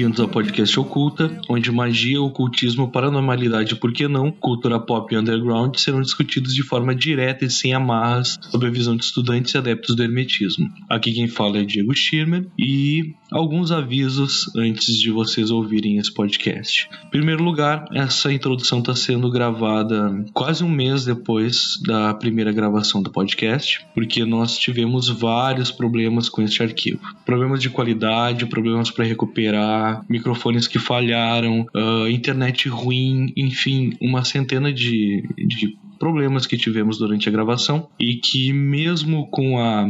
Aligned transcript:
Bem-vindos 0.00 0.18
ao 0.18 0.28
podcast 0.28 0.80
Oculta, 0.80 1.30
onde 1.46 1.70
magia, 1.70 2.22
ocultismo, 2.22 2.90
paranormalidade 2.90 3.74
e, 3.74 3.76
por 3.76 3.92
que 3.92 4.08
não, 4.08 4.32
cultura 4.32 4.80
pop 4.80 5.14
e 5.14 5.18
underground 5.18 5.76
serão 5.76 6.00
discutidos 6.00 6.54
de 6.54 6.62
forma 6.62 6.94
direta 6.94 7.44
e 7.44 7.50
sem 7.50 7.74
amarras 7.74 8.38
sob 8.50 8.66
a 8.66 8.70
visão 8.70 8.96
de 8.96 9.04
estudantes 9.04 9.52
e 9.52 9.58
adeptos 9.58 9.94
do 9.94 10.02
hermetismo. 10.02 10.72
Aqui 10.88 11.12
quem 11.12 11.28
fala 11.28 11.58
é 11.58 11.64
Diego 11.64 11.94
Schirmer 11.94 12.48
e 12.58 13.14
alguns 13.30 13.70
avisos 13.70 14.50
antes 14.56 14.96
de 14.98 15.10
vocês 15.10 15.50
ouvirem 15.50 15.98
esse 15.98 16.12
podcast. 16.12 16.88
Em 17.06 17.10
primeiro 17.10 17.42
lugar, 17.42 17.84
essa 17.92 18.32
introdução 18.32 18.80
está 18.80 18.94
sendo 18.94 19.30
gravada 19.30 20.24
quase 20.32 20.64
um 20.64 20.68
mês 20.68 21.04
depois 21.04 21.80
da 21.86 22.14
primeira 22.14 22.52
gravação 22.52 23.02
do 23.02 23.10
podcast, 23.10 23.84
porque 23.94 24.24
nós 24.24 24.58
tivemos 24.58 25.08
vários 25.08 25.70
problemas 25.70 26.28
com 26.28 26.42
este 26.42 26.62
arquivo. 26.62 27.00
Problemas 27.24 27.60
de 27.60 27.70
qualidade, 27.70 28.46
problemas 28.46 28.90
para 28.90 29.04
recuperar, 29.04 30.04
microfones 30.08 30.66
que 30.66 30.78
falharam, 30.78 31.66
uh, 31.74 32.08
internet 32.08 32.68
ruim, 32.68 33.32
enfim, 33.36 33.96
uma 34.00 34.24
centena 34.24 34.72
de, 34.72 35.22
de 35.36 35.76
problemas 36.00 36.46
que 36.46 36.56
tivemos 36.56 36.96
durante 36.96 37.28
a 37.28 37.32
gravação 37.32 37.88
e 38.00 38.16
que 38.16 38.52
mesmo 38.54 39.28
com 39.30 39.58
a 39.58 39.86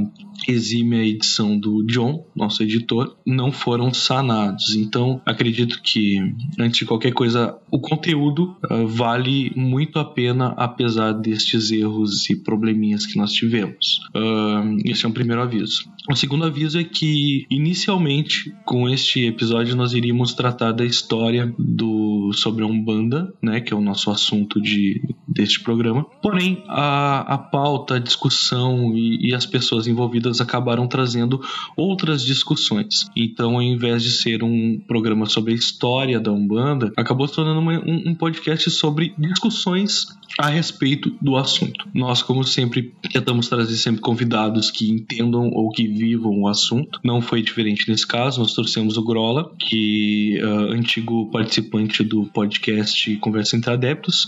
exímia 0.48 1.06
edição 1.06 1.56
do 1.56 1.84
John, 1.84 2.26
nosso 2.34 2.62
editor, 2.62 3.16
não 3.24 3.52
foram 3.52 3.94
sanados. 3.94 4.74
Então, 4.74 5.20
acredito 5.24 5.80
que, 5.82 6.18
antes 6.58 6.80
de 6.80 6.84
qualquer 6.84 7.12
coisa, 7.12 7.56
o 7.70 7.78
conteúdo 7.78 8.56
uh, 8.68 8.86
vale 8.86 9.52
muito 9.54 9.98
a 9.98 10.04
pena, 10.04 10.54
apesar 10.56 11.12
destes 11.12 11.70
erros 11.70 12.28
e 12.28 12.36
probleminhas 12.36 13.06
que 13.06 13.16
nós 13.16 13.32
tivemos. 13.32 14.00
Uh, 14.14 14.78
esse 14.84 15.04
é 15.04 15.08
um 15.08 15.12
primeiro 15.12 15.42
aviso. 15.42 15.84
O 16.10 16.16
segundo 16.16 16.44
aviso 16.44 16.76
é 16.76 16.82
que, 16.82 17.46
inicialmente, 17.48 18.52
com 18.64 18.88
este 18.88 19.26
episódio, 19.26 19.76
nós 19.76 19.92
iríamos 19.92 20.34
tratar 20.34 20.72
da 20.72 20.84
história 20.84 21.54
do 21.56 22.32
sobre 22.32 22.64
a 22.64 22.66
Umbanda, 22.66 23.32
né, 23.40 23.60
que 23.60 23.72
é 23.72 23.76
o 23.76 23.80
nosso 23.80 24.10
assunto 24.10 24.60
de, 24.60 25.00
deste 25.28 25.60
programa. 25.60 26.04
Porém, 26.20 26.64
a, 26.66 27.34
a 27.34 27.38
pauta, 27.38 27.94
a 27.94 27.98
discussão 28.00 28.92
e, 28.92 29.28
e 29.28 29.34
as 29.34 29.46
pessoas 29.46 29.86
envolvidas 29.86 30.40
acabaram 30.40 30.88
trazendo 30.88 31.40
outras 31.76 32.24
discussões. 32.24 33.08
Então, 33.16 33.54
ao 33.54 33.62
invés 33.62 34.02
de 34.02 34.10
ser 34.10 34.42
um 34.42 34.80
programa 34.88 35.26
sobre 35.26 35.52
a 35.52 35.56
história 35.56 36.18
da 36.18 36.32
Umbanda, 36.32 36.92
acabou 36.96 37.28
se 37.28 37.36
tornando 37.36 37.60
uma, 37.60 37.74
um, 37.74 38.10
um 38.10 38.14
podcast 38.16 38.68
sobre 38.68 39.14
discussões 39.16 40.06
a 40.38 40.48
respeito 40.48 41.16
do 41.20 41.36
assunto. 41.36 41.88
Nós, 41.94 42.22
como 42.22 42.42
sempre, 42.44 42.94
tentamos 43.12 43.48
trazer 43.48 43.76
sempre 43.76 44.00
convidados 44.00 44.70
que 44.70 44.90
entendam 44.90 45.50
ou 45.50 45.70
que 45.70 45.86
vivam 46.00 46.40
o 46.40 46.48
assunto. 46.48 46.98
Não 47.04 47.20
foi 47.20 47.42
diferente 47.42 47.88
nesse 47.88 48.06
caso, 48.06 48.40
nós 48.40 48.54
trouxemos 48.54 48.96
o 48.96 49.04
Grola, 49.04 49.52
que 49.58 50.40
uh, 50.42 50.72
antigo 50.72 51.30
participante 51.30 52.02
do 52.02 52.24
podcast 52.26 53.14
Conversa 53.16 53.56
entre 53.56 53.70
Adeptos, 53.70 54.26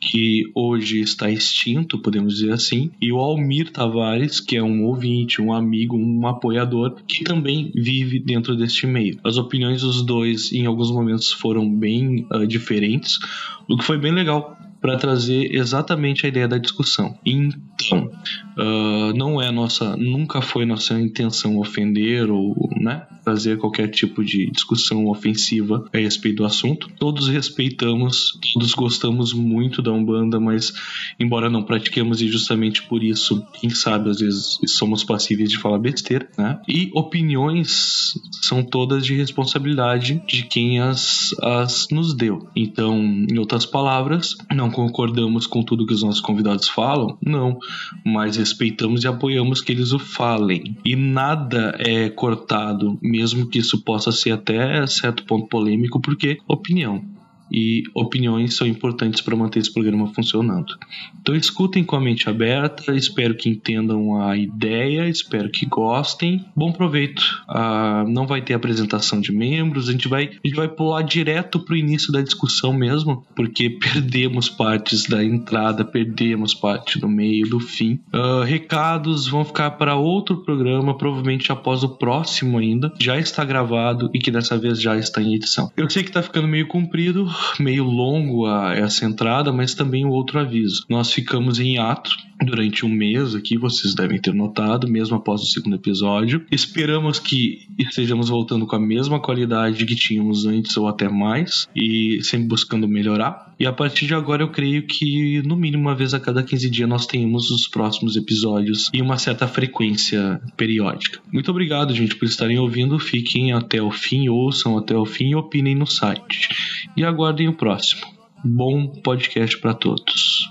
que 0.00 0.50
hoje 0.52 1.00
está 1.00 1.30
extinto, 1.30 1.96
podemos 1.96 2.34
dizer 2.34 2.52
assim, 2.52 2.90
e 3.00 3.12
o 3.12 3.18
Almir 3.18 3.70
Tavares, 3.70 4.40
que 4.40 4.56
é 4.56 4.62
um 4.62 4.84
ouvinte, 4.84 5.40
um 5.40 5.52
amigo, 5.54 5.96
um 5.96 6.26
apoiador, 6.26 6.96
que 7.06 7.22
também 7.22 7.70
vive 7.72 8.18
dentro 8.18 8.56
deste 8.56 8.84
meio. 8.84 9.16
As 9.22 9.36
opiniões 9.36 9.82
dos 9.82 10.02
dois, 10.02 10.52
em 10.52 10.66
alguns 10.66 10.90
momentos, 10.90 11.30
foram 11.30 11.70
bem 11.70 12.26
uh, 12.32 12.44
diferentes, 12.44 13.20
o 13.68 13.76
que 13.76 13.84
foi 13.84 13.96
bem 13.96 14.10
legal 14.10 14.58
para 14.82 14.96
trazer 14.96 15.54
exatamente 15.54 16.26
a 16.26 16.28
ideia 16.28 16.48
da 16.48 16.58
discussão. 16.58 17.16
Então, 17.24 18.10
uh, 18.58 19.12
não 19.16 19.40
é 19.40 19.50
nossa, 19.50 19.96
nunca 19.96 20.40
foi 20.42 20.64
nossa 20.64 20.98
intenção 21.00 21.58
ofender 21.58 22.30
ou 22.30 22.54
né, 22.80 23.06
trazer 23.24 23.58
qualquer 23.58 23.88
tipo 23.88 24.24
de 24.24 24.50
discussão 24.50 25.06
ofensiva 25.06 25.84
a 25.92 25.98
respeito 25.98 26.38
do 26.38 26.44
assunto. 26.44 26.88
Todos 26.98 27.28
respeitamos, 27.28 28.38
todos 28.52 28.74
gostamos 28.74 29.32
muito 29.32 29.80
da 29.80 29.92
Umbanda, 29.92 30.40
mas 30.40 30.72
embora 31.18 31.48
não 31.48 31.62
pratiquemos 31.62 32.20
e 32.20 32.28
justamente 32.28 32.82
por 32.82 33.02
isso, 33.02 33.44
quem 33.60 33.70
sabe 33.70 34.10
às 34.10 34.20
vezes 34.20 34.58
somos 34.66 35.04
passíveis 35.04 35.50
de 35.50 35.58
falar 35.58 35.78
besteira, 35.78 36.28
né? 36.36 36.60
E 36.68 36.90
opiniões 36.94 38.14
são 38.42 38.62
todas 38.62 39.04
de 39.04 39.14
responsabilidade 39.14 40.22
de 40.26 40.44
quem 40.44 40.80
as, 40.80 41.34
as 41.40 41.88
nos 41.90 42.14
deu. 42.14 42.48
Então, 42.56 42.98
em 42.98 43.38
outras 43.38 43.64
palavras, 43.64 44.36
não 44.52 44.70
concordamos 44.70 45.46
com 45.46 45.62
tudo 45.62 45.86
que 45.86 45.94
os 45.94 46.02
nossos 46.02 46.20
convidados 46.20 46.68
falam? 46.68 47.16
Não, 47.24 47.58
mas 48.04 48.36
respeitamos 48.42 49.04
e 49.04 49.08
apoiamos 49.08 49.60
que 49.60 49.70
eles 49.70 49.92
o 49.92 49.98
falem. 49.98 50.76
E 50.84 50.96
nada 50.96 51.76
é 51.78 52.08
cortado, 52.08 52.98
mesmo 53.00 53.48
que 53.48 53.60
isso 53.60 53.82
possa 53.82 54.10
ser 54.10 54.32
até 54.32 54.84
certo 54.86 55.24
ponto 55.24 55.46
polêmico, 55.46 56.00
porque 56.00 56.38
opinião 56.48 57.02
e 57.52 57.82
opiniões 57.94 58.54
são 58.54 58.66
importantes 58.66 59.20
para 59.20 59.36
manter 59.36 59.60
esse 59.60 59.72
programa 59.72 60.06
funcionando. 60.14 60.74
Então 61.20 61.34
escutem 61.36 61.84
com 61.84 61.94
a 61.94 62.00
mente 62.00 62.28
aberta, 62.28 62.94
espero 62.96 63.34
que 63.34 63.48
entendam 63.48 64.20
a 64.20 64.36
ideia, 64.36 65.08
espero 65.08 65.50
que 65.50 65.66
gostem. 65.66 66.44
Bom 66.56 66.72
proveito. 66.72 67.22
Ah, 67.48 68.04
não 68.08 68.26
vai 68.26 68.40
ter 68.40 68.54
apresentação 68.54 69.20
de 69.20 69.32
membros, 69.32 69.88
a 69.88 69.92
gente 69.92 70.08
vai, 70.08 70.24
a 70.24 70.46
gente 70.46 70.56
vai 70.56 70.68
pular 70.68 71.02
direto 71.02 71.60
para 71.60 71.74
o 71.74 71.76
início 71.76 72.12
da 72.12 72.22
discussão 72.22 72.72
mesmo, 72.72 73.24
porque 73.36 73.68
perdemos 73.78 74.48
partes 74.48 75.06
da 75.06 75.22
entrada, 75.22 75.84
perdemos 75.84 76.54
parte 76.54 76.98
do 76.98 77.08
meio, 77.08 77.48
do 77.48 77.60
fim. 77.60 78.00
Ah, 78.12 78.44
recados 78.44 79.28
vão 79.28 79.44
ficar 79.44 79.72
para 79.72 79.96
outro 79.96 80.38
programa, 80.38 80.96
provavelmente 80.96 81.52
após 81.52 81.82
o 81.82 81.88
próximo 81.88 82.58
ainda. 82.58 82.92
Já 82.98 83.18
está 83.18 83.44
gravado 83.44 84.10
e 84.14 84.18
que 84.18 84.30
dessa 84.30 84.56
vez 84.56 84.80
já 84.80 84.96
está 84.96 85.20
em 85.20 85.34
edição. 85.34 85.70
Eu 85.76 85.88
sei 85.90 86.02
que 86.02 86.10
está 86.10 86.22
ficando 86.22 86.48
meio 86.48 86.66
comprido, 86.66 87.28
meio 87.58 87.84
longo 87.84 88.46
a 88.46 88.74
essa 88.74 89.04
entrada, 89.04 89.52
mas 89.52 89.74
também 89.74 90.04
o 90.04 90.10
outro 90.10 90.38
aviso. 90.38 90.84
Nós 90.88 91.12
ficamos 91.12 91.58
em 91.58 91.78
ato 91.78 92.10
durante 92.44 92.84
um 92.84 92.88
mês 92.88 93.34
aqui, 93.34 93.56
vocês 93.56 93.94
devem 93.94 94.20
ter 94.20 94.34
notado, 94.34 94.88
mesmo 94.88 95.16
após 95.16 95.42
o 95.42 95.46
segundo 95.46 95.76
episódio. 95.76 96.44
Esperamos 96.50 97.18
que 97.18 97.66
estejamos 97.78 98.28
voltando 98.28 98.66
com 98.66 98.76
a 98.76 98.80
mesma 98.80 99.20
qualidade 99.20 99.84
que 99.86 99.94
tínhamos 99.94 100.44
antes 100.46 100.76
ou 100.76 100.88
até 100.88 101.08
mais, 101.08 101.68
e 101.74 102.18
sempre 102.22 102.48
buscando 102.48 102.88
melhorar. 102.88 103.52
E 103.58 103.66
a 103.66 103.72
partir 103.72 104.06
de 104.06 104.14
agora 104.14 104.42
eu 104.42 104.48
creio 104.48 104.86
que 104.86 105.40
no 105.42 105.56
mínimo 105.56 105.82
uma 105.82 105.94
vez 105.94 106.14
a 106.14 106.20
cada 106.20 106.42
15 106.42 106.68
dias 106.68 106.88
nós 106.88 107.06
tenhamos 107.06 107.50
os 107.50 107.68
próximos 107.68 108.16
episódios 108.16 108.90
e 108.92 109.00
uma 109.00 109.18
certa 109.18 109.46
frequência 109.46 110.40
periódica. 110.56 111.20
Muito 111.32 111.50
obrigado, 111.50 111.94
gente, 111.94 112.16
por 112.16 112.24
estarem 112.24 112.58
ouvindo. 112.58 112.98
Fiquem 112.98 113.52
até 113.52 113.80
o 113.80 113.90
fim, 113.90 114.28
ouçam 114.28 114.76
até 114.76 114.96
o 114.96 115.06
fim 115.06 115.30
e 115.30 115.34
opinem 115.36 115.76
no 115.76 115.86
site. 115.86 116.48
E 116.96 117.04
aguardem 117.32 117.48
o 117.48 117.56
próximo. 117.56 118.02
Bom 118.44 118.88
podcast 119.02 119.58
para 119.58 119.74
todos. 119.74 120.50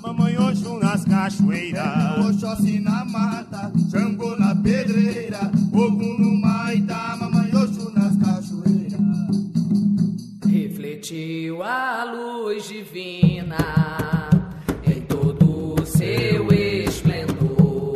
mamãe 0.00 0.36
nas 0.80 1.04
cachoeiras, 1.04 2.26
Oxóssi 2.26 2.78
na 2.78 3.04
mata, 3.04 3.72
Xangô 3.90 4.36
na 4.36 4.54
pedreira, 4.54 5.50
Ogum 5.72 6.18
no 6.18 6.40
Maitá, 6.40 7.16
mamãe 7.18 7.50
nas 7.50 8.16
cachoeiras. 8.16 9.00
Refletiu 10.46 11.62
a 11.62 12.04
luz 12.04 12.68
divina 12.68 14.30
em 14.84 15.00
todo 15.02 15.80
o 15.80 15.86
seu 15.86 16.52
esplendor, 16.52 17.94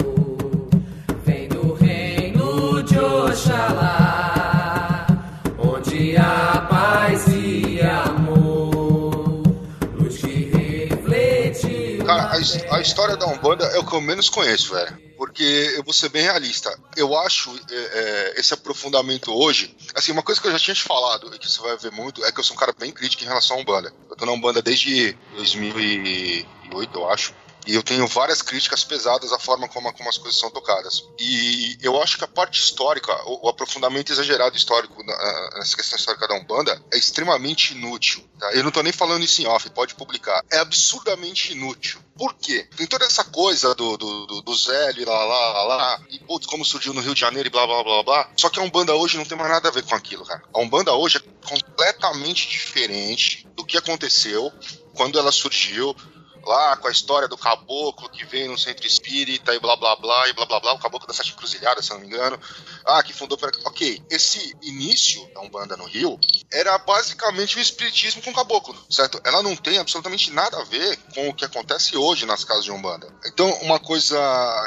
vem 1.25 1.49
do 1.49 1.75
reino 1.75 2.83
de 2.83 2.99
Oxalá, 2.99 3.96
a, 12.71 12.81
história 12.81 13.17
da 13.17 13.27
Umbanda 13.27 13.65
é 13.67 13.79
o 13.79 13.87
que 13.87 13.95
eu 13.95 14.01
menos 14.01 14.29
conheço, 14.29 14.75
velho. 14.75 14.99
Porque 15.17 15.75
eu 15.77 15.83
vou 15.83 15.93
ser 15.93 16.09
bem 16.11 16.23
realista. 16.23 16.79
Eu 16.97 17.17
acho 17.19 17.51
é, 17.71 17.75
é, 17.75 18.41
esse 18.41 18.53
aprofundamento 18.53 19.33
hoje. 19.33 19.75
Assim, 19.95 20.13
uma 20.13 20.23
coisa 20.23 20.41
que 20.41 20.47
eu 20.47 20.53
já 20.53 20.59
tinha 20.59 20.75
te 20.75 20.83
falado 20.83 21.35
e 21.35 21.39
que 21.39 21.49
você 21.49 21.61
vai 21.61 21.77
ver 21.77 21.93
muito 21.93 22.25
é 22.25 22.31
que 22.31 22.39
eu 22.39 22.45
sou 22.45 22.57
um 22.57 22.59
cara 22.59 22.75
bem 22.79 22.93
crítico 22.93 23.25
em 23.25 23.27
relação 23.27 23.57
à 23.57 23.61
Umbanda. 23.61 23.93
Eu 24.11 24.17
tô 24.17 24.27
na 24.27 24.33
Umbanda 24.33 24.61
desde 24.61 25.17
2008, 25.37 26.99
eu 26.99 27.11
acho. 27.11 27.35
E 27.67 27.75
eu 27.75 27.83
tenho 27.83 28.07
várias 28.07 28.43
críticas 28.43 28.85
pesadas 28.85 29.33
à 29.33 29.39
forma 29.39 29.69
como, 29.69 29.93
como 29.93 30.09
as 30.09 30.17
coisas 30.17 30.39
são 30.39 30.51
tocadas. 30.51 31.05
E 31.19 31.77
eu 31.83 32.01
acho 32.01 32.17
que 32.17 32.25
a 32.25 32.29
parte 32.29 32.61
histórica, 32.61 33.13
o, 33.27 33.47
o 33.47 33.49
aprofundamento 33.49 34.13
exagerado 34.13 34.57
histórico 34.57 35.03
nessa 35.03 35.77
questão 35.77 35.99
histórica 35.99 36.29
da 36.29 36.35
Umbanda 36.35 36.81
é 36.93 36.97
extremamente 36.97 37.75
inútil. 37.75 38.25
Tá? 38.39 38.53
Eu 38.53 38.63
não 38.63 38.71
tô 38.71 38.83
nem 38.83 38.93
falando 38.93 39.25
isso 39.25 39.43
em 39.43 39.47
off, 39.47 39.69
pode 39.71 39.95
publicar. 39.95 40.45
É 40.51 40.59
absurdamente 40.59 41.53
inútil. 41.53 42.01
Por 42.17 42.35
quê? 42.35 42.67
Tem 42.77 42.87
toda 42.87 43.05
essa 43.05 43.25
coisa 43.25 43.75
do, 43.75 43.97
do, 43.97 44.27
do, 44.27 44.43
do 44.43 44.55
Zé, 44.55 44.93
lá, 45.05 45.25
lá, 45.25 45.53
lá, 45.53 45.63
lá, 45.65 46.01
e 46.09 46.19
putz, 46.21 46.47
como 46.47 46.65
surgiu 46.65 46.95
no 46.95 47.01
Rio 47.01 47.15
de 47.15 47.21
Janeiro 47.21 47.49
e 47.49 47.51
blá, 47.51 47.67
blá, 47.67 47.83
blá, 47.83 48.03
blá. 48.03 48.31
Só 48.37 48.49
que 48.49 48.59
a 48.59 48.63
Umbanda 48.63 48.95
hoje 48.95 49.19
não 49.19 49.25
tem 49.25 49.37
mais 49.37 49.51
nada 49.51 49.69
a 49.69 49.73
ver 49.73 49.83
com 49.83 49.95
aquilo, 49.95 50.25
cara. 50.25 50.43
A 50.55 50.61
Umbanda 50.61 50.95
hoje 50.95 51.19
é 51.19 51.47
completamente 51.47 52.49
diferente 52.49 53.47
do 53.55 53.65
que 53.65 53.77
aconteceu 53.77 54.53
quando 54.95 55.19
ela 55.19 55.31
surgiu 55.31 55.95
lá 56.47 56.77
com 56.77 56.89
a 56.89 56.91
história 56.91 57.29
do 57.29 57.37
caboclo 57.37 58.09
que 58.09 58.25
veio 58.25 58.51
no 58.51 58.59
centro 58.59 58.87
espírita 58.87 59.55
e 59.55 59.59
blá 59.59 59.77
blá 59.77 59.97
blá 59.97 60.29
e 60.29 60.33
blá 60.33 60.47
blá 60.47 60.61
blá, 60.61 60.73
o 60.75 60.79
caboclo 60.79 61.07
da 61.07 61.15
Sete 61.15 61.35
Cruzilhadas, 61.35 61.85
se 61.85 61.91
não 61.93 62.01
me 62.01 62.07
engano. 62.07 62.39
Ah, 62.85 63.03
que 63.03 63.13
fundou. 63.13 63.37
Ok, 63.65 64.03
esse 64.11 64.57
início 64.63 65.27
da 65.35 65.41
Umbanda 65.41 65.77
no 65.77 65.85
Rio 65.85 66.19
era 66.51 66.79
basicamente 66.79 67.59
o 67.59 67.61
espiritismo 67.61 68.23
com 68.23 68.33
caboclo, 68.33 68.77
certo? 68.89 69.21
Ela 69.25 69.43
não 69.43 69.55
tem 69.57 69.79
absolutamente 69.79 70.31
nada 70.31 70.59
a 70.59 70.65
ver 70.65 70.97
com 71.15 71.29
o 71.29 71.35
que 71.35 71.45
acontece 71.45 71.97
hoje 71.97 72.25
nas 72.25 72.45
casas 72.45 72.65
de 72.65 72.71
Umbanda. 72.71 73.13
Então, 73.27 73.51
uma 73.63 73.79
coisa 73.79 74.17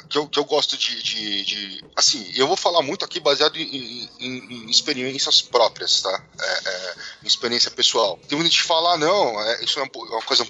que 0.10 0.18
eu, 0.18 0.28
que 0.28 0.38
eu 0.38 0.46
gosto 0.46 0.78
de, 0.78 1.02
de, 1.02 1.44
de 1.46 1.86
Assim, 1.96 2.32
eu 2.36 2.48
vou 2.48 2.56
falar 2.56 2.82
muito 2.82 3.04
aqui 3.04 3.20
baseado 3.20 3.58
em, 3.58 4.10
em, 4.20 4.66
em 4.66 4.70
experiências 4.70 5.42
próprias, 5.42 6.02
tá? 6.02 6.24
É, 6.40 6.70
é, 6.70 6.96
experiência 7.24 7.70
pessoal. 7.72 8.18
Tem 8.28 8.38
muita 8.38 8.50
gente 8.52 8.62
que 8.62 8.68
fala, 8.68 8.94
ah, 8.94 8.98
não, 8.98 9.42
é, 9.42 9.64
isso 9.64 9.80
é 9.80 9.84
uma 9.84 10.22
coisa 10.22 10.46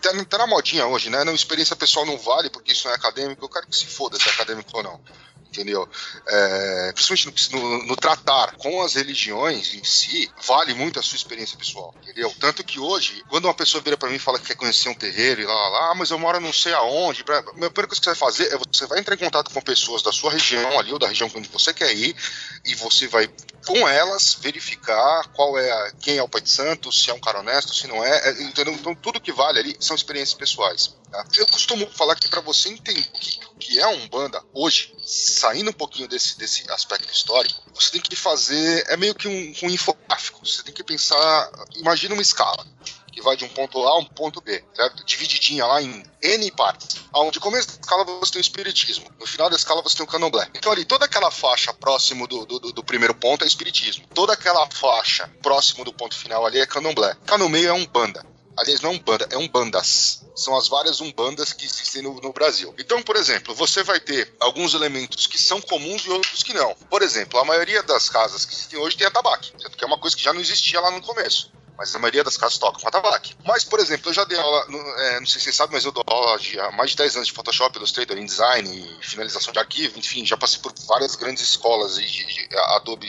tá, 0.00 0.24
tá, 0.24 0.38
na 0.38 0.46
modinha 0.46 0.86
hoje, 0.86 1.10
né? 1.10 1.24
Não, 1.24 1.34
experiência 1.34 1.76
pessoal 1.76 2.06
não 2.06 2.18
vale 2.18 2.50
porque 2.50 2.72
isso 2.72 2.86
não 2.86 2.92
é 2.92 2.96
acadêmico. 2.96 3.44
Eu 3.44 3.48
quero 3.48 3.66
que 3.66 3.76
se 3.76 3.86
foda 3.86 4.18
se 4.18 4.28
é 4.28 4.32
acadêmico 4.32 4.70
ou 4.76 4.82
não 4.82 5.00
entendeu? 5.50 5.88
É, 6.26 6.92
principalmente 6.92 7.52
no, 7.52 7.82
no, 7.84 7.96
tratar 7.96 8.54
com 8.56 8.82
as 8.82 8.94
religiões 8.94 9.74
em 9.74 9.84
si, 9.84 10.30
vale 10.46 10.74
muito 10.74 10.98
a 10.98 11.02
sua 11.02 11.16
experiência 11.16 11.58
pessoal, 11.58 11.94
entendeu? 12.02 12.32
Tanto 12.38 12.62
que 12.62 12.78
hoje, 12.78 13.24
quando 13.28 13.46
uma 13.46 13.54
pessoa 13.54 13.82
vira 13.82 13.96
para 13.96 14.08
mim 14.08 14.16
e 14.16 14.20
fala 14.20 14.38
que 14.38 14.46
quer 14.46 14.56
conhecer 14.56 14.88
um 14.88 14.94
terreiro 14.94 15.40
e 15.40 15.46
lá, 15.46 15.54
lá, 15.54 15.68
lá, 15.68 15.90
ah, 15.90 15.94
mas 15.94 16.10
eu 16.10 16.18
moro 16.18 16.40
não 16.40 16.52
sei 16.52 16.72
aonde, 16.74 17.22
a 17.22 17.42
primeira 17.42 17.72
coisa 17.72 17.88
que 17.88 17.96
você 17.96 18.10
vai 18.10 18.14
fazer 18.14 18.52
é 18.52 18.58
você 18.58 18.86
vai 18.86 18.98
entrar 18.98 19.14
em 19.14 19.18
contato 19.18 19.52
com 19.52 19.60
pessoas 19.60 20.02
da 20.02 20.12
sua 20.12 20.30
região 20.32 20.78
ali, 20.78 20.92
ou 20.92 20.98
da 20.98 21.08
região 21.08 21.30
onde 21.34 21.48
você 21.48 21.72
quer 21.72 21.94
ir, 21.94 22.14
e 22.64 22.74
você 22.74 23.08
vai 23.08 23.28
com 23.66 23.88
elas 23.88 24.34
verificar 24.40 25.28
qual 25.34 25.58
é 25.58 25.70
a, 25.70 25.92
quem 26.00 26.18
é 26.18 26.22
o 26.22 26.28
pai 26.28 26.40
de 26.40 26.50
santo, 26.50 26.92
se 26.92 27.10
é 27.10 27.14
um 27.14 27.20
cara 27.20 27.40
honesto, 27.40 27.74
se 27.74 27.86
não 27.86 28.04
é, 28.04 28.28
é 28.28 28.42
entendeu? 28.42 28.72
Então 28.72 28.94
tudo 28.94 29.20
que 29.20 29.32
vale 29.32 29.58
ali 29.58 29.76
são 29.80 29.96
experiências 29.96 30.36
pessoais. 30.36 30.94
Tá? 31.10 31.24
Eu 31.36 31.46
costumo 31.46 31.86
falar 31.90 32.14
que 32.16 32.28
para 32.28 32.40
você 32.40 32.68
entender 32.68 33.08
o 33.50 33.58
que 33.58 33.78
é 33.78 33.86
um 33.86 34.08
banda 34.08 34.42
hoje, 34.52 34.94
saindo 35.04 35.70
um 35.70 35.74
pouquinho 35.74 36.08
desse, 36.08 36.38
desse 36.38 36.70
aspecto 36.70 37.12
histórico, 37.12 37.62
você 37.74 37.92
tem 37.92 38.00
que 38.00 38.14
fazer. 38.16 38.84
É 38.88 38.96
meio 38.96 39.14
que 39.14 39.28
um, 39.28 39.54
um 39.66 39.70
infográfico. 39.70 40.46
Você 40.46 40.62
tem 40.62 40.74
que 40.74 40.84
pensar. 40.84 41.50
Imagina 41.76 42.14
uma 42.14 42.22
escala 42.22 42.66
que 43.18 43.22
vai 43.22 43.36
de 43.36 43.44
um 43.44 43.48
ponto 43.48 43.84
A 43.84 43.90
a 43.90 43.98
um 43.98 44.04
ponto 44.04 44.40
B, 44.40 44.64
certo? 44.74 45.04
Divididinha 45.04 45.66
lá 45.66 45.82
em 45.82 46.04
N 46.22 46.50
partes. 46.52 47.00
Onde 47.12 47.40
começo 47.40 47.66
da 47.66 47.80
escala 47.80 48.04
você 48.04 48.32
tem 48.32 48.40
o 48.40 48.42
espiritismo, 48.42 49.10
no 49.18 49.26
final 49.26 49.50
da 49.50 49.56
escala 49.56 49.82
você 49.82 49.96
tem 49.96 50.04
o 50.04 50.08
candomblé. 50.08 50.48
Então 50.54 50.70
ali, 50.70 50.84
toda 50.84 51.04
aquela 51.04 51.30
faixa 51.30 51.74
próximo 51.74 52.28
do, 52.28 52.46
do, 52.46 52.60
do 52.72 52.84
primeiro 52.84 53.14
ponto 53.14 53.42
é 53.42 53.46
espiritismo. 53.46 54.06
Toda 54.14 54.34
aquela 54.34 54.68
faixa 54.70 55.28
próximo 55.42 55.84
do 55.84 55.92
ponto 55.92 56.14
final 56.14 56.46
ali 56.46 56.60
é 56.60 56.66
candomblé. 56.66 57.16
Cá 57.26 57.36
no 57.36 57.48
meio 57.48 57.68
é 57.68 57.72
um 57.72 57.84
banda. 57.86 58.24
Aliás, 58.58 58.80
não 58.80 58.90
é 58.90 58.92
um 58.94 58.98
banda, 58.98 59.28
é 59.30 59.38
um 59.38 59.48
bandas. 59.48 60.24
São 60.34 60.56
as 60.56 60.68
várias 60.68 61.00
umbandas 61.00 61.52
que 61.52 61.64
existem 61.64 62.02
no, 62.02 62.20
no, 62.20 62.32
Brasil. 62.32 62.74
Então, 62.78 63.02
por 63.02 63.16
exemplo, 63.16 63.54
você 63.54 63.82
vai 63.82 64.00
ter 64.00 64.34
alguns 64.40 64.74
elementos 64.74 65.26
que 65.26 65.38
são 65.38 65.60
comuns 65.60 66.04
e 66.04 66.10
outros 66.10 66.42
que 66.42 66.52
não. 66.52 66.74
Por 66.90 67.02
exemplo, 67.02 67.38
a 67.38 67.44
maioria 67.44 67.82
das 67.82 68.08
casas 68.08 68.44
que 68.44 68.54
existem 68.54 68.78
hoje 68.78 68.96
tem 68.96 69.06
atabaque, 69.06 69.52
que 69.52 69.84
é 69.84 69.86
uma 69.86 69.98
coisa 69.98 70.16
que 70.16 70.22
já 70.22 70.32
não 70.32 70.40
existia 70.40 70.80
lá 70.80 70.90
no 70.90 71.00
começo 71.00 71.52
mas 71.78 71.94
a 71.94 71.98
maioria 72.00 72.24
das 72.24 72.36
casas 72.36 72.58
tocam 72.58 72.80
com 72.80 72.88
atabaque. 72.88 73.36
Mas, 73.46 73.62
por 73.62 73.78
exemplo, 73.78 74.10
eu 74.10 74.12
já 74.12 74.24
dei 74.24 74.36
aula, 74.36 74.66
é, 74.98 75.20
não 75.20 75.26
sei 75.26 75.38
se 75.38 75.44
vocês 75.44 75.54
sabem, 75.54 75.74
mas 75.74 75.84
eu 75.84 75.92
dou 75.92 76.02
aula 76.08 76.36
de, 76.36 76.58
há 76.58 76.72
mais 76.72 76.90
de 76.90 76.96
10 76.96 77.14
anos 77.14 77.28
de 77.28 77.32
Photoshop, 77.32 77.78
Illustrator, 77.78 78.18
InDesign, 78.18 78.98
finalização 79.00 79.52
de 79.52 79.60
arquivo, 79.60 79.96
enfim, 79.96 80.26
já 80.26 80.36
passei 80.36 80.58
por 80.58 80.74
várias 80.88 81.14
grandes 81.14 81.44
escolas 81.44 81.94
de, 81.94 82.04
de, 82.04 82.48
de 82.48 82.56
Adobe 82.56 83.08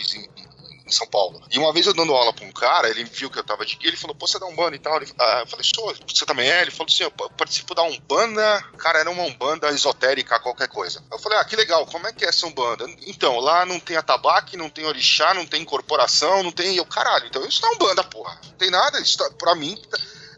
em, 0.90 0.96
São 0.96 1.08
Paulo. 1.08 1.42
E 1.52 1.58
uma 1.58 1.72
vez 1.72 1.86
eu 1.86 1.94
dando 1.94 2.14
aula 2.14 2.34
pra 2.34 2.46
um 2.46 2.52
cara, 2.52 2.90
ele 2.90 3.04
viu 3.04 3.30
que 3.30 3.40
eu 3.40 3.44
tava 3.44 3.66
de 3.66 3.76
guia, 3.76 3.90
ele 3.90 3.98
falou, 3.98 4.16
pô, 4.16 4.28
você 4.28 4.40
dá 4.40 4.46
um 4.46 4.56
banda 4.56 4.76
e 4.76 4.80
tal. 4.80 4.98
Ele, 4.98 5.12
ah, 5.20 5.40
eu 5.42 5.48
falei, 5.48 5.64
sou, 5.64 5.94
você 6.08 6.26
também 6.26 6.50
é? 6.50 6.62
Ele 6.62 6.72
falou 6.72 6.88
assim, 6.92 7.04
eu 7.04 7.12
participo 7.12 7.74
da 7.74 7.84
Umbanda, 7.84 8.62
cara, 8.78 9.00
era 9.00 9.10
uma 9.10 9.24
Umbanda 9.24 9.70
esotérica, 9.70 10.40
qualquer 10.40 10.68
coisa. 10.68 11.04
Eu 11.12 11.20
falei, 11.20 11.38
ah, 11.38 11.46
que 11.46 11.56
legal, 11.56 11.86
como 11.86 12.08
é 12.08 12.14
que 12.14 12.26
é 12.26 12.30
essa 12.30 12.48
Umbanda? 12.48 12.86
Então, 13.06 13.40
lá 13.40 13.66
não 13.66 13.80
tem 13.80 13.98
atabaque, 13.98 14.58
não 14.58 14.70
tem 14.70 14.86
orixá, 14.86 15.34
não 15.34 15.46
tem 15.46 15.62
incorporação, 15.62 16.44
não 16.44 16.52
tem... 16.52 16.76
Eu, 16.76 16.86
caralho, 16.86 17.28
então 17.28 17.46
isso 17.46 17.62
não 17.62 17.72
é 17.72 17.76
Umbanda, 17.76 18.04
porra. 18.04 18.40
Não 18.44 18.54
tem 18.54 18.70
nada, 18.70 19.00
isso 19.00 19.18
tá, 19.18 19.30
pra 19.32 19.56
mim 19.56 19.80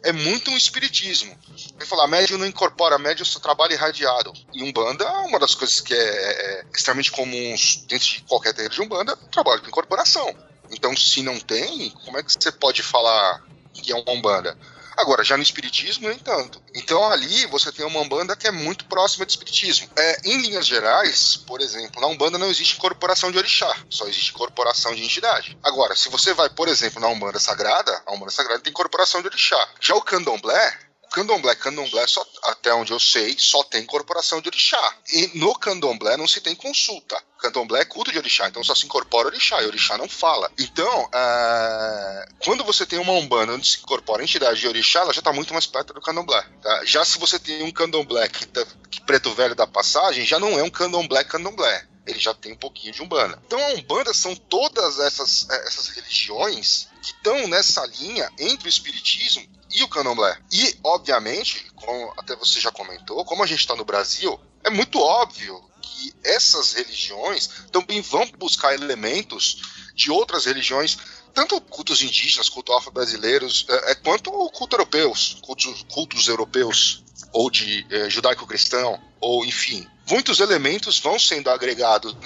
é 0.04 0.12
muito 0.12 0.50
um 0.52 0.58
espiritismo. 0.58 1.38
Ele 1.82 1.88
falou, 1.88 2.06
a 2.06 2.08
médium 2.08 2.38
não 2.38 2.46
incorpora, 2.46 2.96
a 2.96 3.00
médium 3.00 3.26
só 3.26 3.40
trabalha 3.40 3.74
irradiado. 3.74 4.32
E 4.54 4.62
Umbanda, 4.64 5.10
uma 5.22 5.40
das 5.40 5.56
coisas 5.56 5.82
que 5.82 5.94
é, 5.94 5.98
é 5.98 6.66
extremamente 6.72 7.12
comuns 7.12 7.84
dentro 7.88 8.08
de 8.08 8.22
qualquer 8.22 8.54
terreiro 8.54 8.76
de 8.76 8.82
Umbanda, 8.82 9.18
trabalho 9.32 9.62
com 9.62 9.68
incorporação. 9.68 10.32
Então, 10.70 10.96
se 10.96 11.24
não 11.24 11.40
tem, 11.40 11.90
como 12.06 12.20
é 12.20 12.24
que 12.24 12.32
você 12.32 12.52
pode 12.52 12.84
falar 12.84 13.44
que 13.74 13.92
é 13.92 13.96
uma 13.96 14.12
Umbanda? 14.12 14.56
Agora, 14.96 15.24
já 15.24 15.36
no 15.36 15.42
Espiritismo, 15.42 16.08
nem 16.08 16.20
tanto. 16.20 16.62
Então, 16.76 17.04
ali 17.12 17.48
você 17.48 17.72
tem 17.72 17.84
uma 17.84 18.00
Umbanda 18.00 18.36
que 18.36 18.48
é 18.48 18.52
muito 18.52 18.86
próxima 18.86 19.26
do 19.26 19.30
Espiritismo. 19.30 19.90
É, 19.96 20.22
em 20.24 20.38
linhas 20.40 20.68
gerais, 20.68 21.36
por 21.36 21.62
exemplo, 21.62 22.00
na 22.00 22.06
Umbanda 22.06 22.38
não 22.38 22.52
existe 22.52 22.78
incorporação 22.78 23.32
de 23.32 23.40
orixá, 23.40 23.76
só 23.90 24.06
existe 24.08 24.30
incorporação 24.30 24.94
de 24.94 25.04
entidade. 25.04 25.58
Agora, 25.64 25.96
se 25.96 26.10
você 26.10 26.32
vai, 26.36 26.50
por 26.52 26.68
exemplo, 26.68 27.02
na 27.02 27.08
Umbanda 27.08 27.40
Sagrada, 27.40 28.04
a 28.06 28.14
Umbanda 28.14 28.32
Sagrada 28.32 28.62
tem 28.62 28.70
incorporação 28.70 29.22
de 29.22 29.28
orixá. 29.28 29.68
Já 29.80 29.96
o 29.96 30.02
Candomblé, 30.02 30.91
candomblé, 31.12 31.54
candomblé, 31.56 32.08
só, 32.08 32.26
até 32.44 32.74
onde 32.74 32.94
eu 32.94 33.00
sei, 33.00 33.36
só 33.38 33.64
tem 33.64 33.84
incorporação 33.84 34.42
de 34.42 34.48
orixá. 34.48 34.96
E 35.12 35.38
no 35.38 35.54
candomblé 35.56 36.16
não 36.18 36.28
se 36.28 36.40
tem 36.42 36.56
consulta. 36.56 37.22
Candomblé 37.38 37.82
é 37.82 37.86
culto 37.86 38.12
de 38.12 38.18
orixá, 38.18 38.48
então 38.48 38.64
só 38.64 38.74
se 38.74 38.86
incorpora 38.86 39.28
orixá, 39.28 39.62
e 39.62 39.66
orixá 39.66 39.98
não 39.98 40.08
fala. 40.08 40.50
Então, 40.58 41.06
uh, 41.06 42.34
quando 42.44 42.64
você 42.64 42.86
tem 42.86 43.00
uma 43.00 43.14
umbanda 43.14 43.54
onde 43.54 43.68
se 43.68 43.80
incorpora 43.80 44.22
a 44.22 44.24
entidade 44.24 44.60
de 44.60 44.68
orixá, 44.68 45.02
ela 45.02 45.14
já 45.14 45.20
está 45.20 45.34
muito 45.34 45.54
mais 45.54 45.68
perto 45.68 45.94
do 45.94 46.02
candomblé. 46.02 46.42
Tá? 46.62 46.86
Já 46.86 47.04
se 47.04 47.20
você 47.20 47.38
tem 47.38 47.64
um 47.64 47.72
candomblé 47.72 48.30
que, 48.30 48.46
tá, 48.46 48.66
que 48.90 49.02
preto 49.02 49.34
velho 49.34 49.56
da 49.56 49.68
passagem, 49.68 50.26
já 50.26 50.40
não 50.40 50.58
é 50.58 50.64
um 50.64 50.70
candomblé 50.70 51.24
candomblé 51.24 51.88
ele 52.06 52.20
já 52.20 52.34
tem 52.34 52.54
um 52.54 52.58
pouquinho 52.58 52.92
de 52.92 53.02
Umbanda. 53.02 53.40
Então 53.46 53.60
a 53.60 53.74
Umbanda 53.74 54.12
são 54.12 54.36
todas 54.36 55.00
essas, 55.00 55.48
essas 55.50 55.90
religiões 55.90 56.88
que 57.02 57.12
estão 57.12 57.48
nessa 57.48 57.86
linha 57.86 58.32
entre 58.38 58.68
o 58.68 58.70
Espiritismo 58.70 59.46
e 59.74 59.84
o 59.84 59.88
candomblé. 59.88 60.38
E, 60.52 60.78
obviamente, 60.84 61.66
como 61.76 62.14
até 62.18 62.36
você 62.36 62.60
já 62.60 62.72
comentou, 62.72 63.24
como 63.26 63.44
a 63.44 63.48
gente 63.48 63.60
está 63.60 63.76
no 63.76 63.86
Brasil, 63.86 64.40
é 64.64 64.70
muito 64.70 65.00
óbvio 65.00 65.64
que 65.82 66.14
essas 66.24 66.74
religiões 66.74 67.50
também 67.72 68.02
vão 68.02 68.26
buscar 68.38 68.74
elementos 68.74 69.62
de 69.96 70.12
outras 70.12 70.46
religiões, 70.46 70.98
tanto 71.34 71.60
cultos 71.62 72.02
indígenas, 72.02 72.50
cultos 72.50 72.76
afro-brasileiros, 72.76 73.66
é, 73.70 73.92
é, 73.92 73.96
quanto 73.96 74.32
cultos 74.32 74.78
europeus, 74.78 75.38
cultos, 75.42 75.86
cultos 75.92 76.28
europeus, 76.28 77.04
ou 77.32 77.50
de 77.50 77.86
é, 77.90 78.10
judaico-cristão, 78.10 79.02
ou 79.22 79.46
enfim. 79.46 79.86
Muitos 80.10 80.40
elementos 80.40 81.00
vão 81.00 81.18
sendo 81.18 81.50
agregados 81.50 82.18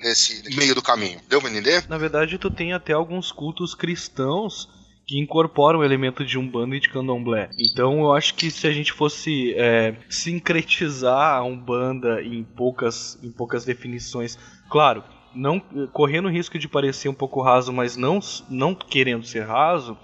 nesse 0.00 0.54
meio 0.56 0.74
do 0.74 0.80
caminho. 0.80 1.20
Deu 1.28 1.40
pra 1.40 1.50
entender? 1.50 1.84
Na 1.88 1.98
verdade, 1.98 2.38
tu 2.38 2.50
tem 2.50 2.72
até 2.72 2.92
alguns 2.94 3.30
cultos 3.30 3.74
cristãos 3.74 4.68
que 5.06 5.18
incorporam 5.18 5.80
o 5.80 5.84
elemento 5.84 6.24
de 6.24 6.38
Umbanda 6.38 6.76
e 6.76 6.80
de 6.80 6.88
Candomblé. 6.88 7.50
Então 7.58 8.00
eu 8.00 8.14
acho 8.14 8.34
que 8.34 8.50
se 8.50 8.66
a 8.66 8.72
gente 8.72 8.92
fosse 8.92 9.52
é, 9.54 9.94
sincretizar 10.08 11.36
a 11.36 11.42
Umbanda 11.42 12.22
em 12.22 12.42
poucas, 12.42 13.18
em 13.22 13.30
poucas 13.30 13.64
definições, 13.66 14.38
claro, 14.70 15.04
não 15.34 15.60
correndo 15.92 16.26
o 16.26 16.30
risco 16.30 16.58
de 16.58 16.68
parecer 16.68 17.08
um 17.08 17.14
pouco 17.14 17.42
raso, 17.42 17.72
mas 17.72 17.96
não, 17.96 18.20
não 18.48 18.74
querendo 18.74 19.26
ser 19.26 19.44
raso, 19.44 19.98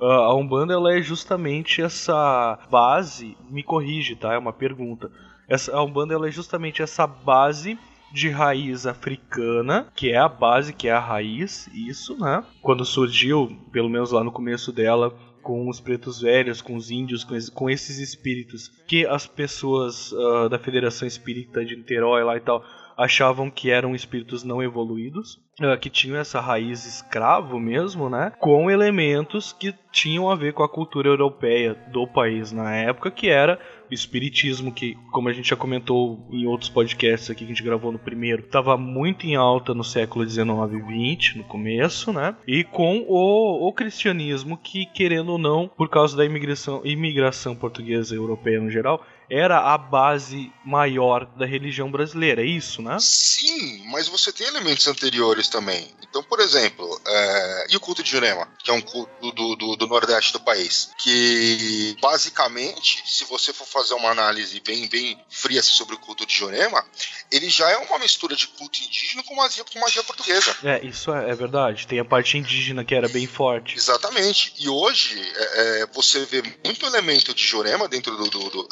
a 0.00 0.34
Umbanda 0.34 0.72
ela 0.72 0.96
é 0.96 1.02
justamente 1.02 1.82
essa 1.82 2.58
base, 2.70 3.36
me 3.50 3.62
corrige, 3.62 4.16
tá? 4.16 4.32
É 4.32 4.38
uma 4.38 4.52
pergunta. 4.52 5.10
Essa, 5.50 5.76
a 5.76 5.82
Umbanda 5.82 6.14
ela 6.14 6.28
é 6.28 6.30
justamente 6.30 6.80
essa 6.80 7.08
base 7.08 7.76
de 8.12 8.28
raiz 8.28 8.86
africana, 8.86 9.88
que 9.94 10.10
é 10.10 10.16
a 10.16 10.28
base, 10.28 10.72
que 10.72 10.88
é 10.88 10.92
a 10.92 11.00
raiz, 11.00 11.68
isso, 11.74 12.16
né? 12.18 12.44
Quando 12.62 12.84
surgiu, 12.84 13.56
pelo 13.72 13.88
menos 13.88 14.12
lá 14.12 14.22
no 14.22 14.32
começo 14.32 14.72
dela, 14.72 15.12
com 15.42 15.68
os 15.68 15.80
pretos 15.80 16.20
velhos, 16.20 16.62
com 16.62 16.76
os 16.76 16.90
índios, 16.90 17.24
com, 17.24 17.34
esse, 17.34 17.50
com 17.50 17.68
esses 17.68 17.98
espíritos 17.98 18.68
que 18.86 19.06
as 19.06 19.26
pessoas 19.26 20.12
uh, 20.12 20.48
da 20.48 20.58
Federação 20.58 21.06
Espírita 21.06 21.64
de 21.64 21.76
Niterói 21.76 22.22
lá 22.22 22.36
e 22.36 22.40
tal 22.40 22.64
achavam 23.00 23.50
que 23.50 23.70
eram 23.70 23.94
espíritos 23.94 24.44
não 24.44 24.62
evoluídos, 24.62 25.40
uh, 25.58 25.78
que 25.80 25.88
tinham 25.88 26.18
essa 26.18 26.38
raiz 26.38 26.84
escravo 26.84 27.58
mesmo, 27.58 28.10
né? 28.10 28.30
Com 28.38 28.70
elementos 28.70 29.54
que 29.54 29.74
tinham 29.90 30.30
a 30.30 30.34
ver 30.34 30.52
com 30.52 30.62
a 30.62 30.68
cultura 30.68 31.08
europeia 31.08 31.74
do 31.90 32.06
país 32.06 32.52
na 32.52 32.74
época, 32.76 33.10
que 33.10 33.28
era 33.30 33.58
o 33.90 33.94
espiritismo, 33.94 34.70
que, 34.70 34.96
como 35.10 35.30
a 35.30 35.32
gente 35.32 35.48
já 35.48 35.56
comentou 35.56 36.28
em 36.30 36.46
outros 36.46 36.68
podcasts 36.68 37.30
aqui 37.30 37.40
que 37.40 37.44
a 37.46 37.48
gente 37.48 37.62
gravou 37.62 37.90
no 37.90 37.98
primeiro, 37.98 38.42
estava 38.42 38.76
muito 38.76 39.26
em 39.26 39.34
alta 39.34 39.72
no 39.72 39.82
século 39.82 40.24
19 40.24 40.76
e 40.76 40.82
20, 40.82 41.38
no 41.38 41.44
começo, 41.44 42.12
né? 42.12 42.36
E 42.46 42.62
com 42.62 43.06
o, 43.08 43.66
o 43.66 43.72
cristianismo, 43.72 44.58
que, 44.58 44.84
querendo 44.84 45.32
ou 45.32 45.38
não, 45.38 45.68
por 45.68 45.88
causa 45.88 46.14
da 46.14 46.24
imigração, 46.24 46.82
imigração 46.84 47.56
portuguesa 47.56 48.14
e 48.14 48.18
europeia 48.18 48.60
no 48.60 48.70
geral, 48.70 49.02
era 49.30 49.72
a 49.72 49.78
base 49.78 50.52
maior 50.64 51.24
da 51.24 51.46
religião 51.46 51.90
brasileira, 51.90 52.42
é 52.42 52.46
isso, 52.46 52.82
né? 52.82 52.96
Sim, 52.98 53.84
mas 53.86 54.08
você 54.08 54.32
tem 54.32 54.46
elementos 54.46 54.86
anteriores 54.88 55.48
também. 55.48 55.88
Então, 56.02 56.22
por 56.24 56.40
exemplo, 56.40 57.00
é... 57.06 57.66
e 57.70 57.76
o 57.76 57.80
culto 57.80 58.02
de 58.02 58.10
Jurema, 58.10 58.48
que 58.58 58.70
é 58.70 58.74
um 58.74 58.80
culto 58.80 59.32
do, 59.32 59.54
do, 59.54 59.76
do, 59.76 59.86
Nordeste 59.86 60.32
do 60.32 60.40
país, 60.40 60.90
que 60.98 61.96
basicamente, 62.00 63.02
se 63.06 63.24
você 63.24 63.52
for 63.52 63.66
fazer 63.66 63.94
uma 63.94 64.10
análise 64.10 64.60
bem, 64.60 64.88
bem 64.88 65.16
fria 65.28 65.62
sobre 65.62 65.94
o 65.94 65.98
culto 65.98 66.26
de 66.26 66.34
Jurema, 66.34 66.84
ele 67.30 67.48
já 67.48 67.70
é 67.70 67.76
uma 67.76 67.98
mistura 67.98 68.34
de 68.34 68.48
culto 68.48 68.80
indígena 68.82 69.22
com 69.22 69.36
magia, 69.36 69.64
com 69.64 69.78
magia 69.78 70.02
portuguesa. 70.02 70.56
É, 70.64 70.84
isso 70.84 71.12
é, 71.12 71.30
é 71.30 71.34
verdade. 71.34 71.86
Tem 71.86 72.00
a 72.00 72.04
parte 72.04 72.36
indígena 72.36 72.84
que 72.84 72.94
era 72.94 73.08
bem 73.08 73.26
forte. 73.26 73.76
Exatamente. 73.76 74.52
E 74.58 74.68
hoje 74.68 75.20
é, 75.36 75.82
é, 75.82 75.86
você 75.86 76.24
vê 76.24 76.42
muito 76.64 76.84
elemento 76.84 77.32
de 77.32 77.44
Jurema 77.44 77.86
dentro 77.86 78.16
do, 78.16 78.28
do, 78.28 78.50
do 78.50 78.68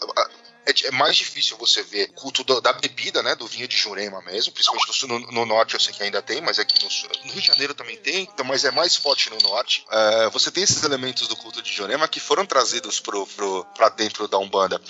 é, 0.69 0.89
é, 0.89 0.91
mais 0.91 1.17
difícil 1.17 1.57
você 1.57 1.83
ver 1.83 2.13
culto 2.13 2.45
do, 2.45 2.61
da 2.61 2.73
bebida, 2.75 3.23
né? 3.23 3.35
Do 3.35 3.47
vinho 3.47 3.67
de 3.67 3.77
Jurema 3.77 4.21
mesmo, 4.23 4.53
principalmente 4.53 5.07
no, 5.07 5.19
no, 5.33 5.47
norte 5.47 5.75
eu 5.75 5.81
sei 5.81 5.95
que 5.95 6.03
ainda 6.03 6.21
tem, 6.21 6.43
mas 6.43 6.59
aqui 6.59 6.75
no, 6.85 6.89
no, 7.25 7.33
Rio 7.33 7.41
de 7.41 7.47
Janeiro 7.47 7.75
também 7.75 7.97
tem, 7.97 8.23
então, 8.23 8.45
mas 8.45 8.65
é 8.65 8.71
mais 8.71 8.95
forte 8.95 9.31
no 9.31 9.39
norte. 9.39 9.85
Uh, 9.89 10.31
você 10.31 10.51
tem 10.51 10.63
esses 10.63 10.83
elementos 10.83 11.27
do 11.27 11.37
culto 11.37 11.63
de 11.63 11.73
Jurema 11.73 12.07
que 12.07 12.21
foram 12.21 12.45
trazidos 12.45 13.01
pro, 13.01 13.27
pro, 13.27 13.65
pra 13.75 13.89
dentro 13.89 14.29
da 14.29 14.39
Umbanda. 14.39 14.81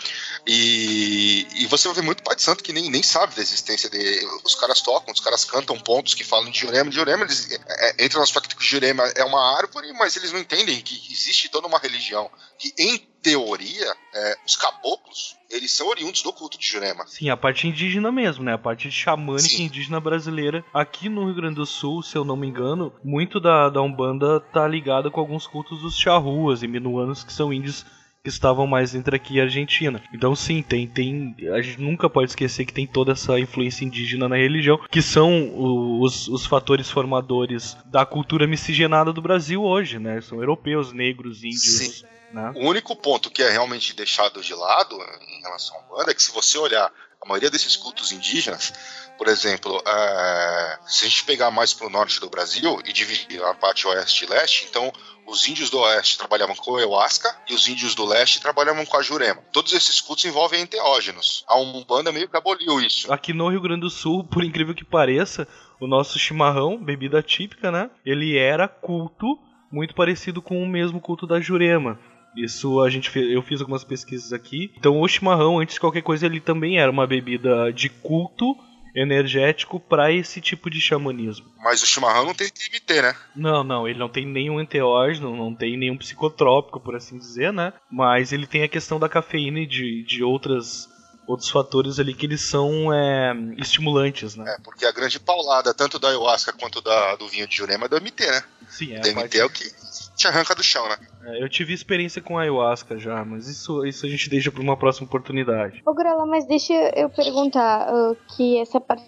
E, 0.46 1.46
e 1.54 1.66
você 1.66 1.86
vai 1.88 1.96
ver 1.96 2.02
muito 2.02 2.22
pai 2.22 2.34
de 2.34 2.42
santo 2.42 2.64
que 2.64 2.72
nem, 2.72 2.90
nem 2.90 3.02
sabe 3.02 3.36
da 3.36 3.42
existência 3.42 3.88
de. 3.88 4.26
Os 4.44 4.54
caras 4.56 4.80
tocam, 4.80 5.12
os 5.12 5.20
caras 5.20 5.44
cantam 5.44 5.78
pontos 5.78 6.14
que 6.14 6.24
falam 6.24 6.50
de 6.50 6.58
Jurema. 6.58 6.90
De 6.90 6.96
Jurema, 6.96 7.24
eles 7.24 7.50
é, 7.50 7.58
é 7.68 8.04
entra 8.04 8.18
no 8.18 8.24
aspecto 8.24 8.56
que 8.56 8.64
Jurema 8.64 9.04
é 9.14 9.24
uma 9.24 9.56
árvore, 9.56 9.92
mas 9.92 10.16
eles 10.16 10.32
não 10.32 10.40
entendem 10.40 10.80
que 10.80 11.00
existe 11.12 11.48
toda 11.48 11.68
uma 11.68 11.78
religião 11.78 12.30
que, 12.58 12.72
em 12.76 13.07
teoria, 13.22 13.86
é, 14.14 14.36
os 14.46 14.56
caboclos, 14.56 15.36
eles 15.50 15.70
são 15.72 15.88
oriundos 15.88 16.22
do 16.22 16.32
culto 16.32 16.58
de 16.58 16.66
Jurema. 16.66 17.06
Sim, 17.06 17.30
a 17.30 17.36
parte 17.36 17.66
indígena 17.66 18.12
mesmo, 18.12 18.44
né? 18.44 18.54
A 18.54 18.58
parte 18.58 18.90
xamânica 18.90 19.48
Sim. 19.48 19.64
indígena 19.64 20.00
brasileira. 20.00 20.64
Aqui 20.72 21.08
no 21.08 21.24
Rio 21.24 21.34
Grande 21.34 21.56
do 21.56 21.66
Sul, 21.66 22.02
se 22.02 22.16
eu 22.16 22.24
não 22.24 22.36
me 22.36 22.46
engano, 22.46 22.92
muito 23.02 23.40
da, 23.40 23.68
da 23.68 23.82
Umbanda 23.82 24.40
tá 24.40 24.66
ligada 24.68 25.10
com 25.10 25.20
alguns 25.20 25.46
cultos 25.46 25.80
dos 25.80 25.98
charruas 25.98 26.62
e 26.62 26.68
minuanos, 26.68 27.24
que 27.24 27.32
são 27.32 27.52
índios 27.52 27.84
que 28.22 28.28
estavam 28.28 28.66
mais 28.66 28.94
entre 28.94 29.16
aqui 29.16 29.34
e 29.34 29.40
a 29.40 29.44
Argentina. 29.44 30.02
Então 30.12 30.34
sim, 30.34 30.60
tem, 30.60 30.86
tem. 30.86 31.34
A 31.52 31.62
gente 31.62 31.80
nunca 31.80 32.10
pode 32.10 32.30
esquecer 32.30 32.64
que 32.66 32.72
tem 32.72 32.86
toda 32.86 33.12
essa 33.12 33.38
influência 33.38 33.84
indígena 33.84 34.28
na 34.28 34.36
religião, 34.36 34.78
que 34.90 35.00
são 35.00 36.00
os, 36.00 36.28
os 36.28 36.44
fatores 36.44 36.90
formadores 36.90 37.76
da 37.86 38.04
cultura 38.04 38.46
miscigenada 38.46 39.12
do 39.12 39.22
Brasil 39.22 39.62
hoje, 39.62 39.98
né? 39.98 40.20
São 40.20 40.40
europeus, 40.40 40.92
negros, 40.92 41.44
índios. 41.44 41.62
Sim 41.62 42.17
né? 42.32 42.52
O 42.56 42.68
único 42.68 42.94
ponto 42.94 43.30
que 43.30 43.42
é 43.42 43.50
realmente 43.50 43.94
deixado 43.94 44.42
de 44.42 44.54
lado 44.54 44.96
em 45.28 45.40
relação 45.40 45.78
à 45.78 45.82
banda 45.82 46.10
é 46.10 46.14
que 46.14 46.22
se 46.22 46.32
você 46.32 46.58
olhar 46.58 46.92
a 47.20 47.28
maioria 47.28 47.50
desses 47.50 47.76
cultos 47.76 48.12
indígenas, 48.12 48.72
por 49.16 49.26
exemplo, 49.26 49.82
é, 49.84 50.78
se 50.86 51.04
a 51.04 51.08
gente 51.08 51.24
pegar 51.24 51.50
mais 51.50 51.74
para 51.74 51.86
o 51.86 51.90
norte 51.90 52.20
do 52.20 52.30
Brasil 52.30 52.80
e 52.86 52.92
dividir 52.92 53.42
a 53.42 53.54
parte 53.54 53.86
oeste 53.88 54.24
e 54.24 54.28
leste, 54.28 54.66
então 54.70 54.92
os 55.26 55.46
índios 55.48 55.68
do 55.68 55.78
oeste 55.80 56.16
trabalhavam 56.16 56.54
com 56.54 56.72
o 56.72 56.76
ayahuasca 56.76 57.36
e 57.48 57.54
os 57.54 57.68
índios 57.68 57.94
do 57.94 58.04
leste 58.04 58.40
trabalhavam 58.40 58.86
com 58.86 58.96
a 58.96 59.02
jurema. 59.02 59.42
Todos 59.52 59.72
esses 59.72 60.00
cultos 60.00 60.24
envolvem 60.24 60.62
enteógenos. 60.62 61.44
A 61.48 61.58
Umbanda 61.58 62.12
meio 62.12 62.28
que 62.28 62.36
aboliu 62.36 62.80
isso. 62.80 63.12
Aqui 63.12 63.32
no 63.32 63.48
Rio 63.48 63.60
Grande 63.60 63.80
do 63.80 63.90
Sul, 63.90 64.24
por 64.24 64.44
incrível 64.44 64.74
que 64.74 64.84
pareça, 64.84 65.46
o 65.80 65.86
nosso 65.86 66.18
chimarrão, 66.18 66.82
bebida 66.82 67.22
típica, 67.22 67.70
né? 67.70 67.90
Ele 68.06 68.38
era 68.38 68.68
culto 68.68 69.38
muito 69.70 69.94
parecido 69.94 70.40
com 70.40 70.62
o 70.62 70.66
mesmo 70.66 71.00
culto 71.00 71.26
da 71.26 71.40
jurema. 71.40 71.98
Isso 72.42 72.80
a 72.80 72.90
gente 72.90 73.10
fez, 73.10 73.30
eu 73.30 73.42
fiz 73.42 73.60
algumas 73.60 73.84
pesquisas 73.84 74.32
aqui. 74.32 74.72
Então 74.76 75.00
o 75.00 75.08
chimarrão, 75.08 75.58
antes 75.58 75.74
de 75.74 75.80
qualquer 75.80 76.02
coisa, 76.02 76.26
ele 76.26 76.40
também 76.40 76.78
era 76.78 76.90
uma 76.90 77.06
bebida 77.06 77.72
de 77.72 77.88
culto 77.88 78.56
energético 78.94 79.78
para 79.78 80.12
esse 80.12 80.40
tipo 80.40 80.68
de 80.70 80.80
xamanismo. 80.80 81.46
Mas 81.62 81.82
o 81.82 81.86
chimarrão 81.86 82.26
não 82.26 82.34
tem 82.34 82.48
TMT, 82.48 83.02
né? 83.02 83.14
Não, 83.34 83.62
não, 83.62 83.86
ele 83.86 83.98
não 83.98 84.08
tem 84.08 84.26
nenhum 84.26 84.60
enteógeno, 84.60 85.36
não 85.36 85.54
tem 85.54 85.76
nenhum 85.76 85.96
psicotrópico, 85.96 86.80
por 86.80 86.96
assim 86.96 87.18
dizer, 87.18 87.52
né? 87.52 87.72
Mas 87.90 88.32
ele 88.32 88.46
tem 88.46 88.62
a 88.62 88.68
questão 88.68 88.98
da 88.98 89.08
cafeína 89.08 89.60
e 89.60 89.66
de, 89.66 90.02
de 90.02 90.24
outras 90.24 90.88
outros 91.28 91.50
fatores 91.50 91.98
ali 92.00 92.14
que 92.14 92.24
eles 92.24 92.40
são 92.40 92.90
é, 92.92 93.34
estimulantes, 93.58 94.34
né? 94.34 94.50
É, 94.50 94.62
porque 94.64 94.86
a 94.86 94.90
grande 94.90 95.20
paulada, 95.20 95.74
tanto 95.74 95.98
da 95.98 96.08
ayahuasca 96.08 96.54
quanto 96.54 96.80
da, 96.80 97.16
do 97.16 97.28
vinho 97.28 97.46
de 97.46 97.54
Jurema, 97.54 97.84
é 97.84 97.88
do 97.88 98.00
MT, 98.00 98.30
né? 98.30 98.42
Sim, 98.66 98.94
é. 98.94 98.98
O 98.98 99.02
DMT 99.02 99.14
parte... 99.14 99.38
é 99.38 99.44
o 99.44 99.50
que 99.50 99.70
te 100.16 100.26
arranca 100.26 100.54
do 100.54 100.62
chão, 100.62 100.88
né? 100.88 100.96
É, 101.24 101.42
eu 101.42 101.48
tive 101.48 101.74
experiência 101.74 102.22
com 102.22 102.38
ayahuasca 102.38 102.98
já, 102.98 103.22
mas 103.26 103.46
isso, 103.46 103.84
isso 103.84 104.06
a 104.06 104.08
gente 104.08 104.30
deixa 104.30 104.50
para 104.50 104.62
uma 104.62 104.76
próxima 104.76 105.06
oportunidade. 105.06 105.82
Ô, 105.84 105.92
Grola, 105.92 106.24
mas 106.24 106.46
deixa 106.46 106.72
eu 106.72 107.10
perguntar 107.10 107.92
uh, 107.92 108.16
que 108.34 108.58
essa 108.58 108.80
parte 108.80 109.04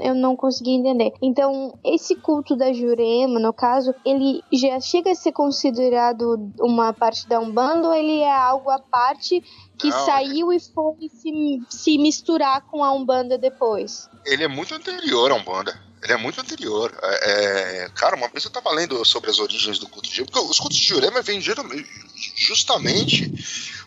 eu 0.00 0.14
não 0.14 0.36
consegui 0.36 0.72
entender. 0.72 1.12
Então, 1.20 1.78
esse 1.84 2.14
culto 2.16 2.56
da 2.56 2.72
Jurema, 2.72 3.38
no 3.38 3.52
caso, 3.52 3.94
ele 4.04 4.42
já 4.52 4.80
chega 4.80 5.10
a 5.10 5.14
ser 5.14 5.32
considerado 5.32 6.52
uma 6.60 6.92
parte 6.92 7.28
da 7.28 7.40
Umbanda 7.40 7.88
ou 7.88 7.94
ele 7.94 8.20
é 8.20 8.34
algo 8.34 8.70
à 8.70 8.78
parte 8.78 9.42
que 9.76 9.90
não, 9.90 10.04
saiu 10.04 10.52
e 10.52 10.60
foi 10.60 11.08
se, 11.08 11.60
se 11.68 11.98
misturar 11.98 12.62
com 12.62 12.84
a 12.84 12.92
Umbanda 12.92 13.36
depois? 13.36 14.08
Ele 14.24 14.44
é 14.44 14.48
muito 14.48 14.74
anterior 14.74 15.30
à 15.30 15.34
Umbanda. 15.34 15.78
Ele 16.02 16.12
é 16.12 16.16
muito 16.18 16.38
anterior. 16.38 16.92
É, 17.02 17.84
é, 17.84 17.88
cara, 17.94 18.14
uma 18.14 18.28
vez 18.28 18.44
eu 18.44 18.48
estava 18.48 18.70
lendo 18.70 19.02
sobre 19.06 19.30
as 19.30 19.38
origens 19.38 19.78
do 19.78 19.88
culto 19.88 20.06
de 20.08 20.16
Jurema, 20.16 20.32
porque 20.32 20.50
os 20.50 20.60
cultos 20.60 20.76
de 20.76 20.86
Jurema 20.86 21.22
vêm 21.22 21.40
justamente 22.36 23.32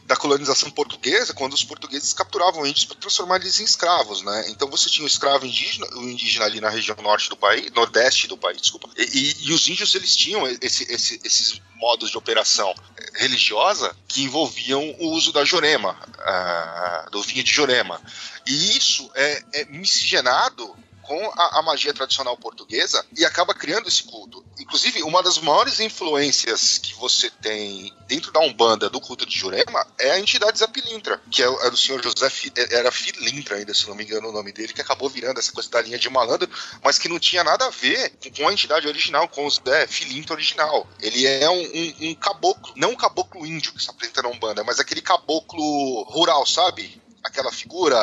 da 0.07 0.15
colonização 0.15 0.71
portuguesa, 0.71 1.33
quando 1.33 1.53
os 1.53 1.65
portugueses 1.65 2.13
capturavam 2.13 2.65
índios 2.65 2.85
para 2.85 2.95
transformar 2.95 3.35
eles 3.35 3.59
em 3.59 3.65
escravos, 3.65 4.21
né? 4.21 4.45
Então 4.47 4.69
você 4.69 4.89
tinha 4.89 5.03
o 5.03 5.07
escravo 5.07 5.45
indígena, 5.45 5.85
o 5.95 6.03
indígena 6.03 6.45
ali 6.45 6.61
na 6.61 6.69
região 6.69 6.95
norte 7.01 7.29
do 7.29 7.35
país, 7.35 7.69
nordeste 7.73 8.25
do 8.25 8.37
país, 8.37 8.61
desculpa, 8.61 8.89
e, 8.95 9.03
e, 9.03 9.49
e 9.49 9.53
os 9.53 9.67
índios 9.67 9.93
eles 9.95 10.15
tinham 10.15 10.47
esse, 10.61 10.89
esse, 10.89 11.19
esses 11.25 11.61
modos 11.75 12.09
de 12.09 12.17
operação 12.17 12.73
religiosa 13.15 13.93
que 14.07 14.23
envolviam 14.23 14.95
o 14.97 15.11
uso 15.11 15.33
da 15.33 15.43
jurema, 15.43 15.97
uh, 16.19 17.11
do 17.11 17.21
vinho 17.21 17.43
de 17.43 17.51
jurema. 17.51 18.01
E 18.45 18.77
isso 18.77 19.11
é, 19.13 19.43
é 19.51 19.65
miscigenado 19.65 20.73
com 21.07 21.31
a, 21.35 21.59
a, 21.59 21.61
magia 21.61 21.93
tradicional 21.93 22.35
portuguesa 22.37 23.03
e 23.17 23.23
acaba 23.23 23.53
criando 23.53 23.87
esse 23.87 24.03
culto. 24.03 24.45
Inclusive, 24.59 25.01
uma 25.03 25.23
das 25.23 25.39
maiores 25.39 25.79
influências 25.79 26.77
que 26.77 26.93
você 26.95 27.29
tem 27.29 27.93
dentro 28.07 28.31
da 28.31 28.41
Umbanda 28.41 28.89
do 28.89 28.99
culto 28.99 29.25
de 29.25 29.37
Jurema 29.37 29.87
é 29.97 30.11
a 30.11 30.19
entidade 30.19 30.59
Zapilintra, 30.59 31.21
que 31.31 31.41
é, 31.41 31.45
é 31.45 31.69
do 31.69 31.77
senhor 31.77 32.03
José, 32.03 32.29
Fi, 32.29 32.51
é, 32.57 32.75
era 32.75 32.91
Filintra 32.91 33.55
ainda, 33.55 33.73
se 33.73 33.87
não 33.87 33.95
me 33.95 34.03
engano 34.03 34.29
o 34.29 34.31
nome 34.33 34.51
dele, 34.51 34.73
que 34.73 34.81
acabou 34.81 35.09
virando 35.09 35.39
essa 35.39 35.51
coisa 35.51 35.69
da 35.69 35.81
linha 35.81 35.97
de 35.97 36.09
malandro, 36.09 36.49
mas 36.83 36.99
que 36.99 37.07
não 37.07 37.19
tinha 37.19 37.43
nada 37.43 37.65
a 37.65 37.69
ver 37.69 38.11
com 38.35 38.47
a 38.47 38.51
entidade 38.51 38.87
original, 38.87 39.29
com 39.29 39.47
o 39.47 39.49
Zé 39.49 39.87
Filintra 39.87 40.33
original. 40.33 40.85
Ele 40.99 41.25
é 41.25 41.49
um, 41.49 41.61
um, 41.61 42.09
um 42.09 42.15
caboclo, 42.15 42.73
não 42.75 42.91
um 42.91 42.95
caboclo 42.95 43.45
índio 43.45 43.71
que 43.73 43.81
se 43.81 43.89
apresenta 43.89 44.21
na 44.21 44.29
Umbanda, 44.29 44.63
mas 44.63 44.79
aquele 44.79 45.01
caboclo 45.01 46.03
rural, 46.03 46.45
sabe? 46.45 47.01
Aquela 47.37 47.51
figura. 47.51 47.95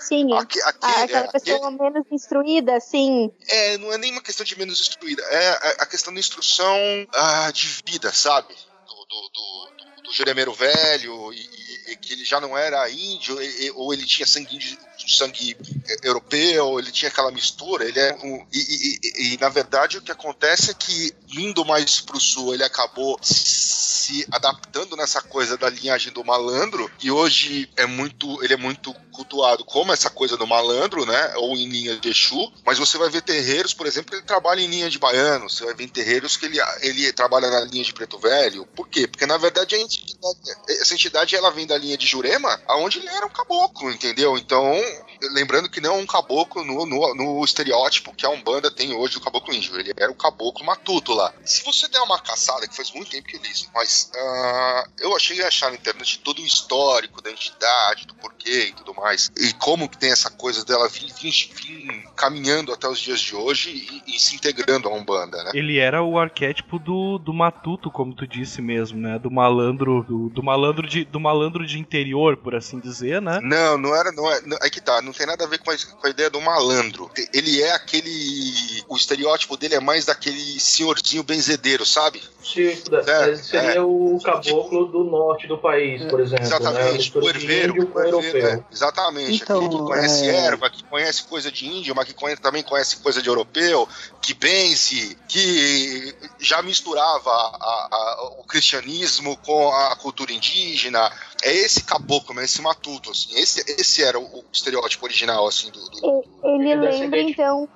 Sim, 0.00 0.34
aqui, 0.34 0.60
aqui, 0.62 0.86
aquela 0.86 1.26
é, 1.26 1.30
pessoa 1.30 1.68
aqui, 1.68 1.78
menos 1.78 2.06
instruída, 2.10 2.76
assim. 2.76 3.32
É, 3.48 3.78
não 3.78 3.92
é 3.92 3.98
nem 3.98 4.10
uma 4.10 4.22
questão 4.22 4.44
de 4.44 4.58
menos 4.58 4.80
instruída, 4.80 5.22
é 5.22 5.76
a, 5.78 5.86
questão 5.86 6.12
da 6.12 6.18
instrução 6.18 6.76
ah, 7.14 7.50
de 7.52 7.66
vida, 7.86 8.12
sabe? 8.12 8.54
Do, 8.86 8.94
do, 8.94 9.28
do, 9.28 10.02
do 10.02 10.12
Jeremeiro 10.12 10.52
velho, 10.52 11.32
e, 11.32 11.92
e, 11.92 11.96
que 11.96 12.12
ele 12.12 12.24
já 12.24 12.40
não 12.40 12.58
era 12.58 12.90
índio, 12.90 13.40
e, 13.40 13.70
ou 13.72 13.92
ele 13.92 14.04
tinha 14.04 14.26
sangue 14.26 14.56
índio, 14.56 14.76
sangue 15.08 15.56
europeu, 16.02 16.78
ele 16.78 16.90
tinha 16.90 17.10
aquela 17.10 17.30
mistura, 17.30 17.84
ele 17.84 17.98
é 17.98 18.14
um, 18.22 18.46
e, 18.52 18.58
e, 19.02 19.34
e, 19.34 19.38
na 19.38 19.48
verdade 19.48 19.98
o 19.98 20.02
que 20.02 20.12
acontece 20.12 20.70
é 20.70 20.74
que 20.74 21.14
indo 21.36 21.64
mais 21.64 22.00
pro 22.00 22.20
sul 22.20 22.54
ele 22.54 22.64
acabou 22.64 23.18
se 23.22 24.26
adaptando 24.30 24.96
nessa 24.96 25.20
coisa 25.22 25.56
da 25.56 25.70
linhagem 25.70 26.12
do 26.12 26.24
malandro 26.24 26.90
e 27.02 27.10
hoje 27.10 27.70
é 27.76 27.86
muito 27.86 28.42
ele 28.42 28.54
é 28.54 28.56
muito 28.56 28.94
cultuado 29.12 29.64
como 29.64 29.92
essa 29.92 30.08
coisa 30.08 30.36
do 30.36 30.46
malandro, 30.46 31.04
né, 31.04 31.34
ou 31.36 31.54
em 31.54 31.68
linha 31.68 31.96
de 31.96 32.08
Exu, 32.08 32.50
mas 32.64 32.78
você 32.78 32.96
vai 32.96 33.10
ver 33.10 33.20
terreiros, 33.20 33.74
por 33.74 33.86
exemplo, 33.86 34.14
ele 34.14 34.22
trabalha 34.22 34.60
em 34.60 34.66
linha 34.66 34.88
de 34.88 34.98
baiano, 34.98 35.48
você 35.48 35.64
vai 35.64 35.74
ver 35.74 35.88
terreiros 35.88 36.36
que 36.36 36.46
ele, 36.46 36.58
ele 36.80 37.12
trabalha 37.12 37.50
na 37.50 37.60
linha 37.60 37.84
de 37.84 37.92
preto 37.92 38.18
velho, 38.18 38.64
por 38.74 38.88
quê? 38.88 39.06
Porque 39.06 39.26
na 39.26 39.36
verdade 39.36 39.74
a 39.74 39.78
entidade, 39.78 40.38
essa 40.68 40.94
entidade 40.94 41.36
ela 41.36 41.50
vem 41.50 41.66
da 41.66 41.76
linha 41.76 41.98
de 41.98 42.06
Jurema, 42.06 42.60
aonde 42.66 42.98
ele 42.98 43.08
era 43.08 43.26
um 43.26 43.30
caboclo, 43.30 43.90
entendeu? 43.90 44.38
Então 44.38 44.74
man. 44.92 45.09
Lembrando 45.32 45.68
que 45.68 45.80
não 45.80 45.94
é 45.94 45.98
um 45.98 46.06
caboclo 46.06 46.64
no, 46.64 46.86
no, 46.86 47.14
no, 47.14 47.44
estereótipo 47.44 48.14
que 48.14 48.26
a 48.26 48.30
Umbanda 48.30 48.70
tem 48.70 48.94
hoje 48.94 49.14
do 49.14 49.20
caboclo 49.20 49.54
índio. 49.54 49.78
Ele 49.78 49.92
era 49.96 50.10
o 50.10 50.14
caboclo 50.14 50.64
matuto 50.64 51.12
lá. 51.12 51.32
Se 51.44 51.64
você 51.64 51.88
der 51.88 52.00
uma 52.00 52.20
caçada, 52.20 52.66
que 52.66 52.76
faz 52.76 52.92
muito 52.92 53.10
tempo 53.10 53.28
que 53.28 53.36
eu 53.36 53.40
li 53.40 53.50
isso, 53.50 53.68
mas 53.74 54.10
uh, 54.14 54.90
eu 55.00 55.14
achei 55.16 55.42
achar 55.42 55.70
na 55.70 55.76
internet 55.76 56.20
todo 56.20 56.40
o 56.40 56.46
histórico 56.46 57.22
da 57.22 57.30
entidade, 57.30 58.06
do 58.06 58.14
porquê 58.14 58.68
e 58.68 58.72
tudo 58.72 58.94
mais. 58.94 59.30
E 59.36 59.52
como 59.54 59.88
que 59.88 59.98
tem 59.98 60.10
essa 60.10 60.30
coisa 60.30 60.64
dela 60.64 60.88
vir, 60.88 61.12
vir, 61.12 61.50
vir 61.54 62.04
caminhando 62.16 62.72
até 62.72 62.88
os 62.88 62.98
dias 62.98 63.20
de 63.20 63.34
hoje 63.34 63.70
e, 64.06 64.16
e, 64.16 64.18
se 64.18 64.34
integrando 64.34 64.88
à 64.88 64.92
Umbanda, 64.92 65.42
né? 65.44 65.50
Ele 65.54 65.78
era 65.78 66.02
o 66.02 66.18
arquétipo 66.18 66.78
do, 66.78 67.18
do 67.18 67.32
matuto, 67.32 67.90
como 67.90 68.14
tu 68.14 68.26
disse 68.26 68.60
mesmo, 68.62 68.98
né? 68.98 69.18
Do 69.18 69.30
malandro, 69.30 70.04
do, 70.04 70.28
do 70.28 70.42
malandro 70.42 70.86
de, 70.86 71.04
do 71.04 71.20
malandro 71.20 71.66
de 71.66 71.78
interior, 71.78 72.36
por 72.36 72.54
assim 72.54 72.78
dizer, 72.78 73.20
né? 73.20 73.40
Não, 73.42 73.78
não 73.78 73.94
era, 73.94 74.12
não 74.12 74.30
é, 74.30 74.40
é 74.62 74.70
que 74.70 74.80
tá, 74.80 75.00
não 75.02 75.09
tem 75.12 75.26
nada 75.26 75.44
a 75.44 75.46
ver 75.46 75.58
com 75.58 75.70
a, 75.70 75.76
com 75.76 76.06
a 76.06 76.10
ideia 76.10 76.30
do 76.30 76.40
malandro. 76.40 77.10
Ele 77.32 77.62
é 77.62 77.72
aquele, 77.72 78.84
o 78.88 78.96
estereótipo 78.96 79.56
dele 79.56 79.74
é 79.74 79.80
mais 79.80 80.04
daquele 80.04 80.60
senhorzinho 80.60 81.22
benzedeiro, 81.22 81.84
sabe? 81.84 82.22
Sim, 82.42 82.68
é, 82.68 83.36
seria 83.36 83.74
é. 83.74 83.80
o 83.80 84.18
caboclo 84.24 84.86
do 84.86 85.04
norte 85.04 85.46
do 85.46 85.58
país, 85.58 86.02
por 86.04 86.20
exemplo. 86.20 86.40
Né? 86.44 86.46
Exatamente, 86.46 87.14
né? 87.14 87.22
o 87.22 87.28
herveiro, 87.28 87.74
o 87.94 88.00
herveiro 88.00 88.48
é, 88.48 88.64
exatamente. 88.72 89.42
Então, 89.42 89.58
aquele 89.58 89.70
que 89.70 89.84
conhece 89.84 90.28
é... 90.28 90.36
erva, 90.36 90.70
que 90.70 90.84
conhece 90.84 91.24
coisa 91.24 91.52
de 91.52 91.66
índio, 91.66 91.94
mas 91.94 92.06
que 92.06 92.14
conhece, 92.14 92.40
também 92.40 92.62
conhece 92.62 92.96
coisa 92.96 93.20
de 93.22 93.28
europeu, 93.28 93.88
que 94.20 94.34
benze, 94.34 95.16
que 95.28 96.14
já 96.38 96.62
misturava 96.62 97.30
a, 97.30 97.88
a, 97.90 98.34
o 98.40 98.44
cristianismo 98.44 99.36
com 99.38 99.72
a 99.72 99.96
cultura 99.96 100.32
indígena. 100.32 101.10
É 101.42 101.52
esse 101.52 101.82
caboclo, 101.84 102.34
né, 102.34 102.44
esse 102.44 102.60
matuto, 102.60 103.10
assim. 103.10 103.34
Esse, 103.34 103.64
esse 103.80 104.02
era 104.02 104.18
o, 104.18 104.24
o 104.24 104.44
estereótipo 104.52 105.04
original, 105.04 105.46
assim, 105.46 105.70
do. 105.70 105.80
do, 105.90 106.00
do 106.00 106.24
ele 106.44 106.74
lembra, 106.74 107.20
então, 107.20 107.68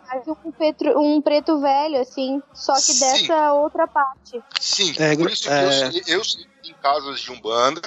um, 0.44 0.52
petro, 0.52 1.00
um 1.00 1.22
preto 1.22 1.60
velho, 1.60 2.00
assim, 2.00 2.42
só 2.52 2.74
que 2.74 2.92
Sim. 2.92 3.00
dessa 3.00 3.52
outra 3.54 3.86
parte. 3.86 4.42
Sim, 4.60 4.94
é, 4.98 5.16
por 5.16 5.30
isso 5.30 5.44
que 5.44 5.48
é... 5.48 5.88
eu, 6.06 6.18
eu 6.18 6.22
em 6.64 6.74
casas 6.74 7.20
de 7.20 7.30
Umbanda 7.30 7.80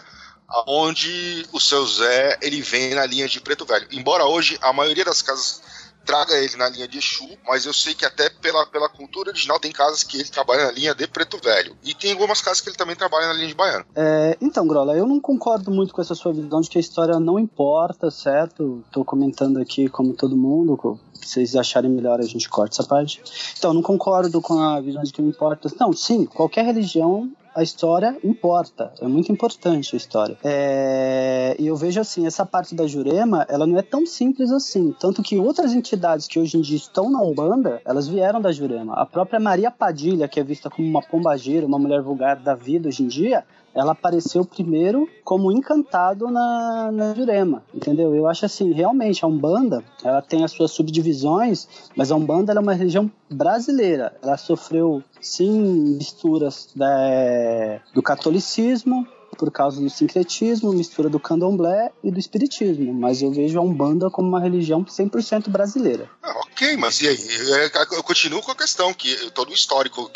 onde 0.66 1.46
o 1.52 1.60
seu 1.60 1.86
Zé 1.86 2.38
ele 2.42 2.62
vem 2.62 2.96
na 2.96 3.06
linha 3.06 3.28
de 3.28 3.42
preto 3.42 3.66
velho. 3.66 3.88
Embora 3.92 4.26
hoje 4.26 4.58
a 4.62 4.72
maioria 4.72 5.04
das 5.04 5.22
casas 5.22 5.62
traga 6.08 6.34
ele 6.36 6.56
na 6.56 6.70
linha 6.70 6.88
de 6.88 6.98
Exu, 6.98 7.28
mas 7.46 7.66
eu 7.66 7.74
sei 7.74 7.94
que 7.94 8.06
até 8.06 8.30
pela, 8.30 8.66
pela 8.66 8.88
cultura 8.88 9.30
original 9.30 9.60
tem 9.60 9.74
casas 9.74 10.04
que 10.04 10.18
ele 10.18 10.30
trabalha 10.30 10.68
na 10.68 10.72
linha 10.72 10.96
de 10.96 11.06
preto 11.06 11.38
velho. 11.44 11.76
E 11.84 11.94
tem 11.94 12.14
algumas 12.14 12.42
casas 12.42 12.62
que 12.62 12.70
ele 12.70 12.78
também 12.78 12.96
trabalha 12.96 13.28
na 13.28 13.34
linha 13.34 13.48
de 13.50 13.54
baiano. 13.54 13.86
É, 13.94 14.38
então, 14.40 14.66
Grola, 14.66 14.96
eu 14.98 15.06
não 15.06 15.20
concordo 15.20 15.70
muito 15.70 15.94
com 15.94 16.02
essa 16.02 16.16
sua 16.16 16.32
visão 16.32 16.62
de 16.62 16.70
que 16.70 16.78
a 16.78 16.82
história 16.82 17.20
não 17.20 17.38
importa, 17.38 18.10
certo? 18.10 18.84
Tô 18.92 19.04
comentando 19.04 19.60
aqui 19.60 19.90
como 19.90 20.14
todo 20.14 20.38
mundo, 20.38 20.98
se 21.14 21.28
vocês 21.28 21.56
acharem 21.56 21.92
melhor 21.92 22.22
a 22.22 22.24
gente 22.24 22.48
corta 22.48 22.76
essa 22.76 22.88
parte. 22.88 23.22
Então, 23.58 23.74
não 23.74 23.82
concordo 23.82 24.42
com 24.42 24.60
a 24.60 24.80
visão 24.80 25.04
de 25.04 25.12
que 25.12 25.22
não 25.22 25.30
importa. 25.30 25.70
Não, 25.78 25.92
sim, 25.92 26.26
qualquer 26.26 26.64
religião 26.64 27.30
a 27.58 27.64
história 27.64 28.16
importa, 28.24 28.94
é 29.02 29.08
muito 29.08 29.32
importante 29.32 29.96
a 29.96 29.98
história. 29.98 30.38
É, 30.44 31.56
e 31.58 31.66
eu 31.66 31.76
vejo 31.76 32.00
assim, 32.00 32.28
essa 32.28 32.46
parte 32.46 32.76
da 32.76 32.86
Jurema, 32.86 33.48
ela 33.50 33.66
não 33.66 33.80
é 33.80 33.82
tão 33.82 34.06
simples 34.06 34.52
assim, 34.52 34.94
tanto 35.00 35.24
que 35.24 35.40
outras 35.40 35.74
entidades 35.74 36.28
que 36.28 36.40
hoje 36.40 36.56
em 36.56 36.62
dia 36.62 36.78
estão 36.78 37.10
na 37.10 37.20
Umbanda, 37.20 37.82
elas 37.84 38.08
vieram 38.08 38.40
da 38.40 38.52
Jurema. 38.52 38.94
A 38.94 39.08
própria 39.08 39.40
Maria 39.40 39.72
Padilha, 39.72 40.28
que 40.28 40.40
é 40.40 40.44
vista 40.44 40.70
como 40.70 40.88
uma 40.88 41.02
pombageira, 41.02 41.66
uma 41.66 41.80
mulher 41.80 42.00
vulgar 42.00 42.36
da 42.36 42.54
vida 42.54 42.90
hoje 42.90 43.02
em 43.02 43.08
dia, 43.08 43.44
ela 43.78 43.92
apareceu 43.92 44.44
primeiro 44.44 45.08
como 45.24 45.52
encantado 45.52 46.32
na, 46.32 46.92
na 46.92 47.14
Jurema, 47.14 47.64
entendeu? 47.74 48.16
Eu 48.16 48.28
acho 48.28 48.44
assim, 48.44 48.72
realmente, 48.72 49.24
a 49.24 49.28
Umbanda, 49.28 49.84
ela 50.04 50.20
tem 50.20 50.44
as 50.44 50.52
suas 50.52 50.72
subdivisões, 50.72 51.68
mas 51.96 52.12
a 52.12 52.16
Umbanda 52.16 52.52
é 52.52 52.60
uma 52.60 52.74
religião 52.74 53.10
brasileira. 53.30 54.16
Ela 54.24 54.36
sofreu, 54.36 55.04
sim, 55.22 55.96
misturas 55.96 56.70
da, 56.76 57.80
do 57.94 58.02
catolicismo, 58.02 59.08
por 59.38 59.52
causa 59.52 59.80
do 59.80 59.90
sincretismo, 59.90 60.74
mistura 60.74 61.10
do 61.10 61.20
candomblé 61.20 61.92
e 62.04 62.12
do 62.12 62.20
espiritismo, 62.20 62.94
mas 62.94 63.22
eu 63.22 63.32
vejo 63.32 63.60
a 63.60 63.62
Umbanda 63.62 64.10
como 64.10 64.28
uma 64.28 64.40
religião 64.40 64.84
100% 64.84 65.50
brasileira. 65.50 66.10
Ah, 66.22 66.40
ok, 66.40 66.76
mas 66.78 67.02
e 67.02 67.08
aí? 67.08 67.18
É, 67.18 67.96
eu 67.96 68.04
continuo 68.04 68.42
com 68.42 68.52
a 68.52 68.56
questão 68.56 68.94
que 68.94 69.32
todo 69.32 69.52
o 69.52 69.54
histórico 69.54 70.10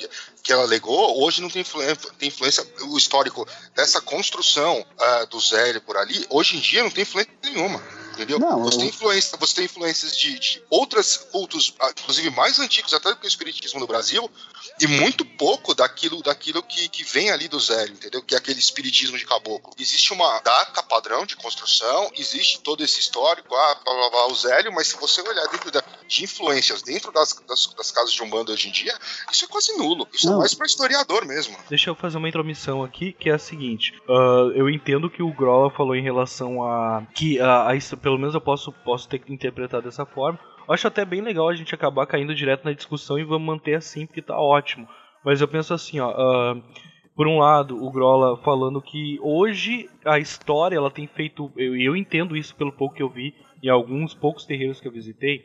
que, 0.44 0.51
ela 0.51 0.63
alegou, 0.63 1.24
hoje 1.24 1.42
não 1.42 1.50
tem 1.50 1.62
influência, 1.62 2.12
tem 2.18 2.28
influência 2.28 2.66
o 2.90 2.98
histórico 2.98 3.48
dessa 3.75 4.01
construção 4.01 4.80
uh, 4.80 5.28
do 5.28 5.40
Zé 5.40 5.80
por 5.80 5.96
ali, 5.96 6.25
hoje 6.30 6.58
em 6.58 6.60
dia 6.60 6.84
não 6.84 6.92
tem 6.92 7.04
influência 7.04 7.32
nenhuma 7.44 7.82
entendeu? 8.12 8.39
Não, 8.39 8.63
você, 8.63 8.77
eu... 8.77 8.80
tem 8.82 8.89
influência, 8.89 9.38
você 9.38 9.56
tem 9.56 9.65
influências 9.65 10.18
de, 10.18 10.39
de 10.39 10.63
outros 10.70 11.18
cultos, 11.18 11.74
ah, 11.80 11.91
inclusive 12.00 12.30
mais 12.32 12.60
antigos 12.60 12.94
até 12.94 13.10
do 13.10 13.18
que 13.18 13.25
o 13.25 13.27
espiritismo 13.27 13.80
no 13.80 13.88
Brasil, 13.88 14.30
e 14.80 14.88
muito 14.88 15.25
pouco 15.25 15.74
daquilo, 15.74 16.22
daquilo 16.22 16.63
que, 16.63 16.88
que 16.89 17.03
vem 17.03 17.31
ali 17.31 17.48
do 17.48 17.59
zero, 17.59 17.92
entendeu? 17.92 18.22
Que 18.24 18.35
é 18.35 18.38
aquele 18.38 18.59
espiritismo 18.59 19.18
de 19.18 19.25
caboclo. 19.25 19.74
Existe 19.79 20.14
uma 20.14 20.40
data 20.40 20.83
padrão 20.83 21.25
de 21.25 21.35
construção, 21.35 22.12
existe 22.16 22.59
todo 22.62 22.83
esse 22.83 23.00
histórico, 23.00 23.55
ah, 23.55 23.75
blá, 23.83 23.94
blá, 23.94 24.09
blá, 24.09 24.27
o 24.27 24.35
zélio, 24.35 24.72
mas 24.74 24.88
se 24.88 24.98
você 24.98 25.22
olhar 25.22 25.48
dentro 25.48 25.72
da, 25.72 25.83
de 26.07 26.24
influências 26.24 26.81
dentro 26.81 27.12
das, 27.12 27.33
das, 27.48 27.74
das, 27.75 27.92
casas 27.92 28.14
de 28.14 28.24
Umbanda 28.24 28.51
hoje 28.51 28.70
em 28.70 28.72
dia, 28.72 28.94
isso 29.31 29.46
é 29.46 29.48
quase 29.48 29.75
nulo. 29.77 30.07
Isso 30.14 30.27
é 30.27 30.29
Não. 30.29 30.38
é 30.38 30.40
mais 30.40 30.53
para 30.53 30.66
historiador 30.66 31.25
mesmo. 31.25 31.55
Deixa 31.70 31.90
eu 31.90 31.96
fazer 31.96 32.18
uma 32.18 32.29
intromissão 32.29 32.83
aqui, 32.83 33.14
que 33.14 33.29
é 33.29 33.33
a 33.33 33.40
seguinte. 33.40 33.94
Uh, 34.07 34.51
eu 34.55 34.70
entendo 34.70 35.09
que 35.09 35.22
o 35.22 35.33
Grola 35.33 35.70
falou 35.72 35.96
em 35.96 36.03
relação 36.03 36.64
a 36.64 37.03
que 37.14 37.40
a, 37.40 37.70
a, 37.70 37.75
pelo 38.01 38.18
menos 38.18 38.33
eu 38.33 38.42
posso, 38.42 38.72
posso 38.72 39.07
ter 39.07 39.20
que 39.20 39.33
interpretar 39.33 39.81
dessa 39.81 40.05
forma. 40.05 40.40
Eu 40.68 40.74
acho 40.74 40.87
até 40.87 41.05
bem 41.05 41.22
legal 41.22 41.50
a 41.50 41.55
gente 41.55 41.74
acabar 41.75 42.05
caindo 42.05 42.35
direto 42.35 42.66
na 42.66 42.74
discussão 42.74 43.20
e 43.20 43.24
vamos 43.24 43.46
manter 43.46 43.75
assim, 43.75 44.05
porque 44.05 44.22
tá 44.22 44.40
ótimo. 44.40 44.87
Mas 45.24 45.42
eu 45.42 45.48
penso 45.48 45.74
assim, 45.74 46.00
ó. 46.00 46.11
Uh, 46.11 46.61
por 47.16 47.27
um 47.27 47.37
lado, 47.37 47.83
o 47.83 47.92
Grola 47.92 48.37
falando 48.37 48.81
que 48.81 49.20
hoje 49.22 49.90
a 50.05 50.18
história 50.18 50.77
ela 50.77 50.90
tem 50.90 51.07
feito. 51.07 51.51
Eu, 51.55 51.75
eu 51.75 51.96
entendo 51.96 52.35
isso 52.35 52.55
pelo 52.55 52.72
pouco 52.72 52.96
que 52.96 53.03
eu 53.03 53.09
vi 53.09 53.35
em 53.61 53.70
alguns 53.70 54.14
poucos 54.14 54.46
terreiros 54.46 54.79
que 54.79 54.87
eu 54.87 54.92
visitei. 54.92 55.44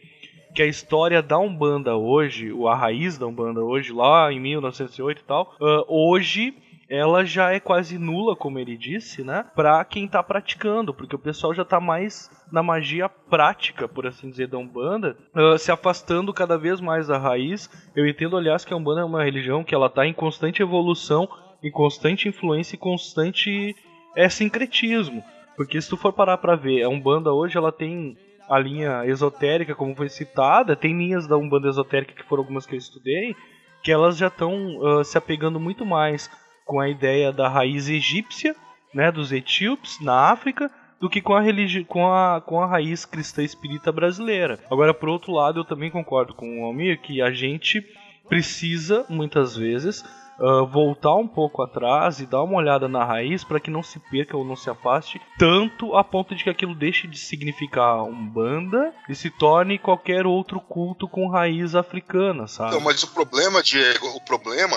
Que 0.55 0.63
a 0.63 0.67
história 0.67 1.21
da 1.21 1.39
Umbanda 1.39 1.97
hoje, 1.97 2.51
a 2.67 2.75
raiz 2.75 3.19
da 3.19 3.27
Umbanda 3.27 3.63
hoje, 3.63 3.93
lá 3.93 4.33
em 4.33 4.41
1908 4.41 5.21
e 5.21 5.25
tal, 5.25 5.55
uh, 5.61 5.85
hoje 5.87 6.55
ela 6.89 7.25
já 7.25 7.53
é 7.53 7.59
quase 7.59 7.99
nula, 7.99 8.37
como 8.37 8.59
ele 8.59 8.77
disse, 8.77 9.23
né? 9.23 9.45
Pra 9.55 9.85
quem 9.85 10.07
tá 10.07 10.23
praticando, 10.23 10.95
porque 10.95 11.17
o 11.17 11.19
pessoal 11.19 11.53
já 11.53 11.65
tá 11.65 11.81
mais 11.81 12.31
na 12.51 12.63
magia 12.63 13.09
prática, 13.09 13.89
por 13.89 14.07
assim 14.07 14.31
dizer, 14.31 14.47
da 14.47 14.59
Umbanda, 14.59 15.17
uh, 15.35 15.59
se 15.59 15.73
afastando 15.73 16.33
cada 16.33 16.57
vez 16.57 16.81
mais 16.81 17.09
da 17.09 17.19
raiz. 17.19 17.69
Eu 17.95 18.07
entendo, 18.07 18.37
aliás, 18.37 18.65
que 18.65 18.73
a 18.73 18.77
Umbanda 18.77 19.01
é 19.01 19.05
uma 19.05 19.25
religião 19.25 19.65
que 19.65 19.75
ela 19.75 19.91
tá 19.91 20.07
em 20.07 20.13
constante 20.13 20.63
evolução, 20.63 21.29
em 21.63 21.71
constante 21.71 22.29
influência 22.29 22.77
e 22.77 22.79
constante 22.79 23.75
é, 24.15 24.29
sincretismo. 24.29 25.25
Porque 25.57 25.81
se 25.81 25.89
tu 25.89 25.97
for 25.97 26.13
parar 26.13 26.39
pra 26.39 26.55
ver, 26.55 26.83
a 26.83 26.89
Umbanda 26.89 27.33
hoje 27.33 27.57
ela 27.57 27.73
tem 27.73 28.17
a 28.49 28.59
linha 28.59 29.05
esotérica, 29.07 29.75
como 29.75 29.97
foi 29.97 30.09
citada, 30.09 30.77
tem 30.77 30.97
linhas 30.97 31.27
da 31.27 31.37
Umbanda 31.37 31.69
esotérica 31.69 32.15
que 32.15 32.23
foram 32.23 32.43
algumas 32.43 32.65
que 32.65 32.75
eu 32.75 32.79
estudei, 32.79 33.35
que 33.83 33.91
elas 33.91 34.17
já 34.17 34.29
estão 34.29 34.79
uh, 34.79 35.05
se 35.05 35.19
apegando 35.19 35.59
muito 35.59 35.85
mais 35.85 36.31
com 36.67 36.81
a 36.81 36.89
ideia 36.89 37.33
da 37.33 37.49
raiz 37.49 37.89
egípcia, 37.89 38.55
né, 38.93 39.11
dos 39.11 39.33
etíopes 39.33 40.01
na 40.01 40.31
África, 40.31 40.71
do 41.01 41.09
que 41.09 41.23
com 41.23 41.35
a, 41.35 41.41
religi 41.41 41.85
com 41.85 42.13
a, 42.13 42.41
com 42.41 42.61
a 42.61 42.67
raiz 42.67 43.05
cristã 43.05 43.43
espírita 43.43 43.93
brasileira. 43.93 44.59
Agora, 44.71 44.93
por 44.93 45.09
outro 45.09 45.33
lado, 45.33 45.61
eu 45.61 45.65
também 45.65 45.91
concordo 45.91 46.35
com 46.35 46.61
o 46.61 46.65
Almir 46.65 47.01
que 47.01 47.23
a 47.23 47.31
gente 47.31 47.85
precisa, 48.29 49.05
muitas 49.09 49.57
vezes, 49.57 50.03
uh, 50.41 50.67
voltar 50.67 51.15
um 51.15 51.29
pouco 51.29 51.63
atrás 51.63 52.19
e 52.19 52.27
dar 52.27 52.43
uma 52.43 52.57
olhada 52.57 52.89
na 52.89 53.05
raiz 53.05 53.45
para 53.45 53.61
que 53.61 53.71
não 53.71 53.83
se 53.83 53.99
perca 53.99 54.37
ou 54.37 54.45
não 54.45 54.57
se 54.57 54.69
afaste 54.69 55.21
tanto 55.39 55.95
a 55.95 56.03
ponto 56.03 56.35
de 56.35 56.43
que 56.43 56.51
aquilo 56.51 56.75
deixe 56.75 57.07
de 57.07 57.19
significar 57.19 58.03
Umbanda 58.03 58.93
e 59.09 59.15
se 59.15 59.31
torne 59.31 59.79
qualquer 59.79 60.27
outro 60.27 60.61
culto 60.61 61.07
com 61.07 61.29
raiz 61.29 61.75
africana, 61.75 62.47
sabe? 62.47 62.73
Não, 62.73 62.81
mas 62.81 63.03
o 63.03 63.13
problema, 63.13 63.63
Diego, 63.63 64.07
o 64.09 64.25
problema 64.25 64.77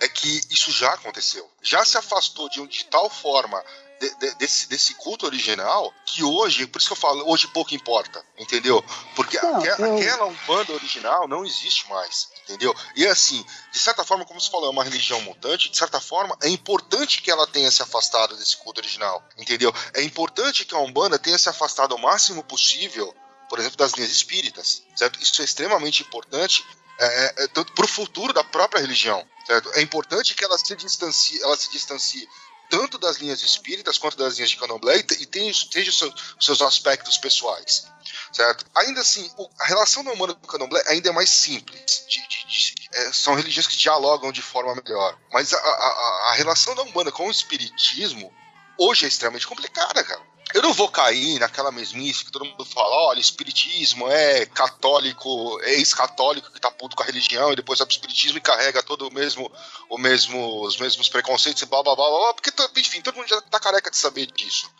é 0.00 0.08
que 0.08 0.40
isso 0.50 0.70
já 0.70 0.92
aconteceu. 0.92 1.48
Já 1.62 1.84
se 1.84 1.96
afastou 1.96 2.48
de, 2.48 2.66
de 2.66 2.84
tal 2.86 3.08
forma 3.08 3.62
de, 4.00 4.14
de, 4.16 4.34
desse, 4.34 4.68
desse 4.68 4.94
culto 4.94 5.26
original 5.26 5.92
que 6.04 6.22
hoje, 6.22 6.66
por 6.66 6.78
isso 6.78 6.88
que 6.88 6.92
eu 6.92 6.96
falo, 6.96 7.28
hoje 7.28 7.46
pouco 7.48 7.74
importa, 7.74 8.24
entendeu? 8.38 8.84
Porque 9.14 9.40
não, 9.40 9.58
aquela, 9.58 9.88
eu... 9.88 9.96
aquela 9.96 10.26
Umbanda 10.26 10.72
original 10.72 11.28
não 11.28 11.44
existe 11.44 11.88
mais, 11.88 12.28
entendeu? 12.44 12.74
E 12.96 13.06
assim, 13.06 13.44
de 13.72 13.78
certa 13.78 14.04
forma, 14.04 14.24
como 14.24 14.40
você 14.40 14.50
falou, 14.50 14.66
é 14.66 14.70
uma 14.70 14.84
religião 14.84 15.20
mutante, 15.22 15.70
de 15.70 15.76
certa 15.76 16.00
forma, 16.00 16.36
é 16.42 16.48
importante 16.48 17.22
que 17.22 17.30
ela 17.30 17.46
tenha 17.46 17.70
se 17.70 17.82
afastado 17.82 18.36
desse 18.36 18.56
culto 18.56 18.80
original, 18.80 19.22
entendeu? 19.38 19.72
É 19.94 20.02
importante 20.02 20.64
que 20.64 20.74
a 20.74 20.78
Umbanda 20.78 21.18
tenha 21.18 21.38
se 21.38 21.48
afastado 21.48 21.94
o 21.94 21.98
máximo 21.98 22.42
possível, 22.42 23.14
por 23.48 23.58
exemplo, 23.58 23.76
das 23.76 23.92
linhas 23.92 24.10
espíritas, 24.10 24.82
certo? 24.96 25.22
Isso 25.22 25.40
é 25.40 25.44
extremamente 25.44 26.02
importante 26.02 26.64
é, 26.98 27.06
é, 27.06 27.44
é 27.44 27.48
para 27.48 27.84
o 27.84 27.88
futuro 27.88 28.32
da 28.32 28.44
própria 28.44 28.80
religião. 28.80 29.24
Certo? 29.46 29.70
É 29.74 29.82
importante 29.82 30.34
que 30.34 30.44
ela 30.44 30.56
se 30.58 30.74
distancie, 30.74 31.42
ela 31.42 31.56
se 31.56 31.70
distancie 31.70 32.28
tanto 32.70 32.98
das 32.98 33.18
linhas 33.18 33.42
espíritas 33.42 33.98
quanto 33.98 34.16
das 34.16 34.36
linhas 34.36 34.50
de 34.50 34.56
candomblé, 34.56 34.96
e 34.96 35.26
tem, 35.26 35.52
tem 35.52 35.88
os 35.88 36.14
seus 36.40 36.62
aspectos 36.62 37.18
pessoais 37.18 37.86
certo? 38.34 38.66
Ainda 38.74 39.00
assim, 39.00 39.30
a 39.60 39.66
relação 39.66 40.02
da 40.02 40.12
Umbanda 40.12 40.34
com 40.34 40.44
o 40.44 40.48
Candomblé 40.48 40.82
ainda 40.88 41.08
é 41.08 41.12
mais 41.12 41.30
simples. 41.30 42.04
De, 42.08 42.20
de, 42.28 42.46
de, 42.46 42.74
é, 42.92 43.12
são 43.12 43.34
religiões 43.34 43.66
que 43.66 43.76
dialogam 43.76 44.32
de 44.32 44.42
forma 44.42 44.74
melhor. 44.74 45.16
Mas 45.32 45.52
a, 45.52 45.58
a, 45.58 46.30
a 46.30 46.34
relação 46.34 46.74
da 46.74 46.82
Umbanda 46.82 47.12
com 47.12 47.28
o 47.28 47.30
Espiritismo 47.30 48.32
hoje 48.76 49.04
é 49.04 49.08
extremamente 49.08 49.46
complicada, 49.46 50.02
cara. 50.02 50.20
Eu 50.52 50.62
não 50.62 50.72
vou 50.72 50.88
cair 50.88 51.38
naquela 51.38 51.72
mesmice 51.72 52.24
que 52.24 52.30
todo 52.30 52.44
mundo 52.44 52.64
fala, 52.64 53.08
olha, 53.08 53.20
espiritismo 53.20 54.08
é 54.08 54.44
católico, 54.46 55.58
é 55.62 55.74
ex-católico 55.74 56.52
que 56.52 56.60
tá 56.60 56.70
puto 56.70 56.94
com 56.94 57.02
a 57.02 57.06
religião 57.06 57.52
e 57.52 57.56
depois 57.56 57.78
vai 57.78 57.86
pro 57.86 57.94
espiritismo 57.94 58.38
e 58.38 58.42
carrega 58.42 58.82
todo 58.82 59.08
o 59.08 59.12
mesmo, 59.12 59.50
o 59.88 59.96
mesmo, 59.96 60.62
os 60.62 60.76
mesmos 60.76 61.08
preconceitos 61.08 61.62
e 61.62 61.66
blá 61.66 61.82
blá 61.82 61.96
blá 61.96 62.08
blá, 62.08 62.34
porque, 62.34 62.52
enfim, 62.76 63.00
todo 63.00 63.16
mundo 63.16 63.28
já 63.28 63.40
tá 63.40 63.58
careca 63.58 63.90
de 63.90 63.96
saber 63.96 64.26
disso, 64.26 64.70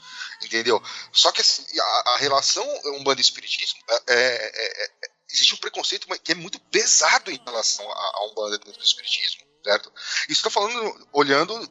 entendeu? 0.43 0.83
Só 1.13 1.33
que 1.33 1.41
assim, 1.41 1.65
a, 1.79 2.11
a 2.15 2.17
relação 2.19 2.65
Umbanda 2.99 3.21
e 3.21 3.25
espiritismo 3.25 3.81
é, 3.89 4.15
é, 4.15 4.85
é, 4.85 4.91
existe 5.33 5.55
um 5.55 5.59
preconceito 5.59 6.07
que 6.23 6.33
é 6.33 6.35
muito 6.35 6.61
pesado 6.61 7.31
em 7.31 7.41
relação 7.45 7.91
a, 7.91 7.95
a 7.95 8.27
Umbanda 8.31 8.59
dentro 8.59 8.79
do 8.79 8.85
espiritismo, 8.85 9.43
certo? 9.65 9.93
Isso 10.29 10.43
tô 10.43 10.51
falando 10.51 11.09
olhando 11.13 11.69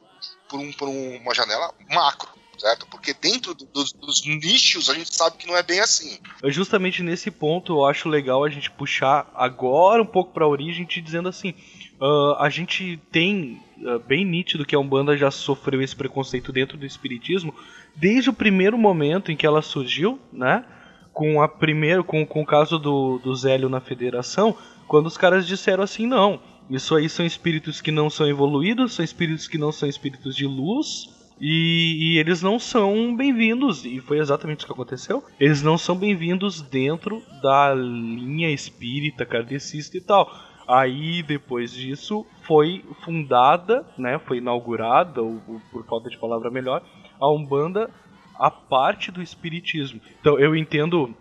por, 0.48 0.58
um, 0.58 0.72
por 0.72 0.88
uma 0.88 1.34
janela 1.34 1.72
macro, 1.88 2.43
certo? 2.58 2.86
Porque 2.86 3.14
dentro 3.14 3.54
dos, 3.54 3.92
dos, 3.92 4.24
nichos 4.24 4.88
a 4.88 4.94
gente 4.94 5.14
sabe 5.14 5.36
que 5.36 5.46
não 5.46 5.56
é 5.56 5.62
bem 5.62 5.80
assim. 5.80 6.18
Justamente 6.44 7.02
nesse 7.02 7.30
ponto 7.30 7.74
eu 7.74 7.86
acho 7.86 8.08
legal 8.08 8.44
a 8.44 8.50
gente 8.50 8.70
puxar 8.70 9.30
agora 9.34 10.02
um 10.02 10.06
pouco 10.06 10.32
para 10.32 10.44
a 10.44 10.48
origem, 10.48 10.84
te 10.84 11.00
dizendo 11.00 11.28
assim, 11.28 11.54
uh, 12.00 12.34
a 12.38 12.48
gente 12.48 12.98
tem 13.10 13.60
uh, 13.78 13.98
bem 14.00 14.24
nítido 14.24 14.64
que 14.64 14.74
a 14.74 14.78
Umbanda 14.78 15.16
já 15.16 15.30
sofreu 15.30 15.82
esse 15.82 15.94
preconceito 15.94 16.52
dentro 16.52 16.76
do 16.76 16.86
espiritismo 16.86 17.54
desde 17.94 18.30
o 18.30 18.34
primeiro 18.34 18.76
momento 18.76 19.30
em 19.30 19.36
que 19.36 19.46
ela 19.46 19.62
surgiu, 19.62 20.18
né? 20.32 20.64
Com 21.12 21.40
a 21.40 21.48
primeiro, 21.48 22.02
com, 22.02 22.26
com 22.26 22.42
o 22.42 22.46
caso 22.46 22.78
do, 22.78 23.18
do 23.18 23.34
Zélio 23.36 23.68
na 23.68 23.80
Federação, 23.80 24.56
quando 24.88 25.06
os 25.06 25.16
caras 25.16 25.46
disseram 25.46 25.84
assim, 25.84 26.06
não, 26.06 26.40
isso 26.68 26.94
aí 26.96 27.08
são 27.08 27.24
espíritos 27.24 27.80
que 27.80 27.92
não 27.92 28.10
são 28.10 28.26
evoluídos, 28.26 28.94
são 28.94 29.04
espíritos 29.04 29.46
que 29.46 29.58
não 29.58 29.70
são 29.70 29.88
espíritos 29.88 30.34
de 30.34 30.46
luz, 30.46 31.08
e, 31.46 32.14
e, 32.14 32.18
eles 32.18 32.40
não 32.40 32.58
são 32.58 33.14
bem-vindos, 33.14 33.84
e 33.84 34.00
foi 34.00 34.18
exatamente 34.18 34.60
isso 34.60 34.66
que 34.66 34.72
aconteceu. 34.72 35.22
Eles 35.38 35.62
não 35.62 35.76
são 35.76 35.94
bem-vindos 35.94 36.62
dentro 36.62 37.22
da 37.42 37.74
linha 37.74 38.50
espírita, 38.50 39.26
kardecista 39.26 39.98
e 39.98 40.00
tal. 40.00 40.26
Aí, 40.66 41.22
depois 41.22 41.70
disso, 41.70 42.24
foi 42.46 42.82
fundada, 43.04 43.86
né, 43.98 44.18
foi 44.20 44.38
inaugurada, 44.38 45.20
ou, 45.20 45.38
ou, 45.46 45.60
por 45.70 45.84
falta 45.84 46.08
de 46.08 46.16
palavra 46.16 46.50
melhor, 46.50 46.82
a 47.20 47.30
Umbanda, 47.30 47.90
a 48.38 48.50
parte 48.50 49.12
do 49.12 49.20
espiritismo. 49.20 50.00
Então, 50.18 50.38
eu 50.38 50.56
entendo 50.56 51.14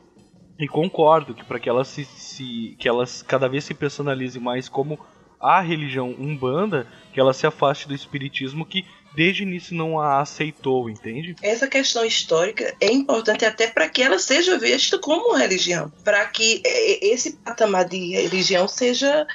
e 0.58 0.70
concordo 0.70 1.34
que 1.34 1.44
para 1.44 1.60
que 1.60 1.68
elas 1.68 1.90
se, 1.90 2.06
se, 2.06 2.78
que 2.80 2.88
elas 2.88 3.22
cada 3.22 3.50
vez 3.50 3.66
se 3.66 3.74
personalize 3.74 4.40
mais 4.40 4.70
como 4.70 4.98
a 5.38 5.60
religião 5.60 6.16
Umbanda, 6.18 6.88
que 7.12 7.20
ela 7.20 7.34
se 7.34 7.46
afaste 7.46 7.90
do 7.90 7.94
espiritismo 7.94 8.66
que 8.66 8.86
desde 9.16 9.44
o 9.44 9.48
início 9.48 9.76
não 9.76 10.00
a 10.00 10.22
aceitou, 10.22 10.90
entende? 10.90 11.36
Essa 11.42 11.68
questão 11.68 12.04
histórica 12.06 12.76
é 12.80 12.92
importante 12.92 13.46
até 13.46 13.68
para 13.68 13.90
que 13.90 14.02
ela 14.02 14.20
seja 14.20 14.58
vista 14.58 14.98
como 14.98 15.36
religião, 15.36 15.92
para 16.04 16.26
que 16.26 16.62
é, 16.66 16.92
é, 16.92 17.14
esse 17.14 17.34
patamar 17.34 17.86
de 17.88 18.14
religião 18.14 18.68
seja 18.68 19.26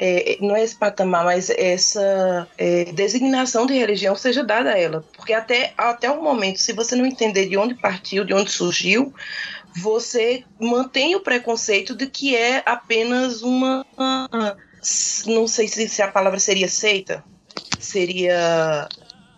é, 0.00 0.38
não 0.40 0.54
é 0.54 0.62
esse 0.62 0.76
patamar, 0.76 1.24
mas 1.24 1.50
essa 1.50 2.46
é, 2.56 2.84
designação 2.92 3.66
de 3.66 3.74
religião 3.74 4.14
seja 4.14 4.44
dada 4.44 4.72
a 4.72 4.78
ela. 4.78 5.04
Porque 5.16 5.32
até, 5.32 5.72
até 5.76 6.08
o 6.08 6.22
momento, 6.22 6.58
se 6.58 6.72
você 6.72 6.94
não 6.94 7.04
entender 7.04 7.48
de 7.48 7.56
onde 7.56 7.74
partiu, 7.74 8.24
de 8.24 8.32
onde 8.32 8.50
surgiu, 8.50 9.12
você 9.76 10.44
mantém 10.60 11.16
o 11.16 11.20
preconceito 11.20 11.96
de 11.96 12.06
que 12.06 12.36
é 12.36 12.62
apenas 12.64 13.42
uma. 13.42 13.84
Não 15.26 15.48
sei 15.48 15.66
se, 15.66 15.88
se 15.88 16.00
a 16.00 16.08
palavra 16.08 16.38
seria 16.38 16.68
seita, 16.68 17.24
seria 17.80 18.88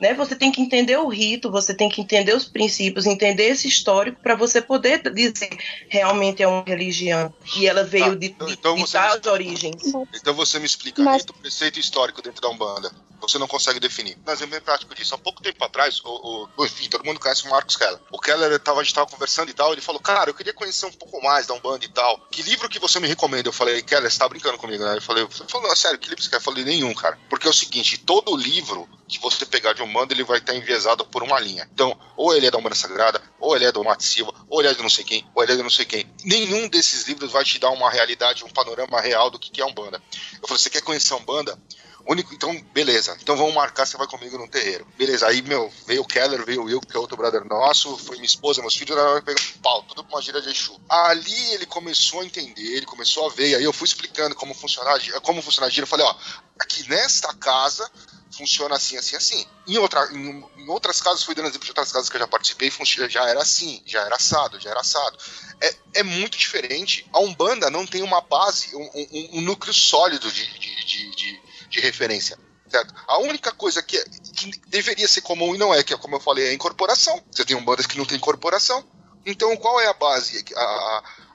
né? 0.00 0.14
Você 0.14 0.34
tem 0.34 0.50
que 0.50 0.60
entender 0.60 0.96
o 0.96 1.08
rito, 1.08 1.50
você 1.50 1.74
tem 1.74 1.88
que 1.88 2.00
entender 2.00 2.34
os 2.34 2.46
princípios, 2.46 3.06
entender 3.06 3.44
esse 3.44 3.68
histórico 3.68 4.20
para 4.22 4.34
você 4.34 4.60
poder 4.60 5.02
dizer 5.12 5.50
realmente 5.88 6.42
é 6.42 6.48
uma 6.48 6.64
religião 6.66 7.32
e 7.56 7.66
ela 7.66 7.84
veio 7.84 8.12
tá, 8.12 8.14
de, 8.14 8.26
então, 8.26 8.46
de, 8.46 8.52
então 8.54 8.74
de 8.76 8.90
tais 8.90 9.26
origens. 9.26 9.82
Então 10.14 10.34
você 10.34 10.58
me 10.58 10.66
explica 10.66 11.02
Mas... 11.02 11.22
rito, 11.22 11.34
preceito 11.34 11.78
histórico 11.78 12.22
dentro 12.22 12.40
da 12.40 12.48
Umbanda. 12.48 12.90
Você 13.20 13.38
não 13.38 13.46
consegue 13.46 13.78
definir. 13.78 14.18
Um 14.26 14.33
exemplo 14.33 14.52
bem 14.52 14.61
prático 14.61 14.94
disso. 14.94 15.14
Há 15.14 15.18
pouco 15.18 15.42
tempo 15.42 15.64
atrás, 15.64 16.00
o, 16.04 16.48
o, 16.56 16.64
enfim, 16.64 16.88
todo 16.88 17.04
mundo 17.04 17.20
conhece 17.20 17.46
o 17.46 17.50
Marcos 17.50 17.76
Keller. 17.76 17.98
O 18.11 18.18
Keller, 18.18 18.59
tava, 18.59 18.80
a 18.80 18.83
gente 18.83 18.94
tava 18.94 19.09
conversando 19.09 19.50
e 19.50 19.54
tal, 19.54 19.72
ele 19.72 19.80
falou, 19.80 20.00
cara, 20.00 20.30
eu 20.30 20.35
queria 20.35 20.52
conhecer 20.52 20.87
um 20.87 20.92
pouco 20.92 21.22
mais 21.22 21.46
da 21.46 21.54
Umbanda 21.54 21.85
e 21.85 21.88
tal. 21.88 22.18
Que 22.30 22.42
livro 22.42 22.68
que 22.68 22.78
você 22.78 22.98
me 22.98 23.09
recomenda? 23.09 23.48
Eu 23.48 23.52
falei, 23.52 23.83
Keller, 23.83 24.11
você 24.11 24.18
tá 24.18 24.28
brincando 24.28 24.59
comigo, 24.59 24.85
né? 24.85 24.96
Eu 24.96 25.02
falei, 25.02 25.26
falou, 25.48 25.74
sério, 25.76 25.98
que 25.98 26.09
livro 26.09 26.22
você 26.22 26.30
quer? 26.30 26.37
Eu 26.37 26.40
falei, 26.40 26.64
nenhum, 26.64 26.94
cara. 26.94 27.18
Porque 27.28 27.46
é 27.46 27.50
o 27.50 27.54
seguinte, 27.54 27.98
todo 27.98 28.37
livro 28.37 28.88
que 29.11 29.18
você 29.18 29.44
pegar 29.44 29.72
de 29.72 29.83
Umbanda, 29.83 30.14
ele 30.14 30.22
vai 30.22 30.38
estar 30.38 30.54
enviesado 30.54 31.04
por 31.04 31.22
uma 31.22 31.38
linha. 31.40 31.68
Então, 31.74 31.98
ou 32.16 32.35
ele 32.35 32.46
é 32.46 32.50
da 32.50 32.59
Umbanda 32.59 32.76
Sagrada, 32.76 33.20
ou 33.40 33.56
ele 33.56 33.64
é 33.64 33.72
do 33.72 33.83
Mate 33.83 34.04
Silva, 34.04 34.33
ou 34.48 34.61
ele 34.61 34.68
é 34.68 34.74
de 34.74 34.83
não 34.83 34.88
sei 34.88 35.04
quem, 35.04 35.28
ou 35.35 35.42
ele 35.42 35.52
é 35.52 35.56
de 35.56 35.62
não 35.62 35.70
sei 35.70 35.85
quem. 35.85 36.09
Nenhum 36.24 36.68
desses 36.68 37.09
livros 37.09 37.33
vai 37.33 37.44
te 37.44 37.59
dar 37.59 37.70
uma 37.70 37.90
realidade, 37.90 38.44
um 38.44 38.48
panorama 38.48 39.00
real 39.00 39.30
do 39.30 39.38
que 39.38 39.61
é 39.61 39.64
Umbanda. 39.64 40.00
Eu 40.40 40.46
falei, 40.46 40.62
você 40.62 40.70
quer 40.70 40.83
conhecer 40.83 41.14
Umbanda? 41.14 41.59
Único, 42.06 42.34
então, 42.34 42.54
beleza. 42.72 43.16
Então 43.20 43.36
vamos 43.36 43.54
marcar, 43.54 43.86
você 43.86 43.96
vai 43.96 44.06
comigo 44.06 44.38
no 44.38 44.48
terreiro. 44.48 44.86
Beleza, 44.96 45.26
aí, 45.26 45.42
meu, 45.42 45.72
veio 45.86 46.02
o 46.02 46.06
Keller, 46.06 46.44
veio 46.44 46.62
o 46.62 46.64
Will, 46.64 46.80
que 46.80 46.96
é 46.96 47.00
outro 47.00 47.16
brother 47.16 47.44
nosso, 47.44 47.96
foi 47.98 48.16
minha 48.16 48.26
esposa, 48.26 48.60
meus 48.60 48.74
filhos, 48.74 48.96
ela 48.96 49.22
pegar 49.22 49.40
pau, 49.62 49.82
tudo 49.84 50.04
pra 50.04 50.16
uma 50.16 50.22
gira 50.22 50.40
de 50.40 50.50
Exu. 50.50 50.80
Ali 50.88 51.52
ele 51.52 51.66
começou 51.66 52.20
a 52.20 52.24
entender, 52.24 52.76
ele 52.76 52.86
começou 52.86 53.26
a 53.26 53.32
ver, 53.32 53.54
aí 53.54 53.64
eu 53.64 53.72
fui 53.72 53.86
explicando 53.86 54.34
como 54.34 54.54
funcionar, 54.54 54.98
como 55.22 55.42
funcionar 55.42 55.68
a 55.68 55.70
gira. 55.70 55.84
Eu 55.84 55.88
falei, 55.88 56.06
ó, 56.06 56.14
aqui 56.58 56.88
nesta 56.88 57.32
casa 57.34 57.90
funciona 58.30 58.76
assim, 58.76 58.96
assim, 58.96 59.16
assim. 59.16 59.46
Em, 59.66 59.78
outra, 59.78 60.08
em, 60.12 60.44
em 60.56 60.68
outras 60.68 61.00
casas, 61.00 61.22
fui 61.22 61.34
dando 61.34 61.48
exemplo 61.48 61.64
de 61.64 61.70
outras 61.70 61.92
casas 61.92 62.08
que 62.08 62.16
eu 62.16 62.20
já 62.20 62.28
participei, 62.28 62.70
já 63.08 63.28
era 63.28 63.42
assim, 63.42 63.82
já 63.84 64.02
era 64.02 64.16
assado, 64.16 64.60
já 64.60 64.70
era 64.70 64.80
assado. 64.80 65.16
É, 65.60 65.76
é 65.94 66.02
muito 66.02 66.38
diferente. 66.38 67.06
A 67.12 67.20
Umbanda 67.20 67.70
não 67.70 67.86
tem 67.86 68.02
uma 68.02 68.20
base, 68.20 68.74
um, 68.74 68.90
um, 68.94 69.38
um 69.38 69.40
núcleo 69.42 69.74
sólido 69.74 70.30
de, 70.30 70.46
de, 70.58 70.84
de, 70.84 71.10
de, 71.14 71.42
de 71.70 71.80
referência. 71.80 72.38
Certo? 72.68 72.94
A 73.09 73.18
única 73.18 73.50
coisa 73.52 73.83
que, 73.83 73.98
que, 74.35 74.50
deveria 74.68 75.09
ser 75.09 75.22
comum 75.22 75.54
e 75.54 75.59
não 75.59 75.74
é, 75.74 75.83
que 75.83 75.92
é 75.92 75.96
como 75.96 76.16
eu 76.16 76.20
falei, 76.20 76.46
é 76.46 76.50
a 76.50 76.54
incorporação. 76.54 77.20
Você 77.30 77.44
tem 77.44 77.56
umbandas 77.56 77.87
que 77.87 77.98
não 77.98 78.04
tem 78.04 78.16
incorporação. 78.16 78.85
Então, 79.26 79.56
qual 79.56 79.80
é 79.80 79.87
a 79.87 79.92
base? 79.92 80.44
A, 80.54 80.62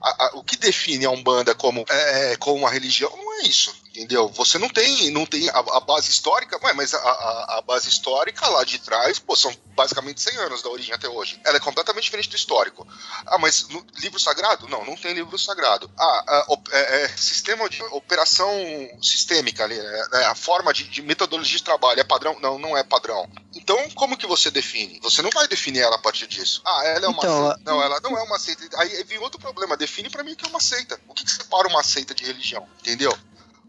a, 0.02 0.26
a, 0.26 0.32
o 0.36 0.44
que 0.44 0.56
define 0.56 1.06
a 1.06 1.12
Umbanda 1.12 1.54
como, 1.54 1.84
é, 1.90 2.36
como 2.38 2.56
uma 2.58 2.70
religião 2.70 3.12
não 3.18 3.42
é 3.42 3.42
isso 3.44 3.85
entendeu? 3.96 4.28
Você 4.30 4.58
não 4.58 4.70
tem, 4.70 5.10
não 5.12 5.26
tem 5.26 5.50
a, 5.50 5.60
a 5.60 5.80
base 5.80 6.10
histórica, 6.10 6.60
ué, 6.64 6.74
mas 6.74 6.94
a, 6.94 6.98
a, 6.98 7.58
a, 7.58 7.62
base 7.62 7.90
histórica 7.90 8.48
lá 8.50 8.64
de 8.64 8.80
trás, 8.80 9.20
pô, 9.20 9.36
são 9.36 9.56
basicamente 9.76 10.22
100 10.22 10.38
anos 10.38 10.62
da 10.62 10.70
origem 10.70 10.94
até 10.94 11.08
hoje. 11.08 11.40
Ela 11.46 11.58
é 11.58 11.60
completamente 11.60 12.04
diferente 12.04 12.30
do 12.30 12.36
histórico. 12.36 12.88
Ah, 13.26 13.38
mas 13.38 13.68
no, 13.70 13.86
livro 14.00 14.20
sagrado? 14.20 14.68
Não, 14.68 14.86
não 14.86 14.96
tem 14.96 15.14
livro 15.14 15.38
sagrado. 15.38 15.90
Ah, 15.98 16.46
é, 16.72 17.04
é, 17.04 17.08
sistema 17.10 17.70
de 17.70 17.82
operação 17.84 18.50
sistêmica 19.02 19.64
ali, 19.64 19.78
né? 19.78 20.08
É, 20.14 20.26
a 20.26 20.36
forma 20.36 20.74
de, 20.74 20.84
de, 20.86 21.02
metodologia 21.02 21.58
de 21.58 21.64
trabalho 21.64 22.00
é 22.00 22.04
padrão? 22.04 22.38
Não, 22.40 22.60
não 22.60 22.78
é 22.78 22.84
padrão. 22.84 23.30
Então, 23.54 23.78
como 23.92 24.18
que 24.18 24.28
você 24.28 24.52
define? 24.52 25.00
Você 25.02 25.22
não 25.22 25.30
vai 25.30 25.48
definir 25.48 25.82
ela 25.82 25.96
a 25.96 26.00
partir 26.00 26.28
disso. 26.28 26.62
Ah, 26.66 26.82
ela 26.86 27.06
é 27.06 27.10
uma 27.10 27.18
então, 27.20 27.48
seita. 27.48 27.62
Não, 27.66 27.82
ela 27.82 28.00
não 28.02 28.18
é 28.18 28.24
uma 28.24 28.40
seita. 28.40 28.64
Aí 28.78 29.04
vem 29.04 29.20
outro 29.20 29.40
problema. 29.40 29.78
Define 29.78 30.10
para 30.10 30.24
mim 30.24 30.34
o 30.34 30.36
que 30.36 30.46
é 30.46 30.50
uma 30.50 30.60
seita. 30.60 31.00
O 31.08 31.14
que, 31.14 31.24
que 31.24 31.32
separa 31.32 31.68
uma 31.68 31.84
seita 31.84 32.14
de 32.14 32.26
religião? 32.26 32.68
Entendeu? 32.80 33.16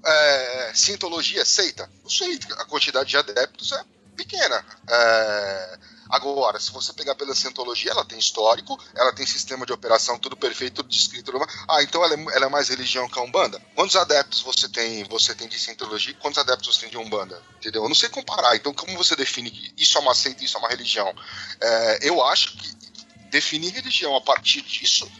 É, 0.06 0.72
Scientologia 0.74 1.44
seita? 1.44 1.90
Não 2.02 2.10
sei, 2.10 2.38
a 2.58 2.64
quantidade 2.64 3.10
de 3.10 3.16
adeptos 3.16 3.72
é 3.72 3.84
pequena. 4.16 4.64
É, 4.88 5.78
agora, 6.08 6.58
se 6.58 6.72
você 6.72 6.92
pegar 6.92 7.14
pela 7.14 7.34
Scientologia, 7.34 7.90
ela 7.90 8.04
tem 8.04 8.18
histórico, 8.18 8.78
ela 8.94 9.12
tem 9.12 9.26
sistema 9.26 9.66
de 9.66 9.72
operação, 9.72 10.18
tudo 10.18 10.36
perfeito, 10.36 10.76
tudo 10.76 10.88
descrito. 10.88 11.32
Ah, 11.68 11.82
então 11.82 12.02
ela 12.02 12.14
é, 12.14 12.36
ela 12.36 12.46
é, 12.46 12.48
mais 12.48 12.68
religião 12.68 13.08
que 13.08 13.18
a 13.18 13.22
Umbanda? 13.22 13.60
Quantos 13.74 13.96
adeptos 13.96 14.40
você 14.40 14.68
tem 14.68 15.04
você 15.04 15.34
tem 15.34 15.48
de 15.48 15.58
Scientologia 15.58 16.12
e 16.12 16.16
quantos 16.16 16.38
adeptos 16.38 16.74
você 16.74 16.82
tem 16.82 16.90
de 16.90 16.98
Umbanda? 16.98 17.42
Entendeu? 17.58 17.82
Eu 17.82 17.88
não 17.88 17.96
sei 17.96 18.08
comparar. 18.08 18.56
Então, 18.56 18.72
como 18.72 18.96
você 18.96 19.14
define 19.14 19.74
isso 19.76 19.98
é 19.98 20.00
uma 20.00 20.14
seita 20.14 20.44
isso 20.44 20.56
é 20.56 20.60
uma 20.60 20.68
religião? 20.68 21.14
É, 21.60 22.08
eu 22.08 22.24
acho 22.24 22.56
que 22.56 22.74
definir 23.30 23.72
religião 23.72 24.16
a 24.16 24.20
partir 24.20 24.62
disso 24.62 25.10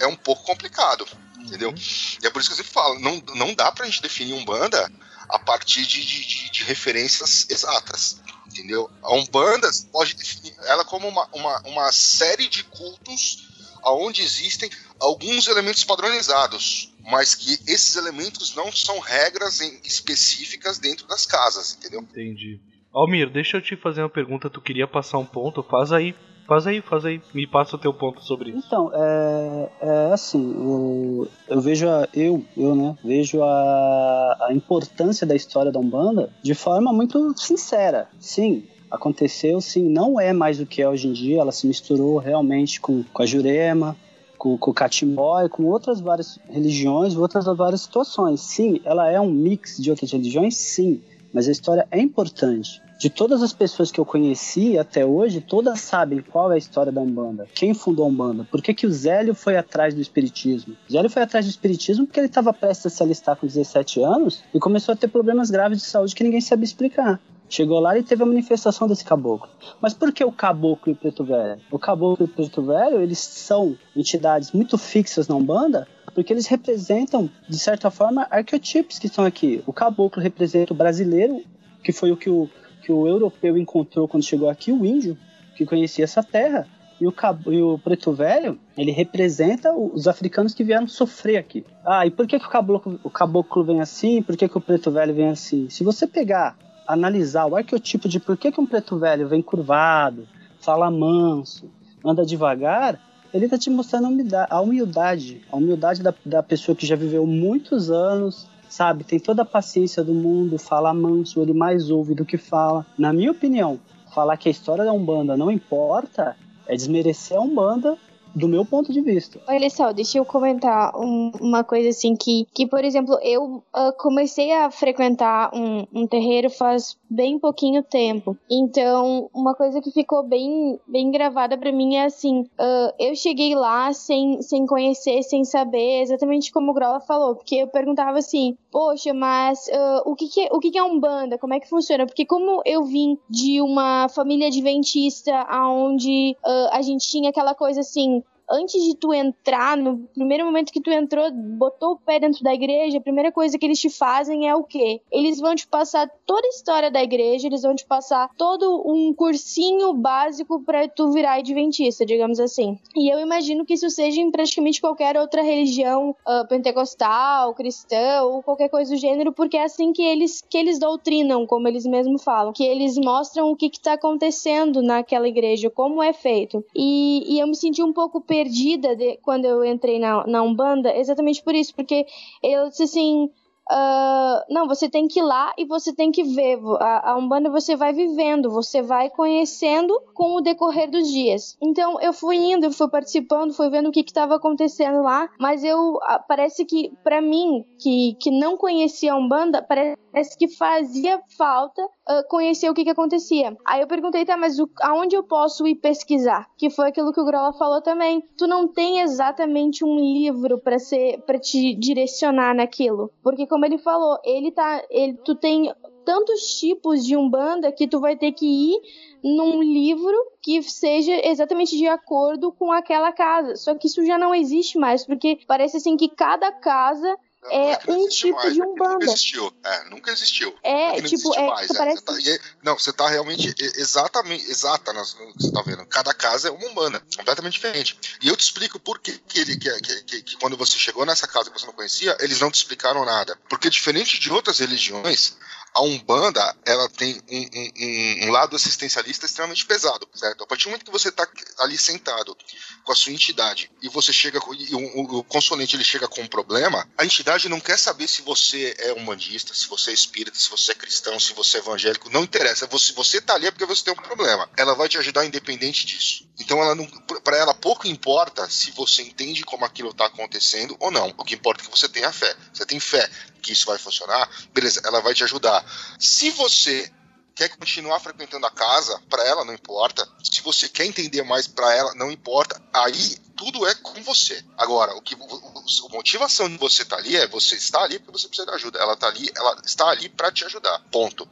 é 0.00 0.06
um 0.06 0.16
pouco 0.16 0.42
complicado 0.44 1.06
entendeu? 1.42 1.70
Uhum. 1.70 1.74
E 2.22 2.26
é 2.26 2.30
por 2.30 2.40
isso 2.40 2.48
que 2.48 2.54
eu 2.54 2.64
sempre 2.64 2.72
falo, 2.72 2.98
não, 2.98 3.22
não 3.34 3.54
dá 3.54 3.70
pra 3.72 3.86
gente 3.86 4.02
definir 4.02 4.34
Umbanda 4.34 4.90
a 5.28 5.38
partir 5.38 5.86
de, 5.86 6.04
de, 6.04 6.50
de 6.50 6.64
referências 6.64 7.46
exatas, 7.50 8.20
entendeu? 8.46 8.90
A 9.02 9.14
Umbanda 9.14 9.68
pode 9.92 10.14
definir 10.14 10.54
ela 10.66 10.84
como 10.84 11.08
uma, 11.08 11.28
uma, 11.32 11.60
uma 11.62 11.92
série 11.92 12.48
de 12.48 12.64
cultos 12.64 13.48
onde 13.84 14.22
existem 14.22 14.70
alguns 15.00 15.48
elementos 15.48 15.82
padronizados, 15.82 16.94
mas 17.00 17.34
que 17.34 17.58
esses 17.66 17.96
elementos 17.96 18.54
não 18.54 18.70
são 18.70 18.98
regras 19.00 19.60
específicas 19.84 20.78
dentro 20.78 21.06
das 21.08 21.26
casas, 21.26 21.76
entendeu? 21.76 22.00
Entendi. 22.00 22.60
Almir, 22.92 23.30
deixa 23.30 23.56
eu 23.56 23.62
te 23.62 23.74
fazer 23.76 24.02
uma 24.02 24.10
pergunta. 24.10 24.50
Tu 24.50 24.60
queria 24.60 24.86
passar 24.86 25.18
um 25.18 25.24
ponto? 25.24 25.62
Faz 25.62 25.92
aí. 25.92 26.14
Faz 26.52 26.66
aí, 26.66 26.82
faz 26.82 27.06
aí. 27.06 27.18
Me 27.32 27.46
passa 27.46 27.76
o 27.76 27.78
teu 27.78 27.94
ponto 27.94 28.22
sobre 28.22 28.50
isso. 28.50 28.62
Então, 28.66 28.90
é, 28.92 29.68
é 29.80 30.12
assim, 30.12 30.52
eu, 30.54 31.28
eu 31.48 31.60
vejo 31.62 31.88
a, 31.88 32.06
eu, 32.12 32.44
eu, 32.54 32.76
né, 32.76 32.94
vejo 33.02 33.42
a, 33.42 34.36
a 34.48 34.52
importância 34.52 35.26
da 35.26 35.34
história 35.34 35.72
da 35.72 35.80
Umbanda 35.80 36.28
de 36.42 36.52
forma 36.54 36.92
muito 36.92 37.32
sincera. 37.38 38.06
Sim, 38.20 38.64
aconteceu, 38.90 39.62
sim, 39.62 39.82
não 39.82 40.20
é 40.20 40.34
mais 40.34 40.60
o 40.60 40.66
que 40.66 40.82
é 40.82 40.88
hoje 40.90 41.08
em 41.08 41.14
dia, 41.14 41.40
ela 41.40 41.52
se 41.52 41.66
misturou 41.66 42.18
realmente 42.18 42.82
com, 42.82 43.02
com 43.02 43.22
a 43.22 43.24
Jurema, 43.24 43.96
com, 44.36 44.58
com 44.58 44.72
o 44.72 44.74
Catimbó 44.74 45.40
e 45.40 45.48
com 45.48 45.64
outras 45.64 46.02
várias 46.02 46.38
religiões, 46.50 47.16
outras 47.16 47.46
várias 47.56 47.80
situações. 47.80 48.42
Sim, 48.42 48.78
ela 48.84 49.10
é 49.10 49.18
um 49.18 49.30
mix 49.30 49.78
de 49.78 49.88
outras 49.88 50.12
religiões, 50.12 50.54
sim, 50.54 51.00
mas 51.32 51.48
a 51.48 51.52
história 51.52 51.88
é 51.90 51.98
importante. 51.98 52.82
De 53.02 53.10
todas 53.10 53.42
as 53.42 53.52
pessoas 53.52 53.90
que 53.90 53.98
eu 53.98 54.06
conheci 54.06 54.78
até 54.78 55.04
hoje, 55.04 55.40
todas 55.40 55.80
sabem 55.80 56.20
qual 56.20 56.52
é 56.52 56.54
a 56.54 56.58
história 56.58 56.92
da 56.92 57.00
Umbanda. 57.00 57.48
Quem 57.52 57.74
fundou 57.74 58.04
a 58.04 58.08
Umbanda? 58.08 58.46
Por 58.48 58.62
que, 58.62 58.72
que 58.72 58.86
o 58.86 58.92
Zélio 58.92 59.34
foi 59.34 59.56
atrás 59.56 59.92
do 59.92 60.00
Espiritismo? 60.00 60.76
O 60.88 60.92
Zélio 60.92 61.10
foi 61.10 61.20
atrás 61.20 61.44
do 61.44 61.48
Espiritismo 61.48 62.06
porque 62.06 62.20
ele 62.20 62.28
estava 62.28 62.52
prestes 62.52 62.86
a 62.86 62.90
se 62.90 63.02
alistar 63.02 63.34
com 63.34 63.44
17 63.44 64.00
anos 64.00 64.44
e 64.54 64.60
começou 64.60 64.92
a 64.92 64.96
ter 64.96 65.08
problemas 65.08 65.50
graves 65.50 65.78
de 65.78 65.84
saúde 65.84 66.14
que 66.14 66.22
ninguém 66.22 66.40
sabia 66.40 66.62
explicar. 66.62 67.20
Chegou 67.48 67.80
lá 67.80 67.98
e 67.98 68.04
teve 68.04 68.22
a 68.22 68.26
manifestação 68.26 68.86
desse 68.86 69.04
caboclo. 69.04 69.50
Mas 69.80 69.92
por 69.92 70.12
que 70.12 70.24
o 70.24 70.30
caboclo 70.30 70.92
e 70.92 70.94
o 70.94 70.96
preto 70.96 71.24
velho? 71.24 71.60
O 71.72 71.80
caboclo 71.80 72.24
e 72.24 72.30
o 72.30 72.32
preto 72.32 72.62
velho, 72.62 73.00
eles 73.00 73.18
são 73.18 73.76
entidades 73.96 74.52
muito 74.52 74.78
fixas 74.78 75.26
na 75.26 75.34
Umbanda, 75.34 75.88
porque 76.14 76.32
eles 76.32 76.46
representam, 76.46 77.28
de 77.48 77.58
certa 77.58 77.90
forma, 77.90 78.28
arqueotipos 78.30 79.00
que 79.00 79.08
estão 79.08 79.24
aqui. 79.24 79.60
O 79.66 79.72
caboclo 79.72 80.22
representa 80.22 80.72
o 80.72 80.76
brasileiro, 80.76 81.42
que 81.82 81.92
foi 81.92 82.12
o 82.12 82.16
que 82.16 82.30
o, 82.30 82.48
que 82.82 82.92
o 82.92 83.06
europeu 83.06 83.56
encontrou 83.56 84.08
quando 84.08 84.24
chegou 84.24 84.48
aqui, 84.48 84.72
o 84.72 84.84
índio, 84.84 85.16
que 85.56 85.64
conhecia 85.64 86.04
essa 86.04 86.22
terra. 86.22 86.66
E 87.00 87.06
o, 87.06 87.14
e 87.50 87.62
o 87.62 87.78
preto 87.78 88.12
velho, 88.12 88.58
ele 88.76 88.92
representa 88.92 89.72
os 89.72 90.06
africanos 90.06 90.54
que 90.54 90.62
vieram 90.62 90.86
sofrer 90.86 91.36
aqui. 91.36 91.64
Ah, 91.84 92.06
e 92.06 92.10
por 92.10 92.26
que, 92.26 92.38
que 92.38 92.46
o, 92.46 92.50
caboclo, 92.50 93.00
o 93.02 93.10
caboclo 93.10 93.64
vem 93.64 93.80
assim? 93.80 94.22
Por 94.22 94.36
que, 94.36 94.48
que 94.48 94.58
o 94.58 94.60
preto 94.60 94.90
velho 94.90 95.12
vem 95.12 95.28
assim? 95.28 95.68
Se 95.68 95.82
você 95.82 96.06
pegar 96.06 96.56
analisar 96.86 97.46
o 97.46 97.56
arqueotipo 97.56 98.08
de 98.08 98.20
por 98.20 98.36
que, 98.36 98.52
que 98.52 98.60
um 98.60 98.66
preto 98.66 98.98
velho 98.98 99.28
vem 99.28 99.42
curvado, 99.42 100.28
fala 100.60 100.90
manso, 100.90 101.70
anda 102.04 102.24
devagar, 102.24 103.00
ele 103.32 103.46
está 103.46 103.56
te 103.56 103.70
mostrando 103.70 104.06
a 104.50 104.60
humildade, 104.60 105.42
a 105.50 105.56
humildade 105.56 106.02
da, 106.02 106.14
da 106.24 106.42
pessoa 106.42 106.76
que 106.76 106.86
já 106.86 106.94
viveu 106.94 107.26
muitos 107.26 107.90
anos, 107.90 108.46
sabe, 108.72 109.04
tem 109.04 109.20
toda 109.20 109.42
a 109.42 109.44
paciência 109.44 110.02
do 110.02 110.14
mundo, 110.14 110.58
fala 110.58 110.94
manso, 110.94 111.42
ele 111.42 111.52
mais 111.52 111.90
ouve 111.90 112.14
do 112.14 112.24
que 112.24 112.38
fala. 112.38 112.86
Na 112.96 113.12
minha 113.12 113.30
opinião, 113.30 113.78
falar 114.14 114.38
que 114.38 114.48
a 114.48 114.50
história 114.50 114.82
da 114.82 114.92
Umbanda 114.92 115.36
não 115.36 115.50
importa 115.50 116.34
é 116.66 116.74
desmerecer 116.74 117.36
a 117.36 117.40
Umbanda 117.42 117.98
do 118.34 118.48
meu 118.48 118.64
ponto 118.64 118.92
de 118.92 119.00
vista. 119.00 119.40
Olha 119.46 119.70
só, 119.70 119.92
deixa 119.92 120.18
eu 120.18 120.24
comentar 120.24 120.96
um, 120.96 121.32
uma 121.40 121.64
coisa 121.64 121.90
assim 121.90 122.16
que, 122.16 122.46
que 122.52 122.66
por 122.66 122.84
exemplo, 122.84 123.18
eu 123.22 123.62
uh, 123.74 123.92
comecei 123.98 124.52
a 124.52 124.70
frequentar 124.70 125.50
um, 125.54 125.86
um 125.92 126.06
terreiro 126.06 126.50
faz 126.50 126.96
bem 127.08 127.38
pouquinho 127.38 127.82
tempo. 127.82 128.36
Então, 128.50 129.28
uma 129.34 129.54
coisa 129.54 129.80
que 129.80 129.90
ficou 129.90 130.22
bem, 130.22 130.78
bem 130.86 131.10
gravada 131.10 131.58
para 131.58 131.70
mim 131.70 131.96
é 131.96 132.04
assim: 132.04 132.40
uh, 132.40 132.92
eu 132.98 133.14
cheguei 133.14 133.54
lá 133.54 133.92
sem, 133.92 134.40
sem 134.40 134.66
conhecer, 134.66 135.22
sem 135.22 135.44
saber 135.44 136.00
exatamente 136.00 136.50
como 136.50 136.70
o 136.70 136.74
Grola 136.74 137.00
falou, 137.00 137.34
porque 137.34 137.56
eu 137.56 137.68
perguntava 137.68 138.18
assim, 138.18 138.56
poxa, 138.70 139.12
mas 139.12 139.66
uh, 139.68 140.10
o, 140.10 140.16
que, 140.16 140.28
que, 140.28 140.40
é, 140.40 140.48
o 140.50 140.58
que, 140.58 140.70
que 140.70 140.78
é 140.78 140.82
Umbanda? 140.82 141.36
Como 141.38 141.52
é 141.52 141.60
que 141.60 141.68
funciona? 141.68 142.06
Porque 142.06 142.24
como 142.24 142.62
eu 142.64 142.84
vim 142.84 143.18
de 143.28 143.60
uma 143.60 144.08
família 144.08 144.46
adventista 144.46 145.46
onde 145.52 146.36
uh, 146.44 146.68
a 146.72 146.80
gente 146.80 147.06
tinha 147.06 147.30
aquela 147.30 147.54
coisa 147.54 147.80
assim, 147.80 148.21
antes 148.52 148.82
de 148.84 148.94
tu 148.94 149.14
entrar, 149.14 149.76
no 149.76 149.98
primeiro 150.14 150.44
momento 150.44 150.72
que 150.72 150.80
tu 150.80 150.90
entrou, 150.90 151.30
botou 151.32 151.92
o 151.92 151.98
pé 151.98 152.20
dentro 152.20 152.44
da 152.44 152.52
igreja, 152.52 152.98
a 152.98 153.00
primeira 153.00 153.32
coisa 153.32 153.58
que 153.58 153.64
eles 153.64 153.80
te 153.80 153.88
fazem 153.88 154.48
é 154.48 154.54
o 154.54 154.62
quê? 154.62 155.00
Eles 155.10 155.40
vão 155.40 155.54
te 155.54 155.66
passar 155.66 156.08
toda 156.26 156.46
a 156.46 156.50
história 156.50 156.90
da 156.90 157.02
igreja, 157.02 157.46
eles 157.46 157.62
vão 157.62 157.74
te 157.74 157.86
passar 157.86 158.28
todo 158.36 158.82
um 158.86 159.14
cursinho 159.14 159.94
básico 159.94 160.60
para 160.60 160.86
tu 160.88 161.10
virar 161.12 161.38
adventista, 161.38 162.04
digamos 162.04 162.38
assim. 162.38 162.78
E 162.94 163.12
eu 163.12 163.18
imagino 163.20 163.64
que 163.64 163.74
isso 163.74 163.88
seja 163.88 164.20
em 164.20 164.30
praticamente 164.30 164.80
qualquer 164.80 165.16
outra 165.16 165.42
religião 165.42 166.10
uh, 166.10 166.46
pentecostal, 166.48 167.54
cristã 167.54 168.22
ou 168.22 168.42
qualquer 168.42 168.68
coisa 168.68 168.94
do 168.94 168.98
gênero, 168.98 169.32
porque 169.32 169.56
é 169.56 169.64
assim 169.64 169.92
que 169.92 170.02
eles 170.02 170.42
que 170.48 170.58
eles 170.58 170.78
doutrinam, 170.78 171.46
como 171.46 171.68
eles 171.68 171.86
mesmos 171.86 172.22
falam, 172.22 172.52
que 172.52 172.64
eles 172.64 172.98
mostram 172.98 173.50
o 173.50 173.56
que 173.56 173.66
está 173.66 173.94
acontecendo 173.94 174.82
naquela 174.82 175.26
igreja, 175.26 175.70
como 175.70 176.02
é 176.02 176.12
feito. 176.12 176.64
E, 176.74 177.34
e 177.34 177.40
eu 177.40 177.46
me 177.46 177.56
senti 177.56 177.82
um 177.82 177.92
pouco 177.92 178.20
perdida 178.42 178.96
de, 178.96 179.18
quando 179.22 179.44
eu 179.44 179.64
entrei 179.64 179.98
na, 179.98 180.26
na 180.26 180.42
Umbanda, 180.42 180.94
exatamente 180.96 181.42
por 181.42 181.54
isso, 181.54 181.74
porque 181.74 182.06
eu 182.42 182.68
disse 182.68 182.82
assim. 182.84 183.30
Uh, 183.70 184.42
não, 184.50 184.66
você 184.66 184.90
tem 184.90 185.06
que 185.06 185.20
ir 185.20 185.22
lá 185.22 185.54
e 185.56 185.64
você 185.64 185.94
tem 185.94 186.10
que 186.10 186.24
ver. 186.24 186.58
A, 186.80 187.12
a, 187.12 187.16
Umbanda 187.16 187.48
você 187.48 187.76
vai 187.76 187.92
vivendo, 187.92 188.50
você 188.50 188.82
vai 188.82 189.08
conhecendo 189.08 189.98
com 190.14 190.34
o 190.34 190.40
decorrer 190.40 190.90
dos 190.90 191.08
dias. 191.08 191.56
Então 191.62 191.98
eu 192.00 192.12
fui 192.12 192.36
indo, 192.36 192.66
eu 192.66 192.72
fui 192.72 192.88
participando, 192.90 193.54
fui 193.54 193.70
vendo 193.70 193.88
o 193.88 193.92
que 193.92 194.00
estava 194.00 194.34
acontecendo 194.34 195.00
lá, 195.00 195.30
mas 195.38 195.62
eu 195.62 196.00
parece 196.26 196.64
que 196.64 196.92
para 197.04 197.22
mim 197.22 197.64
que, 197.78 198.16
que 198.20 198.32
não 198.32 198.56
conhecia 198.56 199.12
a 199.12 199.16
Umbanda, 199.16 199.62
parece 199.62 200.36
que 200.36 200.48
fazia 200.48 201.22
falta 201.38 201.88
uh, 202.08 202.26
conhecer 202.28 202.68
o 202.70 202.74
que, 202.74 202.84
que 202.84 202.90
acontecia. 202.90 203.56
Aí 203.64 203.80
eu 203.80 203.86
perguntei, 203.86 204.24
tá, 204.24 204.36
mas 204.36 204.58
o, 204.58 204.68
aonde 204.80 205.16
eu 205.16 205.22
posso 205.22 205.66
ir 205.66 205.76
pesquisar? 205.76 206.46
Que 206.56 206.70
foi 206.70 206.88
aquilo 206.88 207.12
que 207.12 207.20
o 207.20 207.24
Grola 207.24 207.52
falou 207.52 207.80
também. 207.80 208.22
Tu 208.36 208.46
não 208.46 208.68
tem 208.68 209.00
exatamente 209.00 209.84
um 209.84 209.96
livro 209.96 210.58
para 210.58 210.78
ser 210.78 211.20
para 211.26 211.38
te 211.38 211.74
direcionar 211.74 212.54
naquilo, 212.54 213.10
porque 213.22 213.46
como 213.46 213.64
ele 213.64 213.78
falou, 213.78 214.18
ele 214.24 214.50
tá, 214.50 214.82
ele, 214.90 215.14
tu 215.24 215.34
tem 215.34 215.72
tantos 216.04 216.58
tipos 216.58 217.04
de 217.04 217.16
umbanda 217.16 217.72
que 217.72 217.86
tu 217.86 218.00
vai 218.00 218.16
ter 218.16 218.32
que 218.32 218.46
ir 218.46 218.80
num 219.22 219.62
livro 219.62 220.14
que 220.42 220.60
seja 220.62 221.12
exatamente 221.24 221.76
de 221.76 221.86
acordo 221.86 222.52
com 222.52 222.72
aquela 222.72 223.12
casa. 223.12 223.56
Só 223.56 223.74
que 223.76 223.86
isso 223.86 224.04
já 224.04 224.18
não 224.18 224.34
existe 224.34 224.78
mais, 224.78 225.06
porque 225.06 225.38
parece 225.46 225.76
assim 225.76 225.96
que 225.96 226.08
cada 226.08 226.50
casa 226.50 227.16
é, 227.44 227.72
é 227.72 227.92
um 227.92 228.08
tipo 228.08 228.36
mais, 228.36 228.54
de 228.54 228.60
é 228.60 228.64
umbanda. 228.64 228.94
Nunca 228.94 229.04
existiu. 229.06 229.54
É, 229.64 229.84
nunca 229.90 230.12
existiu. 230.12 230.58
É, 230.62 231.00
não 231.00 231.08
tipo, 231.08 231.34
é, 231.34 231.46
mais, 231.46 231.70
é. 231.70 231.74
parece... 231.74 232.02
Você 232.02 232.04
tá, 232.04 232.30
e, 232.30 232.40
não, 232.62 232.78
você 232.78 232.92
tá 232.92 233.08
realmente 233.08 233.54
exatamente 233.76 234.50
exata 234.50 234.92
no 234.92 235.04
que 235.04 235.42
você 235.42 235.52
tá 235.52 235.62
vendo. 235.62 235.84
Cada 235.86 236.14
casa 236.14 236.48
é 236.48 236.50
uma 236.50 236.66
umbanda, 236.66 237.02
completamente 237.16 237.54
diferente. 237.54 237.98
E 238.20 238.28
eu 238.28 238.36
te 238.36 238.44
explico 238.44 238.78
por 238.78 238.98
que, 239.00 239.18
que, 239.18 239.40
ele, 239.40 239.56
que, 239.56 239.70
que, 239.80 240.02
que, 240.04 240.22
que 240.22 240.36
quando 240.36 240.56
você 240.56 240.78
chegou 240.78 241.04
nessa 241.04 241.26
casa 241.26 241.50
que 241.50 241.58
você 241.58 241.66
não 241.66 241.72
conhecia, 241.72 242.16
eles 242.20 242.40
não 242.40 242.50
te 242.50 242.56
explicaram 242.56 243.04
nada. 243.04 243.38
Porque 243.48 243.68
diferente 243.68 244.20
de 244.20 244.32
outras 244.32 244.58
religiões, 244.60 245.36
a 245.74 245.82
Umbanda 245.82 246.56
ela 246.66 246.88
tem 246.88 247.20
um, 247.30 247.48
um, 247.54 248.26
um, 248.26 248.30
lado 248.30 248.54
assistencialista 248.56 249.26
extremamente 249.26 249.64
pesado, 249.64 250.06
certo? 250.14 250.44
A 250.44 250.46
partir 250.46 250.64
do 250.64 250.70
momento 250.70 250.84
que 250.84 250.90
você 250.90 251.08
está 251.08 251.26
ali 251.60 251.78
sentado 251.78 252.36
com 252.84 252.92
a 252.92 252.94
sua 252.94 253.12
entidade 253.12 253.70
e 253.80 253.88
você 253.88 254.12
chega 254.12 254.38
e 254.58 254.74
o, 254.74 255.18
o, 255.18 255.24
consulente 255.24 255.76
ele 255.76 255.84
chega 255.84 256.06
com 256.08 256.20
um 256.20 256.26
problema, 256.26 256.86
a 256.98 257.04
entidade 257.04 257.48
não 257.48 257.60
quer 257.60 257.78
saber 257.78 258.08
se 258.08 258.22
você 258.22 258.74
é 258.78 258.92
umbandista, 258.92 259.54
se 259.54 259.66
você 259.68 259.90
é 259.90 259.94
espírita, 259.94 260.38
se 260.38 260.50
você 260.50 260.72
é 260.72 260.74
cristão, 260.74 261.18
se 261.18 261.32
você 261.32 261.56
é 261.56 261.60
evangélico, 261.60 262.10
não 262.10 262.24
interessa. 262.24 262.66
Você 262.66 262.92
você 262.92 263.20
tá 263.20 263.34
ali 263.34 263.46
é 263.46 263.50
porque 263.50 263.66
você 263.66 263.84
tem 263.84 263.92
um 263.92 263.96
problema. 263.96 264.48
Ela 264.56 264.74
vai 264.74 264.88
te 264.88 264.98
ajudar 264.98 265.24
independente 265.24 265.86
disso. 265.86 266.28
Então 266.38 266.60
ela 266.60 266.74
não 266.74 266.86
para 267.24 267.36
ela 267.36 267.54
pouco 267.54 267.86
importa 267.86 268.48
se 268.50 268.70
você 268.72 269.02
entende 269.02 269.42
como 269.44 269.64
aquilo 269.64 269.90
está 269.90 270.06
acontecendo 270.06 270.76
ou 270.80 270.90
não. 270.90 271.14
O 271.16 271.24
que 271.24 271.34
importa 271.34 271.62
é 271.62 271.64
que 271.64 271.70
você 271.70 271.88
tenha 271.88 272.12
fé. 272.12 272.34
Você 272.52 272.66
tem 272.66 272.78
fé 272.78 273.08
que 273.42 273.52
isso 273.52 273.66
vai 273.66 273.78
funcionar, 273.78 274.30
beleza, 274.52 274.80
ela 274.84 275.00
vai 275.00 275.12
te 275.14 275.24
ajudar. 275.24 275.64
Se 275.98 276.30
você 276.30 276.90
quer 277.34 277.48
continuar 277.56 277.98
frequentando 278.00 278.46
a 278.46 278.50
casa, 278.50 279.00
para 279.08 279.26
ela 279.26 279.44
não 279.44 279.54
importa. 279.54 280.06
Se 280.22 280.40
você 280.42 280.68
quer 280.68 280.86
entender 280.86 281.22
mais 281.22 281.46
para 281.46 281.74
ela, 281.74 281.94
não 281.94 282.10
importa. 282.10 282.62
Aí 282.72 283.16
tudo 283.36 283.66
é 283.66 283.74
com 283.74 284.02
você. 284.02 284.44
Agora, 284.56 284.94
o 284.94 285.02
que 285.02 285.14
a 285.14 285.88
motivação 285.88 286.48
de 286.48 286.56
você 286.56 286.82
estar 286.82 286.96
tá 286.96 287.02
ali 287.02 287.16
é 287.16 287.26
você 287.26 287.56
está 287.56 287.82
ali 287.82 287.98
porque 287.98 288.18
você 288.18 288.28
precisa 288.28 288.46
de 288.46 288.54
ajuda. 288.54 288.78
Ela 288.78 288.96
tá 288.96 289.08
ali, 289.08 289.30
ela 289.34 289.60
está 289.64 289.88
ali 289.88 290.08
para 290.08 290.30
te 290.30 290.44
ajudar. 290.44 290.78
Ponto. 290.90 291.28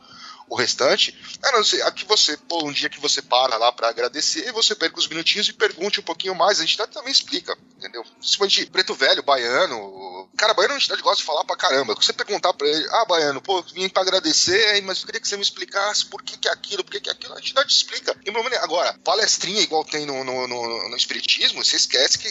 O 0.48 0.56
restante, 0.56 1.16
é 1.44 1.52
não 1.52 1.62
sei, 1.62 1.80
aqui 1.82 2.04
você, 2.04 2.36
pô, 2.36 2.66
um 2.66 2.72
dia 2.72 2.88
que 2.88 2.98
você 2.98 3.22
para 3.22 3.56
lá 3.56 3.70
para 3.70 3.88
agradecer, 3.88 4.50
você 4.50 4.74
perca 4.74 4.98
os 4.98 5.06
minutinhos 5.06 5.48
e 5.48 5.52
pergunte 5.52 6.00
um 6.00 6.02
pouquinho 6.02 6.34
mais, 6.34 6.58
a 6.58 6.66
gente 6.66 6.76
também 6.88 7.12
explica, 7.12 7.56
entendeu? 7.76 8.04
Principalmente 8.18 8.66
preto 8.66 8.92
velho, 8.92 9.22
baiano, 9.22 10.19
Cara, 10.40 10.54
baiano 10.54 10.72
é 10.72 10.74
uma 10.76 10.78
entidade 10.78 11.02
que 11.02 11.06
gosta 11.06 11.18
de 11.18 11.26
falar 11.26 11.44
pra 11.44 11.54
caramba. 11.54 11.94
Você 11.94 12.14
perguntar 12.14 12.54
pra 12.54 12.66
ele, 12.66 12.88
ah, 12.92 13.04
baiano, 13.04 13.42
pô, 13.42 13.62
vim 13.74 13.90
pra 13.90 14.00
agradecer, 14.00 14.80
mas 14.84 15.00
eu 15.00 15.04
queria 15.04 15.20
que 15.20 15.28
você 15.28 15.36
me 15.36 15.42
explicasse 15.42 16.06
por 16.06 16.22
que, 16.22 16.38
que 16.38 16.48
é 16.48 16.50
aquilo, 16.50 16.82
por 16.82 16.92
que, 16.92 17.00
que 17.00 17.10
é 17.10 17.12
aquilo. 17.12 17.34
A 17.34 17.38
entidade 17.38 17.70
explica. 17.70 18.16
Agora, 18.62 18.94
palestrinha 19.04 19.60
igual 19.60 19.84
tem 19.84 20.06
no, 20.06 20.24
no, 20.24 20.48
no, 20.48 20.88
no 20.88 20.96
Espiritismo, 20.96 21.62
você 21.62 21.76
esquece 21.76 22.18
que 22.18 22.28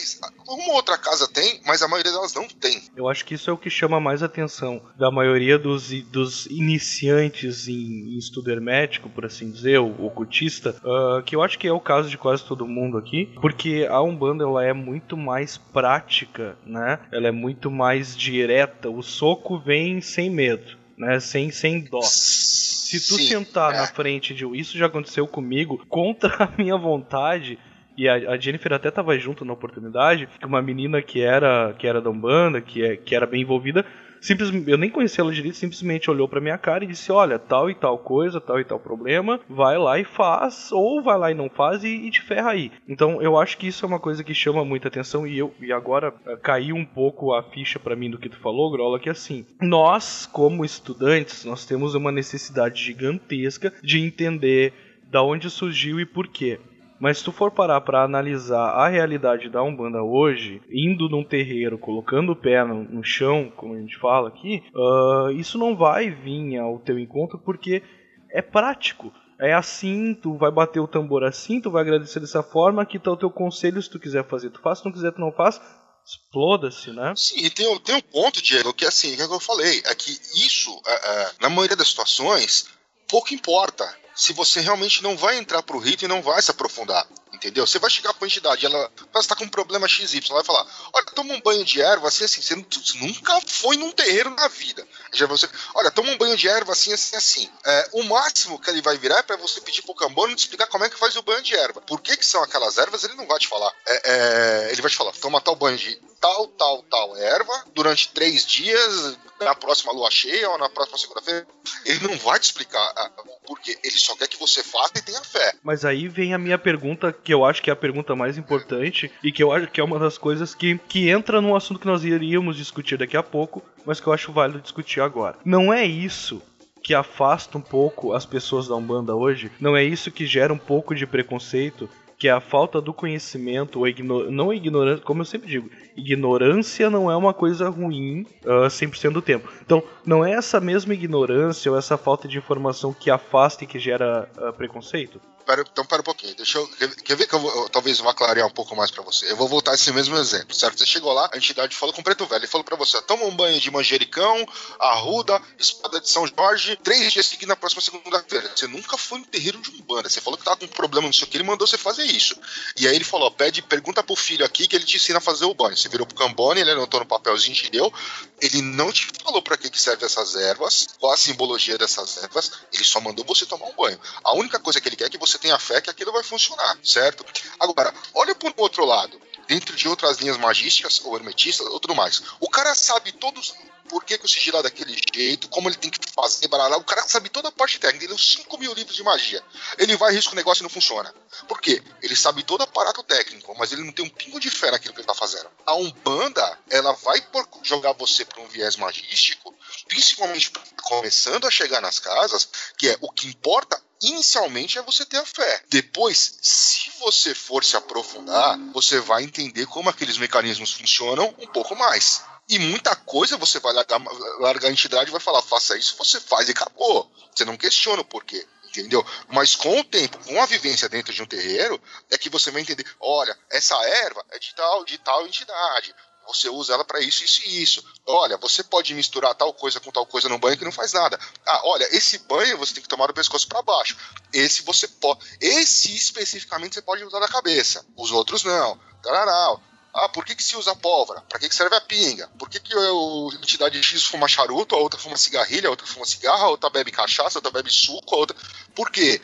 uma 0.48 0.74
outra 0.74 0.98
casa 0.98 1.28
tem, 1.28 1.60
mas 1.64 1.82
a 1.82 1.88
maioria 1.88 2.10
delas 2.10 2.34
não 2.34 2.48
tem. 2.48 2.82
Eu 2.96 3.08
acho 3.08 3.24
que 3.24 3.34
isso 3.34 3.48
é 3.48 3.52
o 3.52 3.58
que 3.58 3.70
chama 3.70 4.00
mais 4.00 4.22
atenção 4.22 4.82
da 4.98 5.10
maioria 5.10 5.58
dos, 5.58 5.90
dos 6.04 6.46
iniciantes 6.46 7.68
em, 7.68 8.14
em 8.14 8.18
estudo 8.18 8.50
hermético, 8.50 9.08
por 9.08 9.24
assim 9.24 9.50
dizer, 9.50 9.78
o 9.78 10.04
ocultista, 10.04 10.74
uh, 10.82 11.22
que 11.22 11.36
eu 11.36 11.42
acho 11.42 11.58
que 11.58 11.68
é 11.68 11.72
o 11.72 11.80
caso 11.80 12.08
de 12.08 12.18
quase 12.18 12.44
todo 12.44 12.66
mundo 12.66 12.98
aqui, 12.98 13.32
porque 13.40 13.86
a 13.88 14.00
Umbanda 14.00 14.44
ela 14.44 14.64
é 14.64 14.72
muito 14.72 15.16
mais 15.16 15.58
prática, 15.58 16.56
né? 16.64 16.98
Ela 17.12 17.28
é 17.28 17.32
muito 17.32 17.70
mais 17.70 17.99
direta. 18.16 18.88
O 18.90 19.02
soco 19.02 19.58
vem 19.58 20.00
sem 20.00 20.30
medo, 20.30 20.76
né? 20.96 21.20
Sem, 21.20 21.50
sem 21.50 21.80
dó. 21.80 22.00
Se 22.02 22.98
tu 23.06 23.14
Sim, 23.14 23.28
sentar 23.28 23.72
é. 23.72 23.76
na 23.78 23.86
frente 23.86 24.34
de 24.34 24.44
isso 24.58 24.76
já 24.76 24.86
aconteceu 24.86 25.26
comigo 25.26 25.84
contra 25.88 26.44
a 26.44 26.52
minha 26.58 26.76
vontade 26.76 27.58
e 27.96 28.08
a, 28.08 28.14
a 28.32 28.36
Jennifer 28.36 28.72
até 28.72 28.90
tava 28.90 29.18
junto 29.18 29.44
na 29.44 29.52
oportunidade, 29.52 30.28
que 30.38 30.46
uma 30.46 30.62
menina 30.62 31.02
que 31.02 31.20
era 31.20 31.74
que 31.78 31.86
era 31.86 32.00
da 32.00 32.10
Umbanda, 32.10 32.60
que, 32.60 32.82
é, 32.82 32.96
que 32.96 33.14
era 33.14 33.26
bem 33.26 33.42
envolvida, 33.42 33.84
simplesmente 34.20 34.70
eu 34.70 34.78
nem 34.78 34.90
conhecia 34.90 35.22
ela 35.22 35.32
direito, 35.32 35.56
simplesmente 35.56 36.10
olhou 36.10 36.28
pra 36.28 36.40
minha 36.40 36.58
cara 36.58 36.84
e 36.84 36.88
disse: 36.88 37.10
Olha, 37.12 37.38
tal 37.38 37.70
e 37.70 37.74
tal 37.74 37.98
coisa, 37.98 38.40
tal 38.40 38.60
e 38.60 38.64
tal 38.64 38.78
problema, 38.78 39.40
vai 39.48 39.78
lá 39.78 39.98
e 39.98 40.04
faz, 40.04 40.70
ou 40.72 41.02
vai 41.02 41.18
lá 41.18 41.30
e 41.30 41.34
não 41.34 41.48
faz 41.48 41.84
e, 41.84 41.88
e 41.88 42.10
te 42.10 42.22
ferra 42.22 42.50
aí. 42.50 42.70
Então 42.88 43.20
eu 43.22 43.38
acho 43.38 43.56
que 43.58 43.66
isso 43.66 43.84
é 43.84 43.88
uma 43.88 44.00
coisa 44.00 44.22
que 44.24 44.34
chama 44.34 44.64
muita 44.64 44.88
atenção 44.88 45.26
e 45.26 45.38
eu 45.38 45.52
e 45.60 45.72
agora 45.72 46.14
eh, 46.26 46.36
caiu 46.36 46.76
um 46.76 46.84
pouco 46.84 47.32
a 47.32 47.42
ficha 47.42 47.78
pra 47.78 47.96
mim 47.96 48.10
do 48.10 48.18
que 48.18 48.28
tu 48.28 48.38
falou, 48.38 48.70
Grola, 48.70 48.98
que 48.98 49.10
assim, 49.10 49.44
nós 49.60 50.26
como 50.26 50.64
estudantes, 50.64 51.44
nós 51.44 51.64
temos 51.64 51.94
uma 51.94 52.12
necessidade 52.12 52.82
gigantesca 52.82 53.72
de 53.82 54.00
entender 54.00 54.72
da 55.10 55.22
onde 55.22 55.50
surgiu 55.50 55.98
e 55.98 56.06
por 56.06 56.28
quê. 56.28 56.58
Mas 57.00 57.18
se 57.18 57.24
tu 57.24 57.32
for 57.32 57.50
parar 57.50 57.80
pra 57.80 58.04
analisar 58.04 58.72
a 58.72 58.86
realidade 58.86 59.48
da 59.48 59.62
Umbanda 59.62 60.02
hoje, 60.02 60.60
indo 60.70 61.08
num 61.08 61.24
terreiro, 61.24 61.78
colocando 61.78 62.32
o 62.32 62.36
pé 62.36 62.62
no, 62.62 62.84
no 62.84 63.02
chão, 63.02 63.50
como 63.56 63.74
a 63.74 63.78
gente 63.78 63.96
fala 63.98 64.28
aqui, 64.28 64.62
ah, 64.76 65.32
isso 65.32 65.56
não 65.56 65.74
vai 65.74 66.10
vir 66.10 66.58
ao 66.58 66.78
teu 66.78 66.98
encontro 66.98 67.38
porque 67.38 67.82
é 68.30 68.42
prático. 68.42 69.10
É 69.40 69.54
assim, 69.54 70.12
tu 70.12 70.36
vai 70.36 70.50
bater 70.50 70.80
o 70.80 70.86
tambor 70.86 71.24
assim, 71.24 71.62
tu 71.62 71.70
vai 71.70 71.80
agradecer 71.80 72.20
dessa 72.20 72.42
forma, 72.42 72.82
aqui 72.82 72.98
tá 72.98 73.10
o 73.10 73.16
teu 73.16 73.30
conselho, 73.30 73.80
se 73.80 73.88
tu 73.88 73.98
quiser 73.98 74.28
fazer, 74.28 74.50
tu 74.50 74.60
faz, 74.60 74.80
se 74.80 74.84
não 74.84 74.92
quiser, 74.92 75.12
tu 75.12 75.20
não 75.20 75.32
faz. 75.32 75.58
Exploda-se, 76.04 76.90
né? 76.90 77.14
Sim, 77.16 77.44
e 77.44 77.50
tem, 77.50 77.78
tem 77.80 77.94
um 77.94 78.00
ponto, 78.00 78.42
Diego, 78.42 78.74
que 78.74 78.84
assim, 78.84 79.16
que 79.16 79.22
é 79.22 79.24
o 79.24 79.28
que 79.28 79.34
eu 79.34 79.40
falei, 79.40 79.82
é 79.86 79.94
que 79.94 80.10
isso, 80.10 80.70
é, 80.86 80.92
é, 80.92 81.30
na 81.40 81.48
maioria 81.48 81.76
das 81.76 81.88
situações, 81.88 82.68
pouco 83.10 83.34
importa. 83.34 83.98
Se 84.14 84.32
você 84.34 84.60
realmente 84.60 85.02
não 85.02 85.16
vai 85.16 85.38
entrar 85.38 85.62
pro 85.62 85.78
rito 85.78 86.04
e 86.04 86.08
não 86.08 86.20
vai 86.20 86.42
se 86.42 86.50
aprofundar. 86.50 87.06
Entendeu? 87.32 87.66
Você 87.66 87.78
vai 87.78 87.88
chegar 87.88 88.12
pra 88.12 88.26
entidade, 88.26 88.66
ela 88.66 88.92
você 89.14 89.28
tá 89.28 89.34
com 89.36 89.44
um 89.44 89.48
problema 89.48 89.88
XY, 89.88 90.20
ela 90.28 90.42
vai 90.42 90.44
falar: 90.44 90.66
Olha, 90.92 91.06
toma 91.14 91.32
um 91.32 91.40
banho 91.40 91.64
de 91.64 91.80
erva 91.80 92.08
assim, 92.08 92.24
assim. 92.24 92.42
Você, 92.42 92.54
nu- 92.54 92.66
você 92.70 92.98
nunca 92.98 93.40
foi 93.46 93.76
num 93.78 93.90
terreiro 93.92 94.28
na 94.30 94.46
vida. 94.48 94.86
Já 95.14 95.26
você, 95.26 95.48
olha, 95.74 95.90
toma 95.90 96.10
um 96.10 96.18
banho 96.18 96.36
de 96.36 96.48
erva 96.48 96.72
assim, 96.72 96.92
assim, 96.92 97.16
assim. 97.16 97.50
É, 97.64 97.88
o 97.92 98.02
máximo 98.02 98.60
que 98.60 98.68
ele 98.68 98.82
vai 98.82 98.98
virar 98.98 99.18
é 99.18 99.22
pra 99.22 99.36
você 99.36 99.60
pedir 99.62 99.80
pro 99.82 99.94
Cambone 99.94 100.34
te 100.34 100.40
explicar 100.40 100.66
como 100.66 100.84
é 100.84 100.90
que 100.90 100.98
faz 100.98 101.16
o 101.16 101.22
banho 101.22 101.40
de 101.40 101.54
erva. 101.54 101.80
Por 101.80 102.00
que, 102.02 102.14
que 102.16 102.26
são 102.26 102.42
aquelas 102.42 102.76
ervas, 102.76 103.04
ele 103.04 103.14
não 103.14 103.26
vai 103.26 103.38
te 103.38 103.48
falar. 103.48 103.72
É, 103.86 104.02
é, 104.04 104.72
ele 104.72 104.82
vai 104.82 104.90
te 104.90 104.96
falar: 104.98 105.12
toma 105.12 105.40
tal 105.40 105.56
banho 105.56 105.78
de 105.78 105.98
tal, 106.20 106.46
tal, 106.48 106.82
tal 106.82 107.16
erva 107.16 107.64
durante 107.74 108.12
três 108.12 108.46
dias, 108.46 109.18
na 109.40 109.54
próxima 109.54 109.92
lua 109.92 110.10
cheia 110.10 110.50
ou 110.50 110.58
na 110.58 110.68
próxima 110.68 110.98
segunda-feira. 110.98 111.46
Ele 111.84 112.06
não 112.06 112.16
vai 112.18 112.38
te 112.38 112.44
explicar 112.44 112.92
ah, 112.96 113.10
por 113.46 113.58
quê. 113.58 113.76
Ele 113.82 113.96
só 113.96 114.14
quer 114.14 114.28
que 114.28 114.38
você 114.38 114.62
faça 114.62 114.92
e 114.96 115.02
tenha 115.02 115.22
fé. 115.22 115.54
Mas 115.62 115.84
aí 115.84 116.08
vem 116.08 116.34
a 116.34 116.38
minha 116.38 116.58
pergunta, 116.58 117.12
que 117.12 117.32
eu 117.32 117.44
acho 117.44 117.62
que 117.62 117.70
é 117.70 117.72
a 117.72 117.76
pergunta 117.76 118.14
mais 118.14 118.36
importante 118.36 119.10
e 119.24 119.32
que 119.32 119.42
eu 119.42 119.50
acho 119.50 119.68
que 119.68 119.80
é 119.80 119.84
uma 119.84 119.98
das 119.98 120.18
coisas 120.18 120.54
que, 120.54 120.78
que 120.88 121.08
entra 121.08 121.40
num 121.40 121.56
assunto 121.56 121.80
que 121.80 121.86
nós 121.86 122.04
iríamos 122.04 122.56
discutir 122.56 122.98
daqui 122.98 123.16
a 123.16 123.22
pouco, 123.22 123.62
mas 123.86 124.00
que 124.00 124.06
eu 124.06 124.12
acho 124.12 124.32
válido 124.32 124.60
discutir 124.60 125.00
agora. 125.00 125.38
Não 125.44 125.72
é 125.72 125.84
isso 125.86 126.42
que 126.82 126.94
afasta 126.94 127.58
um 127.58 127.62
pouco 127.62 128.12
as 128.12 128.26
pessoas 128.26 128.68
da 128.68 128.74
Umbanda 128.74 129.14
hoje? 129.14 129.50
Não 129.60 129.76
é 129.76 129.84
isso 129.84 130.10
que 130.10 130.26
gera 130.26 130.52
um 130.52 130.58
pouco 130.58 130.94
de 130.94 131.06
preconceito? 131.06 131.88
Que 132.20 132.28
é 132.28 132.30
a 132.30 132.40
falta 132.40 132.80
do 132.80 132.92
conhecimento, 132.92 133.80
ou 133.80 133.88
igno... 133.88 134.30
não 134.30 134.52
ignorância, 134.52 135.02
como 135.02 135.22
eu 135.22 135.24
sempre 135.24 135.48
digo, 135.48 135.70
ignorância 135.96 136.88
não 136.90 137.10
é 137.10 137.16
uma 137.16 137.34
coisa 137.34 137.68
ruim 137.68 138.26
ah, 138.44 138.68
100% 138.68 139.12
do 139.12 139.22
tempo. 139.22 139.50
Então, 139.64 139.82
não 140.06 140.24
é 140.24 140.32
essa 140.32 140.60
mesma 140.60 140.94
ignorância 140.94 141.72
ou 141.72 141.78
essa 141.78 141.96
falta 141.96 142.28
de 142.28 142.36
informação 142.36 142.92
que 142.92 143.10
afasta 143.10 143.64
e 143.64 143.66
que 143.66 143.78
gera 143.78 144.30
ah, 144.36 144.52
preconceito? 144.52 145.18
Pera, 145.46 145.64
então, 145.70 145.84
pera 145.84 146.00
um 146.00 146.04
pouquinho. 146.04 146.34
Deixa 146.34 146.58
eu. 146.58 146.66
Quer, 147.04 147.16
ver 147.16 147.26
que 147.26 147.34
eu, 147.34 147.38
vou, 147.38 147.68
talvez 147.68 147.98
vá 147.98 148.14
clarear 148.14 148.46
um 148.46 148.50
pouco 148.50 148.76
mais 148.76 148.90
pra 148.90 149.02
você? 149.02 149.30
Eu 149.30 149.36
vou 149.36 149.48
voltar 149.48 149.74
esse 149.74 149.92
mesmo 149.92 150.16
exemplo, 150.16 150.54
certo? 150.54 150.78
Você 150.78 150.86
chegou 150.86 151.12
lá, 151.12 151.28
a 151.32 151.36
entidade 151.36 151.76
falou 151.76 151.94
com 151.94 152.00
o 152.00 152.04
preto 152.04 152.26
velho. 152.26 152.40
Ele 152.40 152.46
falou 152.46 152.64
pra 152.64 152.76
você: 152.76 153.00
toma 153.02 153.24
um 153.24 153.34
banho 153.34 153.60
de 153.60 153.70
manjericão, 153.70 154.46
arruda, 154.78 155.40
espada 155.58 156.00
de 156.00 156.08
São 156.08 156.26
Jorge, 156.26 156.76
três 156.76 157.12
dias 157.12 157.26
seguidos 157.26 157.48
na 157.48 157.56
próxima 157.56 157.82
segunda-feira. 157.82 158.50
Você 158.54 158.66
nunca 158.66 158.96
foi 158.96 159.18
no 159.18 159.26
terreiro 159.26 159.58
de 159.60 159.70
Umbanda. 159.70 160.08
Você 160.08 160.20
falou 160.20 160.38
que 160.38 160.44
tava 160.44 160.58
com 160.58 160.66
um 160.66 160.68
problema, 160.68 161.06
não 161.06 161.12
sei 161.12 161.26
o 161.26 161.30
que, 161.30 161.36
ele 161.36 161.44
mandou 161.44 161.66
você 161.66 161.78
fazer 161.78 162.04
isso. 162.04 162.36
E 162.78 162.86
aí 162.86 162.94
ele 162.94 163.04
falou: 163.04 163.26
ó, 163.26 163.30
pede, 163.30 163.62
pergunta 163.62 164.02
pro 164.02 164.16
filho 164.16 164.44
aqui 164.44 164.66
que 164.66 164.76
ele 164.76 164.84
te 164.84 164.96
ensina 164.96 165.18
a 165.18 165.20
fazer 165.20 165.44
o 165.44 165.54
banho. 165.54 165.76
Você 165.76 165.88
virou 165.88 166.06
pro 166.06 166.16
Cambone, 166.16 166.60
ele 166.60 166.70
anotou 166.70 167.00
no 167.00 167.06
papelzinho 167.06 167.52
e 167.52 167.56
te 167.56 167.70
deu. 167.70 167.92
Ele 168.40 168.62
não 168.62 168.92
te 168.92 169.08
falou 169.22 169.42
pra 169.42 169.56
que, 169.56 169.68
que 169.68 169.80
serve 169.80 170.04
essas 170.04 170.34
ervas, 170.34 170.88
qual 170.98 171.12
a 171.12 171.16
simbologia 171.16 171.76
dessas 171.76 172.22
ervas, 172.22 172.52
ele 172.72 172.84
só 172.84 173.00
mandou 173.00 173.24
você 173.24 173.44
tomar 173.46 173.66
um 173.66 173.74
banho. 173.74 174.00
A 174.24 174.34
única 174.34 174.58
coisa 174.58 174.80
que 174.80 174.88
ele 174.88 174.96
quer 174.96 175.06
é 175.06 175.10
que 175.10 175.18
você 175.18 175.29
tenha 175.38 175.58
fé 175.58 175.80
que 175.80 175.90
aquilo 175.90 176.12
vai 176.12 176.22
funcionar, 176.22 176.78
certo? 176.82 177.24
Agora, 177.58 177.92
olha 178.14 178.34
por 178.34 178.52
outro 178.56 178.84
lado, 178.84 179.20
dentro 179.50 179.74
de 179.74 179.88
outras 179.88 180.18
linhas 180.18 180.36
magísticas 180.36 181.00
ou 181.04 181.16
hermetistas 181.16 181.66
ou 181.66 181.80
tudo 181.80 181.94
mais. 181.94 182.22
O 182.38 182.48
cara 182.48 182.72
sabe 182.74 183.10
todos 183.10 183.52
por 183.88 184.04
que, 184.04 184.16
que 184.16 184.24
o 184.24 184.28
sigilo 184.28 184.58
é 184.58 184.62
daquele 184.62 184.96
jeito, 185.12 185.48
como 185.48 185.68
ele 185.68 185.76
tem 185.76 185.90
que 185.90 185.98
fazer, 186.14 186.46
barará. 186.46 186.76
O 186.76 186.84
cara 186.84 187.02
sabe 187.02 187.28
toda 187.28 187.48
a 187.48 187.52
parte 187.52 187.80
técnica, 187.80 188.04
ele 188.04 188.12
leu 188.12 188.18
5 188.18 188.58
mil 188.58 188.72
livros 188.72 188.94
de 188.94 189.02
magia. 189.02 189.42
Ele 189.76 189.96
vai 189.96 190.12
risco 190.12 190.32
o 190.32 190.36
negócio 190.36 190.62
e 190.62 190.64
não 190.64 190.70
funciona. 190.70 191.12
Por 191.48 191.60
quê? 191.60 191.82
Ele 192.00 192.14
sabe 192.14 192.44
todo 192.44 192.60
o 192.60 192.62
aparato 192.62 193.02
técnico, 193.02 193.52
mas 193.58 193.72
ele 193.72 193.82
não 193.82 193.90
tem 193.90 194.04
um 194.04 194.08
pingo 194.08 194.38
de 194.38 194.48
fé 194.48 194.70
naquilo 194.70 194.94
que 194.94 195.00
ele 195.00 195.08
tá 195.08 195.14
fazendo. 195.14 195.50
A 195.66 195.74
Umbanda, 195.74 196.58
ela 196.70 196.92
vai 196.92 197.20
jogar 197.64 197.92
você 197.94 198.24
para 198.24 198.40
um 198.40 198.46
viés 198.46 198.76
magístico, 198.76 199.52
principalmente 199.88 200.52
começando 200.84 201.48
a 201.48 201.50
chegar 201.50 201.80
nas 201.80 201.98
casas, 201.98 202.48
que 202.78 202.88
é 202.88 202.96
o 203.00 203.10
que 203.10 203.26
importa 203.26 203.82
inicialmente 204.02 204.78
é 204.78 204.82
você 204.82 205.04
ter 205.04 205.18
a 205.18 205.26
fé. 205.26 205.62
Depois, 205.68 206.38
se 206.40 206.90
você 207.00 207.34
for 207.34 207.64
se 207.64 207.76
aprofundar, 207.76 208.58
você 208.72 209.00
vai 209.00 209.22
entender 209.22 209.66
como 209.66 209.88
aqueles 209.88 210.18
mecanismos 210.18 210.72
funcionam 210.72 211.34
um 211.38 211.46
pouco 211.46 211.74
mais. 211.76 212.22
E 212.48 212.58
muita 212.58 212.96
coisa 212.96 213.36
você 213.36 213.60
vai 213.60 213.72
largar, 213.72 214.00
largar 214.40 214.68
a 214.68 214.72
entidade 214.72 215.08
e 215.08 215.12
vai 215.12 215.20
falar, 215.20 215.40
faça 215.42 215.76
isso, 215.78 215.94
você 215.96 216.20
faz 216.20 216.48
e 216.48 216.50
acabou. 216.50 217.10
Você 217.32 217.44
não 217.44 217.56
questiona 217.56 218.02
o 218.02 218.04
porquê. 218.04 218.46
Entendeu? 218.70 219.04
Mas 219.28 219.56
com 219.56 219.80
o 219.80 219.84
tempo, 219.84 220.16
com 220.24 220.40
a 220.40 220.46
vivência 220.46 220.88
dentro 220.88 221.12
de 221.12 221.20
um 221.20 221.26
terreiro, 221.26 221.80
é 222.08 222.16
que 222.16 222.30
você 222.30 222.52
vai 222.52 222.62
entender: 222.62 222.86
olha, 223.00 223.36
essa 223.50 223.74
erva 223.84 224.24
é 224.30 224.38
de 224.38 224.54
tal, 224.54 224.84
de 224.84 224.96
tal 224.98 225.26
entidade. 225.26 225.92
Você 226.32 226.48
usa 226.48 226.74
ela 226.74 226.84
para 226.84 227.00
isso, 227.00 227.24
isso 227.24 227.42
e 227.44 227.62
isso. 227.62 227.84
Olha, 228.06 228.36
você 228.36 228.62
pode 228.62 228.94
misturar 228.94 229.34
tal 229.34 229.52
coisa 229.52 229.80
com 229.80 229.90
tal 229.90 230.06
coisa 230.06 230.28
no 230.28 230.38
banho 230.38 230.56
que 230.56 230.64
não 230.64 230.70
faz 230.70 230.92
nada. 230.92 231.18
Ah, 231.44 231.62
olha, 231.64 231.88
esse 231.96 232.18
banho 232.18 232.56
você 232.56 232.74
tem 232.74 232.82
que 232.82 232.88
tomar 232.88 233.08
do 233.08 233.14
pescoço 233.14 233.48
para 233.48 233.62
baixo. 233.62 233.96
Esse 234.32 234.62
você 234.62 234.86
pode. 234.86 235.20
Esse 235.40 235.94
especificamente 235.94 236.74
você 236.74 236.82
pode 236.82 237.02
usar 237.04 237.18
na 237.18 237.28
cabeça. 237.28 237.84
Os 237.96 238.12
outros 238.12 238.44
não. 238.44 238.78
Tararau. 239.02 239.60
Ah, 239.92 240.08
por 240.08 240.24
que, 240.24 240.36
que 240.36 240.42
se 240.42 240.56
usa 240.56 240.74
pólvora? 240.76 241.20
Para 241.22 241.40
que, 241.40 241.48
que 241.48 241.54
serve 241.54 241.74
a 241.74 241.80
pinga? 241.80 242.28
Por 242.38 242.48
que, 242.48 242.60
que 242.60 242.72
a 242.72 243.36
entidade 243.36 243.82
X 243.82 244.04
fuma 244.04 244.28
charuto, 244.28 244.76
a 244.76 244.78
outra 244.78 245.00
fuma 245.00 245.16
cigarrilha, 245.16 245.66
a 245.66 245.70
outra 245.70 245.86
fuma 245.86 246.06
cigarra, 246.06 246.44
a 246.44 246.48
outra 246.48 246.70
bebe 246.70 246.92
cachaça, 246.92 247.38
a 247.38 247.40
outra 247.40 247.50
bebe 247.50 247.72
suco, 247.72 248.14
a 248.14 248.18
outra. 248.18 248.36
Por 248.72 248.88
quê? 248.90 249.20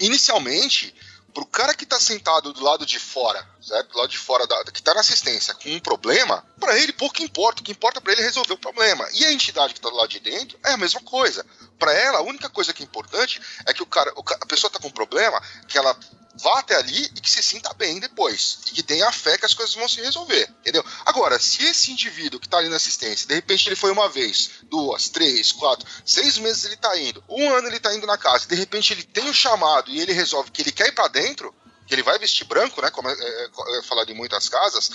Inicialmente, 0.00 0.94
pro 1.38 1.46
cara 1.46 1.72
que 1.72 1.86
tá 1.86 2.00
sentado 2.00 2.52
do 2.52 2.64
lado 2.64 2.84
de 2.84 2.98
fora, 2.98 3.46
certo? 3.62 3.92
Do 3.92 3.98
lado 3.98 4.10
de 4.10 4.18
fora 4.18 4.44
da, 4.44 4.64
que 4.64 4.82
tá 4.82 4.92
na 4.92 5.00
assistência 5.00 5.54
com 5.54 5.68
um 5.68 5.78
problema, 5.78 6.44
para 6.58 6.76
ele 6.76 6.92
pouco 6.92 7.22
importa. 7.22 7.60
O 7.60 7.64
que 7.64 7.70
importa 7.70 8.00
para 8.00 8.12
ele 8.12 8.22
é 8.22 8.24
resolver 8.24 8.54
o 8.54 8.58
problema. 8.58 9.06
E 9.12 9.24
a 9.24 9.32
entidade 9.32 9.72
que 9.72 9.80
tá 9.80 9.88
do 9.88 9.94
lado 9.94 10.08
de 10.08 10.18
dentro 10.18 10.58
é 10.64 10.72
a 10.72 10.76
mesma 10.76 11.00
coisa. 11.02 11.46
Para 11.78 11.92
ela, 11.92 12.18
a 12.18 12.22
única 12.22 12.48
coisa 12.50 12.72
que 12.72 12.82
é 12.82 12.86
importante 12.86 13.40
é 13.66 13.72
que 13.72 13.82
o 13.82 13.86
cara, 13.86 14.12
a 14.40 14.46
pessoa 14.46 14.68
tá 14.68 14.80
com 14.80 14.88
um 14.88 14.92
problema, 14.92 15.40
que 15.68 15.78
ela 15.78 15.96
vá 16.40 16.60
até 16.60 16.76
ali 16.76 17.04
e 17.04 17.20
que 17.20 17.30
se 17.30 17.42
sinta 17.42 17.72
bem 17.74 17.98
depois. 18.00 18.58
E 18.66 18.72
que 18.72 18.82
tenha 18.82 19.10
fé 19.12 19.36
que 19.36 19.46
as 19.46 19.54
coisas 19.54 19.74
vão 19.74 19.88
se 19.88 20.00
resolver, 20.00 20.48
entendeu? 20.60 20.84
Agora, 21.04 21.38
se 21.38 21.64
esse 21.64 21.90
indivíduo 21.92 22.40
que 22.40 22.48
tá 22.48 22.58
ali 22.58 22.68
na 22.68 22.76
assistência, 22.76 23.26
de 23.26 23.34
repente 23.34 23.68
ele 23.68 23.76
foi 23.76 23.90
uma 23.90 24.08
vez, 24.08 24.50
duas, 24.64 25.08
três, 25.08 25.52
quatro, 25.52 25.88
seis 26.04 26.38
meses 26.38 26.64
ele 26.64 26.76
tá 26.76 26.96
indo, 26.98 27.22
um 27.28 27.52
ano 27.54 27.68
ele 27.68 27.80
tá 27.80 27.94
indo 27.94 28.06
na 28.06 28.18
casa, 28.18 28.46
de 28.46 28.54
repente 28.54 28.92
ele 28.92 29.02
tem 29.02 29.28
o 29.28 29.34
chamado 29.34 29.90
e 29.90 30.00
ele 30.00 30.12
resolve 30.12 30.50
que 30.50 30.62
ele 30.62 30.72
quer 30.72 30.88
ir 30.88 30.92
pra 30.92 31.08
dentro, 31.08 31.54
que 31.86 31.94
ele 31.94 32.02
vai 32.02 32.18
vestir 32.18 32.44
branco, 32.46 32.82
né? 32.82 32.90
Como 32.90 33.08
é, 33.08 33.12
é, 33.12 33.78
é 33.78 33.82
falado 33.82 34.10
em 34.10 34.14
muitas 34.14 34.48
casas, 34.48 34.90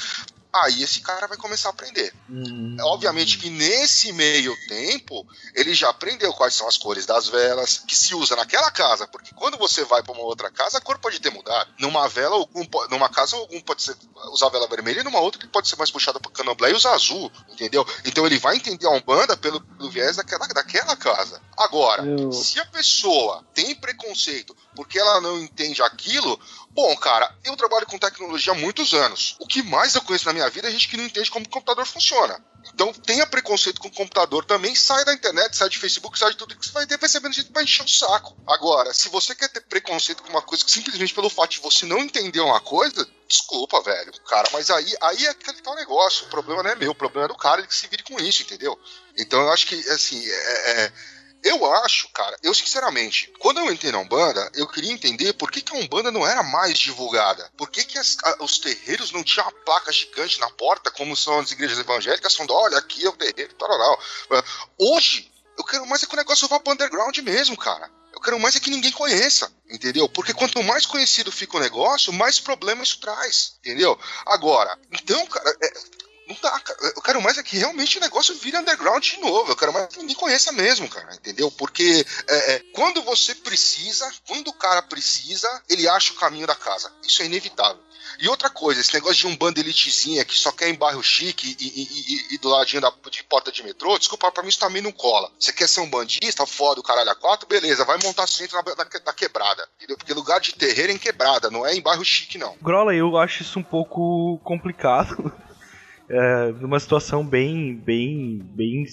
aí 0.53 0.83
esse 0.83 1.01
cara 1.01 1.27
vai 1.27 1.37
começar 1.37 1.69
a 1.69 1.71
aprender. 1.71 2.13
Hum. 2.29 2.77
Obviamente 2.81 3.37
que 3.37 3.49
nesse 3.49 4.11
meio 4.13 4.55
tempo, 4.67 5.25
ele 5.55 5.73
já 5.73 5.89
aprendeu 5.89 6.31
quais 6.33 6.53
são 6.53 6.67
as 6.67 6.77
cores 6.77 7.05
das 7.05 7.27
velas 7.27 7.79
que 7.87 7.95
se 7.95 8.13
usa 8.13 8.35
naquela 8.35 8.69
casa, 8.71 9.07
porque 9.07 9.33
quando 9.33 9.57
você 9.57 9.83
vai 9.83 10.03
para 10.03 10.13
uma 10.13 10.23
outra 10.23 10.51
casa, 10.51 10.77
a 10.77 10.81
cor 10.81 10.99
pode 10.99 11.19
ter 11.19 11.31
mudado. 11.31 11.73
Numa 11.79 12.07
vela, 12.07 12.35
algum, 12.35 12.63
numa 12.89 13.09
casa, 13.09 13.35
algum 13.35 13.59
pode 13.61 13.81
ser, 13.83 13.95
usar 14.31 14.49
vela 14.49 14.67
vermelha, 14.67 15.01
e 15.01 15.03
numa 15.03 15.19
outra 15.19 15.41
ele 15.41 15.49
pode 15.51 15.67
ser 15.67 15.75
mais 15.75 15.89
puxado 15.91 16.19
para 16.19 16.31
candomblé 16.31 16.71
e 16.71 16.75
usar 16.75 16.93
azul, 16.93 17.31
entendeu? 17.49 17.85
Então 18.05 18.25
ele 18.25 18.37
vai 18.37 18.55
entender 18.55 18.85
a 18.85 18.91
Umbanda 18.91 19.35
pelo, 19.35 19.59
pelo 19.61 19.89
viés 19.89 20.17
daquela, 20.17 20.45
daquela 20.47 20.95
casa. 20.95 21.41
Agora, 21.57 22.03
Eu- 22.05 22.31
se 22.31 22.59
a 22.59 22.65
pessoa 22.65 23.43
tem 23.53 23.75
preconceito 23.75 24.55
porque 24.75 24.97
ela 24.99 25.21
não 25.21 25.39
entende 25.39 25.81
aquilo, 25.83 26.39
bom, 26.73 26.95
cara, 26.97 27.33
eu 27.43 27.55
trabalho 27.55 27.85
com 27.85 27.97
tecnologia 27.97 28.53
há 28.53 28.55
muitos 28.55 28.93
anos. 28.93 29.35
O 29.39 29.47
que 29.47 29.61
mais 29.61 29.95
eu 29.95 30.01
conheço 30.01 30.25
na 30.25 30.33
minha 30.33 30.49
vida 30.49 30.67
é 30.67 30.71
gente 30.71 30.87
que 30.87 30.97
não 30.97 31.05
entende 31.05 31.29
como 31.29 31.45
o 31.45 31.49
computador 31.49 31.85
funciona. 31.85 32.43
Então 32.73 32.93
tenha 32.93 33.27
preconceito 33.27 33.79
com 33.81 33.87
o 33.89 33.91
computador 33.91 34.45
também, 34.45 34.73
sai 34.73 35.03
da 35.05 35.13
internet, 35.13 35.55
sai 35.55 35.69
de 35.69 35.77
Facebook, 35.77 36.17
sai 36.17 36.31
de 36.31 36.37
tudo 36.37 36.55
que 36.55 36.65
você 36.65 36.71
vai 36.71 36.87
ter 36.87 36.97
percebendo 36.97 37.33
gente 37.33 37.51
vai 37.51 37.63
encher 37.63 37.83
o 37.83 37.87
saco. 37.87 38.35
Agora, 38.47 38.93
se 38.93 39.09
você 39.09 39.35
quer 39.35 39.49
ter 39.49 39.61
preconceito 39.61 40.23
com 40.23 40.29
uma 40.29 40.41
coisa 40.41 40.63
que 40.63 40.71
simplesmente 40.71 41.13
pelo 41.13 41.29
fato 41.29 41.51
de 41.51 41.59
você 41.59 41.85
não 41.85 41.99
entender 41.99 42.39
uma 42.39 42.61
coisa, 42.61 43.07
desculpa, 43.27 43.81
velho, 43.81 44.13
cara, 44.23 44.49
mas 44.53 44.69
aí, 44.69 44.95
aí 45.01 45.25
é 45.25 45.29
aquele 45.29 45.61
tal 45.61 45.75
negócio. 45.75 46.25
O 46.25 46.29
problema 46.29 46.63
não 46.63 46.69
é 46.71 46.75
meu, 46.75 46.91
o 46.91 46.95
problema 46.95 47.25
é 47.25 47.27
do 47.27 47.37
cara, 47.37 47.59
ele 47.59 47.67
que 47.67 47.75
se 47.75 47.87
vire 47.87 48.03
com 48.03 48.19
isso, 48.19 48.43
entendeu? 48.43 48.79
Então 49.17 49.41
eu 49.41 49.51
acho 49.51 49.67
que, 49.67 49.75
assim, 49.89 50.25
é- 50.25 50.71
é, 50.83 50.93
eu 51.43 51.65
acho, 51.83 52.07
cara, 52.09 52.37
eu 52.41 52.53
sinceramente, 52.53 53.31
quando 53.39 53.59
eu 53.59 53.71
entrei 53.71 53.91
na 53.91 53.99
Umbanda, 53.99 54.49
eu 54.55 54.67
queria 54.67 54.91
entender 54.91 55.33
por 55.33 55.51
que, 55.51 55.61
que 55.61 55.75
a 55.75 55.79
Umbanda 55.79 56.11
não 56.11 56.25
era 56.25 56.41
mais 56.43 56.77
divulgada. 56.79 57.51
Por 57.57 57.69
que, 57.69 57.83
que 57.83 57.97
as- 57.97 58.17
a- 58.23 58.37
os 58.43 58.59
terreiros 58.59 59.11
não 59.11 59.23
tinham 59.23 59.45
uma 59.45 59.51
placa 59.51 59.91
gigante 59.91 60.39
na 60.39 60.49
porta, 60.51 60.89
como 60.91 61.15
são 61.15 61.39
as 61.39 61.51
igrejas 61.51 61.77
evangélicas, 61.79 62.35
falando, 62.35 62.53
olha, 62.53 62.77
aqui 62.77 63.05
é 63.05 63.09
o 63.09 63.13
terreiro, 63.13 63.53
tal, 63.55 63.67
tal, 63.69 63.77
tal. 64.29 64.43
Hoje, 64.79 65.31
eu 65.57 65.63
quero 65.63 65.85
mais 65.85 66.01
é 66.03 66.05
que 66.05 66.13
o 66.13 66.17
negócio 66.17 66.47
vá 66.47 66.59
pro 66.59 66.73
underground 66.73 67.17
mesmo, 67.19 67.57
cara. 67.57 67.89
Eu 68.13 68.21
quero 68.21 68.39
mais 68.39 68.55
é 68.55 68.59
que 68.59 68.69
ninguém 68.69 68.91
conheça, 68.91 69.51
entendeu? 69.69 70.07
Porque 70.07 70.33
quanto 70.33 70.61
mais 70.63 70.85
conhecido 70.85 71.31
fica 71.31 71.57
o 71.57 71.59
negócio, 71.59 72.13
mais 72.13 72.39
problema 72.39 72.83
isso 72.83 72.99
traz, 72.99 73.55
entendeu? 73.59 73.99
Agora, 74.25 74.77
então, 74.91 75.25
cara, 75.27 75.57
é- 75.61 75.73
não 76.33 76.51
dá, 76.51 76.59
cara. 76.59 76.79
Eu 76.95 77.01
quero 77.01 77.21
mais 77.21 77.37
é 77.37 77.43
que 77.43 77.57
realmente 77.57 77.97
o 77.97 78.01
negócio 78.01 78.35
vire 78.35 78.57
underground 78.57 79.03
de 79.03 79.19
novo. 79.19 79.51
Eu 79.51 79.55
quero 79.55 79.71
mais 79.73 79.87
que 79.87 79.99
ninguém 79.99 80.15
conheça 80.15 80.51
mesmo, 80.51 80.89
cara, 80.89 81.13
entendeu? 81.15 81.49
Porque 81.51 82.05
é, 82.27 82.53
é, 82.55 82.59
quando 82.73 83.01
você 83.03 83.35
precisa, 83.35 84.09
quando 84.27 84.47
o 84.49 84.53
cara 84.53 84.81
precisa, 84.81 85.47
ele 85.69 85.87
acha 85.87 86.11
o 86.13 86.15
caminho 86.17 86.47
da 86.47 86.55
casa. 86.55 86.91
Isso 87.05 87.21
é 87.21 87.25
inevitável. 87.25 87.81
E 88.19 88.27
outra 88.29 88.49
coisa, 88.49 88.79
esse 88.79 88.93
negócio 88.93 89.15
de 89.15 89.27
um 89.27 89.35
bando 89.35 89.59
elitezinha 89.59 90.23
que 90.23 90.35
só 90.37 90.51
quer 90.51 90.69
em 90.69 90.75
bairro 90.75 91.01
chique 91.01 91.55
e, 91.59 91.63
e- 91.65 91.83
e- 92.31 92.35
e 92.35 92.37
do 92.37 92.47
ladinho 92.49 92.81
da, 92.81 92.93
de 93.09 93.23
porta 93.23 93.51
de 93.51 93.63
metrô, 93.63 93.97
desculpa, 93.97 94.31
pra 94.31 94.43
mim 94.43 94.49
isso 94.49 94.59
também 94.59 94.81
não 94.83 94.91
cola. 94.91 95.31
Você 95.39 95.51
quer 95.51 95.67
ser 95.67 95.79
um 95.81 95.89
bandista, 95.89 96.45
foda 96.45 96.79
o 96.79 96.83
caralho 96.83 97.09
a 97.09 97.15
quatro, 97.15 97.47
beleza, 97.47 97.83
vai 97.85 97.97
montar 98.03 98.27
centro 98.27 98.55
na, 98.57 98.75
na 99.05 99.13
quebrada, 99.13 99.67
entendeu? 99.77 99.97
Porque 99.97 100.13
lugar 100.13 100.39
de 100.39 100.53
terreiro 100.53 100.91
é 100.91 100.95
em 100.95 100.99
quebrada, 100.99 101.49
não 101.49 101.65
é 101.65 101.73
em 101.73 101.81
bairro 101.81 102.05
chique, 102.05 102.37
não. 102.37 102.55
Grola, 102.61 102.93
eu 102.93 103.17
acho 103.17 103.41
isso 103.41 103.57
um 103.57 103.63
pouco 103.63 104.39
complicado. 104.43 105.33
É, 106.09 106.51
numa 106.59 106.79
situação 106.79 107.25
bem, 107.25 107.75
bem, 107.75 108.41
bem 108.43 108.85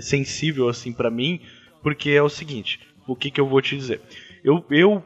sensível 0.00 0.68
assim 0.68 0.92
pra 0.92 1.10
mim, 1.10 1.40
porque 1.82 2.10
é 2.10 2.22
o 2.22 2.28
seguinte, 2.28 2.80
o 3.06 3.16
que 3.16 3.30
que 3.30 3.40
eu 3.40 3.46
vou 3.46 3.60
te 3.60 3.76
dizer? 3.76 4.00
Eu, 4.42 4.64
eu 4.70 5.02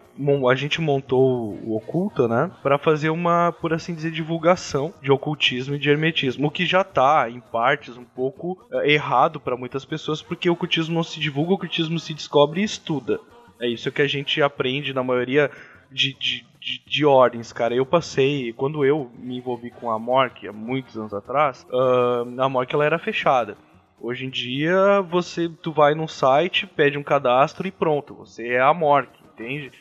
a 0.48 0.54
gente 0.54 0.80
montou 0.80 1.54
o 1.64 1.76
Oculta, 1.76 2.28
né, 2.28 2.50
para 2.62 2.78
fazer 2.78 3.10
uma, 3.10 3.50
por 3.52 3.72
assim 3.72 3.94
dizer, 3.94 4.12
divulgação 4.12 4.94
de 5.02 5.10
ocultismo 5.10 5.74
e 5.74 5.78
de 5.78 5.90
hermetismo, 5.90 6.46
o 6.46 6.50
que 6.50 6.64
já 6.64 6.84
tá 6.84 7.28
em 7.28 7.40
partes 7.40 7.96
um 7.96 8.04
pouco 8.04 8.58
é, 8.70 8.92
errado 8.92 9.40
para 9.40 9.56
muitas 9.56 9.84
pessoas, 9.84 10.22
porque 10.22 10.48
o 10.48 10.52
ocultismo 10.52 10.94
não 10.94 11.02
se 11.02 11.18
divulga, 11.18 11.52
o 11.52 11.54
ocultismo 11.54 11.98
se 11.98 12.14
descobre 12.14 12.60
e 12.60 12.64
estuda. 12.64 13.18
É 13.60 13.68
isso 13.68 13.90
que 13.90 14.02
a 14.02 14.06
gente 14.06 14.42
aprende 14.42 14.92
na 14.92 15.02
maioria 15.02 15.50
de, 15.94 16.12
de, 16.14 16.44
de, 16.60 16.82
de 16.84 17.06
ordens, 17.06 17.52
cara. 17.52 17.74
Eu 17.74 17.86
passei, 17.86 18.52
quando 18.52 18.84
eu 18.84 19.10
me 19.16 19.38
envolvi 19.38 19.70
com 19.70 19.90
a 19.90 19.98
Mork 19.98 20.46
há 20.46 20.52
muitos 20.52 20.98
anos 20.98 21.14
atrás, 21.14 21.64
ah, 21.72 22.24
a 22.44 22.48
Mork 22.48 22.74
ela 22.74 22.84
era 22.84 22.98
fechada. 22.98 23.56
Hoje 24.00 24.26
em 24.26 24.30
dia, 24.30 25.00
você 25.00 25.48
tu 25.48 25.72
vai 25.72 25.94
num 25.94 26.08
site, 26.08 26.66
pede 26.66 26.98
um 26.98 27.02
cadastro 27.02 27.66
e 27.66 27.70
pronto, 27.70 28.14
você 28.14 28.48
é 28.48 28.60
a 28.60 28.74
Mork, 28.74 29.08
entende? 29.32 29.72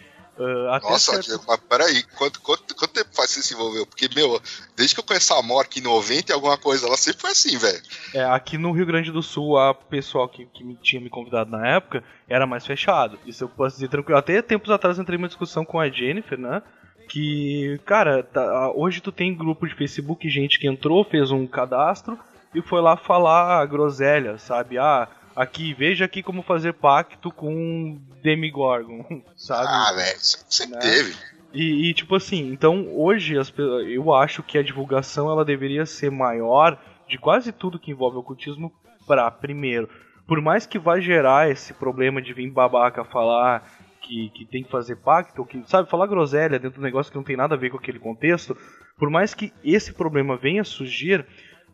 Até 0.71 0.89
Nossa, 0.89 1.21
certo- 1.21 1.43
mas 1.47 1.59
peraí, 1.69 2.03
quanto, 2.17 2.41
quanto, 2.41 2.73
quanto 2.75 2.91
tempo 2.93 3.09
faz 3.13 3.29
que 3.29 3.35
você 3.35 3.47
se 3.49 3.53
envolveu? 3.53 3.85
Porque, 3.85 4.09
meu, 4.15 4.41
desde 4.75 4.95
que 4.95 4.99
eu 5.01 5.05
conheço 5.05 5.33
a 5.33 5.41
Mork 5.43 5.79
em 5.79 5.83
90 5.83 6.31
e 6.31 6.33
alguma 6.33 6.57
coisa, 6.57 6.87
ela 6.87 6.97
sempre 6.97 7.21
foi 7.21 7.31
assim, 7.31 7.57
velho. 7.57 7.81
É, 8.15 8.23
aqui 8.25 8.57
no 8.57 8.71
Rio 8.71 8.85
Grande 8.85 9.11
do 9.11 9.21
Sul, 9.21 9.57
a 9.59 9.73
pessoal 9.75 10.27
que, 10.27 10.45
que 10.47 10.63
me 10.63 10.75
tinha 10.75 10.99
me 11.01 11.09
convidado 11.09 11.51
na 11.51 11.67
época 11.67 12.03
era 12.27 12.47
mais 12.47 12.65
fechado. 12.65 13.19
Isso 13.25 13.43
eu 13.43 13.49
posso 13.49 13.75
dizer 13.75 13.89
tranquilo. 13.89 14.17
Até 14.17 14.41
tempos 14.41 14.71
atrás 14.71 14.97
eu 14.97 15.03
entrei 15.03 15.17
numa 15.17 15.27
discussão 15.27 15.63
com 15.63 15.79
a 15.79 15.87
Jennifer, 15.89 16.37
né? 16.39 16.61
Que, 17.09 17.79
cara, 17.85 18.23
tá- 18.23 18.71
hoje 18.73 19.01
tu 19.01 19.11
tem 19.11 19.35
grupo 19.35 19.67
de 19.67 19.75
Facebook, 19.75 20.27
gente 20.29 20.57
que 20.57 20.67
entrou, 20.67 21.03
fez 21.03 21.31
um 21.31 21.45
cadastro 21.45 22.17
e 22.55 22.61
foi 22.61 22.81
lá 22.81 22.95
falar 22.97 23.65
groselha, 23.67 24.37
sabe? 24.37 24.77
Ah, 24.77 25.07
aqui, 25.35 25.73
veja 25.73 26.05
aqui 26.05 26.21
como 26.23 26.41
fazer 26.41 26.73
pacto 26.73 27.31
com 27.31 27.53
um 27.53 28.01
Demigorgon, 28.21 29.21
sabe? 29.35 29.67
Ah, 29.67 29.93
velho, 29.93 30.19
sempre 30.19 30.75
Né? 30.75 30.81
teve. 30.81 31.15
E, 31.53 31.89
e, 31.89 31.93
tipo 31.93 32.15
assim, 32.15 32.51
então 32.51 32.87
hoje 32.95 33.37
as 33.37 33.53
eu 33.87 34.13
acho 34.13 34.41
que 34.41 34.57
a 34.57 34.63
divulgação 34.63 35.29
ela 35.29 35.45
deveria 35.45 35.85
ser 35.85 36.09
maior 36.09 36.79
de 37.07 37.17
quase 37.17 37.51
tudo 37.51 37.77
que 37.77 37.91
envolve 37.91 38.17
o 38.17 38.21
ocultismo 38.21 38.73
para 39.05 39.29
primeiro, 39.29 39.87
por 40.25 40.41
mais 40.41 40.65
que 40.65 40.79
vai 40.79 40.99
gerar 41.01 41.51
esse 41.51 41.73
problema 41.73 42.21
de 42.21 42.33
vir 42.33 42.49
babaca 42.49 43.03
falar 43.03 43.69
que, 44.01 44.29
que 44.29 44.45
tem 44.45 44.63
que 44.63 44.71
fazer 44.71 44.95
pacto, 44.95 45.45
que 45.45 45.61
sabe 45.67 45.89
falar 45.89 46.07
groselha 46.07 46.57
dentro 46.57 46.79
do 46.79 46.83
negócio 46.83 47.11
que 47.11 47.17
não 47.17 47.23
tem 47.23 47.37
nada 47.37 47.55
a 47.55 47.57
ver 47.57 47.69
com 47.69 47.77
aquele 47.77 47.99
contexto, 47.99 48.57
por 48.97 49.09
mais 49.09 49.33
que 49.33 49.53
esse 49.63 49.93
problema 49.93 50.35
venha 50.35 50.63
surgir, 50.63 51.25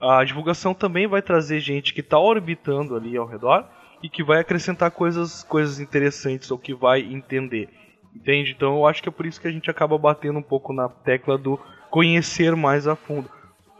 a 0.01 0.23
divulgação 0.23 0.73
também 0.73 1.07
vai 1.07 1.21
trazer 1.21 1.59
gente 1.59 1.93
que 1.93 2.01
está 2.01 2.17
orbitando 2.17 2.95
ali 2.95 3.17
ao 3.17 3.25
redor 3.27 3.65
e 4.01 4.09
que 4.09 4.23
vai 4.23 4.39
acrescentar 4.39 4.91
coisas, 4.91 5.43
coisas 5.43 5.79
interessantes 5.79 6.49
ou 6.51 6.57
que 6.57 6.73
vai 6.73 7.01
entender. 7.01 7.69
Entende? 8.15 8.53
Então 8.55 8.77
eu 8.77 8.87
acho 8.87 9.03
que 9.03 9.09
é 9.09 9.11
por 9.11 9.25
isso 9.25 9.39
que 9.39 9.47
a 9.47 9.51
gente 9.51 9.69
acaba 9.69 9.97
batendo 9.97 10.39
um 10.39 10.43
pouco 10.43 10.73
na 10.73 10.87
tecla 10.87 11.37
do 11.37 11.59
conhecer 11.89 12.55
mais 12.55 12.87
a 12.87 12.95
fundo. 12.95 13.29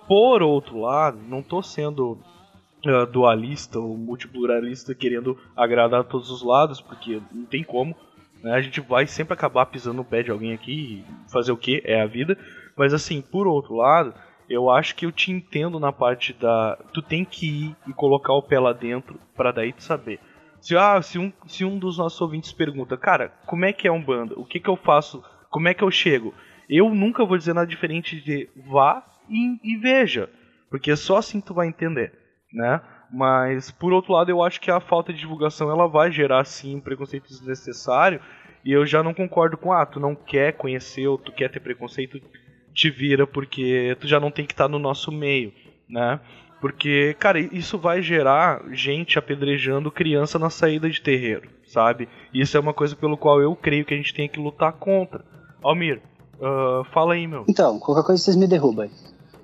Por 0.07 0.41
outro 0.41 0.81
lado, 0.81 1.19
não 1.27 1.41
tô 1.41 1.61
sendo 1.61 2.17
ah, 2.85 3.05
dualista 3.05 3.79
ou 3.79 3.97
multipluralista 3.97 4.93
querendo 4.93 5.37
agradar 5.55 6.01
a 6.01 6.03
todos 6.03 6.29
os 6.29 6.43
lados, 6.43 6.81
porque 6.81 7.21
não 7.31 7.45
tem 7.45 7.63
como. 7.63 7.95
né? 8.43 8.53
A 8.53 8.61
gente 8.61 8.81
vai 8.81 9.07
sempre 9.07 9.33
acabar 9.33 9.65
pisando 9.67 9.97
no 9.97 10.05
pé 10.05 10.23
de 10.23 10.31
alguém 10.31 10.53
aqui 10.53 11.03
e 11.03 11.31
fazer 11.31 11.51
o 11.51 11.57
que? 11.57 11.81
É 11.85 12.01
a 12.01 12.07
vida. 12.07 12.37
Mas 12.75 12.93
assim, 12.93 13.21
por 13.21 13.47
outro 13.47 13.75
lado, 13.75 14.13
eu 14.49 14.69
acho 14.69 14.95
que 14.95 15.05
eu 15.05 15.11
te 15.11 15.31
entendo 15.31 15.79
na 15.79 15.91
parte 15.91 16.33
da. 16.33 16.77
Tu 16.93 17.01
tem 17.01 17.23
que 17.23 17.45
ir 17.45 17.75
e 17.87 17.93
colocar 17.93 18.33
o 18.33 18.41
pé 18.41 18.59
lá 18.59 18.73
dentro 18.73 19.19
para 19.35 19.51
daí 19.51 19.71
tu 19.71 19.83
saber. 19.83 20.19
Se, 20.59 20.75
ah, 20.75 21.01
se, 21.01 21.17
um, 21.17 21.31
se 21.47 21.63
um 21.63 21.77
dos 21.77 21.97
nossos 21.97 22.19
ouvintes 22.19 22.51
pergunta, 22.51 22.97
cara, 22.97 23.31
como 23.45 23.63
é 23.63 23.71
que 23.71 23.87
é 23.87 23.91
um 23.91 24.03
banda? 24.03 24.33
O 24.37 24.45
que 24.45 24.59
que 24.59 24.69
eu 24.69 24.75
faço? 24.75 25.23
Como 25.49 25.67
é 25.67 25.73
que 25.73 25.83
eu 25.83 25.91
chego? 25.91 26.33
Eu 26.69 26.93
nunca 26.93 27.23
vou 27.23 27.37
dizer 27.37 27.53
nada 27.53 27.67
diferente 27.67 28.19
de 28.19 28.49
vá 28.67 29.05
e, 29.29 29.57
e 29.63 29.77
veja. 29.77 30.29
Porque 30.69 30.95
só 30.95 31.17
assim 31.17 31.39
tu 31.39 31.53
vai 31.53 31.67
entender, 31.67 32.13
né? 32.53 32.81
Mas, 33.11 33.71
por 33.71 33.91
outro 33.91 34.13
lado, 34.13 34.29
eu 34.29 34.43
acho 34.43 34.61
que 34.61 34.69
a 34.69 34.79
falta 34.79 35.11
de 35.11 35.19
divulgação 35.19 35.71
ela 35.71 35.87
vai 35.87 36.11
gerar, 36.11 36.43
sim, 36.45 36.75
um 36.75 36.81
preconceito 36.81 37.27
desnecessário. 37.27 38.21
E 38.63 38.71
eu 38.71 38.85
já 38.85 39.01
não 39.01 39.13
concordo 39.13 39.57
com, 39.57 39.71
ah, 39.71 39.85
tu 39.85 39.99
não 39.99 40.13
quer 40.13 40.53
conhecer 40.53 41.07
ou 41.07 41.17
tu 41.17 41.31
quer 41.31 41.49
ter 41.49 41.59
preconceito, 41.59 42.21
te 42.73 42.89
vira, 42.89 43.25
porque 43.27 43.95
tu 43.99 44.07
já 44.07 44.19
não 44.19 44.31
tem 44.31 44.45
que 44.45 44.53
estar 44.53 44.67
no 44.67 44.79
nosso 44.79 45.11
meio, 45.11 45.53
né? 45.87 46.19
Porque, 46.61 47.15
cara, 47.19 47.39
isso 47.39 47.77
vai 47.77 48.01
gerar 48.01 48.61
gente 48.73 49.17
apedrejando 49.17 49.91
criança 49.91 50.37
na 50.37 50.49
saída 50.49 50.89
de 50.89 51.01
terreiro, 51.01 51.49
sabe? 51.65 52.09
Isso 52.33 52.57
é 52.57 52.59
uma 52.59 52.73
coisa 52.73 52.95
pelo 52.95 53.17
qual 53.17 53.41
eu 53.41 53.55
creio 53.55 53.85
que 53.85 53.93
a 53.93 53.97
gente 53.97 54.13
tem 54.13 54.27
que 54.27 54.39
lutar 54.39 54.73
contra. 54.73 55.23
Almir, 55.63 56.01
ah, 56.41 56.83
fala 56.91 57.13
aí, 57.13 57.27
meu. 57.27 57.45
Então, 57.47 57.79
qualquer 57.79 58.05
coisa 58.05 58.21
vocês 58.21 58.35
me 58.35 58.47
derrubam. 58.47 58.89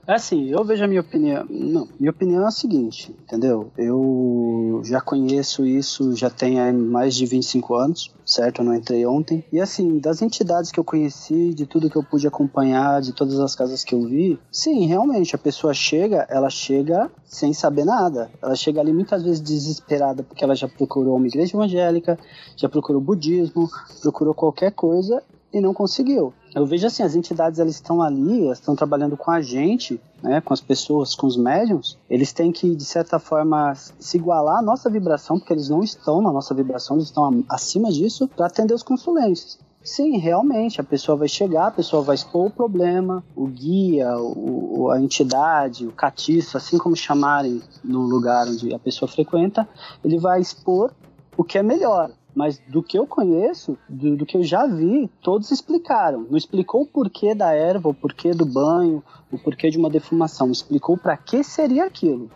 É 0.08 0.14
assim, 0.14 0.50
eu 0.50 0.64
vejo 0.64 0.84
a 0.84 0.88
minha 0.88 1.02
opinião. 1.02 1.46
Não, 1.50 1.88
minha 2.00 2.12
opinião 2.12 2.44
é 2.44 2.48
a 2.48 2.52
seguinte, 2.52 3.16
entendeu? 3.24 3.72
Eu 3.76 4.82
já 4.84 5.02
conheço 5.02 5.66
isso 5.66 6.16
já 6.16 6.30
tem 6.30 6.72
mais 6.74 7.16
de 7.16 7.26
25 7.26 7.74
anos, 7.74 8.12
certo? 8.24 8.62
Eu 8.62 8.66
não 8.66 8.76
entrei 8.76 9.04
ontem. 9.08 9.44
E 9.52 9.60
assim, 9.60 9.98
das 9.98 10.22
entidades 10.22 10.72
que 10.72 10.80
eu 10.80 10.84
conheci, 10.84 11.56
de 11.56 11.66
tudo 11.66 11.90
que 11.90 11.96
eu 11.96 12.04
pude 12.04 12.28
acompanhar, 12.28 13.02
de 13.02 13.14
todas 13.14 13.40
as 13.40 13.56
casas 13.56 13.84
que 13.84 13.96
eu 13.96 14.02
vi, 14.04 14.40
sim, 14.52 14.86
realmente, 14.86 15.36
a 15.36 15.40
pessoa 15.40 15.74
chega, 15.74 16.28
ela 16.30 16.52
chega 16.52 17.10
sem 17.26 17.52
saber 17.52 17.84
nada. 17.84 18.30
Ela 18.44 18.56
chega 18.56 18.82
ali 18.82 18.94
muitas 18.94 19.24
vezes 19.24 19.42
desesperada 19.42 20.22
porque 20.22 20.44
ela 20.44 20.56
já 20.56 20.68
procurou 20.68 21.16
uma 21.16 21.28
igreja 21.28 21.58
evangélica, 21.58 22.20
já 22.56 22.70
procurou 22.70 23.02
budismo, 23.02 23.68
procurou 24.02 24.36
qualquer 24.36 24.72
coisa 24.72 25.24
e 25.52 25.60
não 25.60 25.74
conseguiu. 25.74 26.32
Eu 26.56 26.66
vejo 26.66 26.88
assim, 26.88 27.04
as 27.04 27.16
entidades 27.16 27.60
elas 27.60 27.76
estão 27.76 28.02
ali, 28.02 28.46
elas 28.46 28.60
estão 28.60 28.78
trabalhando 28.78 29.18
com 29.18 29.30
a 29.30 29.42
gente, 29.42 30.00
né, 30.24 30.40
com 30.40 30.54
as 30.54 30.62
pessoas, 30.62 31.14
com 31.14 31.28
os 31.28 31.36
médiums, 31.36 31.98
eles 32.10 32.32
têm 32.32 32.50
que, 32.50 32.74
de 32.74 32.86
certa 32.86 33.20
forma, 33.20 33.74
se 33.76 34.16
igualar 34.16 34.60
à 34.60 34.62
nossa 34.62 34.90
vibração, 34.90 35.38
porque 35.38 35.52
eles 35.52 35.68
não 35.68 35.84
estão 35.84 36.22
na 36.22 36.32
nossa 36.32 36.54
vibração, 36.54 36.96
eles 36.96 37.08
estão 37.08 37.44
acima 37.50 37.92
disso, 37.92 38.30
para 38.30 38.46
atender 38.46 38.74
os 38.74 38.84
consulentes. 38.84 39.60
Sim, 39.84 40.18
realmente, 40.18 40.80
a 40.80 40.84
pessoa 40.84 41.18
vai 41.18 41.28
chegar, 41.28 41.68
a 41.68 41.72
pessoa 41.72 42.02
vai 42.02 42.16
expor 42.16 42.48
o 42.48 42.50
problema, 42.50 43.24
o 43.36 43.46
guia, 43.46 44.18
o, 44.18 44.90
a 44.90 45.00
entidade, 45.00 45.86
o 45.86 45.92
catiço, 45.92 46.58
assim 46.58 46.78
como 46.78 46.96
chamarem 46.96 47.62
no 47.84 48.02
lugar 48.02 48.48
onde 48.48 48.74
a 48.74 48.80
pessoa 48.80 49.12
frequenta, 49.12 49.68
ele 50.04 50.18
vai 50.18 50.40
expor 50.40 50.92
o 51.38 51.44
que 51.44 51.58
é 51.58 51.62
melhor. 51.62 52.10
Mas 52.36 52.60
do 52.68 52.84
que 52.84 53.00
eu 53.00 53.08
conheço, 53.08 53.78
do, 53.88 54.18
do, 54.18 54.26
que 54.26 54.36
eu 54.36 54.44
já 54.44 54.68
vi, 54.68 55.10
todos 55.22 55.52
explicaram. 55.52 56.28
Não 56.30 56.38
explicou 56.38 56.82
o 56.82 56.86
porquê 56.86 57.34
da 57.34 57.54
erva, 57.54 57.90
o 57.90 57.94
porquê 57.94 58.32
do 58.32 58.46
banho, 58.46 59.02
o 59.32 59.40
porquê 59.40 59.70
de 59.70 59.78
uma 59.78 59.90
defumação. 59.90 60.52
Explicou 60.52 60.98
para 60.98 61.16
que 61.16 61.44
seria 61.44 61.86
aquilo, 61.86 62.30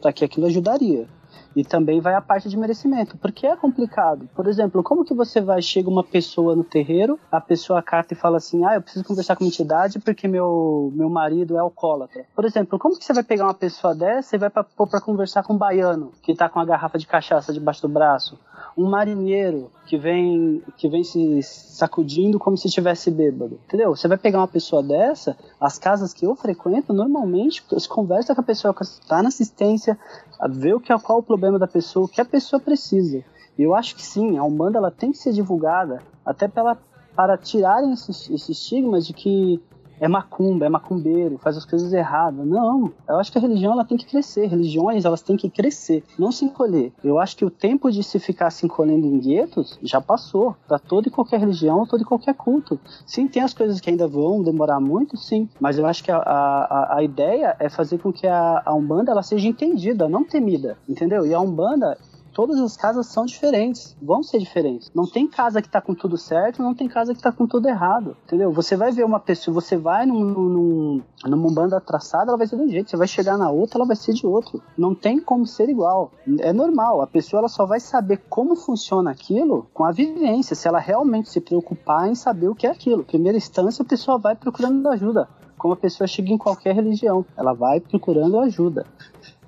para 0.00 0.12
que 0.12 0.24
aquilo 0.24 0.46
ajudaria. 0.46 1.06
E 1.54 1.64
também 1.64 2.02
vai 2.02 2.14
a 2.14 2.20
parte 2.20 2.50
de 2.50 2.56
merecimento, 2.56 3.16
porque 3.16 3.46
é 3.46 3.56
complicado. 3.56 4.28
Por 4.34 4.46
exemplo, 4.46 4.82
como 4.82 5.06
que 5.06 5.14
você 5.14 5.40
vai, 5.40 5.62
chega 5.62 5.88
uma 5.88 6.04
pessoa 6.04 6.54
no 6.54 6.62
terreiro, 6.62 7.18
a 7.32 7.40
pessoa 7.40 7.82
carta 7.82 8.12
e 8.12 8.16
fala 8.16 8.36
assim, 8.36 8.62
ah, 8.66 8.74
eu 8.74 8.82
preciso 8.82 9.06
conversar 9.06 9.36
com 9.36 9.44
uma 9.44 9.48
entidade 9.48 9.98
porque 9.98 10.28
meu, 10.28 10.92
meu 10.94 11.08
marido 11.08 11.56
é 11.56 11.60
alcoólatra. 11.60 12.26
Por 12.34 12.44
exemplo, 12.44 12.78
como 12.78 12.98
que 12.98 13.04
você 13.04 13.14
vai 13.14 13.24
pegar 13.24 13.44
uma 13.44 13.54
pessoa 13.54 13.94
dessa 13.94 14.36
e 14.36 14.38
vai 14.38 14.50
pôr 14.50 14.86
pra 14.86 15.00
conversar 15.00 15.42
com 15.44 15.54
um 15.54 15.58
baiano, 15.58 16.12
que 16.22 16.34
tá 16.34 16.46
com 16.46 16.58
uma 16.58 16.66
garrafa 16.66 16.98
de 16.98 17.06
cachaça 17.06 17.54
debaixo 17.54 17.80
do 17.80 17.88
braço? 17.88 18.38
Um 18.76 18.88
marinheiro 18.88 19.70
que 19.86 19.96
vem, 19.96 20.62
que 20.76 20.88
vem 20.88 21.02
se 21.02 21.42
sacudindo 21.42 22.38
como 22.38 22.56
se 22.56 22.66
estivesse 22.66 23.10
bêbado. 23.10 23.58
Entendeu? 23.66 23.94
Você 23.94 24.08
vai 24.08 24.18
pegar 24.18 24.38
uma 24.38 24.48
pessoa 24.48 24.82
dessa, 24.82 25.36
as 25.60 25.78
casas 25.78 26.12
que 26.12 26.26
eu 26.26 26.34
frequento, 26.34 26.92
normalmente, 26.92 27.64
você 27.70 27.88
conversa 27.88 28.34
com 28.34 28.40
a 28.40 28.44
pessoa 28.44 28.74
que 28.74 28.82
está 28.82 29.22
na 29.22 29.28
assistência, 29.28 29.98
ver 30.50 30.74
o 30.74 30.80
que 30.80 30.92
é, 30.92 30.98
qual 30.98 31.18
o 31.18 31.22
problema 31.22 31.58
da 31.58 31.66
pessoa, 31.66 32.06
o 32.06 32.08
que 32.08 32.20
a 32.20 32.24
pessoa 32.24 32.60
precisa. 32.60 33.24
E 33.58 33.62
eu 33.62 33.74
acho 33.74 33.94
que 33.94 34.02
sim, 34.02 34.36
a 34.36 34.44
Umbanda 34.44 34.78
ela 34.78 34.90
tem 34.90 35.12
que 35.12 35.18
ser 35.18 35.32
divulgada 35.32 36.02
até 36.24 36.46
pela, 36.46 36.76
para 37.14 37.38
tirarem 37.38 37.92
esse, 37.92 38.10
esse 38.34 38.52
estigma 38.52 39.00
de 39.00 39.12
que 39.12 39.62
é 40.00 40.08
macumba, 40.08 40.66
é 40.66 40.68
macumbeiro, 40.68 41.38
faz 41.38 41.56
as 41.56 41.64
coisas 41.64 41.92
erradas. 41.92 42.46
Não, 42.46 42.92
eu 43.08 43.16
acho 43.16 43.32
que 43.32 43.38
a 43.38 43.40
religião 43.40 43.72
ela 43.72 43.84
tem 43.84 43.96
que 43.96 44.06
crescer. 44.06 44.46
Religiões 44.46 45.04
elas 45.04 45.22
têm 45.22 45.36
que 45.36 45.48
crescer, 45.48 46.04
não 46.18 46.30
se 46.30 46.44
encolher. 46.44 46.92
Eu 47.02 47.18
acho 47.18 47.36
que 47.36 47.44
o 47.44 47.50
tempo 47.50 47.90
de 47.90 48.02
se 48.02 48.18
ficar 48.18 48.50
se 48.50 48.66
encolhendo 48.66 49.06
em 49.06 49.18
guetos 49.18 49.78
já 49.82 50.00
passou 50.00 50.56
para 50.66 50.78
toda 50.78 51.08
e 51.08 51.10
qualquer 51.10 51.40
religião, 51.40 51.86
todo 51.86 52.02
e 52.02 52.04
qualquer 52.04 52.34
culto. 52.34 52.78
Sim, 53.06 53.26
tem 53.26 53.42
as 53.42 53.54
coisas 53.54 53.80
que 53.80 53.90
ainda 53.90 54.06
vão 54.06 54.42
demorar 54.42 54.80
muito, 54.80 55.16
sim, 55.16 55.48
mas 55.60 55.78
eu 55.78 55.86
acho 55.86 56.02
que 56.02 56.10
a, 56.10 56.18
a, 56.18 56.96
a 56.96 57.02
ideia 57.02 57.56
é 57.58 57.68
fazer 57.68 57.98
com 57.98 58.12
que 58.12 58.26
a, 58.26 58.62
a 58.64 58.74
Umbanda 58.74 59.12
ela 59.12 59.22
seja 59.22 59.48
entendida, 59.48 60.08
não 60.08 60.24
temida, 60.24 60.76
entendeu? 60.88 61.26
E 61.26 61.34
a 61.34 61.40
Umbanda 61.40 61.96
todas 62.36 62.60
as 62.60 62.76
casas 62.76 63.06
são 63.06 63.24
diferentes, 63.24 63.96
vão 64.00 64.22
ser 64.22 64.38
diferentes. 64.38 64.92
Não 64.94 65.06
tem 65.06 65.26
casa 65.26 65.62
que 65.62 65.70
tá 65.70 65.80
com 65.80 65.94
tudo 65.94 66.18
certo, 66.18 66.62
não 66.62 66.74
tem 66.74 66.86
casa 66.86 67.14
que 67.14 67.22
tá 67.22 67.32
com 67.32 67.46
tudo 67.46 67.66
errado, 67.66 68.14
entendeu? 68.26 68.52
Você 68.52 68.76
vai 68.76 68.92
ver 68.92 69.06
uma 69.06 69.18
pessoa, 69.18 69.54
você 69.54 69.74
vai 69.74 70.04
num, 70.04 70.22
num, 70.22 71.02
numa 71.24 71.50
banda 71.50 71.80
traçada, 71.80 72.30
ela 72.30 72.36
vai 72.36 72.46
ser 72.46 72.56
de 72.56 72.62
um 72.62 72.68
jeito, 72.68 72.90
você 72.90 72.96
vai 72.98 73.08
chegar 73.08 73.38
na 73.38 73.50
outra, 73.50 73.78
ela 73.78 73.86
vai 73.86 73.96
ser 73.96 74.12
de 74.12 74.26
outro. 74.26 74.62
Não 74.76 74.94
tem 74.94 75.18
como 75.18 75.46
ser 75.46 75.70
igual. 75.70 76.12
É 76.40 76.52
normal, 76.52 77.00
a 77.00 77.06
pessoa 77.06 77.40
ela 77.40 77.48
só 77.48 77.64
vai 77.64 77.80
saber 77.80 78.18
como 78.28 78.54
funciona 78.54 79.10
aquilo 79.10 79.66
com 79.72 79.86
a 79.86 79.90
vivência, 79.90 80.54
se 80.54 80.68
ela 80.68 80.78
realmente 80.78 81.30
se 81.30 81.40
preocupar 81.40 82.06
em 82.06 82.14
saber 82.14 82.48
o 82.48 82.54
que 82.54 82.66
é 82.66 82.70
aquilo. 82.70 83.02
Primeira 83.02 83.38
instância, 83.38 83.82
a 83.82 83.88
pessoa 83.88 84.18
vai 84.18 84.36
procurando 84.36 84.86
ajuda 84.90 85.26
como 85.56 85.72
a 85.72 85.76
pessoa 85.76 86.06
chega 86.06 86.30
em 86.30 86.36
qualquer 86.36 86.74
religião. 86.74 87.24
Ela 87.34 87.54
vai 87.54 87.80
procurando 87.80 88.38
ajuda 88.40 88.84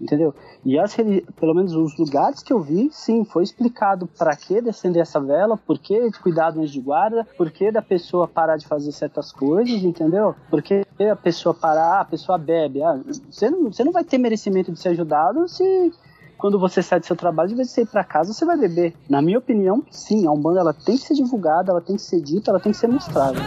entendeu? 0.00 0.34
E 0.64 0.78
as, 0.78 0.96
pelo 1.38 1.54
menos 1.54 1.74
os 1.74 1.96
lugares 1.96 2.42
que 2.42 2.52
eu 2.52 2.60
vi, 2.60 2.90
sim, 2.92 3.24
foi 3.24 3.42
explicado 3.42 4.06
para 4.18 4.34
que 4.36 4.60
descender 4.60 5.02
essa 5.02 5.20
vela, 5.20 5.56
por 5.56 5.78
que 5.78 6.10
cuidar 6.20 6.50
do 6.50 6.66
de 6.66 6.80
guarda, 6.80 7.26
por 7.36 7.50
que 7.50 7.70
da 7.70 7.80
pessoa 7.80 8.28
parar 8.28 8.56
de 8.56 8.66
fazer 8.66 8.92
certas 8.92 9.32
coisas, 9.32 9.82
entendeu? 9.82 10.34
Por 10.50 10.62
que 10.62 10.84
a 11.10 11.16
pessoa 11.16 11.54
parar, 11.54 12.00
a 12.00 12.04
pessoa 12.04 12.36
bebe. 12.36 12.82
Ah, 12.82 13.00
você, 13.30 13.48
não, 13.50 13.64
você 13.64 13.84
não 13.84 13.92
vai 13.92 14.04
ter 14.04 14.18
merecimento 14.18 14.72
de 14.72 14.78
ser 14.78 14.90
ajudado 14.90 15.48
se 15.48 15.92
quando 16.36 16.58
você 16.58 16.82
sai 16.82 17.00
do 17.00 17.06
seu 17.06 17.16
trabalho, 17.16 17.48
de 17.48 17.56
vez 17.56 17.68
de 17.68 17.74
você 17.74 17.82
ir 17.82 17.86
para 17.86 18.04
casa, 18.04 18.32
você 18.32 18.44
vai 18.44 18.56
beber. 18.56 18.94
Na 19.08 19.20
minha 19.20 19.38
opinião, 19.38 19.82
sim, 19.90 20.26
a 20.26 20.30
Umbanda 20.30 20.60
ela 20.60 20.72
tem 20.72 20.96
que 20.96 21.02
ser 21.02 21.14
divulgada, 21.14 21.72
ela 21.72 21.80
tem 21.80 21.96
que 21.96 22.02
ser 22.02 22.20
dita, 22.20 22.50
ela 22.50 22.60
tem 22.60 22.70
que 22.70 22.78
ser 22.78 22.86
mostrada. 22.86 23.38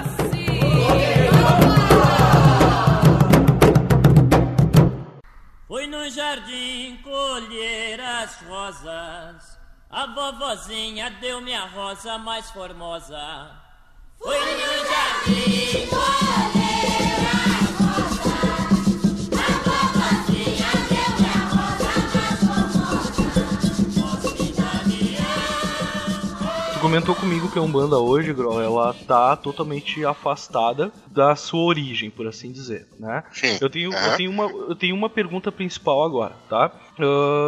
Fui 5.72 5.88
no 5.88 6.09
jardim 6.09 6.97
colher 6.97 8.01
as 8.01 8.41
rosas. 8.41 9.57
A 9.89 10.05
vovozinha 10.05 11.09
deu-me 11.11 11.53
a 11.53 11.65
rosa 11.65 12.17
mais 12.17 12.51
formosa. 12.51 13.49
Fui 14.22 14.38
no 14.38 14.86
jardim 14.86 15.88
colher 15.88 16.61
comentou 26.82 27.13
comigo 27.15 27.47
que 27.47 27.59
a 27.59 27.61
Umbanda 27.61 27.97
hoje, 27.99 28.34
Grol, 28.34 28.59
ela 28.59 28.91
tá 28.93 29.36
totalmente 29.38 30.03
afastada 30.03 30.91
da 31.11 31.36
sua 31.36 31.61
origem, 31.61 32.09
por 32.09 32.27
assim 32.27 32.51
dizer, 32.51 32.88
né? 32.99 33.23
Sim. 33.32 33.57
Eu 33.61 33.69
tenho, 33.69 33.91
Uhum. 33.91 33.97
eu 33.97 34.15
tenho, 34.17 34.32
uma, 34.32 34.43
eu 34.45 34.75
tenho 34.75 34.95
uma 34.95 35.09
pergunta 35.09 35.51
principal 35.51 36.03
agora, 36.03 36.36
tá? 36.49 36.71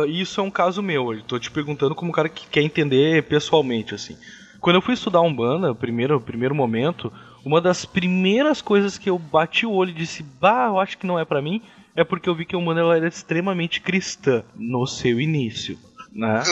E 0.07 0.21
isso 0.21 0.39
é 0.39 0.43
um 0.43 0.51
caso 0.51 0.81
meu, 0.84 1.13
eu 1.13 1.23
tô 1.23 1.39
te 1.39 1.49
perguntando 1.49 1.95
como 1.95 2.09
um 2.09 2.13
cara 2.13 2.29
que 2.29 2.47
quer 2.47 2.61
entender 2.61 3.23
pessoalmente, 3.23 3.95
assim. 3.95 4.15
Quando 4.61 4.75
eu 4.77 4.81
fui 4.81 4.93
estudar 4.93 5.21
Umbanda, 5.21 5.73
primeiro, 5.75 6.21
primeiro 6.21 6.55
momento, 6.55 7.11
uma 7.43 7.59
das 7.59 7.84
primeiras 7.86 8.61
coisas 8.61 8.97
que 8.97 9.09
eu 9.09 9.17
bati 9.19 9.65
o 9.65 9.71
olho 9.73 9.89
e 9.89 9.93
disse, 9.93 10.23
bah, 10.23 10.67
eu 10.67 10.79
acho 10.79 10.97
que 10.97 11.05
não 11.07 11.19
é 11.19 11.25
pra 11.25 11.41
mim, 11.41 11.61
é 11.95 12.03
porque 12.03 12.29
eu 12.29 12.36
vi 12.36 12.45
que 12.45 12.55
a 12.55 12.57
Umbanda 12.57 12.79
ela 12.81 12.95
era 12.95 13.07
extremamente 13.07 13.81
cristã 13.81 14.43
no 14.55 14.86
seu 14.88 15.19
início, 15.19 15.77
né? 16.13 16.43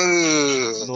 No 0.88 0.96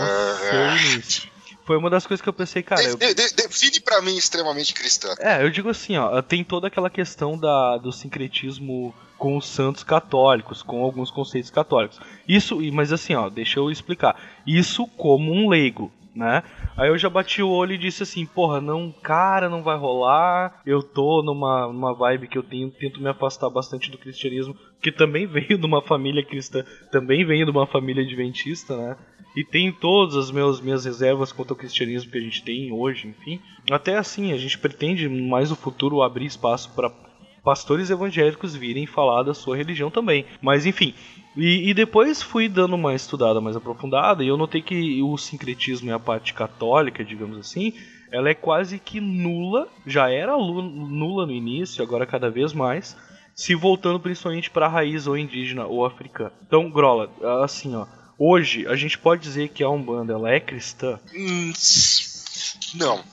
seu 0.50 0.66
início. 0.72 1.35
Foi 1.66 1.76
uma 1.78 1.90
das 1.90 2.06
coisas 2.06 2.22
que 2.22 2.30
eu 2.30 2.34
pensei, 2.34 2.62
cara, 2.62 2.84
eu, 2.84 2.96
De- 2.98 3.14
de- 3.14 3.36
define 3.36 3.80
pra 3.80 4.02
mim 4.02 4.16
extremamente 4.16 4.74
cristã. 4.74 5.14
é, 5.20 5.44
eu 5.44 5.50
digo 5.50 5.68
assim, 5.70 5.98
ó, 5.98 6.22
tem 6.22 6.44
toda 6.44 6.68
aquela 6.68 6.90
questão 6.90 7.38
da, 7.38 7.78
do 7.78 7.92
sincretismo 7.92 8.94
com 9.18 9.38
os 9.38 9.48
santos 9.48 9.84
católicos, 9.84 10.62
com 10.62 10.84
alguns 10.84 11.10
conceitos 11.10 11.50
católicos. 11.50 12.00
Isso, 12.28 12.60
mas 12.74 12.92
assim, 12.92 13.16
ó, 13.16 13.30
deixa 13.30 13.60
eu 13.60 13.72
explicar. 13.72 14.16
Isso 14.46 14.86
como 14.98 15.32
um 15.32 15.50
leigo, 15.50 15.92
né? 16.14 16.44
Aí 16.78 16.90
eu 16.90 16.98
já 16.98 17.10
bati 17.10 17.42
o 17.42 17.50
olho 17.50 17.74
e 17.74 17.78
disse 17.78 18.04
assim, 18.04 18.26
porra, 18.26 18.60
não, 18.62 18.92
cara, 18.92 19.50
não 19.50 19.64
vai 19.64 19.78
rolar. 19.78 20.62
Eu 20.66 20.84
tô 20.84 21.24
numa, 21.24 21.68
numa 21.68 21.94
vibe 21.94 22.28
que 22.28 22.38
eu 22.38 22.44
tenho, 22.44 22.70
tento 22.70 23.02
me 23.02 23.10
afastar 23.10 23.50
bastante 23.50 23.90
do 23.90 23.98
cristianismo, 23.98 24.56
que 24.82 24.92
também 24.92 25.26
veio 25.28 25.58
de 25.58 25.66
uma 25.66 25.82
família 25.82 26.24
cristã, 26.24 26.64
também 26.92 27.26
veio 27.26 27.46
de 27.46 27.52
uma 27.52 27.66
família 27.66 28.04
adventista, 28.04 28.76
né? 28.76 28.98
E 29.36 29.44
tem 29.44 29.72
todas 29.72 30.16
as 30.16 30.32
meus, 30.32 30.62
minhas 30.62 30.86
reservas 30.86 31.32
quanto 31.32 31.52
ao 31.52 31.58
cristianismo 31.58 32.12
que 32.12 32.18
a 32.18 32.22
gente 32.22 32.44
tem 32.44 32.72
hoje, 32.72 33.08
enfim. 33.08 33.40
Até 33.70 33.98
assim, 33.98 34.32
a 34.32 34.38
gente 34.38 34.58
pretende 34.58 35.10
mais 35.10 35.50
no 35.50 35.56
futuro 35.56 36.02
abrir 36.02 36.26
espaço 36.26 36.72
para 36.74 36.92
pastores 37.44 37.90
evangélicos 37.90 38.56
virem 38.56 38.88
falar 38.88 39.24
da 39.24 39.34
sua 39.34 39.56
religião 39.56 39.92
também. 39.92 40.26
Mas 40.42 40.66
enfim. 40.66 40.94
E, 41.36 41.70
e 41.70 41.74
depois 41.74 42.22
fui 42.22 42.48
dando 42.48 42.76
uma 42.76 42.96
estudada 42.96 43.42
mais 43.42 43.56
aprofundada 43.56 44.24
e 44.24 44.28
eu 44.28 44.38
notei 44.38 44.62
que 44.62 45.02
o 45.04 45.18
sincretismo 45.18 45.90
e 45.90 45.94
a 45.94 46.00
parte 46.00 46.34
católica, 46.34 47.04
digamos 47.04 47.38
assim, 47.38 47.74
ela 48.12 48.30
é 48.30 48.34
quase 48.34 48.80
que 48.80 49.02
nula. 49.02 49.68
Já 49.86 50.10
era 50.10 50.38
nula 50.38 51.26
no 51.26 51.34
início, 51.34 51.84
agora 51.84 52.06
cada 52.06 52.30
vez 52.30 52.54
mais. 52.54 52.96
Se 53.36 53.54
voltando 53.54 54.00
principalmente 54.00 54.50
para 54.50 54.66
a 54.66 54.70
raiz 54.70 55.08
ou 55.08 55.18
indígena 55.18 55.66
ou 55.66 55.86
africana. 55.86 56.32
Então, 56.48 56.70
Grola, 56.70 57.10
assim, 57.44 57.76
ó. 57.76 57.86
Hoje 58.18 58.66
a 58.68 58.76
gente 58.76 58.98
pode 58.98 59.22
dizer 59.22 59.50
que 59.50 59.64
a 59.64 59.70
Umbanda 59.70 60.14
ela 60.14 60.32
é 60.32 60.40
cristã, 60.40 61.00
Hum, 61.14 61.52
não. 62.76 63.04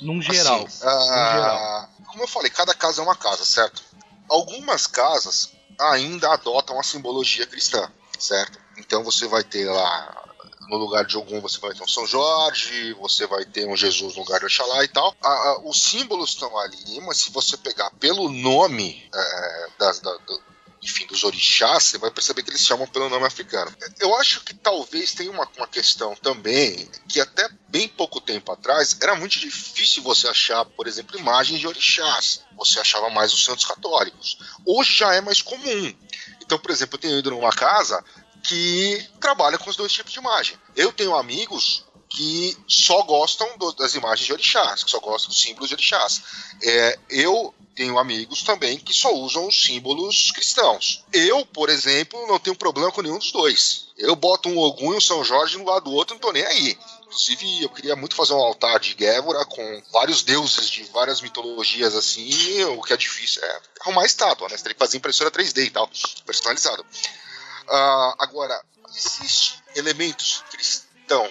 num 0.00 0.22
geral. 0.22 0.64
Assim, 0.64 0.78
ah, 0.84 1.88
como 2.06 2.22
eu 2.22 2.28
falei, 2.28 2.50
cada 2.50 2.74
casa 2.74 3.00
é 3.00 3.04
uma 3.04 3.16
casa, 3.16 3.44
certo? 3.44 3.82
Algumas 4.28 4.86
casas 4.86 5.52
ainda 5.78 6.32
adotam 6.32 6.78
a 6.78 6.82
simbologia 6.82 7.46
cristã, 7.46 7.90
certo? 8.18 8.58
Então 8.78 9.04
você 9.04 9.26
vai 9.26 9.44
ter 9.44 9.66
lá 9.70 10.24
no 10.68 10.76
lugar 10.76 11.04
de 11.04 11.16
algum 11.16 11.40
você 11.40 11.58
vai 11.60 11.72
ter 11.74 11.82
um 11.82 11.88
São 11.88 12.06
Jorge, 12.06 12.92
você 12.94 13.26
vai 13.26 13.44
ter 13.44 13.66
um 13.66 13.74
Jesus 13.76 14.14
no 14.16 14.22
lugar 14.22 14.38
de 14.40 14.46
Oxalá 14.46 14.84
e 14.84 14.88
tal. 14.88 15.14
Ah, 15.22 15.28
ah, 15.28 15.60
os 15.64 15.82
símbolos 15.82 16.30
estão 16.30 16.56
ali, 16.58 17.00
mas 17.06 17.18
se 17.18 17.30
você 17.32 17.56
pegar 17.56 17.90
pelo 17.98 18.28
nome 18.30 19.02
é, 19.14 19.66
das- 19.78 20.00
da- 20.00 20.16
do- 20.26 20.42
enfim, 20.82 21.06
dos 21.06 21.24
orixás, 21.24 21.84
você 21.84 21.98
vai 21.98 22.10
perceber 22.10 22.42
que 22.42 22.50
eles 22.50 22.64
chamam 22.64 22.86
pelo 22.86 23.08
nome 23.08 23.26
africano. 23.26 23.74
Eu 23.98 24.14
acho 24.16 24.42
que 24.44 24.54
talvez 24.54 25.12
tenha 25.12 25.30
uma, 25.30 25.48
uma 25.56 25.66
questão 25.66 26.14
também 26.16 26.88
que 27.08 27.20
até 27.20 27.48
bem 27.68 27.88
pouco 27.88 28.20
tempo 28.20 28.52
atrás 28.52 28.96
era 29.00 29.14
muito 29.14 29.38
difícil 29.38 30.02
você 30.02 30.28
achar, 30.28 30.64
por 30.64 30.86
exemplo, 30.86 31.18
imagens 31.18 31.58
de 31.60 31.66
orixás. 31.66 32.44
Você 32.56 32.78
achava 32.78 33.10
mais 33.10 33.32
os 33.32 33.44
santos 33.44 33.64
católicos. 33.64 34.38
Hoje 34.64 34.98
já 34.98 35.14
é 35.14 35.20
mais 35.20 35.42
comum. 35.42 35.94
Então, 36.40 36.58
por 36.58 36.70
exemplo, 36.70 36.96
eu 36.96 37.00
tenho 37.00 37.18
ido 37.18 37.30
numa 37.30 37.52
casa 37.52 38.02
que 38.42 39.06
trabalha 39.20 39.58
com 39.58 39.68
os 39.68 39.76
dois 39.76 39.92
tipos 39.92 40.12
de 40.12 40.18
imagem. 40.18 40.56
Eu 40.76 40.92
tenho 40.92 41.14
amigos 41.14 41.84
que 42.08 42.56
só 42.66 43.02
gostam 43.02 43.58
do, 43.58 43.72
das 43.72 43.94
imagens 43.94 44.26
de 44.26 44.32
orixás, 44.32 44.82
que 44.82 44.90
só 44.90 44.98
gostam 44.98 45.28
dos 45.28 45.40
símbolos 45.40 45.68
de 45.68 45.74
orixás. 45.74 46.22
É, 46.62 46.98
eu 47.10 47.54
tenho 47.78 47.96
amigos 47.96 48.42
também 48.42 48.76
que 48.76 48.92
só 48.92 49.14
usam 49.14 49.46
os 49.46 49.62
símbolos 49.62 50.32
cristãos. 50.32 51.04
Eu, 51.12 51.46
por 51.46 51.70
exemplo, 51.70 52.26
não 52.26 52.36
tenho 52.36 52.56
problema 52.56 52.90
com 52.90 53.00
nenhum 53.00 53.18
dos 53.18 53.30
dois. 53.30 53.86
Eu 53.96 54.16
boto 54.16 54.48
um 54.48 54.58
Ogum 54.58 54.94
e 54.94 54.96
um 54.96 55.00
São 55.00 55.22
Jorge 55.22 55.56
um 55.56 55.64
lado 55.64 55.84
do 55.84 55.92
outro, 55.92 56.14
não 56.14 56.20
tô 56.20 56.32
nem 56.32 56.44
aí. 56.44 56.76
Inclusive, 57.06 57.62
eu 57.62 57.68
queria 57.68 57.94
muito 57.94 58.16
fazer 58.16 58.32
um 58.32 58.40
altar 58.40 58.80
de 58.80 58.96
Gévora 58.98 59.44
com 59.44 59.82
vários 59.92 60.24
deuses 60.24 60.68
de 60.68 60.82
várias 60.86 61.20
mitologias 61.20 61.94
assim. 61.94 62.64
O 62.64 62.82
que 62.82 62.92
é 62.92 62.96
difícil 62.96 63.44
é 63.44 63.60
arrumar 63.82 64.04
estátua, 64.04 64.48
né? 64.48 64.56
Você 64.56 64.64
tem 64.64 64.72
que 64.72 64.78
fazer 64.80 64.96
impressora 64.96 65.30
3D 65.30 65.66
e 65.66 65.70
tal, 65.70 65.88
personalizado. 66.26 66.82
Uh, 66.82 68.14
agora, 68.18 68.60
existem 68.92 69.56
elementos 69.76 70.42
cristãos 70.50 70.87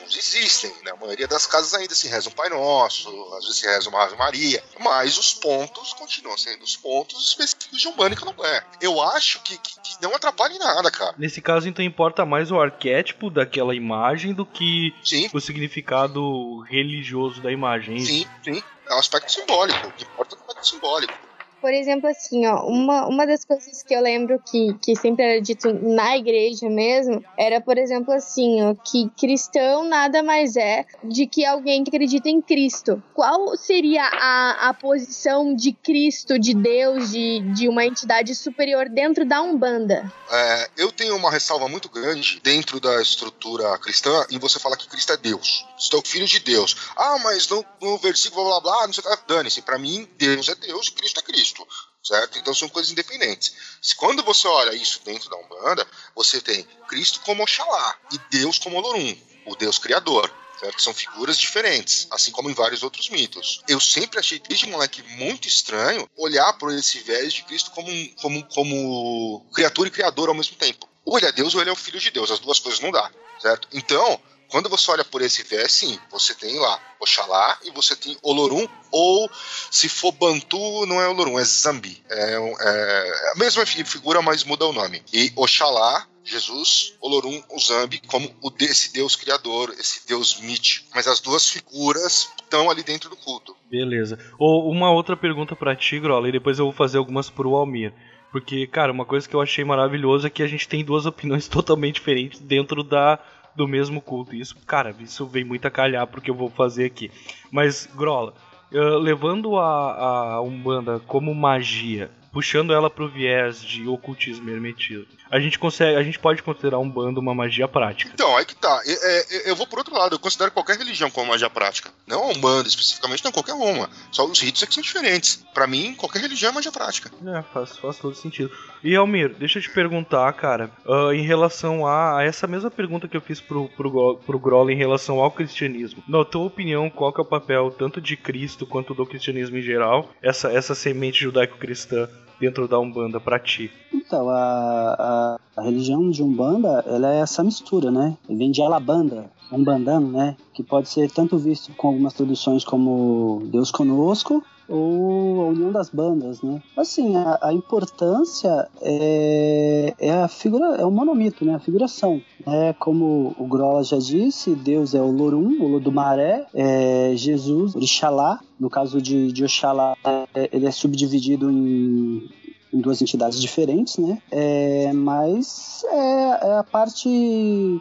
existem. 0.08 0.72
Na 0.84 0.92
né? 0.92 0.98
maioria 1.00 1.28
das 1.28 1.46
casas 1.46 1.74
ainda 1.74 1.94
se 1.94 2.08
reza 2.08 2.30
um 2.30 2.34
Pai 2.34 2.50
Nosso, 2.50 3.10
às 3.36 3.44
vezes 3.46 3.60
se 3.60 3.66
reza 3.66 3.90
uma 3.90 4.04
Ave 4.04 4.16
Maria, 4.16 4.64
mas 4.80 5.18
os 5.18 5.34
pontos 5.34 5.94
continuam 5.94 6.38
sendo 6.38 6.64
os 6.64 6.76
pontos 6.76 7.30
específicos 7.30 7.80
de 7.80 7.88
Umbanda 7.88 8.16
que 8.16 8.26
não 8.26 8.46
é. 8.46 8.64
Eu 8.82 9.02
acho 9.02 9.42
que, 9.44 9.58
que, 9.58 9.80
que, 9.82 10.02
não 10.02 10.16
atrapalha 10.16 10.54
em 10.54 10.60
nada, 10.60 10.90
cara. 10.92 11.16
Nesse 11.18 11.42
caso, 11.42 11.68
então, 11.68 11.84
importa 11.84 12.26
mais 12.26 12.52
o 12.52 12.60
arquétipo 12.60 13.30
daquela 13.30 13.76
imagem 13.76 14.34
do 14.34 14.46
que 14.46 14.94
sim. 15.04 15.30
o 15.34 15.40
significado 15.40 16.62
religioso 16.62 17.42
da 17.42 17.52
imagem. 17.52 17.98
É 17.98 18.06
sim, 18.06 18.28
sim. 18.44 18.64
É 18.90 18.96
um 18.96 19.00
aspecto 19.00 19.32
simbólico. 19.32 19.88
O 19.88 19.92
que 19.92 20.04
importa 20.04 20.36
é 20.36 20.38
o 20.38 20.42
aspecto 20.42 20.68
simbólico. 20.68 21.27
Por 21.62 21.74
exemplo, 21.74 22.10
assim, 22.10 22.46
ó, 22.46 22.66
uma, 22.68 23.08
uma 23.08 23.26
das 23.26 23.44
coisas 23.44 23.82
que 23.82 23.94
eu 23.94 24.02
lembro 24.02 24.40
que, 24.40 24.74
que 24.82 24.96
sempre 24.96 25.24
era 25.26 25.42
dito 25.42 25.74
na 25.74 26.16
igreja 26.18 26.70
mesmo 26.70 27.24
era, 27.38 27.60
por 27.60 27.78
exemplo, 27.78 28.14
assim, 28.14 28.62
ó, 28.64 28.76
que 28.76 29.10
cristão 29.20 29.84
nada 29.84 30.22
mais 30.22 30.56
é 30.56 30.86
de 31.04 31.26
que 31.26 31.46
alguém 31.46 31.84
que 31.84 31.90
acredita 31.90 32.30
em 32.30 32.42
Cristo. 32.42 33.02
Qual 33.14 33.58
seria 33.58 34.04
a, 34.04 34.70
a 34.70 34.74
posição 34.74 35.56
de 35.56 35.72
Cristo, 35.74 36.38
de 36.38 36.54
Deus, 36.54 37.12
de, 37.12 37.40
de 37.54 37.68
uma 37.68 37.86
entidade 37.86 38.36
superior 38.36 38.88
dentro 38.90 39.26
da 39.26 39.42
Umbanda? 39.42 40.12
É, 40.30 40.70
eu 40.78 40.92
tenho 40.92 41.16
uma 41.16 41.32
ressalva 41.32 41.68
muito 41.68 41.90
grande 41.90 42.40
dentro 42.44 42.80
da 42.80 43.02
estrutura 43.02 43.78
cristã 43.80 44.26
em 44.30 44.38
você 44.38 44.60
falar 44.60 44.78
que 44.78 44.88
Cristo 44.88 45.14
é 45.14 45.18
Deus. 45.18 45.66
Estou 45.78 46.02
filho 46.06 46.28
de 46.28 46.40
Deus. 46.40 46.76
Ah, 46.96 47.18
mas 47.24 47.48
no, 47.48 47.66
no 47.82 47.98
versículo 47.98 48.46
blá 48.46 48.60
blá 48.60 48.72
blá, 48.72 48.88
não 48.88 48.94
sei 48.94 49.04
o 49.04 49.18
que, 49.18 49.28
dane-se. 49.28 49.62
Pra 49.62 49.78
mim, 49.78 50.08
Deus 50.18 50.50
é 50.50 50.56
Deus 50.56 50.88
e 50.88 50.92
Cristo 50.92 51.20
é 51.20 51.24
Cristo. 51.24 51.47
Cristo, 51.48 51.68
certo? 52.04 52.38
Então 52.38 52.54
são 52.54 52.70
coisas 52.70 52.92
independentes. 52.92 53.54
Quando 53.96 54.24
você 54.24 54.48
olha 54.48 54.76
isso 54.76 55.02
dentro 55.04 55.30
da 55.30 55.38
Umbanda, 55.38 55.88
você 56.16 56.42
tem 56.42 56.64
Cristo 56.88 57.22
como 57.22 57.44
Oxalá 57.44 57.98
e 58.12 58.20
Deus 58.30 58.60
como 58.60 58.78
Olorum, 58.78 59.18
o 59.46 59.56
Deus 59.56 59.78
Criador. 59.78 60.32
Certo? 60.60 60.82
São 60.82 60.92
figuras 60.92 61.38
diferentes, 61.38 62.08
assim 62.10 62.32
como 62.32 62.50
em 62.50 62.54
vários 62.54 62.82
outros 62.82 63.10
mitos. 63.10 63.62
Eu 63.68 63.80
sempre 63.80 64.20
achei 64.20 64.40
desde 64.40 64.66
moleque 64.66 65.04
muito 65.04 65.48
estranho 65.48 66.10
olhar 66.18 66.52
para 66.54 66.74
esse 66.74 66.98
viés 66.98 67.32
de 67.32 67.44
Cristo 67.44 67.70
como, 67.70 67.88
como, 68.16 68.44
como 68.46 69.46
criatura 69.54 69.88
e 69.88 69.92
criador 69.92 70.30
ao 70.30 70.34
mesmo 70.34 70.56
tempo. 70.56 70.90
Ou 71.06 71.16
ele 71.16 71.28
é 71.28 71.32
Deus 71.32 71.54
ou 71.54 71.62
ele 71.62 71.70
é 71.70 71.74
o 71.74 71.76
filho 71.76 72.00
de 72.00 72.10
Deus, 72.10 72.32
as 72.32 72.40
duas 72.40 72.60
coisas 72.60 72.80
não 72.80 72.90
dá, 72.90 73.12
certo? 73.40 73.68
Então, 73.72 74.20
quando 74.50 74.70
você 74.70 74.92
olha 74.92 75.04
por 75.04 75.22
esse 75.22 75.44
viés, 75.44 75.72
sim, 75.72 76.00
você 76.10 76.34
tem 76.34 76.58
lá 76.60 76.80
Oxalá 77.00 77.58
e 77.64 77.72
você 77.72 77.96
tem 77.96 78.18
Olorum, 78.22 78.68
ou 78.92 79.30
se 79.70 79.88
for 79.90 80.12
Bantu, 80.12 80.86
não 80.86 81.02
é 81.02 81.08
Olorum, 81.08 81.38
é 81.38 81.44
Zambi. 81.44 82.02
É, 82.10 82.34
é 82.34 83.32
a 83.34 83.36
mesma 83.38 83.66
figura, 83.66 84.22
mas 84.22 84.44
muda 84.44 84.66
o 84.66 84.74
nome. 84.74 85.02
E 85.14 85.32
Oxalá, 85.36 86.08
Jesus, 86.24 86.96
Olorum, 87.02 87.42
Zambi, 87.60 88.02
como 88.08 88.34
o 88.42 88.50
desse 88.50 88.94
Deus 88.94 89.16
criador, 89.16 89.74
esse 89.78 90.08
Deus 90.08 90.40
mítico. 90.40 90.88
Mas 90.94 91.08
as 91.08 91.20
duas 91.20 91.50
figuras 91.50 92.30
estão 92.42 92.70
ali 92.70 92.84
dentro 92.84 93.10
do 93.10 93.16
culto. 93.16 93.56
Beleza. 93.70 94.18
Ou 94.40 94.70
uma 94.72 94.92
outra 94.92 95.16
pergunta 95.16 95.56
para 95.56 95.76
ti, 95.76 96.00
Grola, 96.00 96.28
e 96.28 96.32
depois 96.32 96.58
eu 96.60 96.66
vou 96.66 96.74
fazer 96.74 96.98
algumas 96.98 97.30
pro 97.30 97.56
Almir. 97.56 97.94
Porque, 98.32 98.68
cara, 98.68 98.92
uma 98.92 99.06
coisa 99.06 99.28
que 99.28 99.36
eu 99.36 99.42
achei 99.42 99.64
maravilhosa 99.64 100.28
é 100.28 100.30
que 100.30 100.44
a 100.44 100.48
gente 100.48 100.68
tem 100.68 100.84
duas 100.84 101.06
opiniões 101.06 101.48
totalmente 101.50 101.96
diferentes 101.96 102.40
dentro 102.40 102.84
da 102.84 103.20
do 103.58 103.68
mesmo 103.68 104.00
culto. 104.00 104.36
Isso, 104.36 104.56
cara, 104.66 104.96
isso 105.00 105.26
vem 105.26 105.44
muito 105.44 105.68
a 105.68 105.72
calhar 105.72 106.06
porque 106.08 106.30
eu 106.30 106.36
vou 106.36 106.50
fazer 106.50 106.86
aqui. 106.86 107.12
Mas, 107.52 107.90
Grola, 107.96 108.34
uh, 108.72 108.98
levando 109.00 109.58
a, 109.58 110.36
a 110.36 110.42
Umbanda 110.42 111.00
como 111.08 111.34
magia, 111.34 112.12
puxando 112.38 112.72
ela 112.72 112.88
pro 112.88 113.10
viés 113.10 113.60
de 113.62 113.88
ocultismo 113.88 114.48
e 114.48 114.54
hermetismo, 114.54 115.08
a 115.32 115.40
gente 115.40 115.58
consegue, 115.58 115.98
a 115.98 116.04
gente 116.04 116.20
pode 116.20 116.44
considerar 116.44 116.78
um 116.78 116.88
bando 116.88 117.20
uma 117.20 117.34
magia 117.34 117.68
prática. 117.68 118.12
Então, 118.14 118.38
aí 118.38 118.46
que 118.46 118.56
tá. 118.56 118.80
Eu, 118.86 118.96
eu, 118.96 119.42
eu 119.48 119.56
vou 119.56 119.66
por 119.66 119.80
outro 119.80 119.96
lado, 119.96 120.14
eu 120.14 120.20
considero 120.20 120.52
qualquer 120.52 120.78
religião 120.78 121.10
como 121.10 121.32
magia 121.32 121.50
prática. 121.50 121.90
Não 122.06 122.30
um 122.30 122.40
bando 122.40 122.70
especificamente, 122.70 123.26
não 123.26 123.32
qualquer 123.32 123.54
uma. 123.54 123.90
Só 124.12 124.24
os 124.24 124.40
ritos 124.40 124.62
é 124.62 124.68
que 124.68 124.74
são 124.76 124.84
diferentes. 124.84 125.44
Para 125.52 125.66
mim, 125.66 125.96
qualquer 125.96 126.22
religião 126.22 126.52
é 126.52 126.54
magia 126.54 126.72
prática. 126.72 127.10
É, 127.26 127.42
faz, 127.42 127.76
faz 127.76 127.98
todo 127.98 128.14
sentido. 128.14 128.52
E 128.84 128.96
Almir, 128.96 129.34
deixa 129.34 129.58
eu 129.58 129.64
te 129.64 129.72
perguntar, 129.72 130.32
cara, 130.34 130.70
uh, 130.86 131.12
em 131.12 131.24
relação 131.24 131.88
a, 131.88 132.20
a, 132.20 132.24
essa 132.24 132.46
mesma 132.46 132.70
pergunta 132.70 133.08
que 133.08 133.18
eu 133.18 133.22
fiz 133.22 133.42
pro, 133.42 133.68
pro, 133.70 134.18
pro 134.18 134.40
Groll 134.40 134.70
em 134.70 134.78
relação 134.78 135.20
ao 135.20 135.32
cristianismo. 135.32 136.04
Na 136.08 136.24
tua 136.24 136.46
opinião, 136.46 136.88
qual 136.88 137.12
que 137.12 137.20
é 137.20 137.24
o 137.24 137.26
papel 137.26 137.72
tanto 137.72 138.00
de 138.00 138.16
Cristo 138.16 138.68
quanto 138.68 138.94
do 138.94 139.08
cristianismo 139.08 139.58
em 139.58 139.64
geral, 139.64 140.12
essa, 140.22 140.52
essa 140.52 140.76
semente 140.76 141.24
judaico-cristã 141.24 142.08
dentro 142.40 142.68
da 142.68 142.80
Umbanda 142.80 143.20
para 143.20 143.40
ti? 143.40 143.72
Então, 143.94 144.30
a, 144.30 144.36
a, 144.36 145.40
a, 145.58 145.62
religião 145.64 146.10
de 146.10 146.24
Umbanda, 146.24 146.84
ela 146.88 147.14
é 147.14 147.20
essa 147.20 147.44
mistura, 147.44 147.92
né? 147.92 148.18
Vem 148.30 148.52
de 148.52 148.62
Alabanda, 148.62 149.30
Umbandano, 149.52 150.12
né? 150.12 150.36
Que 150.54 150.64
pode 150.64 150.90
ser 150.90 151.12
tanto 151.12 151.38
visto 151.38 151.74
com 151.74 151.90
algumas 151.90 152.14
traduções 152.14 152.64
como 152.64 153.44
Deus 153.52 153.72
Conosco, 153.72 154.44
ou 154.68 155.42
a 155.42 155.46
união 155.48 155.72
das 155.72 155.90
bandas, 155.90 156.42
né? 156.42 156.62
Assim, 156.76 157.16
a, 157.16 157.40
a 157.42 157.54
importância 157.54 158.68
é, 158.82 159.94
é, 160.00 160.12
a 160.12 160.28
figura, 160.28 160.76
é 160.76 160.86
o 160.86 160.92
monomito, 160.92 161.46
né? 161.46 161.56
A 161.56 161.60
figuração. 161.60 162.22
É 162.46 162.74
como 162.74 163.36
o 163.38 163.48
Grola 163.48 163.84
já 163.84 163.98
disse, 163.98 164.56
Deus 164.56 164.94
é 164.94 165.02
o 165.02 165.12
Lorum, 165.12 165.62
o 165.62 165.68
Lodumaré, 165.68 166.46
é 166.54 167.14
Jesus, 167.16 167.76
Orixalá, 167.76 168.40
no 168.60 168.70
caso 168.70 169.02
de, 169.02 169.32
de 169.32 169.44
Oxalá, 169.44 169.96
é, 170.34 170.50
ele 170.52 170.66
é 170.66 170.72
subdividido 170.72 171.52
em, 171.52 172.28
em 172.74 172.80
duas 172.80 173.02
entidades 173.02 173.40
diferentes, 173.40 173.98
né? 173.98 174.22
É, 174.32 174.92
mas 174.94 175.84
é, 175.86 176.48
é, 176.48 176.58
a 176.58 176.64
parte, 176.64 177.08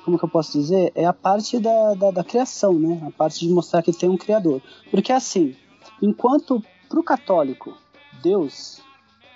como 0.05 0.18
que 0.18 0.24
eu 0.24 0.28
posso 0.28 0.59
dizer? 0.59 0.93
É 0.95 1.05
a 1.05 1.12
parte 1.12 1.59
da, 1.59 1.95
da, 1.95 2.11
da, 2.11 2.24
criação, 2.24 2.74
né? 2.74 3.03
A 3.07 3.11
parte 3.11 3.41
de 3.41 3.53
mostrar 3.53 3.82
que 3.82 3.93
tem 3.93 4.09
um 4.09 4.16
criador. 4.16 4.61
Porque 4.91 5.12
assim, 5.12 5.55
enquanto 6.03 6.62
para 6.97 7.01
o 7.01 7.05
católico, 7.05 7.76
Deus, 8.22 8.80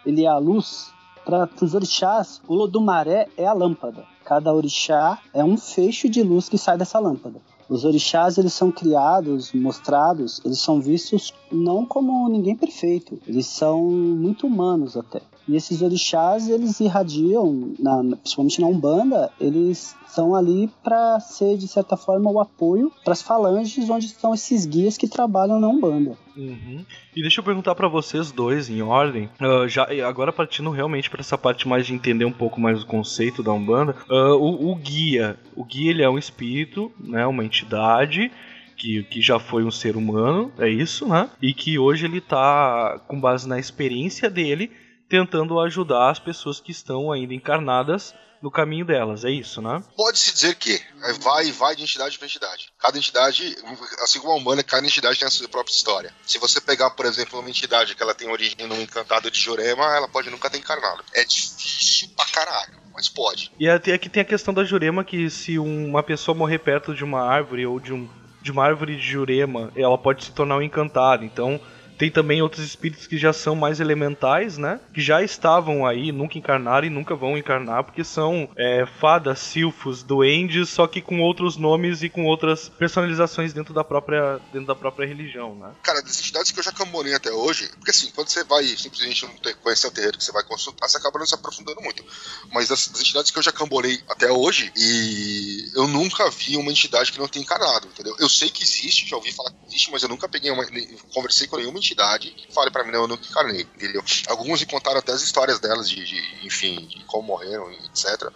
ele 0.06 0.24
é 0.24 0.28
a 0.28 0.38
luz. 0.38 0.90
Para 1.24 1.48
os 1.60 1.74
orixás, 1.74 2.40
o 2.48 2.54
Lodumaré 2.54 3.28
é 3.36 3.46
a 3.46 3.52
lâmpada. 3.52 4.06
Cada 4.24 4.52
orixá 4.52 5.18
é 5.34 5.44
um 5.44 5.58
feixe 5.58 6.08
de 6.08 6.22
luz 6.22 6.48
que 6.48 6.56
sai 6.56 6.78
dessa 6.78 6.98
lâmpada. 6.98 7.38
Os 7.68 7.84
orixás 7.84 8.38
eles 8.38 8.54
são 8.54 8.72
criados, 8.72 9.52
mostrados, 9.52 10.40
eles 10.44 10.58
são 10.58 10.80
vistos 10.80 11.34
não 11.52 11.84
como 11.84 12.28
ninguém 12.28 12.56
perfeito, 12.56 13.18
eles 13.26 13.46
são 13.46 13.84
muito 13.90 14.46
humanos 14.46 14.96
até. 14.96 15.20
E 15.50 15.56
esses 15.56 15.82
orixás 15.82 16.48
eles 16.48 16.78
irradiam, 16.78 17.74
na, 17.76 18.16
principalmente 18.18 18.60
na 18.60 18.68
Umbanda, 18.68 19.32
eles 19.40 19.96
estão 20.06 20.32
ali 20.36 20.70
para 20.80 21.18
ser 21.18 21.56
de 21.56 21.66
certa 21.66 21.96
forma 21.96 22.30
o 22.30 22.38
apoio 22.38 22.92
para 23.02 23.12
as 23.12 23.20
falanges 23.20 23.90
onde 23.90 24.06
estão 24.06 24.32
esses 24.32 24.64
guias 24.64 24.96
que 24.96 25.08
trabalham 25.08 25.58
na 25.58 25.66
Umbanda. 25.66 26.16
Uhum. 26.36 26.84
E 27.16 27.20
deixa 27.20 27.40
eu 27.40 27.44
perguntar 27.44 27.74
para 27.74 27.88
vocês 27.88 28.30
dois 28.30 28.70
em 28.70 28.80
ordem, 28.80 29.28
uh, 29.40 29.66
já 29.66 29.88
agora 30.06 30.32
partindo 30.32 30.70
realmente 30.70 31.10
para 31.10 31.20
essa 31.20 31.36
parte 31.36 31.66
mais 31.66 31.84
de 31.84 31.94
entender 31.94 32.24
um 32.24 32.32
pouco 32.32 32.60
mais 32.60 32.84
o 32.84 32.86
conceito 32.86 33.42
da 33.42 33.52
Umbanda, 33.52 33.96
uh, 34.08 34.36
o, 34.36 34.70
o, 34.70 34.76
guia, 34.76 35.36
o 35.56 35.64
guia 35.64 35.90
ele 35.90 36.02
é 36.04 36.08
um 36.08 36.18
espírito, 36.18 36.92
né, 36.96 37.26
uma 37.26 37.44
entidade 37.44 38.30
que, 38.76 39.02
que 39.02 39.20
já 39.20 39.40
foi 39.40 39.64
um 39.64 39.70
ser 39.70 39.96
humano, 39.96 40.52
é 40.58 40.68
isso, 40.68 41.08
né? 41.08 41.28
E 41.42 41.52
que 41.52 41.76
hoje 41.76 42.06
ele 42.06 42.20
tá 42.20 43.00
com 43.08 43.20
base 43.20 43.48
na 43.48 43.58
experiência 43.58 44.30
dele 44.30 44.70
tentando 45.10 45.58
ajudar 45.58 46.08
as 46.08 46.20
pessoas 46.20 46.60
que 46.60 46.70
estão 46.70 47.10
ainda 47.10 47.34
encarnadas 47.34 48.14
no 48.40 48.50
caminho 48.50 48.86
delas, 48.86 49.22
é 49.22 49.30
isso, 49.30 49.60
né? 49.60 49.82
Pode-se 49.94 50.32
dizer 50.32 50.54
que 50.54 50.80
é, 51.02 51.12
vai 51.14 51.48
e 51.48 51.52
vai 51.52 51.76
de 51.76 51.82
entidade 51.82 52.16
para 52.16 52.26
entidade. 52.26 52.72
Cada 52.78 52.96
entidade, 52.96 53.54
assim 54.02 54.18
como 54.18 54.32
a 54.32 54.36
humana, 54.36 54.62
cada 54.62 54.86
entidade 54.86 55.18
tem 55.18 55.28
a 55.28 55.30
sua 55.30 55.46
própria 55.48 55.74
história. 55.74 56.14
Se 56.26 56.38
você 56.38 56.58
pegar, 56.58 56.90
por 56.90 57.04
exemplo, 57.04 57.38
uma 57.38 57.50
entidade 57.50 57.94
que 57.94 58.02
ela 58.02 58.14
tem 58.14 58.30
origem 58.30 58.66
no 58.66 58.80
encantado 58.80 59.30
de 59.30 59.38
Jurema, 59.38 59.84
ela 59.94 60.08
pode 60.08 60.30
nunca 60.30 60.48
ter 60.48 60.56
encarnado. 60.56 61.04
É 61.12 61.22
difícil 61.22 62.08
pra 62.16 62.24
caralho, 62.26 62.78
mas 62.94 63.08
pode. 63.10 63.52
E 63.58 63.68
até 63.68 63.92
aqui 63.92 64.08
tem 64.08 64.22
a 64.22 64.24
questão 64.24 64.54
da 64.54 64.64
Jurema 64.64 65.04
que 65.04 65.28
se 65.28 65.58
uma 65.58 66.02
pessoa 66.02 66.34
morrer 66.34 66.60
perto 66.60 66.94
de 66.94 67.04
uma 67.04 67.20
árvore 67.20 67.66
ou 67.66 67.78
de 67.78 67.92
um 67.92 68.08
de 68.40 68.50
uma 68.50 68.64
árvore 68.64 68.96
de 68.96 69.02
Jurema, 69.02 69.70
ela 69.76 69.98
pode 69.98 70.24
se 70.24 70.32
tornar 70.32 70.56
um 70.56 70.62
encantado. 70.62 71.26
Então, 71.26 71.60
tem 72.00 72.10
também 72.10 72.40
outros 72.40 72.64
espíritos 72.64 73.06
que 73.06 73.18
já 73.18 73.30
são 73.30 73.54
mais 73.54 73.78
elementais, 73.78 74.56
né? 74.56 74.80
Que 74.94 75.02
já 75.02 75.22
estavam 75.22 75.86
aí, 75.86 76.10
nunca 76.10 76.38
encarnaram 76.38 76.86
e 76.86 76.90
nunca 76.90 77.14
vão 77.14 77.36
encarnar, 77.36 77.84
porque 77.84 78.02
são 78.02 78.48
é, 78.56 78.86
fadas, 78.98 79.38
silfos, 79.38 80.02
duendes, 80.02 80.70
só 80.70 80.86
que 80.86 81.02
com 81.02 81.20
outros 81.20 81.58
nomes 81.58 82.02
e 82.02 82.08
com 82.08 82.24
outras 82.24 82.70
personalizações 82.70 83.52
dentro 83.52 83.74
da 83.74 83.84
própria, 83.84 84.40
dentro 84.50 84.66
da 84.66 84.74
própria 84.74 85.06
religião, 85.06 85.54
né? 85.54 85.74
Cara, 85.82 86.00
das 86.00 86.18
entidades 86.18 86.50
que 86.50 86.58
eu 86.58 86.64
já 86.64 86.72
cambonei 86.72 87.12
até 87.12 87.30
hoje, 87.30 87.68
porque 87.76 87.90
assim, 87.90 88.10
quando 88.14 88.30
você 88.30 88.44
vai 88.44 88.64
simplesmente 88.64 89.26
não 89.26 89.34
conhecer 89.62 89.86
o 89.86 89.90
terreiro 89.90 90.16
que 90.16 90.24
você 90.24 90.32
vai 90.32 90.44
consultar, 90.44 90.88
você 90.88 90.96
acaba 90.96 91.18
não 91.18 91.26
se 91.26 91.34
aprofundando 91.34 91.82
muito. 91.82 92.02
Mas 92.50 92.68
das, 92.68 92.88
das 92.88 93.02
entidades 93.02 93.30
que 93.30 93.38
eu 93.38 93.42
já 93.42 93.52
cambonei 93.52 94.02
até 94.08 94.32
hoje, 94.32 94.72
e 94.74 95.70
eu 95.74 95.86
nunca 95.86 96.30
vi 96.30 96.56
uma 96.56 96.70
entidade 96.70 97.12
que 97.12 97.18
não 97.18 97.28
tenha 97.28 97.42
encarnado, 97.42 97.88
entendeu? 97.88 98.16
Eu 98.18 98.30
sei 98.30 98.48
que 98.48 98.62
existe, 98.62 99.06
já 99.06 99.16
ouvi 99.16 99.32
falar 99.32 99.50
que 99.50 99.66
existe, 99.66 99.92
mas 99.92 100.02
eu 100.02 100.08
nunca 100.08 100.26
peguei 100.26 100.50
uma, 100.50 100.64
conversei 101.12 101.46
com 101.46 101.58
nenhuma 101.58 101.76
entidade 101.76 101.89
entidade 101.90 102.30
que 102.30 102.52
fale 102.52 102.70
para 102.70 102.84
mim, 102.84 102.92
não, 102.92 103.02
eu 103.02 103.08
nunca 103.08 103.26
encarnei, 103.28 103.62
entendeu? 103.62 104.02
Alguns 104.28 104.60
me 104.60 104.66
contaram 104.66 104.98
até 104.98 105.12
as 105.12 105.22
histórias 105.22 105.58
delas, 105.58 105.88
de, 105.88 106.04
de 106.04 106.46
enfim, 106.46 106.86
de 106.86 107.04
como 107.04 107.28
morreram, 107.28 107.70
etc. 107.72 108.30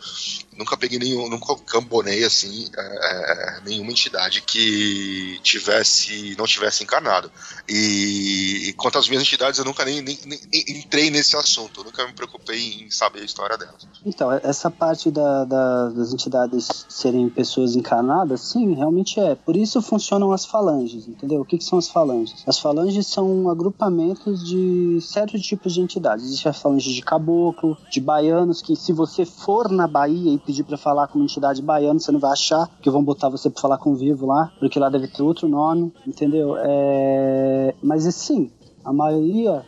Nunca 0.57 0.77
peguei 0.77 0.99
nenhum, 0.99 1.29
nunca 1.29 1.55
cambonei, 1.67 2.25
assim, 2.25 2.69
é, 2.77 2.81
é, 2.81 3.61
nenhuma 3.65 3.91
entidade 3.91 4.41
que 4.43 5.39
tivesse, 5.43 6.35
não 6.37 6.47
tivesse 6.47 6.83
encarnado. 6.83 7.31
E, 7.69 8.69
e 8.69 8.73
quanto 8.75 8.99
às 8.99 9.09
minhas 9.09 9.23
entidades, 9.23 9.59
eu 9.59 9.65
nunca 9.65 9.85
nem, 9.85 10.01
nem, 10.03 10.19
nem, 10.25 10.41
entrei 10.53 11.11
nesse 11.11 11.37
assunto, 11.37 11.81
eu 11.81 11.85
nunca 11.85 12.07
me 12.07 12.13
preocupei 12.13 12.85
em 12.85 12.91
saber 12.91 13.21
a 13.21 13.25
história 13.25 13.57
delas. 13.57 13.87
Então, 14.05 14.33
essa 14.33 14.71
parte 14.71 15.11
da, 15.11 15.45
da, 15.45 15.89
das 15.91 16.13
entidades 16.13 16.87
serem 16.89 17.29
pessoas 17.29 17.75
encarnadas, 17.75 18.41
sim, 18.41 18.75
realmente 18.75 19.19
é. 19.19 19.35
Por 19.35 19.57
isso 19.57 19.81
funcionam 19.81 20.33
as 20.33 20.45
falanges, 20.45 21.09
entendeu? 21.09 21.41
O 21.41 21.45
que, 21.45 21.59
que 21.59 21.65
são 21.65 21.79
as 21.79 21.89
falanges? 21.89 22.43
As 22.47 22.59
falanges 22.59 23.07
são 23.07 23.44
agrupamentos 23.49 24.47
de 24.47 25.01
certos 25.01 25.43
tipos 25.43 25.73
de 25.73 25.81
entidades. 25.81 26.25
Existe 26.25 26.49
as 26.49 26.61
falanges 26.61 26.93
de 26.93 27.03
caboclo, 27.03 27.77
de 27.91 28.01
baianos, 28.01 28.63
que 28.63 28.77
se 28.77 28.93
você 28.93 29.25
for 29.25 29.71
na 29.71 29.87
Bahia 29.87 30.33
e 30.33 30.39
pedir 30.39 30.65
para 30.65 30.77
falar 30.77 31.09
com 31.09 31.19
uma 31.19 31.25
entidade 31.25 31.63
baiana, 31.63 31.99
você 31.99 32.13
não 32.13 32.21
vai 32.21 32.33
achar, 32.33 32.69
que 32.81 32.91
vão 32.91 33.03
botar 33.03 33.29
você 33.29 33.51
para 33.51 33.61
falar 33.61 33.79
com 33.79 33.95
vivo 33.95 34.27
lá, 34.27 34.53
porque 34.59 34.79
lá 34.79 34.89
deve 34.89 35.09
ter 35.09 35.23
outro 35.23 35.49
nome, 35.49 35.93
entendeu? 36.07 36.57
É... 36.59 37.75
Mas 37.83 38.03
sim, 38.15 38.51
a 38.85 38.93
maioria 38.93 39.65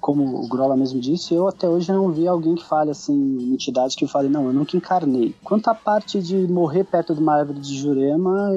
como 0.00 0.42
o 0.42 0.48
Grola 0.48 0.76
mesmo 0.76 0.98
disse, 0.98 1.34
eu 1.34 1.46
até 1.46 1.68
hoje 1.68 1.92
não 1.92 2.10
vi 2.10 2.26
alguém 2.26 2.54
que 2.54 2.64
fale 2.64 2.90
assim, 2.90 3.52
entidade 3.52 3.94
que 3.96 4.06
fale, 4.06 4.28
não, 4.28 4.46
eu 4.46 4.52
nunca 4.52 4.76
encarnei. 4.76 5.34
Quanto 5.44 5.68
à 5.68 5.74
parte 5.74 6.22
de 6.22 6.48
morrer 6.48 6.84
perto 6.84 7.14
de 7.14 7.20
uma 7.20 7.34
árvore 7.34 7.60
de 7.60 7.76
Jurema, 7.76 8.50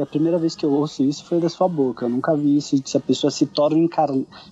a 0.00 0.06
primeira 0.06 0.38
vez 0.38 0.54
que 0.54 0.64
eu 0.64 0.72
ouço 0.72 1.02
isso 1.02 1.24
foi 1.24 1.40
da 1.40 1.48
sua 1.48 1.68
boca. 1.68 2.06
Eu 2.06 2.08
nunca 2.08 2.34
vi 2.34 2.56
isso 2.56 2.80
de 2.80 2.88
se 2.88 2.96
a 2.96 3.00
pessoa 3.00 3.30
se 3.30 3.46
torna 3.46 3.78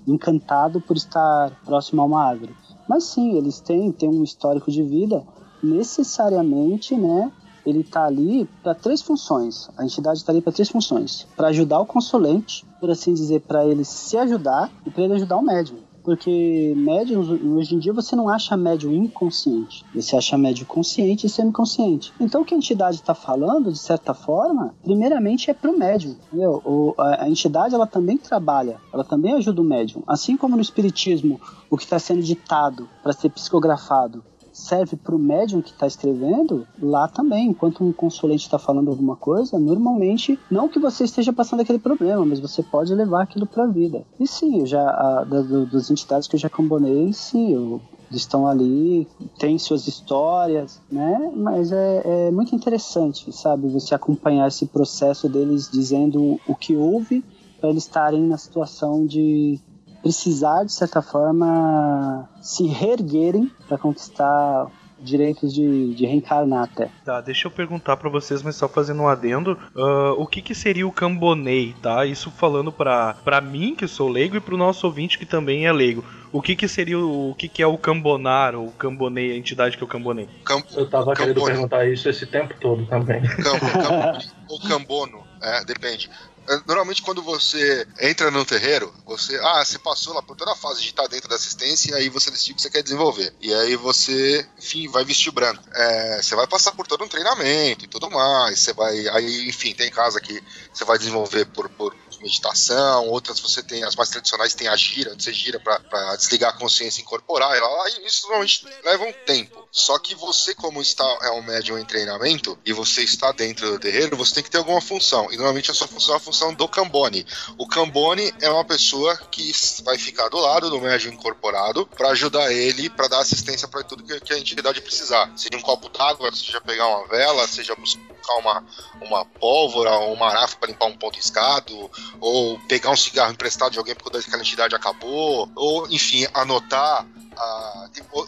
encantado 0.07 0.81
por 0.81 0.97
estar 0.97 1.51
próximo 1.65 2.03
a 2.03 2.05
uma 2.05 2.23
árvore. 2.23 2.55
Mas 2.89 3.05
sim, 3.05 3.37
eles 3.37 3.61
têm, 3.61 3.91
têm 3.91 4.09
um 4.09 4.23
histórico 4.23 4.71
de 4.71 4.83
vida. 4.83 5.25
Necessariamente, 5.63 6.97
né? 6.97 7.33
Ele 7.65 7.81
está 7.81 8.05
ali 8.05 8.49
para 8.63 8.75
três 8.75 9.01
funções. 9.01 9.71
A 9.79 9.85
entidade 9.85 10.19
está 10.19 10.33
ali 10.33 10.41
para 10.41 10.53
três 10.53 10.69
funções: 10.69 11.27
para 11.37 11.49
ajudar 11.49 11.81
o 11.81 11.87
consulente, 11.87 12.67
por 12.81 12.91
assim 12.91 13.15
dizer, 13.15 13.41
para 13.43 13.65
ele 13.65 13.85
se 13.85 14.17
ajudar 14.19 14.71
e 14.85 14.91
para 14.91 15.05
ele 15.05 15.15
ajudar 15.15 15.37
o 15.37 15.43
médium. 15.43 15.79
Porque 16.03 16.75
médiums, 16.77 17.29
hoje 17.29 17.75
em 17.75 17.79
dia, 17.79 17.93
você 17.93 18.17
não 18.17 18.29
acha 18.29 18.57
médium 18.57 18.93
inconsciente. 18.93 19.85
Você 19.95 20.17
acha 20.17 20.37
médium 20.37 20.67
consciente 20.67 21.27
e 21.27 21.31
semiconsciente. 21.31 22.13
Então, 22.19 22.43
o 22.43 22.45
que 22.45 22.55
a 22.55 22.57
entidade 22.57 22.97
está 22.97 23.15
falando, 23.15 23.71
de 23.71 23.79
certa 23.79 24.13
forma, 24.13 24.75
primeiramente 24.83 25.51
é 25.51 25.55
para 25.55 25.71
o 25.71 25.79
médium. 25.79 26.17
Entendeu? 26.29 26.95
a, 26.99 27.25
a 27.25 27.29
entidade, 27.29 27.75
ela 27.75 27.87
também 27.87 28.17
trabalha, 28.17 28.81
ela 28.93 29.05
também 29.05 29.35
ajuda 29.35 29.61
o 29.61 29.65
médium. 29.65 30.03
Assim 30.07 30.37
como 30.37 30.57
no 30.57 30.63
espiritismo, 30.63 31.41
o 31.71 31.77
que 31.77 31.85
está 31.85 31.99
sendo 31.99 32.23
ditado 32.23 32.89
para 33.03 33.13
ser 33.13 33.31
psicografado 33.31 34.25
serve 34.53 34.97
para 34.97 35.15
o 35.15 35.19
médium 35.19 35.63
que 35.63 35.71
está 35.71 35.87
escrevendo, 35.87 36.67
lá 36.81 37.09
também, 37.09 37.49
enquanto 37.49 37.83
um 37.83 37.93
consulente 37.93 38.45
está 38.45 38.59
falando 38.59 38.91
alguma 38.91 39.17
coisa, 39.17 39.59
normalmente, 39.59 40.39
não 40.51 40.69
que 40.69 40.79
você 40.79 41.05
esteja 41.05 41.33
passando 41.33 41.61
aquele 41.61 41.79
problema, 41.79 42.25
mas 42.25 42.41
você 42.41 42.63
pode 42.63 42.95
levar 42.95 43.23
aquilo 43.23 43.47
para 43.47 43.65
a 43.65 43.69
vida. 43.69 44.05
E 44.21 44.27
sim, 44.27 44.67
já, 44.67 44.83
a, 44.83 45.25
da, 45.25 45.43
das 45.65 45.91
entidades 45.91 46.29
que 46.29 46.37
eu 46.37 46.41
já 46.41 46.51
combonei, 46.51 47.13
sim, 47.13 47.53
eu 47.53 47.81
estão 48.17 48.47
ali, 48.47 49.09
têm 49.39 49.59
suas 49.59 49.87
histórias, 49.87 50.81
né? 50.91 51.33
Mas 51.35 51.73
é, 51.73 52.03
é, 52.05 52.31
muito 52.31 52.55
interessante, 52.55 53.33
sabe? 53.33 53.69
Você 53.69 53.95
acompanhar 53.95 54.49
esse 54.49 54.67
processo 54.67 55.29
deles 55.29 55.71
dizendo 55.71 56.39
o 56.47 56.55
que 56.55 56.77
houve 56.77 57.25
para 57.61 57.71
eles 57.71 57.85
estarem 57.85 58.23
na 58.23 58.37
situação 58.37 59.07
de 59.07 59.61
precisar, 60.03 60.65
de 60.65 60.73
certa 60.73 61.01
forma, 61.01 62.29
se 62.41 62.67
reerguerem 62.67 63.51
para 63.69 63.79
conquistar 63.79 64.67
direitos 65.03 65.53
de, 65.53 65.95
de 65.95 66.07
reencarnar 66.07 66.65
até. 66.65 66.89
Tá, 67.05 67.21
deixa 67.21 67.49
eu 67.49 67.51
perguntar 67.51 67.97
para 67.97 68.09
vocês, 68.09 68.43
mas 68.43 68.57
só 68.57 68.69
fazendo 68.69 69.03
um 69.03 69.09
adendo, 69.09 69.59
uh, 69.75 70.13
o 70.17 70.27
que 70.27 70.41
que 70.41 70.55
seria 70.55 70.87
o 70.87 70.93
cambonei, 70.93 71.75
tá? 71.83 72.07
Isso 72.07 72.31
falando 72.31 72.71
para 72.73 73.15
para 73.25 73.41
mim, 73.41 73.75
que 73.75 73.87
sou 73.89 74.09
leigo, 74.09 74.37
e 74.37 74.41
pro 74.41 74.57
nosso 74.57 74.87
ouvinte, 74.87 75.19
que 75.19 75.27
também 75.27 75.67
é 75.67 75.73
leigo. 75.73 76.05
O 76.31 76.41
que 76.41 76.57
que 76.57 76.67
seria 76.67 76.99
o, 76.99 77.31
o 77.31 77.35
que 77.35 77.49
que 77.49 77.63
é 77.63 77.67
o 77.67 77.77
cambonar, 77.77 78.55
ou 78.55 78.69
o 78.69 78.73
cambonei, 78.73 79.33
a 79.33 79.37
entidade 79.37 79.77
que 79.77 79.83
é 79.83 79.87
o 79.87 79.89
cambonei? 79.89 80.29
Cam 80.45 80.63
eu 80.75 80.89
tava 80.89 81.15
querendo 81.15 81.45
perguntar 81.45 81.87
isso 81.87 82.09
esse 82.09 82.27
tempo 82.27 82.55
todo 82.61 82.87
também. 82.87 83.21
Cam 83.23 83.59
cam 83.59 84.19
ou 84.49 84.61
cambono, 84.61 85.27
é, 85.43 85.65
depende. 85.65 86.09
É, 86.49 86.61
normalmente 86.67 87.03
quando 87.03 87.23
você 87.23 87.87
entra 88.01 88.31
no 88.31 88.45
terreiro, 88.45 88.93
você, 89.07 89.39
ah, 89.43 89.65
você 89.65 89.79
passou 89.79 90.15
lá 90.15 90.23
por 90.23 90.37
toda 90.37 90.53
a 90.53 90.57
fase 90.57 90.81
de 90.81 90.89
estar 90.89 91.07
dentro 91.07 91.29
da 91.29 91.37
assistência 91.37 91.93
e 91.93 91.95
aí 91.95 92.09
você 92.09 92.31
decidiu 92.31 92.57
que 92.57 92.63
você 92.63 92.71
quer 92.71 92.83
desenvolver. 92.83 93.33
E 93.41 93.53
aí 93.55 93.77
você, 93.77 94.47
enfim, 94.59 94.89
vai 94.89 95.05
vestir 95.05 95.33
branco. 95.33 95.63
É, 95.73 96.23
você 96.23 96.35
vai 96.35 96.47
passar 96.47 96.73
por 96.73 96.87
todo 96.87 97.05
um 97.05 97.09
treinamento 97.09 97.85
e 97.85 97.89
tudo 97.89 98.11
mais. 98.11 98.59
Você 98.59 98.73
vai, 98.73 99.09
aí, 99.09 99.49
enfim, 99.49 99.75
tem 99.75 99.91
casa 99.91 100.21
que 100.21 100.43
você 100.73 100.85
vai 100.85 100.99
desenvolver 100.99 101.47
por, 101.47 101.69
por 101.71 101.95
meditação, 102.23 103.09
outras 103.09 103.41
você 103.41 103.63
tem, 103.63 103.85
as 103.85 103.97
mais 103.97 104.09
tradicionais 104.09 104.55
tem 104.55 104.69
a 104.69 104.77
gira, 104.77 105.15
você 105.15 105.33
gira 105.33 105.61
para 105.61 106.17
desligar 106.17 106.51
a 106.51 106.59
consciência 106.59 107.01
e 107.01 107.03
incorporar 107.03 107.55
ela, 107.57 107.91
e 107.91 108.07
isso 108.07 108.23
normalmente 108.23 108.65
leva 108.85 109.05
um 109.05 109.13
tempo. 109.27 109.69
Só 109.71 109.99
que 109.99 110.15
você, 110.15 110.55
como 110.55 110.83
está 110.83 111.05
é 111.23 111.31
um 111.31 111.43
médium 111.43 111.79
em 111.79 111.85
treinamento 111.85 112.59
e 112.65 112.73
você 112.73 113.03
está 113.03 113.33
dentro 113.33 113.71
do 113.71 113.79
terreiro, 113.79 114.17
você 114.17 114.35
tem 114.35 114.45
que 114.45 114.51
ter 114.51 114.59
alguma 114.59 114.81
função. 114.81 115.33
E 115.33 115.37
normalmente 115.37 115.71
a 115.71 115.75
sua 115.75 115.89
função 115.89 116.15
é 116.15 116.17
a 116.19 116.21
função 116.21 116.53
do 116.53 116.69
Cambone. 116.69 117.27
O 117.57 117.67
Cambone 117.67 118.33
é 118.41 118.51
uma 118.51 118.65
pessoa 118.65 119.17
que 119.31 119.51
vai 119.83 119.97
ficar 119.97 120.29
do 120.29 120.39
lado 120.39 120.69
do 120.69 120.81
médium 120.81 121.15
incorporado 121.15 121.87
para 121.87 122.11
ajudar 122.11 122.53
ele, 122.53 122.91
para 122.91 123.09
dar 123.09 123.21
assistência 123.21 123.67
para 123.67 123.83
tudo 123.83 124.05
que, 124.05 124.21
que 124.21 124.35
a 124.35 124.39
entidade 124.39 124.81
precisar. 124.83 125.33
Seja 125.37 125.57
um 125.57 125.63
copo 125.63 125.89
d'água, 125.89 126.31
seja 126.35 126.61
pegar 126.61 126.87
uma 126.89 127.09
vela, 127.09 127.49
seja 127.49 127.75
buscar 127.75 128.12
uma, 128.39 128.65
uma 129.01 129.25
pólvora 129.25 129.91
ou 129.93 130.15
uma 130.15 130.29
arafa 130.29 130.57
para 130.57 130.69
limpar 130.69 130.87
um 130.87 130.97
ponto 130.97 131.17
riscado, 131.17 131.91
ou 132.21 132.59
pegar 132.69 132.91
um 132.91 132.97
cigarro 132.97 133.33
emprestado 133.33 133.73
de 133.73 133.79
alguém 133.79 133.95
porque 133.95 134.17
aquela 134.17 134.43
entidade 134.43 134.75
acabou, 134.75 135.51
ou 135.55 135.87
enfim, 135.91 136.27
anotar. 136.35 137.07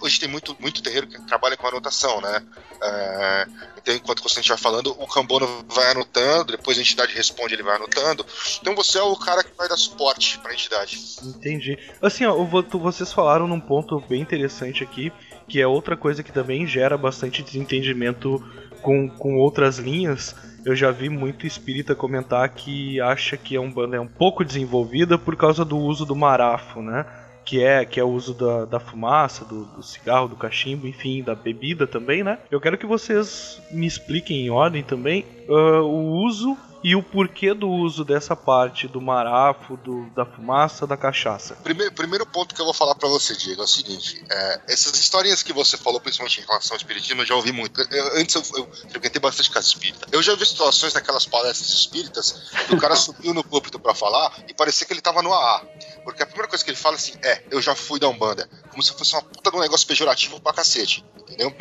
Hoje 0.00 0.18
tem 0.18 0.28
muito, 0.28 0.56
muito 0.58 0.82
terreiro 0.82 1.06
que 1.06 1.20
trabalha 1.22 1.56
com 1.56 1.66
anotação, 1.68 2.20
né? 2.20 2.42
Uh, 2.76 3.74
então, 3.84 3.94
enquanto 3.94 4.22
você 4.22 4.40
estiver 4.40 4.58
falando, 4.58 4.90
o 4.98 5.06
Cambono 5.06 5.46
vai 5.68 5.90
anotando, 5.90 6.52
depois 6.52 6.78
a 6.78 6.80
entidade 6.80 7.14
responde, 7.14 7.54
ele 7.54 7.62
vai 7.62 7.76
anotando. 7.76 8.24
Então 8.60 8.74
você 8.74 8.98
é 8.98 9.02
o 9.02 9.14
cara 9.14 9.44
que 9.44 9.54
vai 9.56 9.68
dar 9.68 9.76
suporte 9.76 10.38
para 10.38 10.52
a 10.52 10.54
entidade. 10.54 10.98
Entendi. 11.22 11.78
Assim, 12.00 12.24
ó, 12.24 12.34
vocês 12.78 13.12
falaram 13.12 13.46
num 13.46 13.60
ponto 13.60 14.00
bem 14.08 14.22
interessante 14.22 14.82
aqui, 14.82 15.12
que 15.46 15.60
é 15.60 15.66
outra 15.66 15.98
coisa 15.98 16.22
que 16.22 16.32
também 16.32 16.66
gera 16.66 16.96
bastante 16.96 17.42
desentendimento 17.42 18.42
com, 18.84 19.08
com 19.08 19.36
outras 19.38 19.78
linhas, 19.78 20.36
eu 20.64 20.76
já 20.76 20.90
vi 20.90 21.08
muito 21.08 21.46
espírita 21.46 21.94
comentar 21.94 22.46
que 22.50 23.00
acha 23.00 23.34
que 23.34 23.56
a 23.56 23.60
Umbanda 23.60 23.96
é 23.96 24.00
um 24.00 24.06
pouco 24.06 24.44
desenvolvida 24.44 25.18
por 25.18 25.34
causa 25.34 25.64
do 25.64 25.78
uso 25.78 26.04
do 26.04 26.14
marafo, 26.14 26.82
né? 26.82 27.06
Que 27.46 27.62
é, 27.62 27.84
que 27.84 27.98
é 27.98 28.04
o 28.04 28.08
uso 28.08 28.34
da, 28.34 28.64
da 28.66 28.80
fumaça, 28.80 29.44
do, 29.44 29.64
do 29.64 29.82
cigarro, 29.82 30.28
do 30.28 30.36
cachimbo, 30.36 30.86
enfim, 30.86 31.22
da 31.22 31.34
bebida 31.34 31.86
também, 31.86 32.22
né? 32.22 32.38
Eu 32.50 32.60
quero 32.60 32.76
que 32.76 32.86
vocês 32.86 33.60
me 33.70 33.86
expliquem 33.86 34.46
em 34.46 34.50
ordem 34.50 34.82
também 34.82 35.24
uh, 35.48 35.82
o 35.82 36.22
uso 36.26 36.56
e 36.84 36.94
o 36.94 37.02
porquê 37.02 37.54
do 37.54 37.66
uso 37.66 38.04
dessa 38.04 38.36
parte 38.36 38.86
do 38.86 39.00
marafo, 39.00 39.74
do, 39.78 40.04
da 40.10 40.26
fumaça, 40.26 40.86
da 40.86 40.98
cachaça. 40.98 41.54
Primeiro, 41.64 41.90
primeiro 41.92 42.26
ponto 42.26 42.54
que 42.54 42.60
eu 42.60 42.66
vou 42.66 42.74
falar 42.74 42.94
para 42.94 43.08
você, 43.08 43.34
Diego, 43.34 43.62
é 43.62 43.64
o 43.64 43.66
seguinte: 43.66 44.22
é, 44.30 44.60
essas 44.68 44.94
historinhas 45.00 45.42
que 45.42 45.50
você 45.50 45.78
falou, 45.78 45.98
principalmente 45.98 46.42
em 46.42 46.44
relação 46.44 46.74
ao 46.74 46.76
espiritismo, 46.76 47.22
eu 47.22 47.26
já 47.26 47.34
ouvi 47.34 47.52
muito. 47.52 47.80
Eu, 47.80 48.18
antes 48.18 48.34
eu, 48.34 48.42
eu 48.58 48.70
frequentei 48.90 49.18
bastante 49.18 49.50
casa 49.50 49.66
espírita. 49.66 50.06
Eu 50.12 50.22
já 50.22 50.34
vi 50.34 50.44
situações 50.44 50.92
naquelas 50.92 51.24
palestras 51.24 51.70
espíritas 51.70 52.32
que 52.68 52.74
o 52.74 52.78
cara 52.78 52.94
subiu 52.96 53.32
no 53.32 53.42
púlpito 53.42 53.78
para 53.78 53.94
falar 53.94 54.30
e 54.46 54.52
parecia 54.52 54.86
que 54.86 54.92
ele 54.92 55.00
tava 55.00 55.22
no 55.22 55.32
AA. 55.32 55.62
Porque 56.04 56.22
a 56.22 56.26
primeira 56.26 56.48
coisa 56.48 56.62
que 56.62 56.70
ele 56.70 56.76
fala 56.76 56.96
é 56.96 56.98
assim: 56.98 57.14
é, 57.22 57.44
eu 57.50 57.62
já 57.62 57.74
fui 57.74 57.98
da 57.98 58.08
Umbanda. 58.08 58.46
Como 58.68 58.82
se 58.82 58.92
fosse 58.92 59.14
uma 59.14 59.22
puta 59.22 59.50
de 59.50 59.56
um 59.56 59.60
negócio 59.60 59.86
pejorativo 59.86 60.38
pra 60.38 60.52
cacete. 60.52 61.02
Entendeu? 61.18 61.56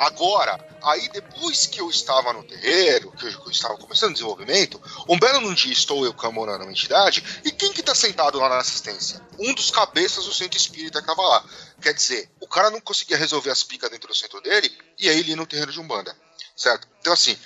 Agora, 0.00 0.58
aí 0.82 1.08
depois 1.10 1.66
que 1.66 1.80
eu 1.80 1.88
estava 1.88 2.32
no 2.32 2.42
terreiro, 2.42 3.12
que 3.12 3.26
eu, 3.26 3.30
que 3.40 3.46
eu 3.46 3.52
estava 3.52 3.76
começando 3.84 4.10
o 4.10 4.14
desenvolvimento, 4.14 4.80
um 5.08 5.18
belo 5.18 5.40
num 5.40 5.54
dia 5.54 5.72
estou 5.72 6.04
eu 6.04 6.12
camorando 6.12 6.64
uma 6.64 6.72
entidade, 6.72 7.22
e 7.44 7.52
quem 7.52 7.72
que 7.72 7.82
tá 7.82 7.94
sentado 7.94 8.38
lá 8.38 8.48
na 8.48 8.58
assistência? 8.58 9.20
Um 9.38 9.54
dos 9.54 9.70
cabeças 9.70 10.24
do 10.24 10.34
centro 10.34 10.58
espírita 10.58 11.02
que 11.02 11.10
estava 11.10 11.28
lá. 11.28 11.44
Quer 11.80 11.94
dizer, 11.94 12.30
o 12.40 12.48
cara 12.48 12.70
não 12.70 12.80
conseguia 12.80 13.16
resolver 13.16 13.50
as 13.50 13.62
picas 13.62 13.90
dentro 13.90 14.08
do 14.08 14.14
centro 14.14 14.40
dele, 14.40 14.70
e 14.98 15.08
aí 15.08 15.18
ele 15.18 15.36
no 15.36 15.46
terreiro 15.46 15.72
de 15.72 15.80
Umbanda. 15.80 16.16
Certo? 16.56 16.88
Então, 17.00 17.12
assim, 17.12 17.36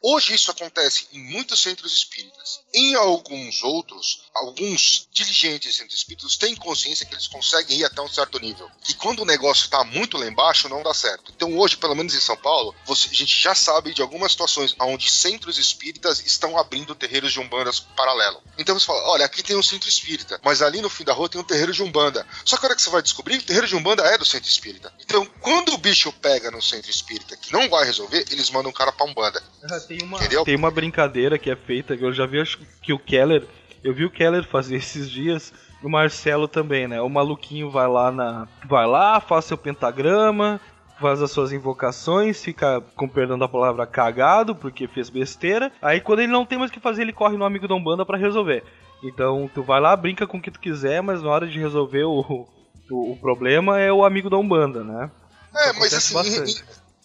Hoje 0.00 0.32
isso 0.32 0.50
acontece 0.50 1.08
em 1.12 1.18
muitos 1.18 1.60
centros 1.60 1.92
espíritas. 1.92 2.60
Em 2.74 2.94
alguns 2.94 3.62
outros, 3.62 4.22
alguns 4.34 5.08
dirigentes 5.12 5.72
de 5.72 5.78
centros 5.78 5.98
espíritas 5.98 6.36
têm 6.36 6.54
consciência 6.54 7.06
que 7.06 7.14
eles 7.14 7.26
conseguem 7.26 7.78
ir 7.78 7.84
até 7.84 8.00
um 8.02 8.08
certo 8.08 8.38
nível. 8.38 8.70
Que 8.84 8.94
quando 8.94 9.20
o 9.20 9.24
negócio 9.24 9.64
está 9.64 9.82
muito 9.84 10.18
lá 10.18 10.26
embaixo, 10.26 10.68
não 10.68 10.82
dá 10.82 10.92
certo. 10.92 11.32
Então 11.34 11.56
hoje, 11.56 11.76
pelo 11.76 11.94
menos 11.94 12.14
em 12.14 12.20
São 12.20 12.36
Paulo, 12.36 12.74
você, 12.84 13.08
a 13.10 13.14
gente 13.14 13.40
já 13.40 13.54
sabe 13.54 13.94
de 13.94 14.02
algumas 14.02 14.32
situações 14.32 14.74
onde 14.80 15.10
centros 15.10 15.58
espíritas 15.58 16.24
estão 16.26 16.58
abrindo 16.58 16.94
terreiros 16.94 17.32
de 17.32 17.40
umbandas 17.40 17.80
paralelo. 17.80 18.42
Então 18.58 18.78
você 18.78 18.86
fala, 18.86 19.02
olha, 19.08 19.24
aqui 19.24 19.42
tem 19.42 19.56
um 19.56 19.62
centro 19.62 19.88
espírita, 19.88 20.40
mas 20.44 20.60
ali 20.62 20.80
no 20.80 20.90
fim 20.90 21.04
da 21.04 21.12
rua 21.12 21.28
tem 21.28 21.40
um 21.40 21.44
terreiro 21.44 21.72
de 21.72 21.82
umbanda. 21.82 22.26
Só 22.44 22.56
que 22.56 22.64
a 22.64 22.68
hora 22.68 22.76
que 22.76 22.82
você 22.82 22.90
vai 22.90 23.02
descobrir, 23.02 23.38
o 23.38 23.42
terreiro 23.42 23.66
de 23.66 23.76
umbanda 23.76 24.02
é 24.02 24.18
do 24.18 24.24
centro 24.24 24.48
espírita. 24.48 24.92
Então, 25.00 25.24
quando 25.40 25.72
o 25.72 25.78
bicho 25.78 26.12
pega 26.12 26.50
no 26.50 26.62
centro 26.62 26.90
espírita 26.90 27.36
que 27.36 27.52
não 27.52 27.68
vai 27.68 27.84
resolver, 27.84 28.24
eles 28.30 28.50
mandam 28.50 28.70
um 28.70 28.74
cara 28.74 28.92
pra 28.92 29.06
umbanda. 29.06 29.42
Tem 29.86 30.02
uma, 30.02 30.18
tem 30.44 30.56
uma 30.56 30.70
brincadeira 30.70 31.38
que 31.38 31.50
é 31.50 31.56
feita, 31.56 31.96
que 31.96 32.04
eu 32.04 32.12
já 32.12 32.26
vi 32.26 32.40
acho 32.40 32.57
que 32.82 32.92
o 32.92 32.98
Keller. 32.98 33.46
Eu 33.82 33.94
vi 33.94 34.04
o 34.04 34.10
Keller 34.10 34.44
fazer 34.44 34.76
esses 34.76 35.10
dias. 35.10 35.52
E 35.82 35.86
o 35.86 35.90
Marcelo 35.90 36.48
também, 36.48 36.88
né? 36.88 37.00
O 37.00 37.08
maluquinho 37.08 37.70
vai 37.70 37.86
lá 37.86 38.10
na. 38.10 38.48
Vai 38.66 38.86
lá, 38.86 39.20
faz 39.20 39.44
seu 39.44 39.56
pentagrama, 39.56 40.60
faz 41.00 41.22
as 41.22 41.30
suas 41.30 41.52
invocações, 41.52 42.42
fica, 42.42 42.80
com 42.96 43.08
perdão 43.08 43.38
da 43.38 43.48
palavra, 43.48 43.86
cagado, 43.86 44.54
porque 44.54 44.88
fez 44.88 45.08
besteira. 45.08 45.72
Aí 45.80 46.00
quando 46.00 46.20
ele 46.20 46.32
não 46.32 46.44
tem 46.44 46.58
mais 46.58 46.70
o 46.70 46.74
que 46.74 46.80
fazer, 46.80 47.02
ele 47.02 47.12
corre 47.12 47.36
no 47.36 47.44
amigo 47.44 47.68
da 47.68 47.74
Umbanda 47.74 48.04
pra 48.04 48.18
resolver. 48.18 48.64
Então 49.02 49.48
tu 49.54 49.62
vai 49.62 49.80
lá, 49.80 49.94
brinca 49.96 50.26
com 50.26 50.38
o 50.38 50.42
que 50.42 50.50
tu 50.50 50.58
quiser, 50.58 51.00
mas 51.02 51.22
na 51.22 51.30
hora 51.30 51.46
de 51.46 51.58
resolver 51.58 52.04
o, 52.04 52.46
o, 52.90 53.12
o 53.12 53.16
problema 53.16 53.78
é 53.78 53.92
o 53.92 54.04
amigo 54.04 54.28
da 54.28 54.36
Umbanda, 54.36 54.82
né? 54.82 55.10
É, 55.54 55.72
mas 55.74 55.94
assim, 55.94 56.14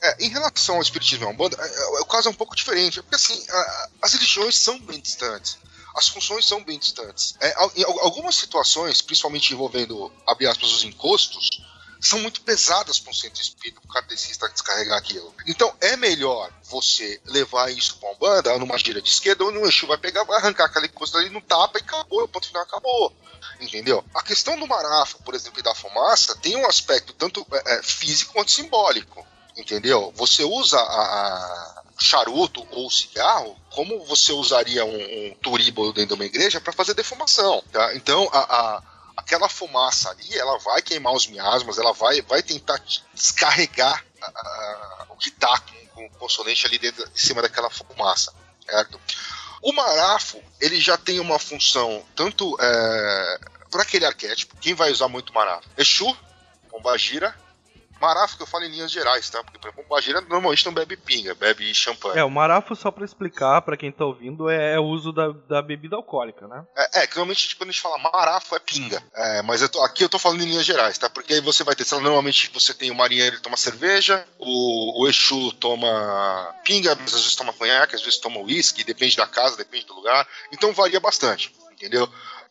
é, 0.04 0.26
em 0.26 0.28
relação 0.28 0.76
ao 0.76 0.82
espiritismo 0.82 1.26
e 1.26 1.28
Umbanda, 1.30 1.58
é, 1.58 1.66
é, 1.66 2.02
o 2.02 2.06
caso 2.06 2.28
é 2.28 2.32
um 2.32 2.36
pouco 2.36 2.56
diferente, 2.58 3.02
porque 3.02 3.16
assim, 3.16 3.42
a, 3.50 3.90
as 4.02 4.14
religiões 4.14 4.58
são 4.58 4.78
bem 4.80 5.00
distantes. 5.00 5.58
As 5.96 6.10
funções 6.10 6.46
são 6.46 6.62
bem 6.62 6.78
distantes. 6.78 7.36
É, 7.40 7.56
em 7.78 7.84
algumas 7.84 8.36
situações, 8.36 9.02
principalmente 9.02 9.54
envolvendo, 9.54 10.12
abre 10.28 10.46
aspas, 10.46 10.74
os 10.74 10.84
encostos, 10.84 11.50
são 12.02 12.20
muito 12.20 12.42
pesadas 12.42 13.00
para 13.00 13.12
um 13.12 13.14
centro 13.14 13.42
espírita, 13.42 13.80
para 13.80 13.90
o 13.90 13.94
kardecista 13.94 14.50
descarregar 14.50 14.98
aquilo. 14.98 15.34
Então 15.48 15.74
é 15.80 15.96
melhor 15.96 16.52
você 16.64 17.22
levar 17.24 17.72
isso 17.72 17.96
para 17.98 18.10
uma 18.10 18.18
banda, 18.18 18.60
numa 18.60 18.78
gira 18.78 19.02
de 19.02 19.10
esquerda, 19.10 19.46
onde 19.46 19.58
o 19.58 19.66
Exu 19.66 19.88
vai 19.88 19.98
pegar, 19.98 20.26
vai 20.26 20.38
arrancar 20.38 20.66
aquela 20.66 20.86
encosta 20.86 21.18
ali 21.18 21.30
no 21.30 21.40
tapa 21.40 21.80
e 21.80 21.82
acabou, 21.82 22.24
o 22.24 22.28
ponto 22.28 22.48
final 22.48 22.64
acabou. 22.64 23.16
Entendeu? 23.62 24.04
A 24.14 24.22
questão 24.22 24.60
do 24.60 24.68
marafa, 24.68 25.18
por 25.20 25.34
exemplo, 25.34 25.60
e 25.60 25.64
da 25.64 25.74
fumaça, 25.74 26.36
tem 26.38 26.58
um 26.58 26.68
aspecto 26.68 27.14
tanto 27.14 27.48
é, 27.54 27.82
físico 27.82 28.34
quanto 28.34 28.52
simbólico 28.52 29.26
entendeu? 29.58 30.12
Você 30.16 30.44
usa 30.44 30.80
a, 30.80 31.80
a 31.80 31.84
charuto 32.00 32.66
ou 32.72 32.90
cigarro 32.90 33.56
como 33.70 34.04
você 34.06 34.32
usaria 34.32 34.84
um, 34.84 34.96
um 34.96 35.36
turibo 35.42 35.92
dentro 35.94 36.10
de 36.10 36.14
uma 36.14 36.26
igreja 36.26 36.60
para 36.60 36.74
fazer 36.74 36.94
defumação, 36.94 37.64
tá? 37.72 37.96
Então, 37.96 38.30
a, 38.32 38.40
a, 38.40 38.84
aquela 39.18 39.50
fumaça 39.50 40.10
ali, 40.10 40.38
ela 40.38 40.58
vai 40.60 40.82
queimar 40.82 41.14
os 41.14 41.28
miasmas, 41.28 41.78
ela 41.78 41.94
vai, 41.94 42.22
vai 42.22 42.44
tentar 42.44 42.82
descarregar 43.14 44.04
o 45.10 45.16
que 45.16 45.30
está 45.30 45.60
com, 45.94 46.06
o 46.06 46.10
consolente 46.12 46.66
ali 46.66 46.78
dentro, 46.78 47.04
em 47.04 47.18
cima 47.18 47.42
daquela 47.42 47.70
fumaça, 47.70 48.34
certo? 48.66 49.00
O 49.62 49.72
marafo, 49.72 50.42
ele 50.60 50.80
já 50.80 50.98
tem 50.98 51.20
uma 51.20 51.40
função 51.40 52.04
tanto 52.16 52.58
é, 52.60 53.40
para 53.72 53.84
aquele 53.84 54.06
arquétipo, 54.06 54.58
quem 54.58 54.74
vai 54.74 54.92
usar 54.92 55.08
muito 55.08 55.34
marafo? 55.34 55.68
Exu, 55.78 56.16
Pombagira 56.70 57.36
Marafo 58.04 58.36
que 58.36 58.44
eu 58.44 58.48
falo 58.48 58.66
em 58.66 58.70
linhas 58.70 58.92
gerais, 58.92 59.30
tá? 59.30 59.42
Porque, 59.42 59.58
por 59.58 59.70
exemplo, 59.70 59.86
Bagira 59.90 60.20
normalmente 60.20 60.66
não 60.66 60.74
bebe 60.74 60.98
pinga, 60.98 61.34
bebe 61.34 61.74
champanhe. 61.74 62.20
É, 62.20 62.24
o 62.24 62.30
marafo, 62.30 62.76
só 62.76 62.92
pra 62.92 63.06
explicar 63.06 63.62
pra 63.62 63.78
quem 63.78 63.94
tá 63.94 64.04
ouvindo, 64.04 64.50
é, 64.50 64.74
é 64.74 64.80
o 64.80 64.84
uso 64.84 65.14
da, 65.14 65.30
da 65.48 65.62
bebida 65.62 65.96
alcoólica, 65.96 66.46
né? 66.46 66.66
É, 66.76 67.00
é, 67.00 67.08
que 67.08 67.16
normalmente 67.16 67.48
tipo, 67.48 67.62
quando 67.62 67.70
a 67.70 67.72
gente 67.72 67.82
fala 67.82 67.98
marafo 67.98 68.58
é 68.58 68.60
pinga. 68.60 69.02
É, 69.16 69.42
mas 69.44 69.62
eu 69.62 69.70
tô, 69.70 69.82
aqui 69.82 70.04
eu 70.04 70.10
tô 70.10 70.20
falando 70.20 70.42
em 70.42 70.48
linhas 70.48 70.66
gerais, 70.66 70.98
tá? 70.98 71.10
Porque 71.10 71.36
aí 71.36 71.40
você 71.40 71.64
vai 71.64 71.76
ter, 71.76 71.86
sei 71.86 71.98
lá, 71.98 72.04
normalmente 72.04 72.52
você 72.54 72.74
tem 72.74 72.92
o 72.92 72.96
marinheiro 72.96 73.40
toma 73.40 73.56
cerveja, 73.56 74.28
o, 74.38 75.02
o 75.02 75.08
Exu 75.08 75.54
toma 75.54 76.54
pinga, 76.66 76.92
às 76.92 77.12
vezes 77.12 77.36
toma 77.38 77.54
conhaque, 77.54 77.96
às 77.96 78.02
vezes 78.02 78.20
toma 78.20 78.42
uísque, 78.42 78.84
depende 78.84 79.16
da 79.16 79.26
casa, 79.26 79.56
depende 79.56 79.86
do 79.86 79.94
lugar. 79.94 80.28
Então 80.52 80.74
varia 80.74 81.00
bastante, 81.00 81.56
entendeu? 81.72 82.10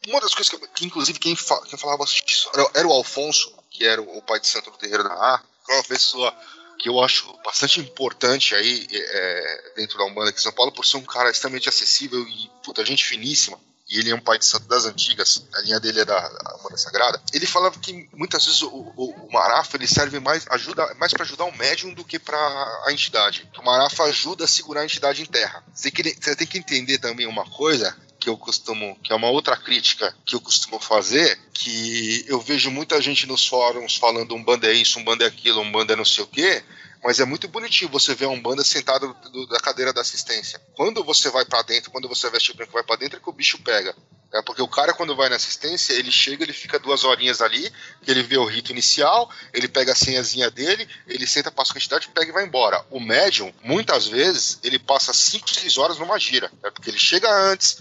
Uma 0.09 0.21
das 0.21 0.35
coisas 0.35 0.49
que, 0.49 0.67
que 0.69 0.87
inclusive, 0.87 1.19
quem, 1.19 1.37
fa, 1.37 1.61
quem 1.67 1.79
falava 1.79 1.99
bastante 1.99 2.25
disso 2.25 2.51
era, 2.55 2.71
era 2.75 2.89
o 2.89 2.93
Alfonso, 2.93 3.53
que 3.73 3.85
era 3.87 4.01
o 4.01 4.23
pai 4.23 4.39
de 4.39 4.47
santo 4.47 4.71
do 4.71 4.77
terreiro 4.77 5.05
da 5.05 5.15
Ar, 5.15 5.45
que 5.65 5.73
é 5.73 5.75
uma 5.77 5.85
pessoa 5.85 6.35
que 6.79 6.89
eu 6.89 7.03
acho 7.03 7.33
bastante 7.45 7.81
importante 7.81 8.55
aí 8.55 8.87
é, 8.91 9.73
dentro 9.77 9.97
da 9.97 10.05
Umbanda 10.05 10.31
aqui 10.31 10.41
em 10.41 10.43
São 10.43 10.53
Paulo, 10.53 10.73
por 10.73 10.85
ser 10.85 10.97
um 10.97 11.05
cara 11.05 11.31
extremamente 11.31 11.69
acessível 11.69 12.27
e, 12.27 12.51
puta, 12.65 12.85
gente 12.85 13.05
finíssima. 13.05 13.59
E 13.89 13.99
ele 13.99 14.11
é 14.11 14.15
um 14.15 14.21
pai 14.21 14.39
de 14.39 14.47
santo 14.47 14.67
das 14.67 14.87
antigas, 14.87 15.45
a 15.55 15.61
linha 15.61 15.79
dele 15.79 16.01
é 16.01 16.05
da, 16.05 16.19
da 16.19 16.57
Umbanda 16.57 16.79
Sagrada. 16.79 17.23
Ele 17.33 17.47
falava 17.47 17.79
que 17.79 18.09
muitas 18.15 18.45
vezes 18.45 18.63
o, 18.63 18.69
o, 18.69 19.11
o 19.11 19.33
Marafa 19.33 19.77
ele 19.77 19.87
serve 19.87 20.19
mais, 20.19 20.47
ajuda, 20.49 20.95
mais 20.95 21.13
para 21.13 21.25
ajudar 21.25 21.45
o 21.45 21.57
médium 21.57 21.93
do 21.93 22.05
que 22.05 22.19
para 22.19 22.39
a 22.87 22.93
entidade. 22.93 23.49
O 23.57 23.63
Marafa 23.63 24.05
ajuda 24.05 24.45
a 24.45 24.49
segurar 24.49 24.81
a 24.81 24.85
entidade 24.85 25.23
em 25.23 25.27
terra. 25.27 25.63
Você 25.75 25.91
tem 25.91 26.47
que 26.47 26.59
entender 26.59 26.99
também 26.99 27.27
uma 27.27 27.45
coisa, 27.51 27.95
que 28.23 28.29
eu 28.29 28.37
costumo, 28.37 28.97
que 29.03 29.13
é 29.13 29.17
uma 29.17 29.29
outra 29.29 29.57
crítica 29.57 30.15
que 30.25 30.37
eu 30.37 30.41
costumo 30.41 30.79
fazer, 30.79 31.37
que 31.53 32.25
eu 32.29 32.41
vejo 32.41 32.71
muita 32.71 33.03
gente 33.03 33.27
nos 33.27 33.45
fóruns 33.45 33.97
falando 33.97 34.37
um 34.37 34.45
banda 34.45 34.69
é 34.69 34.73
isso, 34.73 35.01
um 35.01 35.05
banda 35.05 35.25
é 35.25 35.27
aquilo, 35.27 35.61
um 35.61 35.73
banda 35.73 35.95
é 35.95 35.97
não 35.97 36.05
sei 36.05 36.23
o 36.23 36.29
quê, 36.29 36.63
mas 37.03 37.19
é 37.19 37.25
muito 37.25 37.49
bonitinho 37.49 37.91
você 37.91 38.15
ver 38.15 38.27
um 38.27 38.41
banda 38.41 38.63
sentado 38.63 39.13
do, 39.33 39.47
da 39.49 39.59
cadeira 39.59 39.93
da 39.93 40.03
assistência. 40.03 40.63
Quando 40.75 41.03
você 41.03 41.31
vai 41.31 41.45
para 41.45 41.63
dentro, 41.63 41.91
quando 41.91 42.09
você 42.09 42.31
veste 42.31 42.53
o 42.53 42.55
branco 42.55 42.73
vai 42.73 42.85
para 42.85 42.95
dentro, 42.95 43.19
é 43.19 43.21
que 43.21 43.29
o 43.29 43.33
bicho 43.33 43.59
pega. 43.59 43.93
É 44.33 44.41
porque 44.41 44.63
o 44.63 44.69
cara, 44.69 44.95
quando 44.95 45.17
vai 45.17 45.29
na 45.29 45.37
assistência, 45.37 45.93
ele 45.95 46.13
chega, 46.13 46.45
ele 46.45 46.53
fica 46.53 46.79
duas 46.79 47.03
horinhas 47.03 47.43
ali, 47.43 47.71
ele 48.07 48.23
vê 48.23 48.39
o 48.39 48.45
rito 48.45 48.71
inicial, 48.71 49.29
ele 49.53 49.67
pega 49.67 49.93
a 49.93 49.97
senhazinha 49.97 50.49
dele, 50.49 50.89
ele 51.09 51.27
senta, 51.27 51.51
passa 51.51 51.73
a 51.73 51.75
quantidade, 51.75 52.09
pega 52.09 52.31
e 52.31 52.33
vai 52.33 52.47
embora. 52.47 52.83
O 52.89 53.01
médium, 53.01 53.53
muitas 53.63 54.07
vezes, 54.07 54.61
ele 54.63 54.79
passa 54.79 55.13
5, 55.13 55.51
6 55.51 55.77
horas 55.77 55.99
numa 55.99 56.19
gira. 56.19 56.51
É 56.63 56.71
porque 56.71 56.89
ele 56.89 56.99
chega 56.99 57.29
antes, 57.31 57.79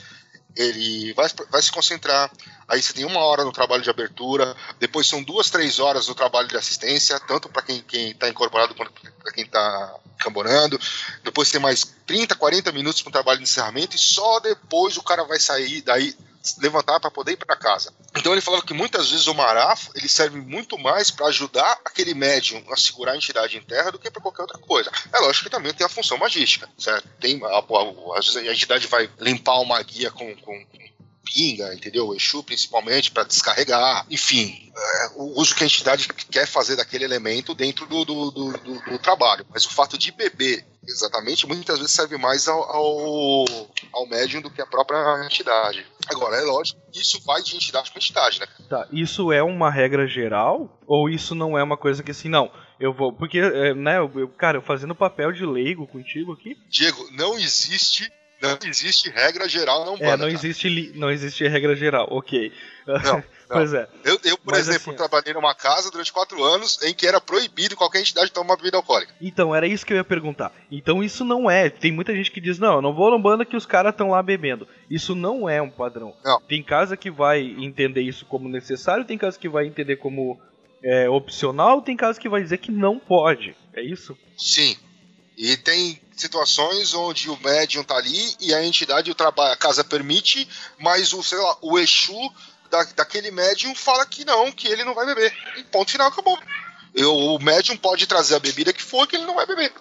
ele 0.55 1.13
vai, 1.13 1.29
vai 1.49 1.61
se 1.61 1.71
concentrar. 1.71 2.31
Aí 2.67 2.81
você 2.81 2.93
tem 2.93 3.05
uma 3.05 3.19
hora 3.19 3.43
no 3.43 3.51
trabalho 3.51 3.83
de 3.83 3.89
abertura, 3.89 4.55
depois 4.79 5.07
são 5.07 5.21
duas, 5.21 5.49
três 5.49 5.79
horas 5.79 6.07
no 6.07 6.15
trabalho 6.15 6.47
de 6.47 6.55
assistência, 6.55 7.19
tanto 7.19 7.49
para 7.49 7.61
quem 7.61 7.83
está 7.91 8.29
incorporado 8.29 8.73
quanto 8.75 8.91
para 8.91 9.33
quem 9.33 9.43
está 9.43 9.95
camborando. 10.19 10.79
Depois 11.23 11.51
tem 11.51 11.59
mais 11.59 11.83
30, 12.05 12.35
40 12.35 12.71
minutos 12.71 13.01
para 13.01 13.09
o 13.09 13.13
trabalho 13.13 13.39
de 13.39 13.43
encerramento 13.43 13.95
e 13.95 13.99
só 13.99 14.39
depois 14.39 14.95
o 14.97 15.03
cara 15.03 15.23
vai 15.23 15.39
sair 15.39 15.81
daí 15.81 16.15
levantar 16.59 16.99
para 16.99 17.11
poder 17.11 17.33
ir 17.33 17.37
para 17.37 17.55
casa. 17.55 17.93
Então 18.15 18.31
ele 18.31 18.41
falava 18.41 18.65
que 18.65 18.73
muitas 18.73 19.09
vezes 19.09 19.27
o 19.27 19.33
marafo 19.33 19.91
ele 19.95 20.09
serve 20.09 20.39
muito 20.39 20.77
mais 20.77 21.11
para 21.11 21.27
ajudar 21.27 21.79
aquele 21.85 22.13
médium 22.13 22.63
a 22.71 22.77
segurar 22.77 23.13
a 23.13 23.15
entidade 23.15 23.57
em 23.57 23.61
terra 23.61 23.91
do 23.91 23.99
que 23.99 24.09
para 24.09 24.21
qualquer 24.21 24.43
outra 24.43 24.57
coisa. 24.57 24.91
É 25.13 25.19
lógico 25.19 25.45
que 25.45 25.51
também 25.51 25.73
tem 25.73 25.85
a 25.85 25.89
função 25.89 26.17
magística, 26.17 26.69
certo? 26.77 27.07
Tem 27.19 27.39
a, 27.43 28.17
às 28.17 28.25
vezes 28.25 28.49
a 28.49 28.53
entidade 28.53 28.87
vai 28.87 29.09
limpar 29.19 29.59
uma 29.59 29.81
guia 29.83 30.11
com, 30.11 30.35
com 30.37 30.65
pinga, 31.23 31.73
entendeu? 31.73 32.07
O 32.07 32.15
Exu 32.15 32.43
principalmente 32.43 33.11
para 33.11 33.23
descarregar, 33.23 34.05
enfim, 34.09 34.71
é, 34.75 35.11
o 35.15 35.39
uso 35.39 35.55
que 35.55 35.63
a 35.63 35.67
entidade 35.67 36.07
quer 36.07 36.47
fazer 36.47 36.75
daquele 36.75 37.03
elemento 37.03 37.53
dentro 37.53 37.85
do, 37.85 38.03
do, 38.03 38.31
do, 38.31 38.51
do, 38.53 38.81
do 38.81 38.99
trabalho. 38.99 39.45
Mas 39.49 39.65
o 39.65 39.69
fato 39.69 39.97
de 39.97 40.11
beber 40.11 40.65
exatamente 40.87 41.47
muitas 41.47 41.77
vezes 41.77 41.93
serve 41.93 42.17
mais 42.17 42.47
ao, 42.47 42.63
ao, 42.63 43.45
ao 43.93 44.07
médium 44.07 44.41
do 44.41 44.49
que 44.49 44.61
a 44.61 44.65
própria 44.65 45.23
entidade. 45.23 45.85
Agora, 46.07 46.37
é 46.37 46.41
lógico 46.41 46.81
que 46.91 46.99
isso 46.99 47.21
vai 47.23 47.41
de 47.41 47.55
entidade 47.55 47.91
para 47.91 47.99
entidade, 47.99 48.39
né? 48.39 48.47
Tá, 48.69 48.87
isso 48.91 49.31
é 49.31 49.43
uma 49.43 49.69
regra 49.69 50.07
geral? 50.07 50.79
Ou 50.87 51.09
isso 51.09 51.35
não 51.35 51.57
é 51.57 51.63
uma 51.63 51.77
coisa 51.77 52.01
que 52.01 52.11
assim, 52.11 52.29
não, 52.29 52.51
eu 52.79 52.93
vou. 52.93 53.13
Porque, 53.13 53.39
é, 53.39 53.73
né, 53.73 53.99
eu, 53.99 54.27
cara, 54.29 54.57
eu 54.57 54.61
fazendo 54.61 54.95
papel 54.95 55.31
de 55.31 55.45
leigo 55.45 55.87
contigo 55.87 56.33
aqui. 56.33 56.57
Diego, 56.67 57.07
não 57.11 57.37
existe 57.37 58.11
Não 58.41 58.57
existe 58.63 59.09
regra 59.09 59.47
geral 59.47 59.85
não 59.85 59.95
É, 59.97 60.17
não 60.17 60.27
existe, 60.27 60.67
li... 60.67 60.91
não 60.95 61.11
existe 61.11 61.47
regra 61.47 61.75
geral, 61.75 62.07
ok. 62.09 62.51
Não, 62.87 63.23
pois 63.47 63.73
é. 63.75 63.87
Eu, 64.03 64.19
eu 64.23 64.35
por 64.39 64.53
Mas 64.53 64.67
exemplo, 64.67 64.89
assim, 64.89 64.97
trabalhei 64.97 65.33
numa 65.35 65.53
casa 65.53 65.91
durante 65.91 66.11
quatro 66.11 66.43
anos 66.43 66.81
em 66.81 66.95
que 66.95 67.05
era 67.05 67.21
proibido 67.21 67.75
qualquer 67.75 67.99
entidade 67.99 68.31
tomar 68.31 68.55
bebida 68.55 68.77
alcoólica. 68.77 69.13
Então, 69.21 69.53
era 69.53 69.67
isso 69.67 69.85
que 69.85 69.93
eu 69.93 69.97
ia 69.97 70.03
perguntar. 70.03 70.51
Então, 70.71 71.03
isso 71.03 71.23
não 71.23 71.49
é. 71.49 71.69
Tem 71.69 71.91
muita 71.91 72.13
gente 72.15 72.31
que 72.31 72.41
diz: 72.41 72.57
não, 72.57 72.77
eu 72.77 72.81
não 72.81 72.93
vou 72.93 73.37
na 73.37 73.45
que 73.45 73.55
os 73.55 73.67
caras 73.67 73.91
estão 73.91 74.09
lá 74.09 74.23
bebendo. 74.23 74.67
Isso 74.89 75.13
não 75.13 75.47
é 75.47 75.61
um 75.61 75.69
padrão. 75.69 76.15
Não. 76.25 76.41
Tem 76.41 76.63
casa 76.63 76.97
que 76.97 77.11
vai 77.11 77.41
entender 77.41 78.01
isso 78.01 78.25
como 78.25 78.49
necessário, 78.49 79.05
tem 79.05 79.17
casa 79.17 79.37
que 79.37 79.47
vai 79.47 79.67
entender 79.67 79.97
como 79.97 80.41
é, 80.83 81.07
opcional, 81.07 81.83
tem 81.83 81.95
casa 81.95 82.19
que 82.19 82.27
vai 82.27 82.41
dizer 82.41 82.57
que 82.57 82.71
não 82.71 82.97
pode. 82.97 83.55
É 83.73 83.83
isso? 83.83 84.17
Sim. 84.35 84.75
E 85.41 85.57
tem 85.57 85.99
situações 86.15 86.93
onde 86.93 87.27
o 87.27 87.39
médium 87.41 87.83
tá 87.83 87.95
ali 87.95 88.35
e 88.39 88.53
a 88.53 88.63
entidade, 88.63 89.09
o 89.09 89.15
trabalho, 89.15 89.51
a 89.51 89.57
casa 89.57 89.83
permite, 89.83 90.47
mas 90.77 91.13
o, 91.13 91.23
sei 91.23 91.39
lá, 91.39 91.57
o 91.63 91.79
Exu 91.79 92.31
da, 92.69 92.83
daquele 92.83 93.31
médium 93.31 93.73
fala 93.73 94.05
que 94.05 94.23
não, 94.23 94.51
que 94.51 94.67
ele 94.67 94.83
não 94.83 94.93
vai 94.93 95.03
beber. 95.03 95.35
E 95.57 95.63
ponto 95.63 95.89
final, 95.89 96.09
acabou. 96.09 96.37
Eu, 96.93 97.11
o 97.15 97.39
médium 97.39 97.75
pode 97.75 98.05
trazer 98.05 98.35
a 98.35 98.39
bebida 98.39 98.71
que 98.71 98.83
for 98.83 99.07
que 99.07 99.15
ele 99.15 99.25
não 99.25 99.33
vai 99.33 99.47
beber. 99.47 99.73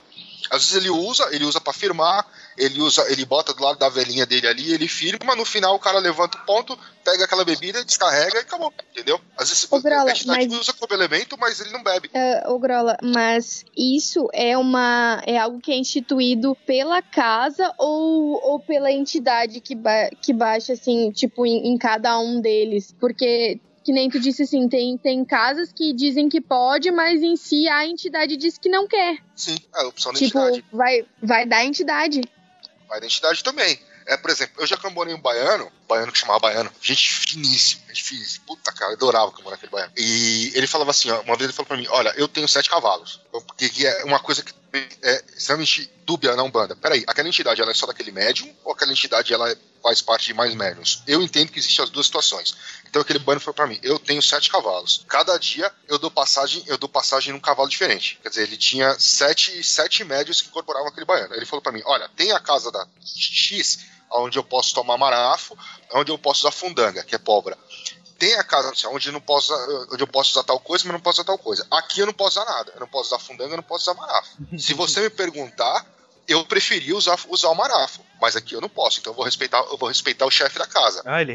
Às 0.49 0.65
vezes 0.65 0.77
ele 0.77 0.89
usa, 0.89 1.29
ele 1.31 1.45
usa 1.45 1.61
para 1.61 1.75
firmar, 1.75 2.27
ele 2.61 2.81
usa, 2.81 3.11
ele 3.11 3.25
bota 3.25 3.53
do 3.55 3.63
lado 3.63 3.79
da 3.79 3.89
velhinha 3.89 4.27
dele 4.27 4.47
ali, 4.47 4.73
ele 4.73 4.87
firma, 4.87 5.35
no 5.35 5.45
final 5.45 5.75
o 5.75 5.79
cara 5.79 5.99
levanta 5.99 6.39
o 6.39 6.45
ponto, 6.45 6.79
pega 7.05 7.25
aquela 7.25 7.45
bebida, 7.45 7.85
descarrega 7.85 8.37
e 8.37 8.41
acabou, 8.41 8.73
entendeu? 8.93 9.21
Às 9.37 9.49
vezes 9.49 9.67
Ô, 9.71 9.81
Grola, 9.81 10.11
a 10.11 10.13
entidade 10.13 10.49
mas- 10.49 10.61
usa 10.61 10.73
como 10.73 10.93
elemento, 10.93 11.37
mas 11.39 11.61
ele 11.61 11.71
não 11.71 11.83
bebe. 11.83 12.09
Uh, 12.09 12.53
ô 12.53 12.59
Grola, 12.59 12.97
mas 13.03 13.65
isso 13.77 14.29
é 14.33 14.57
uma 14.57 15.23
é 15.27 15.39
algo 15.39 15.61
que 15.61 15.73
é 15.73 15.77
instituído 15.77 16.57
pela 16.67 17.01
casa 17.01 17.73
ou, 17.79 18.41
ou 18.43 18.61
pela 18.61 18.93
entidade 18.93 19.61
que, 19.61 19.75
ba 19.75 20.11
que 20.21 20.33
baixa 20.33 20.75
assim, 20.75 21.11
tipo, 21.11 21.47
em, 21.47 21.73
em 21.73 21.79
cada 21.79 22.19
um 22.19 22.41
deles? 22.41 22.95
Porque 23.01 23.59
que 23.83 23.93
nem 23.93 24.11
tu 24.11 24.21
disse 24.21 24.43
assim, 24.43 24.69
tem, 24.69 24.99
tem 24.99 25.25
casas 25.25 25.73
que 25.73 25.93
dizem 25.95 26.29
que 26.29 26.41
pode, 26.41 26.91
mas 26.91 27.23
em 27.23 27.35
si 27.35 27.67
a 27.67 27.87
entidade 27.87 28.37
diz 28.37 28.59
que 28.59 28.69
não 28.69 28.87
quer. 28.87 29.19
Sim, 29.35 29.57
é 29.75 29.81
a 29.81 29.89
opção 29.89 30.13
da 30.13 30.19
tipo, 30.19 30.39
entidade. 30.39 30.65
vai, 30.71 31.07
vai 31.23 31.47
dar 31.47 31.65
entidade. 31.65 32.21
Vai 32.91 32.99
da 32.99 33.07
entidade 33.07 33.45
também. 33.45 33.81
É, 34.05 34.17
por 34.17 34.31
exemplo, 34.31 34.61
eu 34.61 34.67
já 34.67 34.77
cambonei 34.77 35.15
um 35.15 35.21
baiano, 35.21 35.71
baiano 35.89 36.11
que 36.11 36.19
chamava 36.19 36.41
baiano, 36.41 36.73
gente 36.83 37.15
finíssima, 37.15 37.83
gente 37.87 38.03
finíssima. 38.03 38.45
Puta 38.45 38.73
cara, 38.73 38.91
eu 38.91 38.97
adorava 38.97 39.31
cambonar 39.31 39.57
aquele 39.57 39.71
baiano. 39.71 39.93
E 39.97 40.51
ele 40.57 40.67
falava 40.67 40.91
assim, 40.91 41.09
ó, 41.09 41.21
uma 41.21 41.37
vez 41.37 41.43
ele 41.43 41.53
falou 41.53 41.69
pra 41.69 41.77
mim, 41.77 41.87
olha, 41.89 42.13
eu 42.17 42.27
tenho 42.27 42.49
sete 42.49 42.69
cavalos. 42.69 43.21
Porque 43.31 43.69
que 43.69 43.87
é 43.87 44.05
uma 44.05 44.19
coisa 44.19 44.43
que 44.43 44.53
é 45.03 45.25
extremamente 45.37 45.89
dúbia 46.05 46.35
na 46.35 46.43
Umbanda. 46.43 46.75
Peraí, 46.75 47.05
aquela 47.07 47.29
entidade 47.29 47.63
ela 47.63 47.71
é 47.71 47.75
só 47.75 47.87
daquele 47.87 48.11
médium 48.11 48.53
ou 48.65 48.73
aquela 48.73 48.91
entidade 48.91 49.33
ela 49.33 49.57
faz 49.83 50.01
parte 50.01 50.27
de 50.27 50.35
mais 50.35 50.55
médiums? 50.55 51.03
Eu 51.07 51.23
entendo 51.23 51.51
que 51.51 51.59
existem 51.59 51.85
as 51.85 51.91
duas 51.91 52.07
situações. 52.07 52.55
Então 52.89 53.03
aquele 53.03 53.19
baiano 53.19 53.41
falou 53.41 53.55
pra 53.55 53.67
mim, 53.67 53.79
eu 53.83 53.99
tenho 53.99 54.23
sete 54.23 54.51
cavalos. 54.51 55.05
Cada 55.09 55.39
dia 55.39 55.73
eu 55.89 55.99
dou 55.99 56.11
passagem, 56.11 56.63
eu 56.67 56.77
dou 56.77 56.89
passagem 56.89 57.33
num 57.33 57.41
cavalo 57.41 57.69
diferente. 57.69 58.19
Quer 58.23 58.29
dizer, 58.29 58.43
ele 58.43 58.57
tinha 58.57 58.99
sete, 58.99 59.63
sete 59.63 60.05
médios 60.05 60.43
que 60.43 60.49
incorporavam 60.49 60.89
aquele 60.89 61.07
baiano. 61.07 61.35
Ele 61.35 61.47
falou 61.47 61.63
pra 61.63 61.73
mim, 61.73 61.83
olha, 61.85 62.09
tem 62.17 62.33
a 62.33 62.41
casa 62.41 62.71
da 62.71 62.87
X, 63.05 63.79
onde 64.13 64.39
eu 64.39 64.45
posso 64.45 64.75
tomar 64.75 64.99
marafo, 64.99 65.57
onde 65.93 66.11
eu 66.11 66.19
posso 66.19 66.41
usar 66.41 66.51
fundanga, 66.51 67.05
que 67.05 67.15
é 67.15 67.19
pólvora. 67.19 67.57
Tem 68.19 68.35
a 68.35 68.45
casa 68.45 68.71
onde, 68.89 69.09
eu 69.09 69.13
não 69.15 69.21
posso, 69.21 69.55
onde 69.91 70.03
eu 70.03 70.07
posso 70.07 70.33
usar 70.33 70.43
tal 70.43 70.61
coisa, 70.61 70.85
mas 70.85 70.93
não 70.93 71.01
posso 71.01 71.21
usar 71.21 71.25
tal 71.25 71.39
coisa. 71.39 71.67
Aqui 71.71 72.01
eu 72.01 72.07
não 72.07 72.13
posso 72.13 72.39
usar 72.39 72.51
nada. 72.51 72.73
Eu 72.75 72.81
não 72.81 72.87
posso 72.87 73.15
usar 73.15 73.19
fundanga, 73.19 73.55
eu 73.55 73.57
não 73.57 73.63
posso 73.63 73.91
usar 73.91 73.99
marafo. 73.99 74.29
Se 74.59 74.75
você 74.75 75.01
me 75.01 75.09
perguntar, 75.09 75.87
eu 76.31 76.45
preferi 76.45 76.93
usar, 76.93 77.19
usar 77.29 77.49
o 77.49 77.55
marafo. 77.55 78.01
Mas 78.21 78.37
aqui 78.37 78.55
eu 78.55 78.61
não 78.61 78.69
posso, 78.69 79.01
então 79.01 79.13
eu 79.13 79.17
vou 79.17 79.25
respeitar, 79.25 79.59
eu 79.71 79.79
vou 79.79 79.89
respeitar 79.89 80.27
o 80.27 80.31
chefe 80.31 80.59
da 80.59 80.67
casa. 80.67 81.03
Ah, 81.07 81.23
ele 81.23 81.33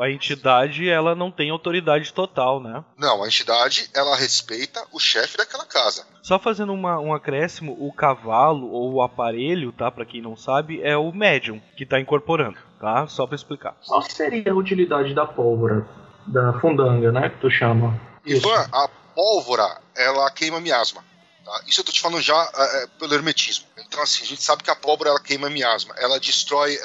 a 0.00 0.10
entidade 0.10 0.88
ela 0.88 1.14
não 1.14 1.30
tem 1.30 1.50
autoridade 1.50 2.12
total, 2.12 2.60
né? 2.60 2.82
Não, 2.96 3.22
a 3.22 3.26
entidade, 3.26 3.90
ela 3.94 4.16
respeita 4.16 4.82
o 4.92 4.98
chefe 4.98 5.36
daquela 5.36 5.66
casa. 5.66 6.06
Só 6.22 6.38
fazendo 6.38 6.72
uma, 6.72 6.98
um 6.98 7.12
acréscimo, 7.12 7.76
o 7.78 7.92
cavalo 7.92 8.70
ou 8.70 8.94
o 8.94 9.02
aparelho, 9.02 9.72
tá? 9.72 9.90
Pra 9.90 10.06
quem 10.06 10.22
não 10.22 10.36
sabe, 10.36 10.80
é 10.82 10.96
o 10.96 11.12
médium 11.12 11.60
que 11.76 11.84
tá 11.84 12.00
incorporando, 12.00 12.58
tá? 12.80 13.06
Só 13.08 13.26
pra 13.26 13.36
explicar. 13.36 13.76
Qual 13.86 14.02
seria 14.02 14.52
a 14.52 14.54
utilidade 14.54 15.12
da 15.14 15.26
pólvora? 15.26 15.86
Da 16.26 16.58
fundanga, 16.60 17.12
né? 17.12 17.28
Que 17.28 17.38
tu 17.38 17.50
chama. 17.50 18.00
Ivan, 18.24 18.66
a 18.72 18.88
pólvora, 19.14 19.80
ela 19.94 20.30
queima 20.30 20.60
miasma. 20.60 21.04
Tá? 21.44 21.62
Isso 21.66 21.80
eu 21.80 21.84
tô 21.84 21.92
te 21.92 22.00
falando 22.00 22.20
já 22.22 22.34
é, 22.54 22.82
é, 22.82 22.86
pelo 22.98 23.14
hermetismo. 23.14 23.64
Então, 23.78 24.02
assim, 24.02 24.22
a 24.22 24.26
gente 24.26 24.42
sabe 24.42 24.62
que 24.62 24.70
a 24.70 24.76
pólvora 24.76 25.10
ela 25.10 25.20
queima 25.20 25.50
miasma. 25.50 25.94
Ela 25.98 26.18
destrói. 26.18 26.78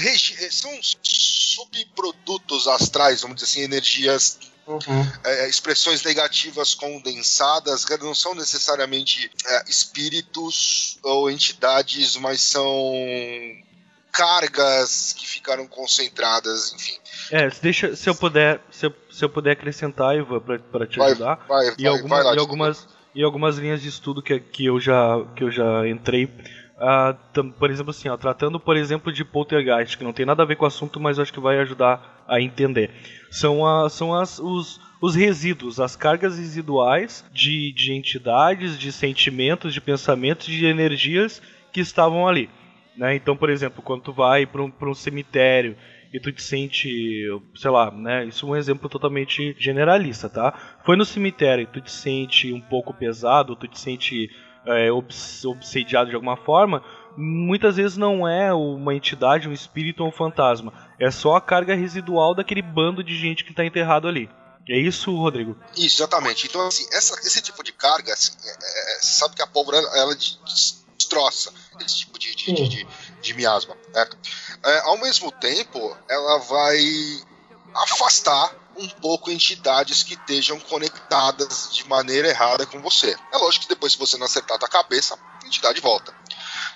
regi- 0.00 0.36
é, 0.44 0.50
são 0.50 0.70
subprodutos 0.82 2.66
astrais, 2.68 3.20
vamos 3.22 3.36
dizer 3.36 3.46
assim, 3.50 3.62
energias 3.62 4.38
Uhum. 4.66 5.12
é, 5.24 5.48
expressões 5.48 6.02
negativas 6.02 6.74
condensadas, 6.74 7.86
não 8.04 8.14
são 8.14 8.34
necessariamente 8.34 9.30
é, 9.46 9.64
espíritos 9.66 10.98
ou 11.02 11.30
entidades, 11.30 12.16
mas 12.16 12.42
são 12.42 12.68
cargas 14.12 15.14
que 15.16 15.26
ficaram 15.26 15.66
concentradas, 15.66 16.72
enfim. 16.74 16.96
É, 17.30 17.48
se 17.50 17.62
deixa, 17.62 17.96
se 17.96 18.08
eu 18.10 18.14
puder, 18.14 18.60
se 18.70 18.86
eu, 18.86 18.94
se 19.10 19.24
eu 19.24 19.30
puder 19.30 19.52
acrescentar, 19.52 20.14
Ivan, 20.16 20.40
pra 20.40 20.86
te 20.86 20.98
Vai, 20.98 21.12
ajudar. 21.12 21.36
vai, 21.48 21.68
e, 21.68 21.82
vai, 21.84 21.86
alguma- 21.86 22.16
vai 22.16 22.24
lá, 22.24 22.34
e 22.34 22.38
algumas 22.38 22.86
e 23.18 23.22
algumas 23.24 23.58
linhas 23.58 23.82
de 23.82 23.88
estudo 23.88 24.22
que, 24.22 24.38
que 24.38 24.66
eu 24.66 24.78
já 24.78 25.24
que 25.34 25.42
eu 25.42 25.50
já 25.50 25.88
entrei 25.88 26.28
ah, 26.78 27.16
tam- 27.32 27.50
por 27.50 27.68
exemplo 27.68 27.90
assim 27.90 28.08
ó, 28.08 28.16
tratando 28.16 28.60
por 28.60 28.76
exemplo 28.76 29.12
de 29.12 29.24
poltergeist 29.24 29.98
que 29.98 30.04
não 30.04 30.12
tem 30.12 30.24
nada 30.24 30.42
a 30.44 30.46
ver 30.46 30.54
com 30.56 30.64
o 30.64 30.68
assunto 30.68 31.00
mas 31.00 31.18
acho 31.18 31.32
que 31.32 31.40
vai 31.40 31.58
ajudar 31.58 32.24
a 32.28 32.40
entender 32.40 32.90
são 33.30 33.66
a, 33.66 33.90
são 33.90 34.14
as 34.14 34.38
os 34.38 34.80
os 35.00 35.14
resíduos, 35.14 35.78
as 35.78 35.94
cargas 35.94 36.38
residuais 36.38 37.24
de, 37.32 37.72
de 37.72 37.92
entidades, 37.92 38.76
de 38.76 38.90
sentimentos, 38.90 39.72
de 39.72 39.80
pensamentos, 39.80 40.46
de 40.46 40.66
energias 40.66 41.40
que 41.72 41.78
estavam 41.80 42.26
ali. 42.26 42.50
Né? 42.96 43.14
Então, 43.14 43.36
por 43.36 43.48
exemplo, 43.48 43.80
quando 43.80 44.02
tu 44.02 44.12
vai 44.12 44.44
para 44.44 44.60
um, 44.60 44.72
um 44.82 44.94
cemitério 44.94 45.76
e 46.12 46.18
tu 46.20 46.32
te 46.32 46.42
sente, 46.42 47.26
sei 47.54 47.70
lá, 47.70 47.90
né? 47.90 48.24
Isso 48.26 48.46
é 48.46 48.48
um 48.50 48.56
exemplo 48.56 48.88
totalmente 48.88 49.54
generalista, 49.58 50.28
tá? 50.28 50.78
Foi 50.84 50.96
no 50.96 51.04
cemitério 51.04 51.62
e 51.64 51.66
tu 51.66 51.80
te 51.80 51.90
sente 51.92 52.52
um 52.52 52.60
pouco 52.60 52.94
pesado, 52.94 53.54
tu 53.56 53.66
te 53.68 53.78
sente 53.78 54.30
é, 54.66 54.90
obs- 54.92 55.44
obsediado 55.44 56.10
de 56.10 56.14
alguma 56.14 56.36
forma, 56.36 56.82
muitas 57.16 57.76
vezes 57.76 57.96
não 57.96 58.26
é 58.28 58.52
uma 58.52 58.94
entidade, 58.94 59.48
um 59.48 59.52
espírito 59.52 60.02
ou 60.02 60.08
um 60.08 60.12
fantasma. 60.12 60.72
É 60.98 61.10
só 61.10 61.36
a 61.36 61.40
carga 61.40 61.74
residual 61.74 62.34
daquele 62.34 62.62
bando 62.62 63.02
de 63.02 63.16
gente 63.16 63.44
que 63.44 63.50
está 63.50 63.64
enterrado 63.64 64.06
ali. 64.08 64.28
É 64.68 64.78
isso, 64.78 65.14
Rodrigo? 65.16 65.56
Isso, 65.74 65.96
exatamente. 66.02 66.46
Então, 66.46 66.66
assim, 66.66 66.84
essa- 66.92 67.14
esse 67.26 67.40
tipo 67.40 67.62
de 67.64 67.72
carga, 67.72 68.12
assim, 68.12 68.32
é, 68.46 68.50
é, 68.50 69.00
você 69.00 69.18
sabe 69.20 69.34
que 69.34 69.40
a 69.42 69.46
pólvora 69.46 69.78
ela, 69.78 69.96
ela 69.96 70.14
destroça 71.08 71.52
esse 71.80 71.98
tipo 71.98 72.18
de, 72.18 72.34
de, 72.34 72.52
de, 72.52 72.68
de- 72.68 72.86
de 73.20 73.34
miasma, 73.34 73.76
certo? 73.92 74.16
É, 74.62 74.78
ao 74.80 74.98
mesmo 74.98 75.30
tempo, 75.32 75.96
ela 76.08 76.38
vai 76.38 76.78
afastar 77.74 78.54
um 78.76 78.88
pouco 78.88 79.30
entidades 79.30 80.02
que 80.04 80.14
estejam 80.14 80.58
conectadas 80.60 81.70
de 81.72 81.86
maneira 81.88 82.28
errada 82.28 82.64
com 82.66 82.80
você. 82.80 83.16
É 83.32 83.36
lógico 83.38 83.64
que 83.64 83.68
depois, 83.74 83.92
se 83.92 83.98
você 83.98 84.16
não 84.16 84.26
acertar 84.26 84.56
a 84.56 84.60
tua 84.60 84.68
cabeça, 84.68 85.18
a 85.42 85.46
entidade 85.46 85.80
volta, 85.80 86.14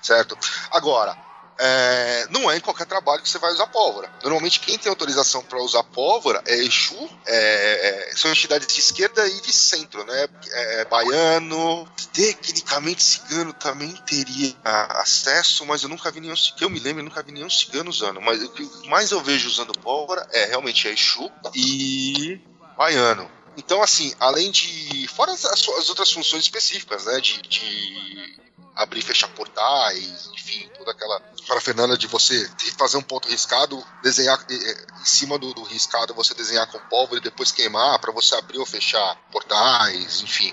certo? 0.03 0.37
Agora, 0.71 1.17
é, 1.59 2.27
não 2.31 2.51
é 2.51 2.57
em 2.57 2.61
qualquer 2.61 2.87
trabalho 2.87 3.23
que 3.23 3.29
você 3.29 3.39
vai 3.39 3.53
usar 3.53 3.67
pólvora. 3.67 4.11
Normalmente 4.23 4.61
quem 4.61 4.79
tem 4.79 4.91
autorização 4.91 5.43
para 5.43 5.63
usar 5.63 5.83
pólvora 5.85 6.43
é 6.47 6.57
Exu, 6.57 7.09
é, 7.27 8.09
é, 8.11 8.17
são 8.17 8.31
entidades 8.31 8.67
de 8.67 8.81
esquerda 8.81 9.27
e 9.27 9.41
de 9.41 9.53
centro, 9.53 10.05
né? 10.05 10.29
É, 10.51 10.85
baiano, 10.87 11.89
tecnicamente 12.13 13.03
cigano 13.03 13.53
também 13.53 13.91
teria 14.07 14.55
acesso, 14.65 15.65
mas 15.67 15.83
eu 15.83 15.89
nunca 15.89 16.11
vi 16.11 16.21
nenhum, 16.21 16.35
que 16.35 16.65
eu 16.65 16.71
me 16.71 16.81
lembro, 16.81 17.01
eu 17.01 17.05
nunca 17.05 17.23
vi 17.23 17.33
nenhum 17.33 17.51
cigano 17.51 17.91
usando. 17.91 18.21
Mas 18.21 18.43
o 18.43 18.49
que 18.49 18.89
mais 18.89 19.11
eu 19.11 19.21
vejo 19.21 19.49
usando 19.49 19.73
pólvora 19.79 20.27
é 20.33 20.47
realmente 20.47 20.89
Exu 20.89 21.31
e 21.55 22.41
baiano. 22.77 23.31
Então, 23.57 23.83
assim, 23.83 24.15
além 24.19 24.51
de. 24.51 25.07
Fora 25.09 25.33
as, 25.33 25.45
as 25.45 25.89
outras 25.89 26.11
funções 26.11 26.43
específicas, 26.43 27.05
né? 27.05 27.21
De, 27.21 27.43
de 27.43 28.41
abrir 28.77 29.01
e 29.01 29.03
fechar 29.03 29.29
portais, 29.29 30.29
enfim, 30.35 30.69
toda 30.77 30.93
aquela 30.93 31.21
parafernália 31.47 31.97
de 31.97 32.07
você 32.07 32.51
fazer 32.79 32.97
um 32.97 33.03
ponto 33.03 33.29
riscado, 33.29 33.83
desenhar 34.03 34.39
eh, 34.49 34.55
eh, 34.55 34.87
em 35.01 35.05
cima 35.05 35.39
do, 35.39 35.53
do 35.55 35.63
riscado, 35.65 36.15
você 36.15 36.35
desenhar 36.35 36.67
com 36.71 36.79
pólvora 36.89 37.21
e 37.21 37.23
depois 37.23 37.53
queimar 37.53 37.99
para 37.99 38.13
você 38.13 38.35
abrir 38.35 38.59
ou 38.59 38.67
fechar 38.67 39.17
portais, 39.31 40.23
enfim. 40.23 40.53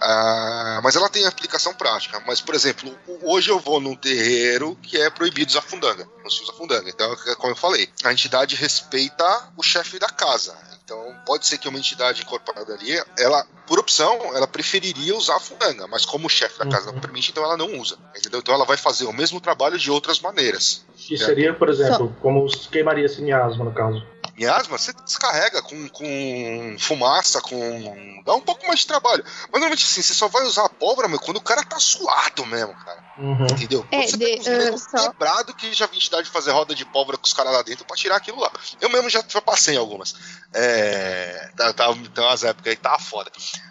Ah, 0.00 0.80
mas 0.82 0.96
ela 0.96 1.08
tem 1.08 1.26
aplicação 1.26 1.74
prática. 1.74 2.22
Mas, 2.26 2.40
por 2.40 2.54
exemplo, 2.54 2.96
hoje 3.22 3.50
eu 3.50 3.58
vou 3.58 3.80
num 3.80 3.96
terreiro 3.96 4.76
que 4.82 4.96
é 5.00 5.10
proibido 5.10 5.50
usar 5.50 5.62
fundanga. 5.62 6.08
Não 6.22 6.30
se 6.30 6.42
usa 6.42 6.52
fundanga. 6.52 6.88
Então, 6.88 7.12
é 7.26 7.34
como 7.34 7.52
eu 7.52 7.56
falei, 7.56 7.88
a 8.04 8.12
entidade 8.12 8.54
respeita 8.56 9.24
o 9.56 9.62
chefe 9.62 9.98
da 9.98 10.08
casa. 10.08 10.56
Então, 10.84 11.14
pode 11.26 11.46
ser 11.46 11.58
que 11.58 11.68
uma 11.68 11.78
entidade 11.78 12.22
incorporada 12.22 12.72
ali, 12.72 12.98
ela, 13.18 13.46
por 13.66 13.78
opção, 13.78 14.34
ela 14.34 14.46
preferiria 14.46 15.14
usar 15.14 15.36
a 15.36 15.40
fundanga, 15.40 15.86
mas 15.86 16.06
como 16.06 16.26
o 16.26 16.30
chefe 16.30 16.58
da 16.58 16.66
casa 16.66 16.86
não 16.86 16.94
Uhum. 16.94 17.00
permite, 17.00 17.30
então 17.30 17.44
ela 17.44 17.58
não 17.58 17.78
usa. 17.78 17.98
Entendeu? 18.16 18.40
Então 18.40 18.54
ela 18.54 18.64
vai 18.64 18.78
fazer 18.78 19.04
o 19.04 19.12
mesmo 19.12 19.38
trabalho 19.38 19.78
de 19.78 19.90
outras 19.90 20.18
maneiras. 20.18 20.86
Que 20.96 21.18
seria, 21.18 21.52
por 21.52 21.68
exemplo, 21.68 22.16
como 22.22 22.42
os 22.42 22.66
queimaria-se 22.68 23.20
miasma, 23.20 23.64
no 23.66 23.72
caso. 23.72 24.02
Miasma, 24.38 24.78
você 24.78 24.92
descarrega 24.92 25.60
com, 25.62 25.88
com 25.88 26.76
fumaça, 26.78 27.40
com. 27.40 28.22
dá 28.24 28.34
um 28.34 28.40
pouco 28.40 28.66
mais 28.66 28.80
de 28.80 28.86
trabalho. 28.86 29.24
Mas 29.24 29.50
normalmente 29.52 29.84
assim, 29.84 30.00
você 30.00 30.14
só 30.14 30.28
vai 30.28 30.44
usar 30.44 30.64
a 30.66 30.68
pólvora, 30.68 31.08
meu, 31.08 31.18
quando 31.18 31.38
o 31.38 31.42
cara 31.42 31.64
tá 31.64 31.78
suado 31.80 32.46
mesmo, 32.46 32.72
cara. 32.84 33.04
Uhum. 33.18 33.46
Entendeu? 33.46 33.86
É, 33.90 34.06
você 34.06 34.16
de- 34.16 34.48
ah, 34.48 34.78
só- 34.78 35.10
quebrado 35.10 35.52
que 35.54 35.72
já 35.74 35.86
vi 35.86 35.96
entidade 35.96 36.24
de 36.26 36.30
fazer 36.30 36.52
roda 36.52 36.74
de 36.74 36.84
pólvora 36.84 37.18
com 37.18 37.26
os 37.26 37.32
caras 37.32 37.52
lá 37.52 37.62
dentro 37.62 37.84
pra 37.84 37.96
tirar 37.96 38.16
aquilo 38.16 38.38
lá. 38.40 38.50
Eu 38.80 38.88
mesmo 38.90 39.10
já, 39.10 39.24
já 39.28 39.40
passei 39.40 39.74
em 39.74 39.78
algumas. 39.78 40.14
É. 40.54 41.50
Tá, 41.56 41.72
tá, 41.72 41.92
tem 41.92 42.24
umas 42.24 42.44
épocas 42.44 42.70
aí 42.70 42.76
que 42.76 42.82
tava 42.82 42.98
foda. 42.98 43.30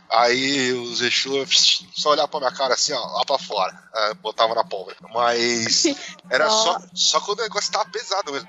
Aí 0.10 0.72
os 0.74 1.02
Exu 1.02 1.46
só 1.96 2.12
olhar 2.12 2.28
pra 2.28 2.40
minha 2.40 2.52
cara 2.52 2.74
assim, 2.74 2.94
ó, 2.94 3.06
lá 3.18 3.26
pra 3.26 3.38
fora. 3.38 3.74
É, 3.96 4.14
botava 4.16 4.54
na 4.56 4.64
pólvora. 4.64 4.96
Mas 5.14 5.84
era 6.30 6.50
só, 6.50 6.78
só 6.94 7.20
quando 7.22 7.40
o 7.40 7.44
negócio 7.44 7.72
tava 7.72 7.90
pesado 7.90 8.32
mesmo. 8.32 8.48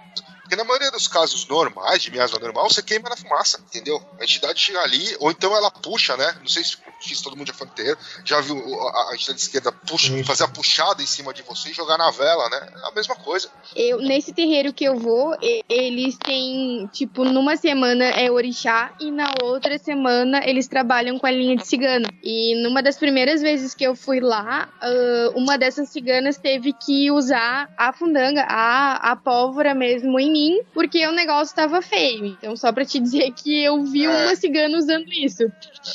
Porque 0.49 0.57
na 0.57 0.65
maioria 0.65 0.91
dos 0.91 1.07
casos 1.07 1.47
normais, 1.47 2.03
de 2.03 2.11
miasma 2.11 2.39
normal, 2.39 2.71
você 2.71 2.83
queima 2.83 3.11
na 3.11 3.17
fumaça, 3.19 3.61
entendeu? 3.67 4.03
A 4.19 4.25
entidade 4.25 4.59
chega 4.59 4.81
ali, 4.81 5.15
ou 5.21 5.31
então 5.31 5.55
ela 5.55 5.71
puxa, 5.71 6.17
né? 6.17 6.39
Não 6.41 6.49
sei 6.49 6.65
se, 6.65 6.79
se 7.03 7.23
todo 7.23 7.37
mundo 7.37 7.49
já 7.49 7.53
foi 7.53 7.67
no 7.67 7.75
terreiro, 7.75 7.99
já 8.25 8.41
viu 8.41 8.57
a, 8.57 9.11
a 9.11 9.15
entidade 9.15 9.43
esquerda 9.43 9.71
puxa, 9.71 10.11
fazer 10.25 10.45
a 10.45 10.49
puxada 10.49 11.03
em 11.03 11.07
cima 11.07 11.35
de 11.35 11.43
você 11.43 11.69
e 11.69 11.75
jogar 11.75 11.99
na 11.99 12.11
vela, 12.11 12.49
né? 12.49 12.73
É 12.83 12.89
a 12.89 12.93
mesma 12.93 13.15
coisa. 13.17 13.51
Eu, 13.77 13.99
nesse 13.99 14.33
terreiro 14.33 14.73
que 14.73 14.85
eu 14.85 14.97
vou, 14.97 15.37
eles 15.69 16.17
têm, 16.17 16.89
tipo, 16.95 17.25
numa 17.27 17.59
semana 17.59 18.07
é 18.07 18.31
orixá 18.31 18.95
e 18.99 19.11
na 19.11 19.31
outra 19.43 19.77
semana 19.79 20.41
eles 20.49 20.67
trabalham 20.67 21.19
com 21.19 21.27
a 21.27 21.31
linha 21.31 21.59
de 21.59 21.67
cigano. 21.67 22.07
E 22.25 22.55
numa 22.63 22.83
das 22.83 22.97
primeiras 22.97 23.43
vezes 23.43 23.75
que 23.75 23.85
eu 23.85 23.95
fui 23.95 24.19
lá, 24.19 24.67
ah, 24.81 25.31
uma 25.35 25.59
dessas 25.59 25.91
ciganas 25.91 26.39
teve 26.39 26.73
que 26.73 27.11
usar 27.11 27.71
a 27.77 27.93
fundanga, 27.93 28.45
a, 28.49 29.13
a 29.13 29.15
pólvora 29.15 29.75
mesmo 29.75 30.19
em 30.19 30.33
mim, 30.33 30.38
porque 30.73 31.07
o 31.07 31.13
negócio 31.13 31.55
tava 31.55 31.81
feio. 31.83 32.27
Então, 32.27 32.57
só 32.57 32.73
pra 32.73 32.85
te 32.85 32.99
dizer 32.99 33.33
que 33.33 33.65
eu 33.65 33.83
vi 33.85 34.05
É. 34.05 34.09
uma 34.09 34.37
cigana 34.37 34.77
usando 34.77 35.11
isso. 35.13 35.45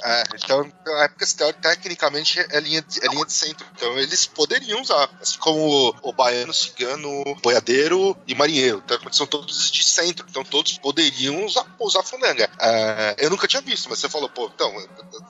É, 0.04 0.24
então, 0.36 0.72
é 1.02 1.08
porque 1.08 1.26
tecnicamente 1.62 2.40
é 2.40 2.60
linha, 2.60 2.82
de, 2.82 3.06
é 3.06 3.10
linha 3.10 3.26
de 3.26 3.34
centro. 3.34 3.66
Então 3.76 3.98
eles 4.00 4.26
poderiam 4.26 4.82
usar. 4.82 5.10
Assim 5.22 5.38
como 5.40 5.60
o, 5.60 6.10
o 6.10 6.14
baiano, 6.14 6.54
cigano, 6.54 7.24
boiadeiro 7.42 8.18
e 8.28 8.36
marinheiro. 8.36 8.82
Teoricamente 8.82 9.18
são 9.18 9.28
todos 9.28 9.72
de 9.72 9.84
centro. 9.84 10.26
Então 10.30 10.44
todos 10.44 10.78
poderiam 10.78 11.46
usar, 11.46 11.66
usar 11.80 12.04
funanga. 12.04 12.50
É, 12.60 13.16
eu 13.20 13.30
nunca 13.30 13.48
tinha 13.48 13.62
visto, 13.62 13.90
mas 13.90 14.00
você 14.00 14.10
falou, 14.10 14.30
pô, 14.30 14.50
então, 14.54 14.74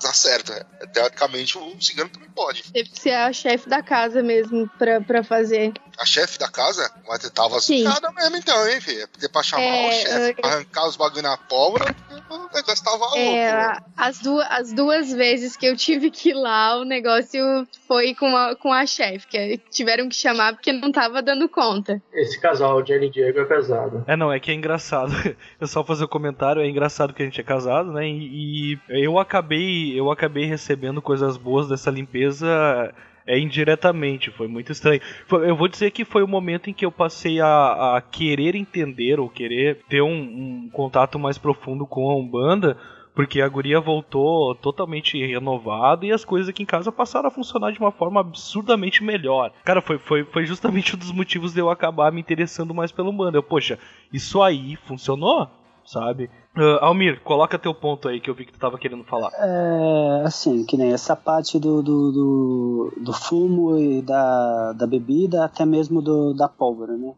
tá 0.02 0.14
certo. 0.14 0.52
É, 0.54 0.64
teoricamente 0.88 1.58
o 1.58 1.82
cigano 1.82 2.10
também 2.10 2.30
pode. 2.30 2.64
Teve 2.72 2.90
que 2.90 3.00
ser 3.00 3.14
a 3.14 3.32
chefe 3.34 3.68
da 3.70 3.82
casa 3.82 4.22
mesmo 4.22 4.70
pra, 4.78 5.02
pra 5.02 5.24
fazer. 5.24 5.74
A 6.00 6.06
chefe 6.06 6.40
da 6.40 6.50
casa, 6.50 6.90
mas 7.08 7.30
tava 7.30 7.60
Sim. 7.60 7.86
assustada 7.86 8.12
mesmo, 8.14 8.38
então, 8.38 8.68
hein, 8.68 8.82
filho? 8.82 9.08
Porque 9.10 9.30
pra 9.30 9.44
chamar 9.44 9.64
É, 9.64 9.88
o 9.88 9.92
chefe, 9.92 10.30
eu- 10.30 10.36
pra 10.36 10.50
arrancar 10.50 10.88
os 10.88 10.96
bagulho 10.96 11.22
na 11.22 11.38
pólvora, 11.38 11.86
o 12.30 12.56
negócio 12.56 12.84
tava 12.84 12.98
louco. 12.98 13.16
É, 13.16 13.54
né? 13.54 13.78
as, 13.96 14.20
duas, 14.20 14.48
as 14.50 14.74
duas 14.74 15.12
vezes 15.12 15.56
que 15.56 15.66
eu 15.68 15.76
tive 15.78 16.10
que 16.10 16.30
ir 16.30 16.34
lá, 16.34 16.78
o 16.80 16.84
negócio 16.84 17.42
foi 17.88 18.16
com 18.16 18.36
a, 18.36 18.56
com 18.56 18.74
a 18.74 18.86
chefe, 18.86 19.28
que 19.28 19.58
tiveram 19.70 20.10
que 20.10 20.16
chamar 20.16 20.54
porque 20.54 20.72
não 20.74 20.92
tava 20.92 21.22
dando 21.22 21.48
conta. 21.48 22.02
Esse 22.12 22.40
casal, 22.40 22.84
Jenny 22.86 23.08
e 23.08 23.10
Diego, 23.12 23.40
é 23.40 23.46
pesado. 23.46 24.04
É, 24.08 24.16
não, 24.16 24.32
é 24.34 24.40
que 24.40 24.50
é 24.52 24.54
engraçado. 24.56 25.12
Eu 25.62 25.68
só 25.68 25.84
fazer 25.84 26.04
o 26.06 26.10
comentário, 26.10 26.62
é 26.62 26.68
engraçado 26.68 27.14
que 27.14 27.22
a 27.22 27.26
gente 27.26 27.40
é 27.40 27.44
casado, 27.44 27.92
né? 27.92 28.08
E, 28.08 28.74
e 28.74 28.80
eu 29.06 29.18
acabei, 29.20 29.98
eu 29.98 30.12
acabei 30.12 30.46
recebendo 30.46 31.02
coisas 31.02 31.38
boas 31.38 31.68
dessa 31.70 31.90
limpeza 31.92 32.94
é 33.26 33.38
indiretamente, 33.40 34.32
foi 34.32 34.48
muito 34.48 34.72
estranho. 34.72 35.02
Eu 35.32 35.56
vou 35.56 35.68
dizer 35.68 35.92
que 35.92 36.06
foi 36.06 36.24
o 36.24 36.28
momento 36.28 36.70
em 36.70 36.74
que 36.74 36.86
eu 36.86 36.92
passei 36.92 37.40
a, 37.40 37.98
a 37.98 38.02
querer 38.02 38.56
entender 38.56 39.20
ou 39.20 39.30
querer 39.30 39.80
ter 39.90 40.02
um, 40.02 40.10
um 40.12 40.70
contato 40.72 41.18
mais 41.18 41.38
profundo 41.38 41.86
com 41.86 42.10
a 42.10 42.16
Umbanda, 42.16 42.78
porque 43.16 43.42
a 43.42 43.48
guria 43.48 43.80
voltou 43.80 44.56
totalmente 44.56 45.24
renovada 45.24 46.06
e 46.06 46.12
as 46.12 46.26
coisas 46.26 46.50
aqui 46.50 46.64
em 46.64 46.66
casa 46.66 46.92
passaram 46.92 47.28
a 47.28 47.32
funcionar 47.32 47.72
de 47.72 47.80
uma 47.80 47.92
forma 47.92 48.20
absurdamente 48.20 49.04
melhor. 49.04 49.52
Cara, 49.64 49.82
foi, 49.82 49.98
foi, 49.98 50.24
foi 50.26 50.46
justamente 50.46 50.96
um 50.96 51.00
dos 51.00 51.12
motivos 51.12 51.54
de 51.54 51.60
eu 51.60 51.70
acabar 51.70 52.12
me 52.12 52.20
interessando 52.20 52.74
mais 52.74 52.92
pelo 52.92 53.12
Umbanda. 53.12 53.38
Eu, 53.38 53.44
poxa, 53.44 53.78
isso 54.12 54.42
aí 54.42 54.76
funcionou, 54.88 55.48
sabe? 55.86 56.30
Ah, 56.56 56.86
Almir, 56.86 57.22
coloca 57.22 57.60
teu 57.60 57.74
ponto 57.74 58.08
aí 58.08 58.20
que 58.20 58.30
eu 58.30 58.36
vi 58.36 58.46
que 58.46 58.54
tu 58.54 58.60
tava 58.60 58.78
querendo 58.78 59.04
falar. 59.04 59.32
É, 59.34 60.24
assim, 60.26 60.66
que 60.66 60.78
nem 60.78 60.94
essa 60.94 61.16
parte 61.16 61.60
do, 61.60 61.82
do, 61.82 62.12
do, 62.12 62.94
do 63.02 63.14
fumo 63.14 63.78
e 63.78 64.02
da, 64.02 64.74
da 64.74 64.88
bebida, 64.88 65.46
até 65.46 65.66
mesmo 65.66 66.02
do, 66.02 66.34
da 66.34 66.48
pólvora, 66.48 66.96
né? 66.96 67.14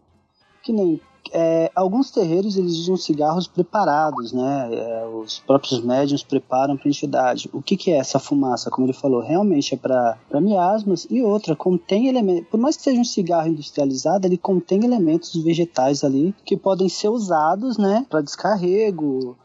Que 0.64 0.74
nem 0.74 1.00
é, 1.32 1.72
alguns 1.76 2.12
terreiros 2.12 2.58
eles 2.58 2.78
usam 2.78 2.98
cigarros 2.98 3.48
preparados, 3.48 4.32
né? 4.32 4.70
É, 4.72 5.06
os 5.06 5.40
próprios 5.40 5.82
médiums 5.84 6.24
preparam 6.24 6.78
para 6.78 6.88
entidade. 6.88 7.50
O 7.54 7.62
que, 7.62 7.76
que 7.76 7.92
é 7.92 7.98
essa 7.98 8.20
fumaça? 8.20 8.70
Como 8.70 8.86
ele 8.86 8.94
falou, 8.94 9.22
realmente 9.22 9.74
é 9.74 9.78
para 9.78 10.18
miasmas 10.42 11.08
e 11.10 11.22
outra 11.22 11.56
contém 11.56 12.08
elementos. 12.08 12.48
Por 12.50 12.60
mais 12.60 12.78
que 12.78 12.84
seja 12.84 13.02
um 13.02 13.06
cigarro 13.06 13.48
industrializado, 13.48 14.28
ele 14.28 14.38
contém 14.38 14.84
elementos 14.84 15.36
vegetais 15.36 16.04
ali 16.04 16.34
que 16.46 16.56
podem 16.58 16.90
ser 16.90 17.10
usados, 17.10 17.78
né? 17.78 18.06
Para 18.10 18.22
descarrego. 18.22 19.38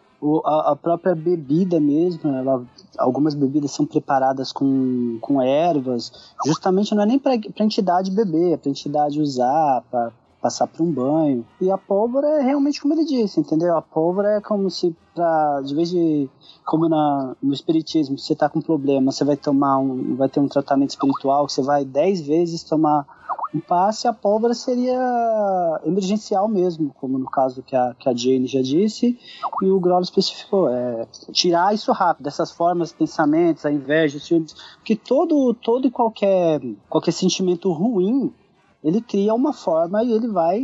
A, 0.44 0.72
a 0.72 0.76
própria 0.76 1.14
bebida 1.14 1.80
mesmo, 1.80 2.30
ela 2.30 2.62
algumas 2.98 3.34
bebidas 3.34 3.70
são 3.70 3.86
preparadas 3.86 4.52
com, 4.52 5.18
com 5.22 5.40
ervas, 5.40 6.12
justamente 6.44 6.94
não 6.94 7.02
é 7.02 7.06
nem 7.06 7.18
para 7.18 7.32
a 7.32 7.64
entidade 7.64 8.10
beber, 8.10 8.52
é 8.52 8.56
para 8.58 8.68
a 8.68 8.70
entidade 8.70 9.18
usar, 9.18 9.82
para 9.90 10.12
passar 10.40 10.66
por 10.66 10.82
um 10.82 10.90
banho. 10.90 11.44
E 11.60 11.70
a 11.70 11.78
pólvora 11.78 12.26
é 12.40 12.42
realmente 12.42 12.80
como 12.80 12.94
ele 12.94 13.04
disse, 13.04 13.40
entendeu? 13.40 13.76
A 13.76 13.82
pólvora 13.82 14.36
é 14.36 14.40
como 14.40 14.70
se, 14.70 14.94
pra, 15.14 15.60
de 15.60 15.74
vez 15.74 15.90
de, 15.90 16.28
como 16.64 16.88
na, 16.88 17.36
no 17.42 17.52
espiritismo, 17.52 18.18
você 18.18 18.34
tá 18.34 18.48
com 18.48 18.60
problema, 18.60 19.12
você 19.12 19.24
vai 19.24 19.36
tomar 19.36 19.78
um, 19.78 20.16
vai 20.16 20.28
ter 20.28 20.40
um 20.40 20.48
tratamento 20.48 20.90
espiritual, 20.90 21.48
você 21.48 21.62
vai 21.62 21.84
dez 21.84 22.20
vezes 22.20 22.62
tomar 22.62 23.06
um 23.54 23.60
passe, 23.60 24.06
a 24.06 24.12
pólvora 24.12 24.54
seria 24.54 25.80
emergencial 25.84 26.48
mesmo, 26.48 26.94
como 27.00 27.18
no 27.18 27.28
caso 27.28 27.62
que 27.62 27.74
a, 27.74 27.94
que 27.98 28.08
a 28.08 28.14
Jane 28.14 28.46
já 28.46 28.62
disse, 28.62 29.18
e 29.62 29.66
o 29.66 29.80
Groll 29.80 30.00
especificou, 30.00 30.68
é 30.68 31.06
tirar 31.32 31.74
isso 31.74 31.90
rápido, 31.92 32.24
dessas 32.24 32.52
formas, 32.52 32.92
pensamentos, 32.92 33.66
a 33.66 33.72
inveja, 33.72 34.18
os 34.18 34.24
ciúmes, 34.24 34.54
porque 34.76 34.94
todo, 34.94 35.52
todo 35.54 35.86
e 35.86 35.90
qualquer, 35.90 36.60
qualquer 36.88 37.12
sentimento 37.12 37.72
ruim, 37.72 38.32
ele 38.82 39.00
cria 39.00 39.34
uma 39.34 39.52
forma 39.52 40.02
e 40.02 40.12
ele 40.12 40.28
vai 40.28 40.60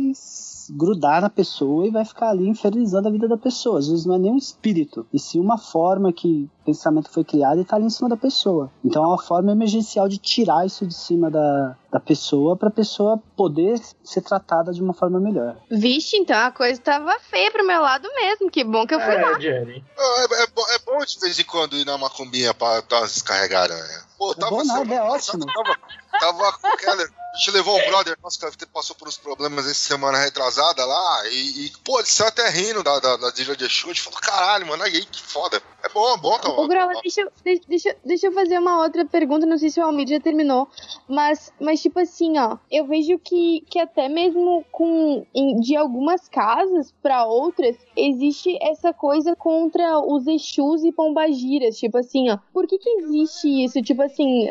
grudar 0.69 1.21
na 1.21 1.29
pessoa 1.29 1.87
e 1.87 1.91
vai 1.91 2.03
ficar 2.03 2.29
ali 2.29 2.45
infernizando 2.47 3.07
a 3.07 3.11
vida 3.11 3.25
da 3.27 3.37
pessoa. 3.37 3.79
Às 3.79 3.87
vezes 3.87 4.05
não 4.05 4.15
é 4.15 4.17
nem 4.19 4.31
um 4.33 4.37
espírito, 4.37 5.07
e 5.13 5.19
sim 5.19 5.39
uma 5.39 5.57
forma 5.57 6.11
que 6.11 6.49
o 6.61 6.65
pensamento 6.65 7.09
foi 7.09 7.23
criado 7.23 7.59
e 7.59 7.61
está 7.61 7.77
ali 7.77 7.85
em 7.85 7.89
cima 7.89 8.09
da 8.09 8.17
pessoa. 8.17 8.69
Então 8.83 9.01
é 9.03 9.07
uma 9.07 9.21
forma 9.21 9.51
emergencial 9.51 10.09
de 10.09 10.17
tirar 10.17 10.65
isso 10.65 10.85
de 10.85 10.93
cima 10.93 11.31
da, 11.31 11.77
da 11.89 11.99
pessoa 12.01 12.57
para 12.57 12.67
a 12.67 12.71
pessoa 12.71 13.17
poder 13.37 13.79
ser 14.03 14.21
tratada 14.21 14.73
de 14.73 14.81
uma 14.81 14.93
forma 14.93 15.19
melhor. 15.21 15.55
Vixe, 15.71 16.17
então 16.17 16.37
a 16.37 16.51
coisa 16.51 16.81
tava 16.81 17.17
feia 17.21 17.49
pro 17.49 17.65
meu 17.65 17.81
lado 17.81 18.09
mesmo. 18.15 18.51
Que 18.51 18.63
bom 18.65 18.85
que 18.85 18.93
eu 18.95 18.99
fui 18.99 19.15
lá. 19.15 19.37
É, 19.37 19.39
Jenny. 19.39 19.81
É, 19.97 20.43
é 20.43 20.47
bo- 20.47 20.67
é 20.69 20.79
bom 20.85 20.97
de 21.05 21.17
vez 21.21 21.39
em 21.39 21.45
quando 21.45 21.77
ir 21.77 21.85
na 21.85 21.97
macumbinha 21.97 22.53
umas 22.91 23.13
descarregadas, 23.13 23.77
né? 23.77 24.01
Pô, 24.17 24.33
É 24.33 24.49
bom 24.49 24.63
nada, 24.65 24.93
é 24.93 25.01
ótimo. 25.01 25.45
Tava, 25.45 25.77
tava 26.19 26.51
com 26.59 26.67
o 26.67 26.77
Keller. 26.77 27.09
A 27.37 27.39
gente 27.39 27.51
levou 27.51 27.77
um 27.77 27.85
brother 27.85 28.17
nosso 28.23 28.39
que 28.57 28.65
passou 28.65 28.95
por 28.95 29.07
uns 29.07 29.15
problemas 29.15 29.67
essa 29.67 29.75
semana 29.75 30.17
retrasada 30.17 30.83
lá. 30.83 31.21
E, 31.27 31.67
e, 31.67 31.71
pô, 31.85 31.99
ele 31.99 32.07
saiu 32.07 32.29
até 32.29 32.49
rindo 32.49 32.81
da, 32.81 32.99
da, 32.99 33.15
da 33.15 33.29
Dígia 33.29 33.55
de 33.55 33.63
Exu. 33.65 33.85
A 33.85 33.93
gente 33.93 34.01
falou, 34.01 34.19
caralho, 34.19 34.65
mano, 34.65 34.81
aí 34.81 35.05
que 35.05 35.21
foda. 35.21 35.61
É 35.83 35.89
bom, 35.89 36.15
é 36.15 36.17
bom, 36.17 36.39
tá 36.39 36.49
Ô, 36.49 36.67
Grola, 36.67 36.93
deixa, 37.03 37.31
deixa, 37.67 37.95
deixa 38.03 38.27
eu 38.27 38.31
fazer 38.31 38.57
uma 38.57 38.81
outra 38.81 39.05
pergunta, 39.05 39.45
não 39.45 39.59
sei 39.59 39.69
se 39.69 39.79
o 39.79 39.83
Almir 39.83 40.07
já 40.07 40.19
terminou, 40.19 40.67
mas, 41.07 41.53
mas 41.61 41.79
tipo 41.79 41.99
assim, 41.99 42.39
ó, 42.39 42.57
eu 42.71 42.87
vejo 42.87 43.19
que, 43.19 43.61
que 43.69 43.77
até 43.77 44.09
mesmo 44.09 44.65
com 44.71 45.23
em- 45.35 45.59
de 45.59 45.75
algumas 45.75 46.27
casas 46.27 46.91
pra 47.03 47.25
outras, 47.25 47.77
existe 47.95 48.57
essa 48.61 48.91
coisa 48.91 49.35
contra 49.35 49.99
os 49.99 50.25
Exus 50.25 50.83
e 50.83 50.91
Pombagiras, 50.91 51.77
tipo 51.77 51.99
assim, 51.99 52.31
ó, 52.31 52.39
por 52.51 52.65
que 52.67 52.79
que 52.79 52.89
existe 52.89 53.63
isso? 53.63 53.79
Tipo 53.83 54.01
assim, 54.01 54.47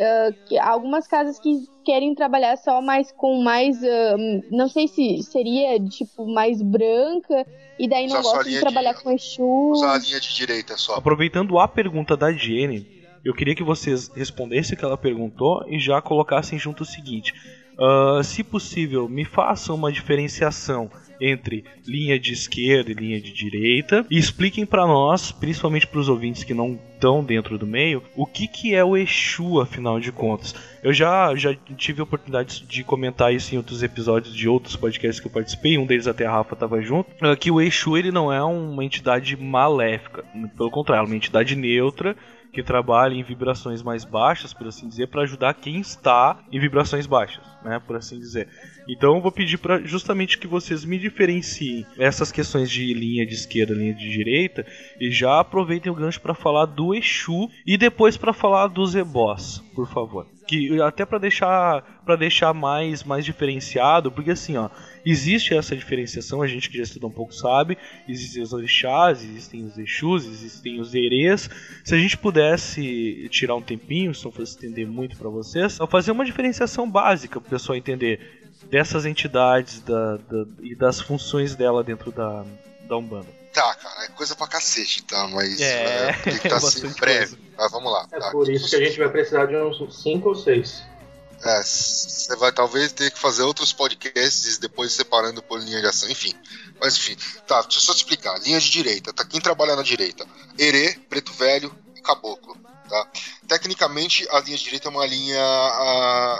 que 0.46 0.56
algumas 0.56 1.08
casas 1.08 1.40
que 1.40 1.66
querem 1.86 2.14
trabalhar 2.14 2.56
só 2.58 2.82
mais 2.82 3.10
com 3.12 3.40
mais, 3.42 3.82
ah, 3.82 4.16
não 4.50 4.68
sei 4.68 4.88
se 4.88 5.22
seria, 5.22 5.78
tipo, 5.88 6.26
mais 6.26 6.60
branca, 6.60 7.46
e 7.78 7.88
daí 7.88 8.08
não 8.08 8.20
gostam 8.20 8.42
de 8.42 8.58
trabalhar 8.60 8.92
de- 8.94 9.02
com 9.02 9.10
Exu. 9.12 9.42
Usar 9.70 9.94
a 9.94 9.98
linha 9.98 10.20
de 10.20 10.34
direita 10.34 10.76
só. 10.76 10.96
Aproveitando 10.96 11.58
a 11.58 11.68
pergunta 11.68 12.16
da 12.16 12.32
Jenny, 12.32 12.94
Eu 13.24 13.34
queria 13.34 13.56
que 13.56 13.64
vocês 13.64 14.08
respondessem 14.14 14.76
o 14.76 14.78
que 14.78 14.84
ela 14.84 14.96
perguntou 14.96 15.64
e 15.66 15.80
já 15.80 16.00
colocassem 16.00 16.56
junto 16.60 16.82
o 16.84 16.86
seguinte: 16.86 17.34
uh, 17.76 18.22
se 18.22 18.44
possível, 18.44 19.08
me 19.08 19.24
façam 19.24 19.74
uma 19.74 19.90
diferenciação 19.90 20.88
entre 21.20 21.64
linha 21.86 22.18
de 22.18 22.32
esquerda 22.32 22.90
e 22.90 22.94
linha 22.94 23.20
de 23.20 23.32
direita 23.32 24.04
e 24.10 24.18
expliquem 24.18 24.66
para 24.66 24.86
nós, 24.86 25.32
principalmente 25.32 25.86
para 25.86 26.00
os 26.00 26.08
ouvintes 26.08 26.44
que 26.44 26.54
não 26.54 26.78
estão 26.94 27.22
dentro 27.22 27.58
do 27.58 27.66
meio, 27.66 28.02
o 28.14 28.26
que, 28.26 28.48
que 28.48 28.74
é 28.74 28.82
o 28.82 28.96
Exu, 28.96 29.60
afinal 29.60 30.00
de 30.00 30.10
contas. 30.10 30.54
Eu 30.82 30.92
já, 30.92 31.34
já 31.36 31.54
tive 31.76 32.00
a 32.00 32.04
oportunidade 32.04 32.64
de 32.66 32.82
comentar 32.82 33.34
isso 33.34 33.54
em 33.54 33.58
outros 33.58 33.82
episódios 33.82 34.34
de 34.34 34.48
outros 34.48 34.76
podcasts 34.76 35.20
que 35.20 35.26
eu 35.26 35.32
participei, 35.32 35.76
um 35.76 35.86
deles 35.86 36.06
até 36.06 36.26
a 36.26 36.32
Rafa 36.32 36.54
estava 36.54 36.80
junto, 36.80 37.10
ah, 37.20 37.36
que 37.36 37.50
o 37.50 37.60
Exu 37.60 37.96
ele 37.96 38.10
não 38.10 38.32
é 38.32 38.42
uma 38.42 38.84
entidade 38.84 39.36
maléfica, 39.36 40.24
pelo 40.56 40.70
contrário, 40.70 41.04
é 41.04 41.06
uma 41.06 41.16
entidade 41.16 41.54
neutra 41.54 42.16
que 42.52 42.62
trabalha 42.62 43.14
em 43.14 43.22
vibrações 43.22 43.82
mais 43.82 44.04
baixas, 44.04 44.52
por 44.52 44.66
assim 44.66 44.88
dizer, 44.88 45.08
para 45.08 45.22
ajudar 45.22 45.54
quem 45.54 45.80
está 45.80 46.38
em 46.50 46.58
vibrações 46.58 47.06
baixas, 47.06 47.44
né, 47.62 47.80
por 47.86 47.96
assim 47.96 48.18
dizer. 48.18 48.48
Então 48.88 49.16
eu 49.16 49.20
vou 49.20 49.32
pedir 49.32 49.58
para 49.58 49.80
justamente 49.82 50.38
que 50.38 50.46
vocês 50.46 50.84
me 50.84 50.98
diferenciem 50.98 51.84
essas 51.98 52.30
questões 52.30 52.70
de 52.70 52.94
linha 52.94 53.26
de 53.26 53.34
esquerda, 53.34 53.74
linha 53.74 53.94
de 53.94 54.08
direita 54.08 54.66
e 55.00 55.10
já 55.10 55.40
aproveitem 55.40 55.90
o 55.90 55.94
gancho 55.94 56.20
para 56.20 56.34
falar 56.34 56.66
do 56.66 56.94
Exu 56.94 57.48
e 57.66 57.76
depois 57.76 58.16
para 58.16 58.32
falar 58.32 58.68
dos 58.68 58.94
Ebós, 58.94 59.62
por 59.74 59.88
favor. 59.88 60.26
Que 60.46 60.80
até 60.80 61.04
para 61.04 61.18
deixar 61.18 61.82
para 62.04 62.14
deixar 62.14 62.54
mais 62.54 63.02
mais 63.02 63.24
diferenciado, 63.24 64.12
porque 64.12 64.30
assim, 64.30 64.56
ó, 64.56 64.70
existe 65.06 65.54
essa 65.54 65.76
diferenciação, 65.76 66.42
a 66.42 66.48
gente 66.48 66.68
que 66.68 66.76
já 66.76 66.82
estuda 66.82 67.06
um 67.06 67.10
pouco 67.10 67.32
sabe, 67.32 67.78
existem 68.08 68.42
os 68.42 68.52
orixás, 68.52 69.22
existem 69.22 69.64
os 69.64 69.78
Exus, 69.78 70.26
existem 70.26 70.80
os 70.80 70.92
Erês. 70.92 71.48
Se 71.84 71.94
a 71.94 71.98
gente 71.98 72.18
pudesse 72.18 73.28
tirar 73.30 73.54
um 73.54 73.62
tempinho, 73.62 74.12
se 74.12 74.24
não 74.24 74.32
fosse 74.32 74.52
estender 74.52 74.86
muito 74.86 75.16
para 75.16 75.30
vocês, 75.30 75.78
fazer 75.88 76.10
uma 76.10 76.24
diferenciação 76.24 76.90
básica 76.90 77.40
para 77.40 77.46
o 77.46 77.50
pessoal 77.50 77.78
entender 77.78 78.42
dessas 78.68 79.06
entidades 79.06 79.80
da, 79.80 80.16
da, 80.16 80.44
e 80.60 80.74
das 80.74 81.00
funções 81.00 81.54
dela 81.54 81.84
dentro 81.84 82.10
da, 82.10 82.44
da 82.88 82.96
Umbanda. 82.96 83.36
Tá, 83.52 83.74
cara, 83.74 84.04
é 84.04 84.08
coisa 84.08 84.34
pra 84.34 84.46
cacete, 84.46 85.02
tá? 85.04 85.28
Mas 85.28 85.60
é, 85.60 86.08
é 86.08 86.12
tem 86.12 86.38
que 86.38 86.46
estar 86.46 86.50
tá 86.60 86.66
assim 86.66 86.88
breve. 87.00 87.38
Mas 87.56 87.72
vamos 87.72 87.90
lá. 87.90 88.06
É 88.12 88.18
tá? 88.18 88.30
por 88.30 88.50
isso 88.50 88.68
que 88.68 88.76
a 88.76 88.80
gente 88.80 88.98
vai 88.98 89.08
precisar 89.08 89.46
de 89.46 89.56
uns 89.56 90.02
5 90.02 90.28
ou 90.28 90.34
6. 90.34 90.95
É, 91.42 91.62
você 91.62 92.34
vai 92.36 92.50
talvez 92.50 92.92
ter 92.92 93.10
que 93.10 93.18
fazer 93.18 93.42
outros 93.42 93.72
podcasts 93.72 94.58
depois 94.58 94.92
separando 94.92 95.42
por 95.42 95.60
linha 95.60 95.80
de 95.80 95.86
ação, 95.86 96.08
enfim. 96.08 96.34
Mas 96.80 96.96
enfim, 96.96 97.16
tá, 97.46 97.62
deixa 97.62 97.78
eu 97.78 97.82
só 97.82 97.92
te 97.92 97.98
explicar. 97.98 98.38
Linha 98.40 98.60
de 98.60 98.70
direita, 98.70 99.12
tá? 99.12 99.24
Quem 99.24 99.40
trabalha 99.40 99.76
na 99.76 99.82
direita? 99.82 100.26
Herê, 100.58 100.94
Preto 101.08 101.32
Velho 101.32 101.74
e 101.94 102.00
Caboclo. 102.00 102.56
Tá? 102.88 103.08
Tecnicamente, 103.48 104.26
a 104.30 104.40
linha 104.40 104.56
de 104.56 104.64
direita 104.64 104.88
é 104.88 104.90
uma 104.90 105.06
linha, 105.06 105.36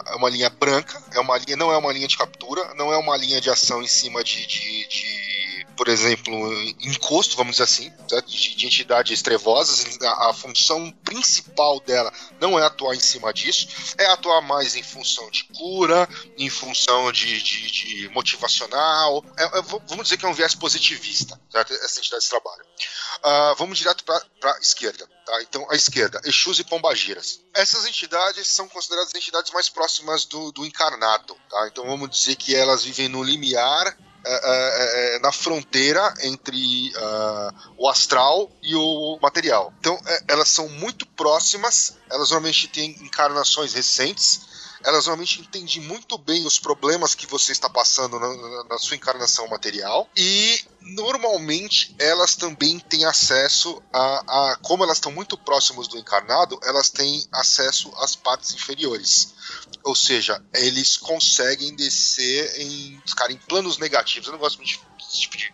é 0.07 0.15
uma 0.15 0.31
linha 0.31 0.49
branca, 0.49 1.03
é 1.13 1.21
uma 1.21 1.37
linha, 1.39 1.57
não 1.57 1.73
é 1.73 1.77
uma 1.77 1.93
linha 1.93 2.07
de 2.07 2.17
captura, 2.17 2.75
não 2.75 2.93
é 2.93 2.97
uma 2.97 3.17
linha 3.17 3.41
de 3.41 3.51
ação 3.51 3.83
em 3.83 3.89
cima 3.89 4.23
de, 4.23 4.47
de, 4.47 4.89
de 4.89 5.36
por 5.77 5.89
exemplo, 5.89 6.35
encosto, 6.81 7.37
vamos 7.37 7.53
dizer 7.53 7.65
assim, 7.65 7.93
de, 8.27 8.57
de, 8.57 8.67
entidades 8.67 9.21
trevosas. 9.23 9.99
A, 10.03 10.31
a, 10.31 10.35
função 10.35 10.91
principal 11.05 11.79
dela 11.81 12.13
não 12.41 12.59
é 12.59 12.65
atuar 12.65 12.95
em 12.95 13.01
cima 13.01 13.33
disso, 13.33 13.69
é 13.99 14.07
atuar 14.07 14.41
mais 14.41 14.75
em 14.75 14.83
função 14.83 15.31
de 15.31 15.45
cura, 15.45 16.09
em 16.39 16.49
função 16.49 17.13
de, 17.13 17.43
de, 17.43 17.71
de 17.71 18.09
motivacional. 18.09 19.25
É, 19.37 19.45
é, 19.45 19.63
vamos 19.63 20.05
dizer 20.05 20.17
que 20.17 20.25
é 20.25 20.29
um 20.29 20.35
viés 20.35 20.55
positivista, 20.55 21.41
certo? 21.51 21.75
essa 21.75 22.01
entidade 22.01 22.25
de 22.25 22.31
trabalho. 22.31 22.65
Uh, 23.19 23.55
vamos 23.57 23.79
direto 23.79 24.05
para 24.05 24.23
a 24.45 24.59
esquerda. 24.59 25.07
Tá? 25.27 25.43
Então, 25.43 25.67
a 25.71 25.75
esquerda, 25.75 26.21
Exus 26.25 26.61
e 26.61 26.65
Pombagiras. 26.65 27.41
Essas 27.53 27.85
entidades 27.85 28.47
são 28.47 28.69
consideradas 28.69 29.13
entidades 29.15 29.51
mais 29.51 29.69
próximas 29.69 30.25
do, 30.25 30.53
do 30.53 30.65
encarnado. 30.65 31.37
Tá? 31.51 31.69
Então, 31.69 31.85
vamos 31.85 32.11
dizer 32.11 32.37
que 32.37 32.55
elas 32.55 32.85
vivem 32.85 33.09
no 33.09 33.23
limiar 33.25 33.97
é, 34.29 34.41
é, 34.45 35.17
é, 35.17 35.19
na 35.21 35.31
fronteira 35.31 36.13
entre 36.23 36.91
uh, 36.97 37.55
o 37.79 37.89
astral 37.89 38.51
e 38.63 38.75
o 38.75 39.19
material. 39.23 39.73
Então, 39.79 39.97
é, 40.05 40.21
elas 40.29 40.49
são 40.49 40.69
muito 40.69 41.07
próximas, 41.07 41.97
elas 42.11 42.31
normalmente 42.31 42.67
têm 42.69 42.91
encarnações 43.03 43.73
recentes, 43.73 44.41
elas 44.87 45.07
normalmente 45.07 45.41
entendem 45.41 45.81
muito 45.81 46.17
bem 46.17 46.47
os 46.47 46.61
problemas 46.61 47.13
que 47.13 47.27
você 47.27 47.51
está 47.51 47.69
passando 47.69 48.21
na, 48.21 48.65
na, 48.65 48.79
sua 48.79 48.95
encarnação 48.95 49.49
material 49.49 50.09
e 50.17 50.65
normalmente 50.81 51.93
elas 51.99 52.37
também 52.37 52.79
têm 52.79 53.05
acesso 53.05 53.83
a, 53.93 54.53
a 54.53 54.57
como 54.63 54.85
elas 54.85 54.99
estão 54.99 55.11
muito 55.11 55.37
próximas 55.37 55.89
do 55.89 55.99
encarnado, 55.99 56.57
elas 56.63 56.89
têm 56.89 57.27
acesso 57.33 57.93
às 57.97 58.15
partes 58.15 58.55
inferiores. 58.55 59.35
Ou 59.83 59.95
seja, 59.95 60.41
eles 60.55 60.97
conseguem 60.97 61.75
descer 61.75 62.61
em, 62.61 63.03
cara, 63.17 63.33
em 63.33 63.39
planos 63.39 63.79
negativos. 63.79 64.29
Eu 64.29 64.35
não 64.35 64.39
gosto 64.39 64.59
muito 64.59 64.81
desse 64.99 65.21
tipo 65.21 65.37
de, 65.37 65.53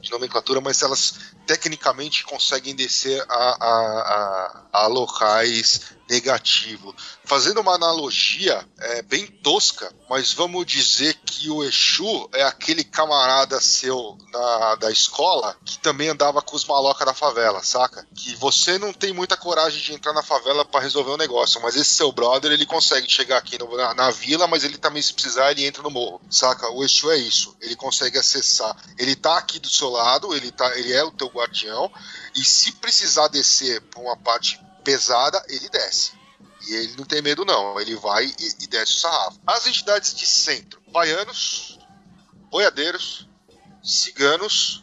de 0.00 0.10
nomenclatura, 0.10 0.60
mas 0.60 0.82
elas 0.82 1.14
tecnicamente 1.46 2.24
conseguem 2.24 2.74
descer 2.74 3.24
a, 3.28 3.34
a, 3.34 4.66
a, 4.72 4.84
a 4.84 4.86
locais 4.88 5.93
negativos. 6.08 6.94
Fazendo 7.24 7.60
uma 7.60 7.74
analogia 7.74 8.66
é, 8.78 9.02
bem 9.02 9.26
tosca, 9.26 9.92
mas 10.08 10.32
vamos 10.32 10.66
dizer 10.66 11.14
que 11.24 11.48
o 11.50 11.64
Exu 11.64 12.28
é 12.32 12.42
aquele 12.42 12.84
camarada 12.84 13.60
seu 13.60 14.18
na, 14.32 14.74
da 14.76 14.90
escola 14.90 15.56
que 15.64 15.78
também 15.78 16.08
andava 16.08 16.42
com 16.42 16.56
os 16.56 16.64
maloca 16.64 17.04
da 17.04 17.14
favela, 17.14 17.62
saca? 17.62 18.06
Que 18.14 18.34
você 18.36 18.78
não 18.78 18.92
tem 18.92 19.12
muita 19.12 19.36
coragem 19.36 19.80
de 19.80 19.94
entrar 19.94 20.12
na 20.12 20.22
favela 20.22 20.64
para 20.64 20.80
resolver 20.80 21.10
um 21.10 21.16
negócio, 21.16 21.60
mas 21.62 21.76
esse 21.76 21.94
seu 21.94 22.12
brother 22.12 22.52
ele 22.52 22.66
consegue 22.66 23.10
chegar 23.10 23.38
aqui 23.38 23.58
no, 23.58 23.76
na, 23.76 23.94
na, 23.94 24.10
vila, 24.10 24.46
mas 24.46 24.64
ele 24.64 24.76
também, 24.76 25.02
se 25.02 25.14
precisar, 25.14 25.50
ele 25.50 25.66
entra 25.66 25.82
no 25.82 25.90
morro, 25.90 26.20
saca? 26.30 26.70
O 26.70 26.84
Exu 26.84 27.10
é 27.10 27.16
isso, 27.16 27.56
ele 27.60 27.76
consegue 27.76 28.18
acessar. 28.18 28.76
Ele 28.98 29.16
tá 29.16 29.38
aqui 29.38 29.58
do 29.58 29.68
seu 29.68 29.88
lado, 29.88 30.34
ele, 30.34 30.50
tá, 30.50 30.76
ele 30.78 30.92
é 30.92 31.02
o 31.02 31.10
teu 31.10 31.28
guardião, 31.28 31.90
e 32.36 32.44
se 32.44 32.72
precisar 32.72 33.28
descer 33.28 33.80
pra 33.82 34.00
uma 34.00 34.16
parte 34.16 34.60
pesada, 34.84 35.42
ele 35.48 35.68
desce. 35.70 36.12
E 36.66 36.74
ele 36.74 36.94
não 36.96 37.04
tem 37.04 37.20
medo, 37.20 37.44
não. 37.44 37.80
Ele 37.80 37.96
vai 37.96 38.26
e, 38.26 38.48
e 38.60 38.66
desce 38.66 38.92
o 38.92 39.00
sarrafo. 39.00 39.40
As 39.46 39.66
entidades 39.66 40.14
de 40.14 40.26
centro: 40.26 40.80
baianos, 40.88 41.78
boiadeiros, 42.50 43.28
ciganos 43.82 44.82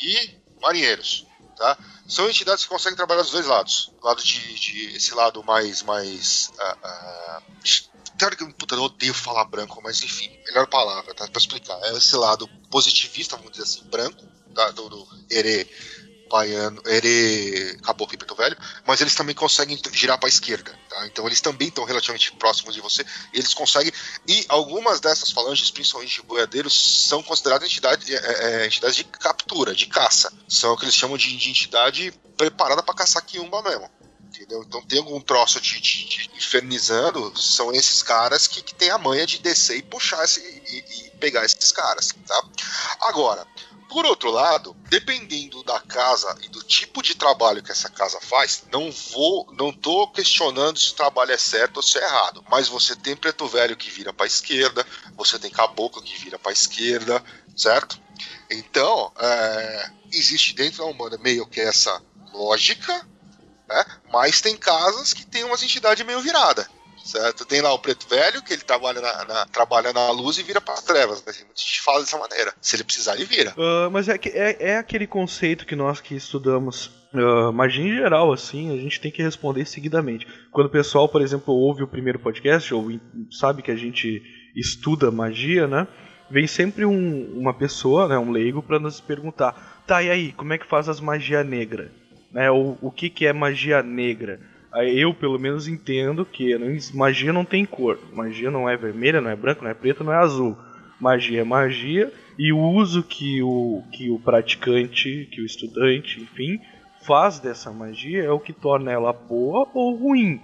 e 0.00 0.36
marinheiros. 0.60 1.26
Tá? 1.56 1.76
São 2.08 2.28
entidades 2.28 2.64
que 2.64 2.70
conseguem 2.70 2.96
trabalhar 2.96 3.22
dos 3.22 3.30
dois 3.30 3.46
lados. 3.46 3.92
Lado 4.02 4.22
de, 4.22 4.54
de 4.54 4.96
esse 4.96 5.14
lado 5.14 5.42
mais. 5.44 5.82
mais 5.82 6.50
uh, 6.58 7.42
uh, 7.46 8.52
puta, 8.58 8.74
eu 8.74 8.82
odeio 8.82 9.14
falar 9.14 9.44
branco, 9.44 9.80
mas 9.82 10.02
enfim, 10.02 10.30
melhor 10.46 10.66
palavra, 10.66 11.14
tá? 11.14 11.26
Pra 11.28 11.40
explicar. 11.40 11.78
É 11.84 11.96
esse 11.96 12.16
lado 12.16 12.48
positivista, 12.70 13.36
vamos 13.36 13.52
dizer 13.52 13.64
assim, 13.64 13.82
branco, 13.88 14.22
tá? 14.54 14.70
do, 14.72 14.88
do 14.88 15.08
herê 15.30 15.66
baiano, 16.30 16.80
ele 16.86 17.76
caboclo 17.82 18.14
e 18.14 18.16
preto 18.16 18.34
velho, 18.34 18.56
mas 18.86 19.00
eles 19.00 19.14
também 19.14 19.34
conseguem 19.34 19.78
girar 19.92 20.18
para 20.18 20.28
a 20.28 20.30
esquerda, 20.30 20.72
tá? 20.88 21.06
Então 21.06 21.26
eles 21.26 21.40
também 21.40 21.68
estão 21.68 21.84
relativamente 21.84 22.32
próximos 22.32 22.74
de 22.74 22.80
você, 22.80 23.04
eles 23.34 23.52
conseguem, 23.52 23.92
e 24.26 24.46
algumas 24.48 25.00
dessas 25.00 25.32
falanges, 25.32 25.70
principalmente 25.70 26.14
de 26.14 26.22
boiadeiros, 26.22 27.06
são 27.08 27.22
consideradas 27.22 27.68
entidades, 27.68 28.08
é, 28.08 28.14
é, 28.14 28.62
é, 28.62 28.66
entidades 28.66 28.96
de 28.96 29.04
captura, 29.04 29.74
de 29.74 29.86
caça, 29.86 30.32
são 30.48 30.72
o 30.72 30.76
que 30.76 30.84
eles 30.84 30.94
chamam 30.94 31.18
de, 31.18 31.36
de 31.36 31.50
entidade 31.50 32.12
preparada 32.36 32.82
para 32.82 32.94
caçar 32.94 33.24
quiumba 33.24 33.60
mesmo. 33.62 33.90
Entendeu? 34.24 34.62
Então 34.62 34.80
tem 34.82 35.00
algum 35.00 35.20
troço 35.20 35.60
de, 35.60 35.80
de, 35.80 36.06
de 36.06 36.30
infernizando, 36.36 37.36
são 37.36 37.72
esses 37.72 38.00
caras 38.00 38.46
que, 38.46 38.62
que 38.62 38.74
tem 38.74 38.88
a 38.88 38.96
manha 38.96 39.26
de 39.26 39.38
descer 39.38 39.76
e 39.76 39.82
puxar 39.82 40.24
esse, 40.24 40.40
e, 40.40 41.06
e 41.06 41.10
pegar 41.18 41.44
esses 41.44 41.72
caras, 41.72 42.14
tá? 42.26 42.42
Agora, 43.00 43.46
por 43.90 44.06
outro 44.06 44.30
lado, 44.30 44.74
dependendo 44.88 45.64
da 45.64 45.80
casa 45.80 46.38
e 46.42 46.48
do 46.48 46.62
tipo 46.62 47.02
de 47.02 47.16
trabalho 47.16 47.62
que 47.62 47.72
essa 47.72 47.90
casa 47.90 48.20
faz, 48.20 48.62
não 48.70 48.90
vou, 48.90 49.52
não 49.52 49.72
tô 49.72 50.06
questionando 50.08 50.78
se 50.78 50.92
o 50.92 50.94
trabalho 50.94 51.32
é 51.32 51.36
certo 51.36 51.78
ou 51.78 51.82
se 51.82 51.98
é 51.98 52.04
errado. 52.04 52.44
Mas 52.48 52.68
você 52.68 52.94
tem 52.94 53.16
preto 53.16 53.48
velho 53.48 53.76
que 53.76 53.90
vira 53.90 54.12
para 54.12 54.26
esquerda, 54.26 54.86
você 55.16 55.40
tem 55.40 55.50
caboclo 55.50 56.00
que 56.00 56.16
vira 56.16 56.38
para 56.38 56.52
esquerda, 56.52 57.22
certo? 57.56 58.00
Então, 58.48 59.12
é, 59.18 59.90
existe 60.12 60.54
dentro 60.54 60.78
da 60.78 60.84
Umbanda 60.84 61.18
meio 61.18 61.46
que 61.46 61.60
essa 61.60 62.00
lógica, 62.32 62.94
né? 63.68 63.84
mas 64.12 64.40
tem 64.40 64.56
casas 64.56 65.12
que 65.12 65.26
tem 65.26 65.42
umas 65.42 65.64
entidades 65.64 66.06
meio 66.06 66.20
virada 66.20 66.68
certo? 67.04 67.44
Tem 67.44 67.60
lá 67.60 67.72
o 67.72 67.78
preto 67.78 68.08
velho, 68.08 68.42
que 68.42 68.52
ele 68.52 68.62
trabalha 68.62 69.00
na, 69.00 69.24
na 69.24 69.46
trabalha 69.46 69.92
na 69.92 70.10
luz 70.10 70.38
e 70.38 70.42
vira 70.42 70.60
para 70.60 70.74
as 70.74 70.82
trevas. 70.82 71.22
Mas 71.26 71.36
a 71.36 71.40
gente 71.40 71.80
fala 71.80 72.00
dessa 72.00 72.18
maneira. 72.18 72.54
Se 72.60 72.76
ele 72.76 72.84
precisar, 72.84 73.14
ele 73.14 73.24
vira. 73.24 73.54
Uh, 73.56 73.90
mas 73.90 74.08
é, 74.08 74.18
é, 74.24 74.56
é 74.70 74.76
aquele 74.76 75.06
conceito 75.06 75.66
que 75.66 75.76
nós 75.76 76.00
que 76.00 76.14
estudamos 76.14 76.90
uh, 77.14 77.52
magia 77.52 77.84
em 77.84 77.96
geral, 77.96 78.32
assim, 78.32 78.72
a 78.72 78.80
gente 78.80 79.00
tem 79.00 79.10
que 79.10 79.22
responder 79.22 79.64
seguidamente. 79.66 80.26
Quando 80.50 80.66
o 80.66 80.70
pessoal, 80.70 81.08
por 81.08 81.22
exemplo, 81.22 81.54
ouve 81.54 81.82
o 81.82 81.88
primeiro 81.88 82.18
podcast, 82.18 82.72
ou 82.74 82.88
sabe 83.30 83.62
que 83.62 83.70
a 83.70 83.76
gente 83.76 84.22
estuda 84.54 85.10
magia, 85.10 85.66
né? 85.66 85.86
Vem 86.30 86.46
sempre 86.46 86.84
um, 86.84 87.24
uma 87.36 87.52
pessoa, 87.52 88.06
né, 88.06 88.16
um 88.16 88.30
leigo, 88.30 88.62
para 88.62 88.78
nos 88.78 89.00
perguntar: 89.00 89.82
tá, 89.86 90.02
e 90.02 90.10
aí, 90.10 90.32
como 90.32 90.52
é 90.52 90.58
que 90.58 90.66
faz 90.66 90.88
as 90.88 91.00
magia 91.00 91.42
negra? 91.42 91.90
Né, 92.30 92.48
o, 92.50 92.78
o 92.80 92.90
que, 92.90 93.10
que 93.10 93.26
é 93.26 93.32
magia 93.32 93.82
negra? 93.82 94.40
Eu 94.74 95.12
pelo 95.12 95.38
menos 95.38 95.66
entendo 95.66 96.24
que 96.24 96.56
magia 96.94 97.32
não 97.32 97.44
tem 97.44 97.64
cor. 97.64 97.98
Magia 98.12 98.50
não 98.50 98.68
é 98.68 98.76
vermelha, 98.76 99.20
não 99.20 99.30
é 99.30 99.36
branca, 99.36 99.62
não 99.62 99.70
é 99.70 99.74
preta, 99.74 100.04
não 100.04 100.12
é 100.12 100.16
azul. 100.16 100.56
Magia 101.00 101.40
é 101.40 101.44
magia 101.44 102.12
e 102.38 102.52
o 102.52 102.58
uso 102.58 103.02
que 103.02 103.42
o, 103.42 103.82
que 103.92 104.10
o 104.10 104.18
praticante, 104.18 105.28
que 105.32 105.40
o 105.40 105.46
estudante, 105.46 106.20
enfim, 106.20 106.60
faz 107.06 107.40
dessa 107.40 107.70
magia 107.72 108.22
é 108.22 108.30
o 108.30 108.38
que 108.38 108.52
torna 108.52 108.92
ela 108.92 109.12
boa 109.12 109.66
ou 109.74 109.96
ruim. 109.96 110.40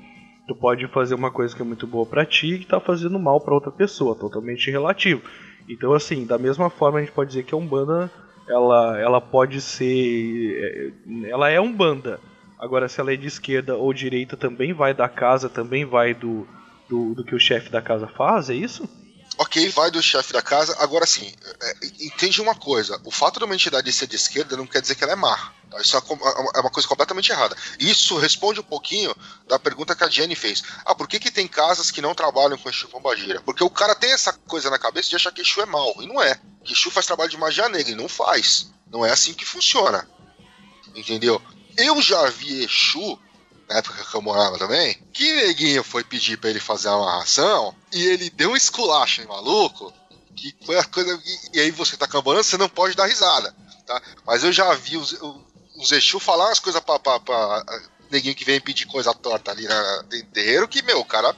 Tu 0.49 0.55
pode 0.55 0.87
fazer 0.89 1.15
uma 1.15 1.31
coisa 1.31 1.55
que 1.55 1.63
é 1.63 1.65
muito 1.65 1.87
boa 1.87 2.07
pra 2.07 2.25
ti 2.25 2.55
e 2.55 2.65
tá 2.65 2.81
fazendo 2.81 3.19
mal 3.19 3.41
pra 3.41 3.55
outra 3.55 3.71
pessoa, 3.71 4.15
totalmente 4.15 4.71
relativo. 4.71 5.23
Então, 5.69 5.93
assim, 5.93 6.25
da 6.25 6.39
mesma 6.39 6.71
forma 6.71 6.99
a 6.99 7.01
gente 7.03 7.13
pode 7.13 7.29
dizer 7.29 7.43
que 7.43 7.55
a 7.55 7.59
Umbanda 7.59 8.11
ela, 8.49 8.99
ela 9.01 9.21
pode 9.21 9.61
ser. 9.61 10.93
é, 11.15 11.29
Ela 11.29 11.51
é 11.51 11.61
Umbanda. 11.61 12.21
Agora, 12.59 12.89
se 12.89 13.01
ela 13.01 13.13
é 13.13 13.17
de 13.17 13.27
esquerda 13.27 13.77
ou 13.77 13.93
direita, 13.93 14.37
também 14.37 14.73
vai 14.73 14.95
da 14.95 15.09
casa, 15.09 15.49
também 15.49 15.85
vai 15.85 16.15
do, 16.15 16.49
do, 16.89 17.15
do 17.15 17.25
que 17.25 17.35
o 17.35 17.41
chefe 17.41 17.69
da 17.71 17.83
casa 17.83 18.09
faz, 18.09 18.49
é 18.51 18.55
isso? 18.55 18.89
Ok, 19.39 19.69
vai 19.71 19.91
do 19.91 20.01
chefe 20.03 20.33
da 20.33 20.41
casa. 20.41 20.75
Agora 20.79 21.05
sim, 21.05 21.31
é, 21.63 21.75
entende 22.01 22.41
uma 22.41 22.55
coisa: 22.55 22.99
o 23.05 23.11
fato 23.11 23.39
de 23.39 23.45
uma 23.45 23.55
entidade 23.55 23.93
ser 23.93 24.07
de 24.07 24.17
esquerda 24.17 24.57
não 24.57 24.67
quer 24.67 24.81
dizer 24.81 24.95
que 24.95 25.05
ela 25.05 25.13
é 25.13 25.17
má. 25.17 25.53
tá? 25.69 25.79
Isso 25.83 25.95
é 25.95 26.01
com- 26.01 26.15
é 26.55 26.61
uma 26.61 26.71
coisa 26.71 26.89
completamente 26.89 27.31
errada. 27.31 27.55
Isso 27.79 28.17
responde 28.17 28.61
um 28.61 28.63
pouquinho 28.63 29.15
da 29.47 29.59
pergunta 29.59 29.95
que 29.95 30.05
a 30.05 30.09
Jenny 30.09 30.35
fez. 30.35 30.63
Ah, 30.87 30.95
por 30.95 31.07
que, 31.07 31.19
que 31.21 31.31
tem 31.31 31.47
casas 31.47 31.91
que 31.91 32.01
não 32.01 32.15
trabalham 32.15 32.57
com 32.57 32.71
Exu 32.71 32.89
Pombagira? 32.89 33.43
Porque 33.45 33.63
o 33.63 33.69
cara 33.69 33.95
tem 33.95 34.11
essa 34.13 34.33
coisa 34.33 34.71
na 34.71 34.79
cabeça 34.79 35.11
de 35.11 35.17
achar 35.17 35.33
que 35.33 35.43
Exu 35.43 35.61
é 35.61 35.67
mal. 35.67 35.93
E 36.01 36.07
não 36.07 36.23
é. 36.23 36.41
Que 36.65 36.73
Exu 36.73 36.91
faz 36.91 37.05
trabalho 37.05 37.29
de 37.31 37.37
magia 37.37 37.69
negra. 37.69 37.93
E 37.93 37.95
não 37.97 38.09
faz. 38.09 38.73
Não 38.91 39.05
é 39.05 39.11
assim 39.11 39.35
que 39.35 39.45
funciona. 39.45 40.09
Entendeu? 40.95 41.43
Eu 41.77 42.01
já 42.01 42.29
vi 42.31 42.65
Exu 42.65 43.19
na 43.69 43.79
época 43.79 44.05
que 44.05 44.15
eu 44.15 44.23
morava 44.23 44.59
também, 44.59 44.95
que 45.13 45.33
neguinho 45.33 45.83
foi 45.83 46.05
pedir 46.05 46.39
pra 46.39 46.51
ele 46.51 46.61
fazer 46.61 46.89
uma 46.89 47.03
amarração 47.03 47.75
e 47.93 48.05
ele 48.07 48.31
deu 48.31 48.51
um 48.51 48.57
esculacho 48.57 49.23
em 49.23 49.27
maluco, 49.27 49.93
que 50.37 50.55
foi 50.65 50.79
a 50.79 50.85
coisa. 50.85 51.21
E, 51.53 51.61
aí 51.61 51.71
você 51.71 51.97
tá 51.97 52.07
cambalando, 52.07 52.45
você 52.45 52.57
não 52.57 52.69
pode 52.69 52.95
dar 52.95 53.07
risada, 53.07 53.55
tá? 53.85 54.01
Mas 54.25 54.45
eu 54.45 54.53
já 54.53 54.73
vi 54.75 54.97
os, 54.97 55.19
os 55.77 55.93
Exu 55.93 56.21
falar 56.21 56.47
umas 56.47 56.61
coisas 56.61 56.81
pra, 56.81 56.99
pra, 56.99 57.19
pra 57.19 57.65
neguinho 58.11 58.35
que 58.35 58.45
vem 58.45 58.61
pedir 58.61 58.87
coisa 58.87 59.13
torta 59.13 59.51
ali 59.51 59.67
na 59.67 60.03
do 60.03 60.23
terreiro, 60.27 60.69
que, 60.69 60.83
meu, 60.83 61.01
o 61.01 61.05
cara. 61.05 61.35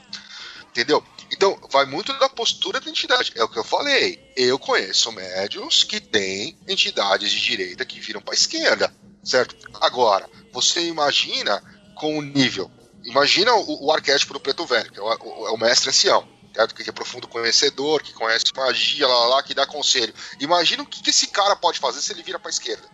Entendeu? 0.69 1.03
Então, 1.31 1.59
vai 1.71 1.85
muito 1.85 2.11
da 2.19 2.27
postura 2.29 2.79
da 2.79 2.89
entidade. 2.89 3.31
É 3.35 3.43
o 3.43 3.49
que 3.49 3.57
eu 3.59 3.63
falei. 3.63 4.19
Eu 4.35 4.57
conheço 4.57 5.11
médiums 5.11 5.83
que 5.83 5.99
têm 5.99 6.57
entidades 6.67 7.31
de 7.31 7.39
direita 7.39 7.85
que 7.85 7.99
viram 7.99 8.21
pra 8.21 8.33
esquerda, 8.33 8.93
certo? 9.23 9.55
Agora, 9.81 10.29
você 10.51 10.81
imagina 10.87 11.61
com 11.95 12.17
o 12.17 12.21
nível. 12.21 12.71
Imagina 13.03 13.53
o, 13.53 13.85
o 13.85 13.91
arquétipo 13.91 14.33
do 14.33 14.39
preto 14.39 14.65
velho, 14.65 14.91
que 14.91 14.99
é 14.99 15.01
o, 15.01 15.05
o- 15.07 15.47
é 15.47 15.51
o 15.51 15.57
mestre 15.57 15.89
ancião, 15.89 16.27
certo? 16.53 16.75
que 16.75 16.89
é 16.89 16.91
profundo 16.93 17.27
conhecedor, 17.27 18.01
que 18.03 18.13
conhece 18.13 18.45
magia, 18.55 19.07
lá, 19.07 19.13
lá, 19.19 19.27
lá, 19.35 19.43
que 19.43 19.53
dá 19.53 19.65
conselho. 19.65 20.13
Imagina 20.39 20.83
o 20.83 20.85
que, 20.85 21.01
que 21.01 21.09
esse 21.11 21.27
cara 21.27 21.55
pode 21.55 21.79
fazer 21.79 22.01
se 22.01 22.11
ele 22.11 22.23
vira 22.23 22.39
pra 22.39 22.49
esquerda. 22.49 22.87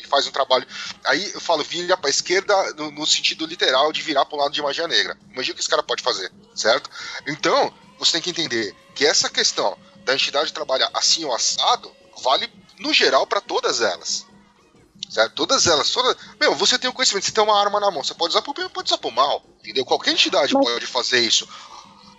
E 0.00 0.06
faz 0.06 0.26
um 0.26 0.30
trabalho. 0.30 0.66
Aí 1.04 1.32
eu 1.34 1.40
falo, 1.40 1.62
vira 1.64 1.96
pra 1.96 2.10
esquerda 2.10 2.54
no, 2.74 2.90
no 2.90 3.06
sentido 3.06 3.46
literal 3.46 3.92
de 3.92 4.02
virar 4.02 4.24
pro 4.24 4.36
lado 4.36 4.52
de 4.52 4.62
magia 4.62 4.86
negra. 4.86 5.18
Imagina 5.32 5.52
o 5.52 5.54
que 5.56 5.60
esse 5.60 5.68
cara 5.68 5.82
pode 5.82 6.02
fazer, 6.02 6.32
certo? 6.54 6.90
Então, 7.26 7.72
você 7.98 8.12
tem 8.12 8.22
que 8.22 8.30
entender 8.30 8.74
que 8.94 9.04
essa 9.06 9.28
questão 9.28 9.76
da 10.04 10.14
entidade 10.14 10.52
trabalhar 10.52 10.90
assim 10.94 11.24
ou 11.24 11.34
assado 11.34 11.92
vale, 12.22 12.50
no 12.78 12.92
geral, 12.92 13.26
para 13.26 13.40
todas 13.40 13.80
elas. 13.80 14.26
Certo? 15.08 15.34
Todas 15.34 15.66
elas, 15.66 15.90
todas. 15.90 16.16
Meu, 16.40 16.54
você 16.54 16.78
tem 16.78 16.90
o 16.90 16.92
conhecimento, 16.92 17.24
você 17.26 17.32
tem 17.32 17.44
uma 17.44 17.58
arma 17.60 17.78
na 17.78 17.90
mão, 17.90 18.02
você 18.02 18.14
pode 18.14 18.32
usar 18.32 18.42
pro 18.42 18.54
bem, 18.54 18.68
pode 18.68 18.88
usar 18.88 18.98
pro 18.98 19.10
mal. 19.10 19.44
Entendeu? 19.60 19.84
Qualquer 19.84 20.12
entidade 20.12 20.54
Mas- 20.54 20.64
pode 20.64 20.86
fazer 20.86 21.20
isso. 21.20 21.48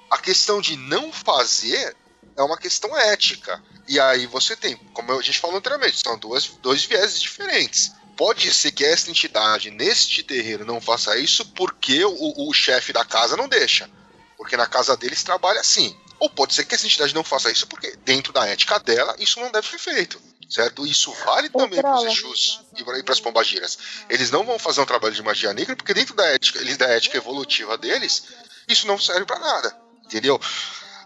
A 0.10 0.18
questão 0.18 0.62
de 0.62 0.78
não 0.78 1.12
fazer 1.12 1.96
é 2.38 2.44
uma 2.44 2.58
questão 2.58 2.96
ética. 2.96 3.62
E 3.88 4.00
aí 4.00 4.28
você 4.28 4.56
tem, 4.56 4.76
como 4.94 5.12
a 5.12 5.22
gente 5.22 5.40
falou 5.40 5.58
anteriormente, 5.58 6.00
são 6.00 6.18
duas, 6.18 6.46
dois 6.62 6.86
vieses 6.86 7.20
diferentes. 7.20 7.92
Pode 8.16 8.52
ser 8.54 8.72
que 8.72 8.86
esta 8.86 9.10
entidade, 9.10 9.72
neste 9.72 10.24
terreiro, 10.24 10.66
não 10.66 10.80
faça 10.80 11.18
isso 11.18 11.46
porque 11.54 12.04
o, 12.06 12.50
o 12.50 12.54
chefe 12.54 12.94
da 12.94 13.04
casa 13.04 13.36
não 13.36 13.48
deixa. 13.48 13.90
Porque 14.36 14.58
na 14.58 14.68
casa 14.68 14.96
deles 14.96 15.24
trabalha 15.24 15.60
assim. 15.60 15.96
Ou 16.20 16.30
pode 16.30 16.54
ser 16.54 16.66
que 16.66 16.74
essa 16.74 16.86
entidade 16.86 17.14
não 17.14 17.24
faça 17.24 17.52
isso 17.52 17.68
porque, 17.68 17.96
dentro 18.04 18.34
da 18.34 18.46
ética 18.48 18.80
dela, 18.80 19.16
isso 19.20 19.40
não 19.40 19.52
deve 19.52 19.68
ser 19.68 19.78
feito. 19.78 20.20
Certo? 20.50 20.88
Isso 20.88 21.12
vale 21.26 21.50
também 21.50 21.82
para 21.82 21.96
os. 21.96 22.06
Exus 22.06 22.62
e 22.76 22.84
para 22.84 23.14
as 23.14 23.20
pombagiras. 23.20 23.78
Eles 24.10 24.32
não 24.32 24.46
vão 24.46 24.58
fazer 24.58 24.82
um 24.82 24.86
trabalho 24.86 25.14
de 25.14 25.22
magia 25.22 25.54
negra 25.54 25.76
porque, 25.76 25.94
dentro 25.94 26.16
da 26.16 26.26
ética, 26.26 26.60
eles, 26.60 26.78
da 26.78 26.88
ética 26.88 27.18
evolutiva 27.18 27.78
deles, 27.78 28.24
isso 28.68 28.88
não 28.88 28.98
serve 28.98 29.26
para 29.26 29.40
nada. 29.40 29.78
Entendeu? 30.06 30.40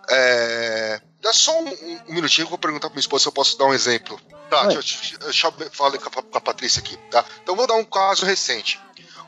É... 0.09 1.01
Dá 1.21 1.31
só 1.33 1.59
um, 1.61 1.67
um- 1.67 1.99
minutinho 2.07 2.47
que 2.47 2.53
eu 2.53 2.57
vou 2.57 2.57
perguntar 2.57 2.87
pra 2.89 2.95
minha 2.95 2.99
esposa 3.01 3.23
se 3.23 3.27
eu 3.27 3.31
posso 3.31 3.57
dar 3.57 3.65
um 3.65 3.73
exemplo. 3.73 4.19
Tá, 4.49 4.61
Oi. 4.67 4.73
deixa, 4.73 5.13
eu- 5.15 5.19
deixa 5.19 5.47
eu 5.47 5.71
falar 5.71 5.97
com 5.97 6.19
a, 6.19 6.23
com 6.23 6.37
a 6.37 6.41
Patrícia 6.41 6.79
aqui, 6.81 6.97
tá? 7.09 7.23
Então 7.43 7.55
vou 7.55 7.67
dar 7.67 7.75
um 7.75 7.83
caso 7.85 8.25
recente. 8.25 8.79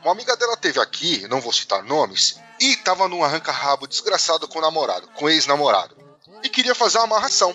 Uma 0.02 0.12
amiga 0.12 0.36
dela 0.36 0.56
teve 0.56 0.78
aqui, 0.80 1.26
não 1.28 1.40
vou 1.40 1.52
citar 1.52 1.82
nomes, 1.82 2.38
e 2.60 2.76
tava 2.76 3.08
num 3.08 3.24
arranca-rabo 3.24 3.86
desgraçado 3.86 4.46
com 4.48 4.58
o 4.58 4.62
namorado, 4.62 5.08
com 5.14 5.28
ex-namorado. 5.30 5.96
E 6.42 6.48
queria 6.48 6.74
fazer 6.74 6.98
uma 6.98 7.04
amarração. 7.04 7.54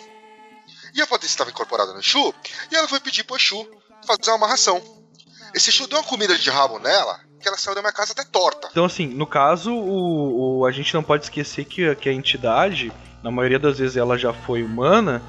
E 0.95 1.01
a 1.01 1.05
Patrícia 1.05 1.35
estava 1.35 1.51
incorporada 1.51 1.93
no 1.93 1.99
Exu, 1.99 2.33
e 2.71 2.75
ela 2.75 2.87
foi 2.87 2.99
pedir 2.99 3.23
pro 3.23 3.35
Exu 3.37 3.67
fazer 4.07 4.31
uma 4.31 4.35
amarração. 4.37 4.81
Esse 5.53 5.69
Exu 5.69 5.85
deu 5.87 5.99
uma 5.99 6.03
comida 6.03 6.35
de 6.37 6.49
rabo 6.49 6.79
nela, 6.79 7.19
que 7.39 7.47
ela 7.47 7.57
saiu 7.57 7.75
da 7.75 7.81
minha 7.81 7.93
casa 7.93 8.13
até 8.13 8.23
torta. 8.23 8.67
Então, 8.71 8.85
assim, 8.85 9.05
no 9.05 9.27
caso, 9.27 9.71
o, 9.71 10.59
o- 10.61 10.65
a 10.65 10.71
gente 10.71 10.91
não 10.95 11.03
pode 11.03 11.25
esquecer 11.25 11.65
que, 11.65 11.93
que 11.95 12.09
a 12.09 12.13
entidade, 12.13 12.91
na 13.23 13.31
maioria 13.31 13.59
das 13.59 13.79
vezes, 13.79 13.97
ela 13.97 14.17
já 14.17 14.33
foi 14.33 14.63
humana, 14.63 15.21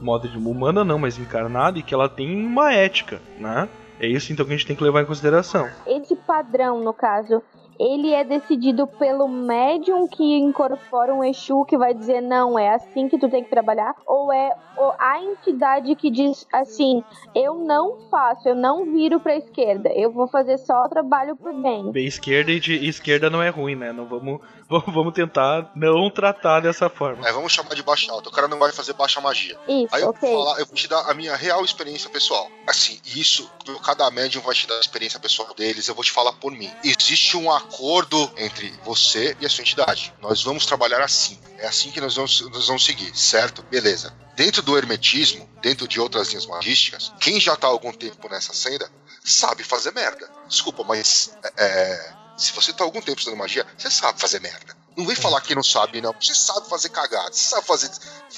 modo 0.00 0.28
de 0.28 0.38
humana 0.38 0.84
não, 0.84 0.98
mas 0.98 1.18
encarnada, 1.18 1.78
e 1.78 1.82
que 1.82 1.94
ela 1.94 2.08
tem 2.08 2.46
uma 2.46 2.72
ética, 2.72 3.20
né? 3.38 3.68
É 3.98 4.06
isso 4.06 4.32
então 4.32 4.44
que 4.44 4.52
a 4.52 4.56
gente 4.56 4.66
tem 4.66 4.76
que 4.76 4.82
levar 4.82 5.02
em 5.02 5.06
consideração. 5.06 5.68
Esse 5.86 6.16
padrão, 6.16 6.82
no 6.82 6.92
caso, 6.92 7.42
ele 7.78 8.12
é 8.12 8.24
decidido 8.24 8.86
pelo 8.86 9.28
médium 9.28 10.06
que 10.06 10.22
incorpora 10.38 11.14
um 11.14 11.24
Exu 11.24 11.64
que 11.64 11.76
vai 11.76 11.94
dizer 11.94 12.20
não, 12.20 12.58
é 12.58 12.74
assim 12.74 13.08
que 13.08 13.18
tu 13.18 13.28
tem 13.28 13.42
que 13.42 13.50
trabalhar? 13.50 13.94
Ou 14.06 14.32
é 14.32 14.52
a 14.98 15.22
entidade 15.22 15.94
que 15.96 16.10
diz 16.10 16.46
assim, 16.52 17.02
eu 17.34 17.54
não 17.54 18.08
faço, 18.10 18.48
eu 18.48 18.54
não 18.54 18.84
viro 18.92 19.20
pra 19.20 19.36
esquerda, 19.36 19.90
eu 19.92 20.12
vou 20.12 20.28
fazer 20.28 20.58
só 20.58 20.84
o 20.84 20.88
trabalho 20.88 21.36
pro 21.36 21.52
bem. 21.62 21.90
Bem, 21.90 22.06
esquerda 22.06 22.52
e 22.52 22.60
de 22.60 22.86
esquerda 22.86 23.30
não 23.30 23.42
é 23.42 23.48
ruim, 23.48 23.74
né? 23.74 23.92
Não 23.92 24.06
vamos, 24.06 24.40
vamos 24.68 24.94
vamos 24.94 25.14
tentar 25.14 25.70
não 25.74 26.10
tratar 26.10 26.60
dessa 26.60 26.88
forma. 26.88 27.26
É, 27.28 27.32
vamos 27.32 27.52
chamar 27.52 27.74
de 27.74 27.82
baixa 27.82 28.10
alta. 28.10 28.28
O 28.28 28.32
cara 28.32 28.48
não 28.48 28.58
vai 28.58 28.72
fazer 28.72 28.92
baixa 28.94 29.20
magia. 29.20 29.58
Isso, 29.68 29.88
Aí 29.94 30.02
eu 30.02 30.08
ok. 30.08 30.28
vou 30.28 30.44
falar, 30.44 30.60
eu 30.60 30.66
vou 30.66 30.74
te 30.74 30.88
dar 30.88 31.10
a 31.10 31.14
minha 31.14 31.36
real 31.36 31.64
experiência 31.64 32.08
pessoal. 32.10 32.50
Assim, 32.66 32.98
isso, 33.04 33.50
cada 33.84 34.10
médium 34.10 34.42
vai 34.42 34.54
te 34.54 34.66
dar 34.66 34.76
a 34.76 34.80
experiência 34.80 35.20
pessoal 35.20 35.52
deles, 35.54 35.86
eu 35.88 35.94
vou 35.94 36.04
te 36.04 36.10
falar 36.10 36.32
por 36.34 36.52
mim. 36.52 36.70
Existe 36.82 37.36
um 37.36 37.50
acordo 37.50 38.30
entre 38.36 38.72
você 38.84 39.36
e 39.40 39.46
a 39.46 39.48
sua 39.48 39.62
entidade. 39.62 40.12
Nós 40.20 40.42
vamos 40.42 40.66
trabalhar 40.66 41.00
assim. 41.00 41.38
É 41.58 41.66
assim 41.66 41.90
que 41.90 42.00
nós 42.00 42.16
vamos, 42.16 42.40
nós 42.52 42.66
vamos 42.66 42.84
seguir, 42.84 43.16
certo? 43.16 43.62
Beleza. 43.70 44.14
Dentro 44.34 44.62
do 44.62 44.76
hermetismo, 44.76 45.48
dentro 45.62 45.86
de 45.86 46.00
outras 46.00 46.28
linhas 46.28 46.46
magísticas, 46.46 47.12
quem 47.20 47.40
já 47.40 47.54
tá 47.56 47.66
há 47.66 47.70
algum 47.70 47.92
tempo 47.92 48.28
nessa 48.28 48.52
senda 48.52 48.90
sabe 49.24 49.62
fazer 49.62 49.92
merda. 49.92 50.28
Desculpa, 50.48 50.84
mas 50.84 51.36
é, 51.56 52.12
se 52.36 52.52
você 52.52 52.72
tá 52.72 52.84
algum 52.84 53.00
tempo 53.00 53.18
estudando 53.18 53.38
magia, 53.38 53.66
você 53.78 53.90
sabe 53.90 54.20
fazer 54.20 54.40
merda. 54.40 54.76
Não 54.96 55.06
vem 55.06 55.16
falar 55.16 55.40
que 55.40 55.54
não 55.54 55.62
sabe, 55.62 56.00
não. 56.00 56.14
Você 56.20 56.34
sabe 56.34 56.68
fazer 56.68 56.88
cagada, 56.90 57.32
você 57.32 57.48
sabe 57.48 57.66
fazer 57.66 57.90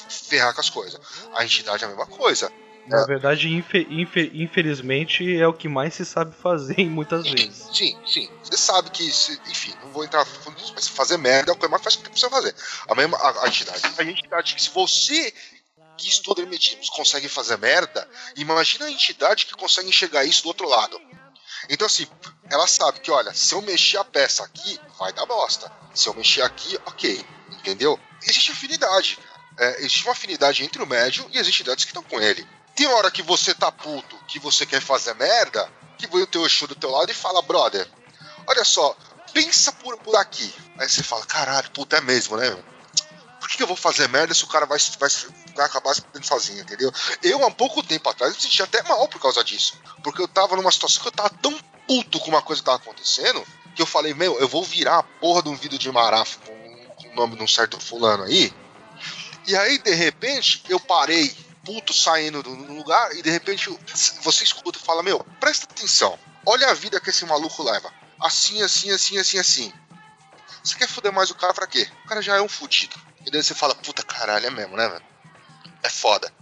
ferrar 0.09 0.55
com 0.55 0.61
as 0.61 0.71
coisas. 0.71 0.99
A 1.35 1.45
entidade 1.45 1.83
é 1.83 1.87
a 1.87 1.89
mesma 1.91 2.07
coisa. 2.07 2.51
Na 2.87 3.05
verdade, 3.05 3.49
infe- 3.49 3.87
infe- 3.91 4.31
infelizmente, 4.33 5.37
é 5.37 5.47
o 5.47 5.53
que 5.53 5.69
mais 5.69 5.93
se 5.95 6.05
sabe 6.05 6.35
fazer 6.41 6.89
muitas 6.89 7.27
vezes. 7.29 7.69
Sim, 7.77 7.99
sim. 8.07 8.31
Você 8.45 8.57
sabe 8.57 8.91
que, 8.91 9.11
se- 9.13 9.41
enfim, 9.49 9.75
não 9.83 9.91
vou 9.91 10.05
entrar 10.05 10.25
fundo 10.25 10.57
nisso, 10.59 10.73
mas 10.75 10.87
fazer 10.87 11.17
merda 11.19 11.51
é 11.51 11.55
o 11.55 11.59
que 11.59 11.67
mais 11.67 11.83
faz 11.83 11.97
pra 11.97 12.11
você 12.13 12.31
fazer. 12.31 12.55
A 12.89 12.95
mesma 12.95 13.17
a, 13.19 13.45
a 13.45 13.49
entidade. 13.49 13.83
A 13.99 14.03
entidade 14.05 14.55
que 14.55 14.63
se 14.63 14.71
você 14.71 15.35
que 15.99 16.09
estuda 16.09 16.43
hermetismo 16.43 16.81
consegue 16.93 17.29
fazer 17.29 17.57
merda, 17.59 18.09
imagina 18.37 18.85
a 18.87 18.91
entidade 18.91 19.47
que 19.47 19.55
consegue 19.55 19.89
enxergar 19.89 20.25
isso 20.25 20.43
do 20.45 20.49
outro 20.49 20.69
lado. 20.69 21.01
Então, 21.69 21.87
assim, 21.87 22.07
ela 22.51 22.67
sabe 22.67 23.01
que, 23.01 23.11
olha, 23.11 23.33
se 23.35 23.55
eu 23.55 23.63
mexer 23.63 23.99
a 23.99 24.05
peça 24.05 24.45
aqui, 24.45 24.81
vai 24.99 25.13
dar 25.13 25.27
bosta. 25.27 25.71
Se 25.95 26.09
eu 26.09 26.15
mexer 26.15 26.43
aqui, 26.43 26.79
ok. 26.87 27.25
Entendeu? 27.51 27.99
Existe 28.23 28.53
afinidade. 28.53 29.19
É, 29.59 29.79
existe 29.79 30.05
uma 30.05 30.13
afinidade 30.13 30.65
entre 30.65 30.83
o 30.83 30.87
médium 30.87 31.29
e 31.33 31.39
as 31.39 31.49
entidades 31.49 31.85
que 31.85 31.91
estão 31.91 32.03
com 32.03 32.21
ele. 32.21 32.47
Tem 32.75 32.87
hora 32.87 33.11
que 33.11 33.23
você 33.23 33.55
tá 33.55 33.73
puto, 33.73 34.17
que 34.29 34.39
você 34.39 34.67
quer 34.67 34.83
fazer 34.83 35.15
merda, 35.15 35.71
que 35.97 36.07
vem 36.07 36.23
o 36.23 36.27
teu 36.27 36.45
Exu 36.45 36.67
do 36.67 36.75
teu 36.75 36.91
lado 36.91 37.11
e 37.11 37.15
fala, 37.15 37.41
brother, 37.41 37.89
olha 38.47 38.65
só, 38.65 38.95
pensa 39.33 39.73
por, 39.73 39.97
por 39.99 40.15
aqui. 40.17 40.55
Aí 40.79 40.89
você 40.89 41.03
fala, 41.03 41.25
caralho, 41.25 41.71
puta, 41.71 41.97
é 41.97 42.01
mesmo, 42.03 42.37
né? 42.37 42.55
Por 43.47 43.57
que, 43.57 43.63
eu 43.63 43.67
vou 43.69 43.77
fazer 43.77 44.09
merda 44.09 44.35
se 44.35 44.43
o 44.43 44.49
cara 44.49 44.67
vai, 44.67 44.77
vai, 44.99 45.09
vai 45.55 45.67
acabar 45.67 45.95
se 45.95 46.01
fudendo 46.01 46.27
sozinho, 46.27 46.63
entendeu? 46.63 46.93
Eu, 47.23 47.47
há 47.47 47.51
pouco 47.53 47.81
tempo 47.81 48.09
atrás, 48.09 48.35
me 48.35 48.43
sentia 48.43 48.65
até 48.65 48.83
mal 48.83 49.07
por 49.07 49.21
causa 49.21 49.45
disso. 49.45 49.81
Porque 50.03 50.21
eu 50.21 50.27
tava 50.27 50.57
numa 50.57 50.73
situação 50.73 51.01
que 51.01 51.09
eu 51.09 51.13
tava 51.13 51.31
tão 51.31 51.57
puto 51.87 52.19
com 52.19 52.29
uma 52.29 52.43
coisa 52.43 52.61
que 52.61 52.67
tava 52.67 52.79
acontecendo, 52.79 53.47
que 53.73 53.81
eu 53.81 53.87
falei, 53.87 54.15
meu, 54.15 54.37
eu 54.41 54.49
vou 54.49 54.65
virar 54.65 54.99
a 54.99 55.03
porra 55.05 55.45
de 55.45 55.49
um 55.49 55.55
vídeo 55.55 55.79
de 55.79 55.93
Marafo 55.93 56.41
com, 56.41 56.87
com 56.97 57.09
o 57.09 57.15
nome 57.15 57.37
de 57.37 57.45
um 57.45 57.47
certo 57.47 57.79
fulano 57.79 58.25
aí. 58.25 58.53
E 59.47 59.57
aí, 59.57 59.79
de 59.79 59.95
repente, 59.95 60.65
eu 60.69 60.81
parei, 60.81 61.33
puto, 61.65 61.95
saindo 61.95 62.43
do 62.43 62.57
do 62.57 62.73
lugar, 62.75 63.15
e 63.15 63.23
de 63.23 63.31
repente 63.31 63.71
você 64.23 64.43
escuta 64.43 64.77
e 64.77 64.83
fala, 64.83 65.05
meu, 65.05 65.25
presta 65.39 65.67
atenção, 65.67 66.19
olha 66.45 66.69
a 66.69 66.75
vida 66.75 66.99
que 66.99 67.11
esse 67.11 67.25
maluco 67.25 67.63
leva. 67.63 67.93
Assim, 68.21 68.61
assim, 68.61 68.91
assim, 68.91 69.17
assim, 69.19 69.39
assim. 69.39 69.73
Você 70.65 70.75
quer 70.75 70.89
foder 70.89 71.13
mais 71.13 71.31
o 71.31 71.35
cara 71.37 71.55
pra 71.55 71.69
quê? 71.69 71.89
O 72.05 72.09
cara 72.09 72.21
já 72.21 72.35
é 72.35 72.43
um 72.43 72.49
fudido. 72.49 73.06
E 73.27 73.31
daí 73.31 73.43
você 73.43 73.55
fala, 73.55 73.75
puta 73.75 74.03
caralho, 74.03 74.47
é 74.47 74.51
mesmo, 74.51 74.77
né, 74.77 74.89
velho? 74.89 75.05
É 75.83 75.89
foda. 75.89 76.33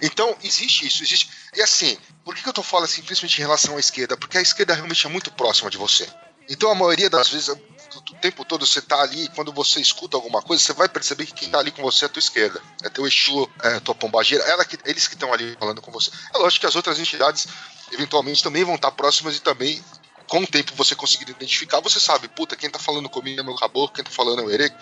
Então, 0.00 0.36
existe 0.42 0.86
isso, 0.86 1.02
existe. 1.02 1.30
E 1.54 1.62
assim, 1.62 1.98
por 2.24 2.34
que, 2.34 2.48
eu 2.48 2.52
tô 2.52 2.62
falando 2.62 2.84
assim, 2.84 3.02
principalmente 3.02 3.38
em 3.38 3.42
relação 3.42 3.76
à 3.76 3.80
esquerda? 3.80 4.16
Porque 4.16 4.38
a 4.38 4.42
esquerda 4.42 4.74
realmente 4.74 5.06
é 5.06 5.10
muito 5.10 5.30
próxima 5.32 5.70
de 5.70 5.76
você. 5.76 6.08
Então, 6.48 6.70
a 6.70 6.74
maioria 6.74 7.10
das 7.10 7.28
vezes, 7.28 7.48
o 7.48 8.14
tempo 8.20 8.44
todo 8.44 8.66
você 8.66 8.80
tá 8.80 9.00
ali, 9.00 9.28
quando 9.34 9.52
você 9.52 9.80
escuta 9.80 10.16
alguma 10.16 10.40
coisa, 10.40 10.62
você 10.62 10.72
vai 10.72 10.88
perceber 10.88 11.26
que 11.26 11.34
quem 11.34 11.50
tá 11.50 11.58
ali 11.58 11.70
com 11.70 11.82
você 11.82 12.04
é 12.04 12.06
a 12.06 12.08
tua 12.08 12.20
esquerda. 12.20 12.60
É 12.82 12.88
teu 12.88 13.06
Exu, 13.06 13.48
é 13.62 13.74
a 13.74 13.80
tua 13.80 13.94
pombageira, 13.94 14.42
ela 14.44 14.64
que, 14.64 14.78
eles 14.84 15.06
que 15.06 15.14
estão 15.14 15.32
ali 15.32 15.56
falando 15.58 15.82
com 15.82 15.92
você. 15.92 16.10
É 16.34 16.38
lógico 16.38 16.60
que 16.60 16.66
as 16.66 16.74
outras 16.74 16.98
entidades, 16.98 17.46
eventualmente, 17.92 18.42
também 18.42 18.64
vão 18.64 18.76
estar 18.76 18.90
próximas 18.92 19.36
e 19.36 19.40
também, 19.40 19.84
com 20.26 20.40
o 20.40 20.46
tempo, 20.46 20.74
você 20.74 20.94
conseguir 20.94 21.30
identificar, 21.30 21.80
você 21.80 22.00
sabe, 22.00 22.28
puta, 22.28 22.56
quem 22.56 22.70
tá 22.70 22.78
falando 22.78 23.10
comigo 23.10 23.40
é 23.40 23.42
meu 23.42 23.54
caboclo, 23.54 23.94
quem 23.94 24.04
tá 24.04 24.10
falando 24.10 24.40
é 24.40 24.44
o 24.44 24.50
Ere. 24.50 24.72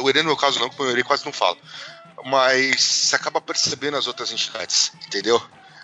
O- 0.00 0.08
Ere, 0.08 0.22
no 0.22 0.28
meu 0.28 0.36
caso, 0.36 0.58
não, 0.58 0.68
porque 0.68 0.82
o 0.82 0.90
Ere 0.90 1.04
quase 1.04 1.24
não 1.24 1.32
fala. 1.32 1.56
Mas 2.24 2.82
você 2.82 3.16
acaba 3.16 3.40
percebendo 3.40 3.96
as 3.96 4.06
outras 4.06 4.32
entidades, 4.32 4.92
entendeu? 5.06 5.40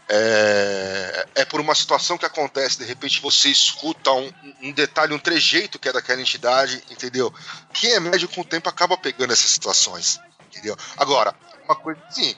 É, 0.09 1.27
é 1.37 1.45
por 1.45 1.61
uma 1.61 1.75
situação 1.75 2.19
que 2.19 2.27
acontece, 2.27 2.79
de 2.79 2.85
repente 2.85 3.21
você 3.23 3.49
escuta 3.49 4.13
um, 4.13 4.31
um 4.63 4.73
detalhe, 4.73 5.15
um 5.15 5.19
trejeito 5.19 5.79
que 5.79 5.89
é 5.89 5.93
daquela 5.93 6.21
entidade, 6.21 6.83
entendeu? 6.91 7.33
Quem 7.73 7.93
é 7.93 8.01
médio 8.01 8.29
com 8.29 8.43
o 8.43 8.45
tempo 8.45 8.69
acaba 8.69 8.99
pegando 8.99 9.33
essas 9.33 9.51
situações, 9.51 10.21
entendeu? 10.49 10.77
Agora, 10.99 11.35
uma 11.65 11.75
coisa 11.75 12.01
assim, 12.09 12.37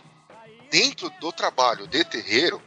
dentro 0.71 1.11
do 1.21 1.33
trabalho 1.33 1.89
de 1.89 2.05
terreiro, 2.05 2.63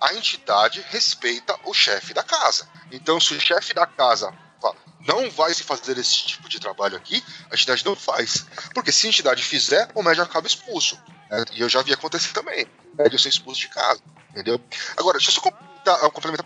a 0.00 0.14
entidade 0.14 0.84
respeita 0.90 1.54
o 1.64 1.74
chefe 1.74 2.14
da 2.14 2.22
casa. 2.22 2.68
Então, 2.90 3.20
se 3.20 3.34
o 3.34 3.40
chefe 3.40 3.74
da 3.74 3.86
casa 3.86 4.32
fala, 4.60 4.76
não 5.06 5.30
vai 5.30 5.54
se 5.54 5.62
fazer 5.62 5.96
esse 5.98 6.26
tipo 6.26 6.48
de 6.48 6.58
trabalho 6.58 6.96
aqui, 6.96 7.22
a 7.50 7.54
entidade 7.54 7.84
não 7.84 7.94
faz. 7.94 8.46
Porque 8.74 8.90
se 8.90 9.06
a 9.06 9.10
entidade 9.10 9.42
fizer, 9.42 9.88
o 9.94 10.02
médium 10.02 10.24
acaba 10.24 10.46
expulso. 10.46 10.98
né? 11.30 11.44
E 11.52 11.60
eu 11.60 11.68
já 11.68 11.82
vi 11.82 11.92
acontecer 11.92 12.32
também. 12.32 12.66
Médium 12.94 13.18
ser 13.18 13.28
expulso 13.28 13.60
de 13.60 13.68
casa. 13.68 14.00
Entendeu? 14.30 14.60
Agora, 14.96 15.16
deixa 15.16 15.30
eu 15.30 15.34
só 15.34 15.40
complementar, 15.40 16.10
complementar 16.10 16.44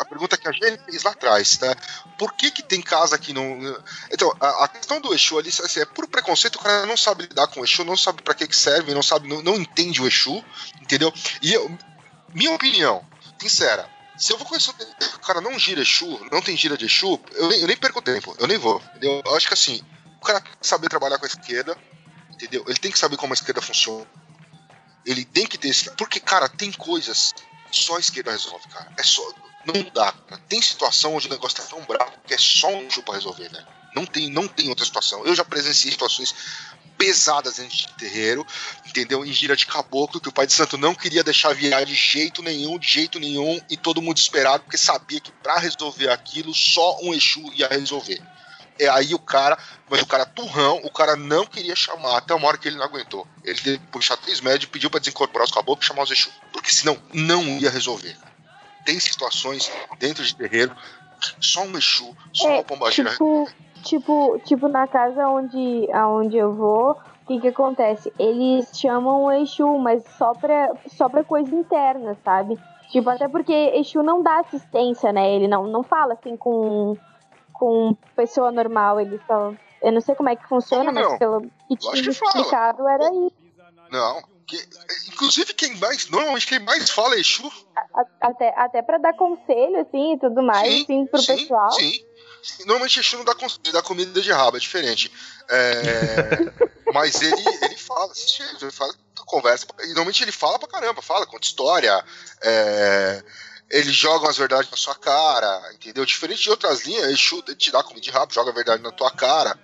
a, 0.00 0.04
pergunta 0.04 0.36
que 0.36 0.48
a 0.48 0.52
Jenny 0.52 0.78
fez 0.84 1.02
lá 1.04 1.12
atrás, 1.12 1.58
né? 1.60 1.74
Por 2.18 2.32
que 2.32 2.50
que 2.50 2.62
tem 2.62 2.80
casa 2.80 3.18
que 3.18 3.32
não... 3.32 3.58
Então, 4.10 4.34
a, 4.40 4.64
a 4.64 4.68
questão 4.68 5.00
do 5.00 5.14
Exu 5.14 5.38
ali 5.38 5.48
assim, 5.50 5.80
é 5.80 5.84
puro 5.84 6.08
preconceito, 6.08 6.56
o 6.56 6.58
cara 6.58 6.86
não 6.86 6.96
sabe 6.96 7.24
lidar 7.24 7.46
com 7.48 7.60
o 7.60 7.64
Exu, 7.64 7.84
não 7.84 7.96
sabe 7.96 8.22
pra 8.22 8.34
que 8.34 8.46
que 8.46 8.56
serve, 8.56 8.94
não 8.94 9.02
sabe, 9.02 9.28
não, 9.28 9.42
não 9.42 9.54
entende 9.56 10.02
o 10.02 10.06
Exu, 10.08 10.44
entendeu? 10.80 11.12
E 11.40 11.52
eu, 11.52 11.70
minha 12.34 12.52
opinião, 12.52 13.04
sincera, 13.40 13.88
se 14.18 14.32
eu 14.32 14.38
vou 14.38 14.46
conhecer 14.46 14.74
o 15.14 15.18
cara 15.20 15.40
não 15.40 15.58
gira 15.58 15.80
Exu, 15.80 16.26
não 16.30 16.42
tem 16.42 16.56
gira 16.56 16.76
de 16.76 16.86
Exu, 16.86 17.20
eu 17.34 17.48
nem, 17.48 17.60
eu 17.60 17.66
nem 17.66 17.76
perco 17.76 18.02
tempo, 18.02 18.34
eu 18.38 18.46
nem 18.46 18.58
vou, 18.58 18.82
entendeu? 18.90 19.22
Eu 19.24 19.36
acho 19.36 19.46
que 19.46 19.54
assim, 19.54 19.80
o 20.20 20.24
cara 20.24 20.40
tem 20.40 20.52
que 20.60 20.66
saber 20.66 20.88
trabalhar 20.88 21.18
com 21.18 21.24
a 21.24 21.28
esquerda, 21.28 21.78
entendeu? 22.32 22.64
Ele 22.66 22.78
tem 22.78 22.90
que 22.90 22.98
saber 22.98 23.16
como 23.16 23.32
a 23.32 23.34
esquerda 23.34 23.62
funciona. 23.62 24.06
Ele 25.06 25.24
tem 25.24 25.46
que 25.46 25.56
ter 25.56 25.68
esse. 25.68 25.90
Porque, 25.92 26.20
cara, 26.20 26.48
tem 26.48 26.70
coisas 26.72 27.34
só 27.70 27.96
a 27.96 28.00
esquerda 28.00 28.30
resolve, 28.30 28.66
cara. 28.68 28.92
É 28.96 29.02
só. 29.02 29.22
Não 29.64 29.82
dá. 29.92 30.12
cara. 30.12 30.40
Tem 30.48 30.60
situação 30.60 31.14
onde 31.14 31.28
o 31.28 31.30
negócio 31.30 31.56
tá 31.56 31.64
tão 31.64 31.82
bravo 31.84 32.12
que 32.26 32.34
é 32.34 32.38
só 32.38 32.68
um 32.68 32.86
Exu 32.86 33.02
pra 33.02 33.14
resolver, 33.14 33.48
velho. 33.48 33.66
Não 33.94 34.04
tem, 34.04 34.30
não 34.30 34.46
tem 34.46 34.68
outra 34.68 34.84
situação. 34.84 35.24
Eu 35.24 35.34
já 35.34 35.44
presenciei 35.44 35.92
situações 35.92 36.34
pesadas 36.98 37.56
dentro 37.56 37.76
de 37.76 37.88
terreiro, 37.94 38.44
entendeu? 38.84 39.24
Em 39.24 39.32
gira 39.32 39.56
de 39.56 39.64
caboclo, 39.64 40.20
que 40.20 40.28
o 40.28 40.32
pai 40.32 40.46
de 40.46 40.52
santo 40.52 40.76
não 40.76 40.94
queria 40.94 41.22
deixar 41.22 41.54
virar 41.54 41.84
de 41.84 41.94
jeito 41.94 42.42
nenhum, 42.42 42.78
de 42.78 42.88
jeito 42.88 43.20
nenhum, 43.20 43.60
e 43.70 43.76
todo 43.76 44.02
mundo 44.02 44.18
esperado, 44.18 44.64
porque 44.64 44.76
sabia 44.76 45.20
que 45.20 45.30
pra 45.30 45.58
resolver 45.58 46.10
aquilo, 46.10 46.52
só 46.52 46.98
um 47.00 47.14
Exu 47.14 47.50
ia 47.54 47.68
resolver. 47.68 48.20
É 48.80 48.88
aí 48.88 49.14
o 49.14 49.18
cara, 49.18 49.58
mas 49.88 50.02
o 50.02 50.06
cara 50.06 50.26
turrão, 50.26 50.80
o 50.84 50.90
cara 50.90 51.16
não 51.16 51.46
queria 51.46 51.74
chamar, 51.74 52.18
até 52.18 52.34
uma 52.34 52.46
hora 52.46 52.58
que 52.58 52.68
ele 52.68 52.76
não 52.76 52.84
aguentou. 52.84 53.26
Ele 53.44 53.58
teve 53.58 53.78
que 53.78 53.86
puxar 53.86 54.16
três 54.16 54.40
médios 54.40 54.70
pediu 54.70 54.90
pra 54.90 55.00
desincorporar 55.00 55.46
os 55.46 55.52
caboclos 55.52 55.84
e 55.84 55.88
chamar 55.88 56.02
os 56.02 56.10
Exu. 56.10 56.30
Porque 56.52 56.70
senão 56.70 57.00
não 57.12 57.44
ia 57.58 57.70
resolver. 57.70 58.16
Tem 58.84 58.98
situações 59.00 59.70
dentro 59.98 60.24
de 60.24 60.34
terreiro 60.34 60.76
só 61.40 61.64
um 61.64 61.76
Exu, 61.76 62.16
só 62.32 62.48
É, 62.48 62.52
uma 62.54 62.64
pombagira. 62.64 63.10
Tipo, 63.10 63.50
tipo, 63.82 64.38
tipo, 64.44 64.68
na 64.68 64.86
casa 64.86 65.28
onde, 65.28 65.88
aonde 65.92 66.36
eu 66.36 66.54
vou, 66.54 66.92
o 66.92 67.26
que 67.26 67.40
que 67.40 67.48
acontece? 67.48 68.12
Eles 68.18 68.70
chamam 68.78 69.24
o 69.24 69.32
Exu, 69.32 69.78
mas 69.78 70.04
só 70.16 70.32
pra, 70.34 70.72
só 70.86 71.08
pra 71.08 71.24
coisa 71.24 71.54
interna, 71.54 72.16
sabe? 72.24 72.58
Tipo, 72.90 73.10
até 73.10 73.28
porque 73.28 73.52
Exu 73.52 74.02
não 74.02 74.22
dá 74.22 74.38
assistência, 74.40 75.12
né? 75.12 75.30
Ele 75.34 75.46
não, 75.48 75.64
não 75.66 75.82
fala 75.82 76.14
assim 76.14 76.36
com, 76.36 76.96
com 77.52 77.94
pessoa 78.16 78.50
normal, 78.50 78.98
ele 79.00 79.20
só... 79.26 79.52
Eu 79.80 79.92
não 79.92 80.00
sei 80.00 80.14
como 80.16 80.28
é 80.28 80.34
que 80.34 80.48
funciona, 80.48 80.90
mas 80.90 81.18
pelo 81.18 81.42
que 81.68 81.76
tinha 81.76 82.02
que 82.02 82.12
fala. 82.12 82.30
explicado 82.36 82.88
era 82.88 83.04
isso. 83.04 83.36
Não. 83.92 84.20
que- 84.46 84.66
inclusive, 85.12 85.54
quem 85.54 85.76
mais. 85.76 86.10
Normalmente 86.10 86.46
quem 86.48 86.58
mais 86.58 86.90
fala 86.90 87.14
é 87.14 87.20
Exu. 87.20 87.48
A- 87.94 88.04
Até, 88.20 88.52
até 88.56 88.82
pra 88.82 88.98
dar 88.98 89.12
conselho, 89.14 89.80
assim, 89.80 90.14
e 90.14 90.18
tudo 90.18 90.42
mais, 90.42 90.68
Sim, 90.68 90.82
assim, 90.82 91.06
pro 91.06 91.20
sim, 91.20 91.36
pessoal. 91.36 91.70
Sim. 91.72 91.92
Normalmente 92.60 93.00
Exu 93.00 93.16
não 93.16 93.24
dá, 93.24 93.34
ele 93.64 93.72
dá 93.72 93.82
comida 93.82 94.20
de 94.20 94.32
rabo, 94.32 94.56
é 94.56 94.60
diferente. 94.60 95.12
É, 95.48 96.50
mas 96.92 97.20
ele, 97.20 97.42
ele 97.62 97.76
fala, 97.76 98.12
ele 98.60 98.70
fala, 98.70 98.94
conversa. 99.26 99.66
E 99.80 99.88
normalmente 99.88 100.22
ele 100.22 100.32
fala 100.32 100.58
pra 100.58 100.68
caramba, 100.68 101.02
fala, 101.02 101.26
conta 101.26 101.46
história. 101.46 102.04
É, 102.42 103.22
eles 103.70 103.94
jogam 103.94 104.28
as 104.28 104.38
verdades 104.38 104.70
na 104.70 104.76
sua 104.76 104.94
cara, 104.94 105.72
entendeu? 105.74 106.04
Diferente 106.04 106.42
de 106.42 106.50
outras 106.50 106.84
linhas, 106.84 107.10
Exu 107.10 107.42
te 107.42 107.70
dá 107.70 107.82
comida 107.82 108.00
de 108.00 108.10
rabo, 108.10 108.32
joga 108.32 108.50
a 108.50 108.54
verdade 108.54 108.82
na 108.82 108.90
tua 108.90 109.10
cara. 109.10 109.58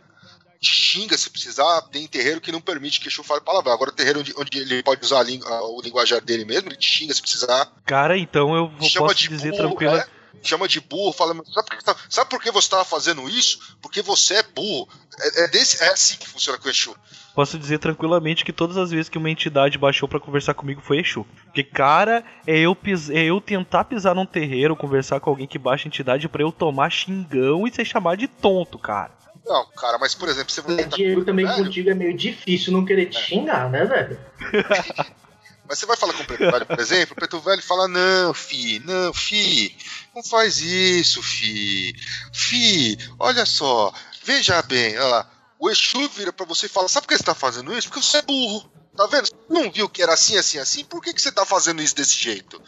Xinga 0.63 1.17
se 1.19 1.29
precisar, 1.29 1.83
tem 1.83 2.07
terreiro 2.07 2.41
que 2.41 2.51
não 2.51 2.61
permite 2.61 2.99
que 2.99 3.09
Exu 3.09 3.23
fale 3.23 3.43
palavrão. 3.43 3.73
Agora, 3.73 3.93
terreiro 3.93 4.21
onde, 4.21 4.35
onde 4.37 4.59
ele 4.59 4.83
pode 4.83 5.05
usar 5.05 5.21
a 5.21 5.23
língua- 5.23 5.63
o 5.63 5.81
linguajar 5.83 6.21
dele 6.23 6.45
mesmo, 6.45 6.69
ele 6.69 6.77
te 6.77 6.87
xinga 6.87 7.13
se 7.15 7.21
precisar 7.21 7.71
Cara, 7.85 8.17
então 8.17 8.55
eu 8.55 8.69
vou, 8.69 8.91
posso 8.95 9.15
dizer 9.15 9.51
burro, 9.51 9.69
tranquila. 9.69 9.99
é? 9.99 10.24
Chama 10.43 10.69
de 10.69 10.81
burro, 10.81 11.13
fala, 11.13 11.35
"Mas 11.35 11.53
sabe 11.53 11.69
por 11.69 11.79
que, 11.79 11.85
tá- 11.85 11.97
sabe 12.09 12.31
por 12.31 12.43
que 12.43 12.51
você 12.51 12.67
estava 12.67 12.85
fazendo 12.85 13.29
isso? 13.29 13.77
Porque 13.81 14.03
você 14.03 14.35
é 14.35 14.43
burro. 14.43 14.89
É, 15.19 15.45
é 15.45 15.49
desse, 15.49 15.83
é 15.83 15.89
assim 15.89 16.17
que 16.17 16.29
funciona 16.29 16.59
com 16.59 16.67
o 16.67 16.71
Exu. 16.71 16.95
Posso 17.35 17.59
dizer 17.59 17.79
tranquilamente 17.79 18.45
que 18.45 18.53
todas 18.53 18.77
as 18.77 18.91
vezes 18.91 19.09
que 19.09 19.19
uma 19.19 19.31
entidade 19.31 19.79
baixou 19.79 20.09
pra 20.09 20.21
conversar 20.21 20.55
comigo 20.55 20.81
foi 20.81 20.99
Exu. 21.01 21.25
Porque, 21.47 21.63
cara, 21.65 22.25
é 22.47 22.59
eu, 22.59 22.75
pis... 22.75 23.11
é 23.11 23.25
eu 23.25 23.41
tentar 23.41 23.85
pisar 23.85 24.15
num 24.15 24.27
terreiro, 24.27 24.77
conversar 24.77 25.21
com 25.21 25.31
alguém 25.31 25.47
que 25.47 25.59
baixa 25.59 25.89
entidade 25.89 26.29
pra 26.29 26.43
eu 26.43 26.53
tomar 26.53 26.91
xingão 26.91 27.67
e 27.67 27.73
ser 27.75 27.85
chamado 27.85 28.19
de 28.19 28.29
tonto, 28.29 28.79
cara. 28.79 29.13
Não, 29.47 29.67
cara, 29.77 29.99
mas 29.99 30.15
por 30.15 30.29
exemplo, 30.29 30.51
você 30.51 30.63
vai 30.63 30.81
É, 30.81 30.85
Dinheiro 30.85 31.23
também 31.25 31.45
velho, 31.47 31.65
contigo 31.65 31.91
é 31.91 31.95
meio 31.95 32.17
difícil 32.17 32.73
não 32.73 32.85
querer 32.85 33.07
te 33.07 33.21
xingar, 33.21 33.69
né, 33.71 33.85
velho? 33.85 34.19
Mas 35.67 35.79
você 35.79 35.87
vai 35.87 35.97
falar 35.97 36.13
com 36.13 36.23
o 36.23 36.27
preto 36.27 36.51
velho, 36.51 36.67
por 36.67 36.79
exemplo, 36.79 37.13
o 37.13 37.15
preto 37.15 37.41
velho 37.41 37.63
fala: 37.63 37.89
Não, 37.89 38.35
fi, 38.35 38.81
não, 38.85 39.15
fi, 39.15 39.75
não 40.15 40.23
faz 40.23 40.59
isso, 40.59 41.23
fi. 41.23 41.95
Fi, 42.33 42.97
olha 43.19 43.45
só, 43.45 43.93
veja 44.23 44.63
bem, 44.63 44.97
olha 44.99 45.07
lá. 45.09 45.31
O 45.59 45.71
Exu 45.71 46.09
vira 46.11 46.33
pra 46.33 46.47
você 46.47 46.67
e 46.67 46.69
fala: 46.69 46.89
Sabe 46.89 47.07
por 47.07 47.13
que 47.13 47.19
você 47.19 47.25
tá 47.25 47.35
fazendo 47.35 47.77
isso? 47.77 47.89
Porque 47.89 48.05
você 48.05 48.19
é 48.19 48.23
burro. 48.23 48.71
Tá 48.97 49.07
vendo? 49.07 49.27
Você 49.27 49.35
não 49.49 49.71
viu 49.73 49.89
que 49.89 50.03
era 50.03 50.15
assim, 50.15 50.37
assim, 50.37 50.59
assim? 50.59 50.85
Por 50.85 51.03
que, 51.03 51.13
que 51.13 51.21
você 51.21 51.33
tá 51.33 51.45
fazendo 51.45 51.83
isso 51.83 51.97
desse 51.97 52.17
jeito? 52.17 52.63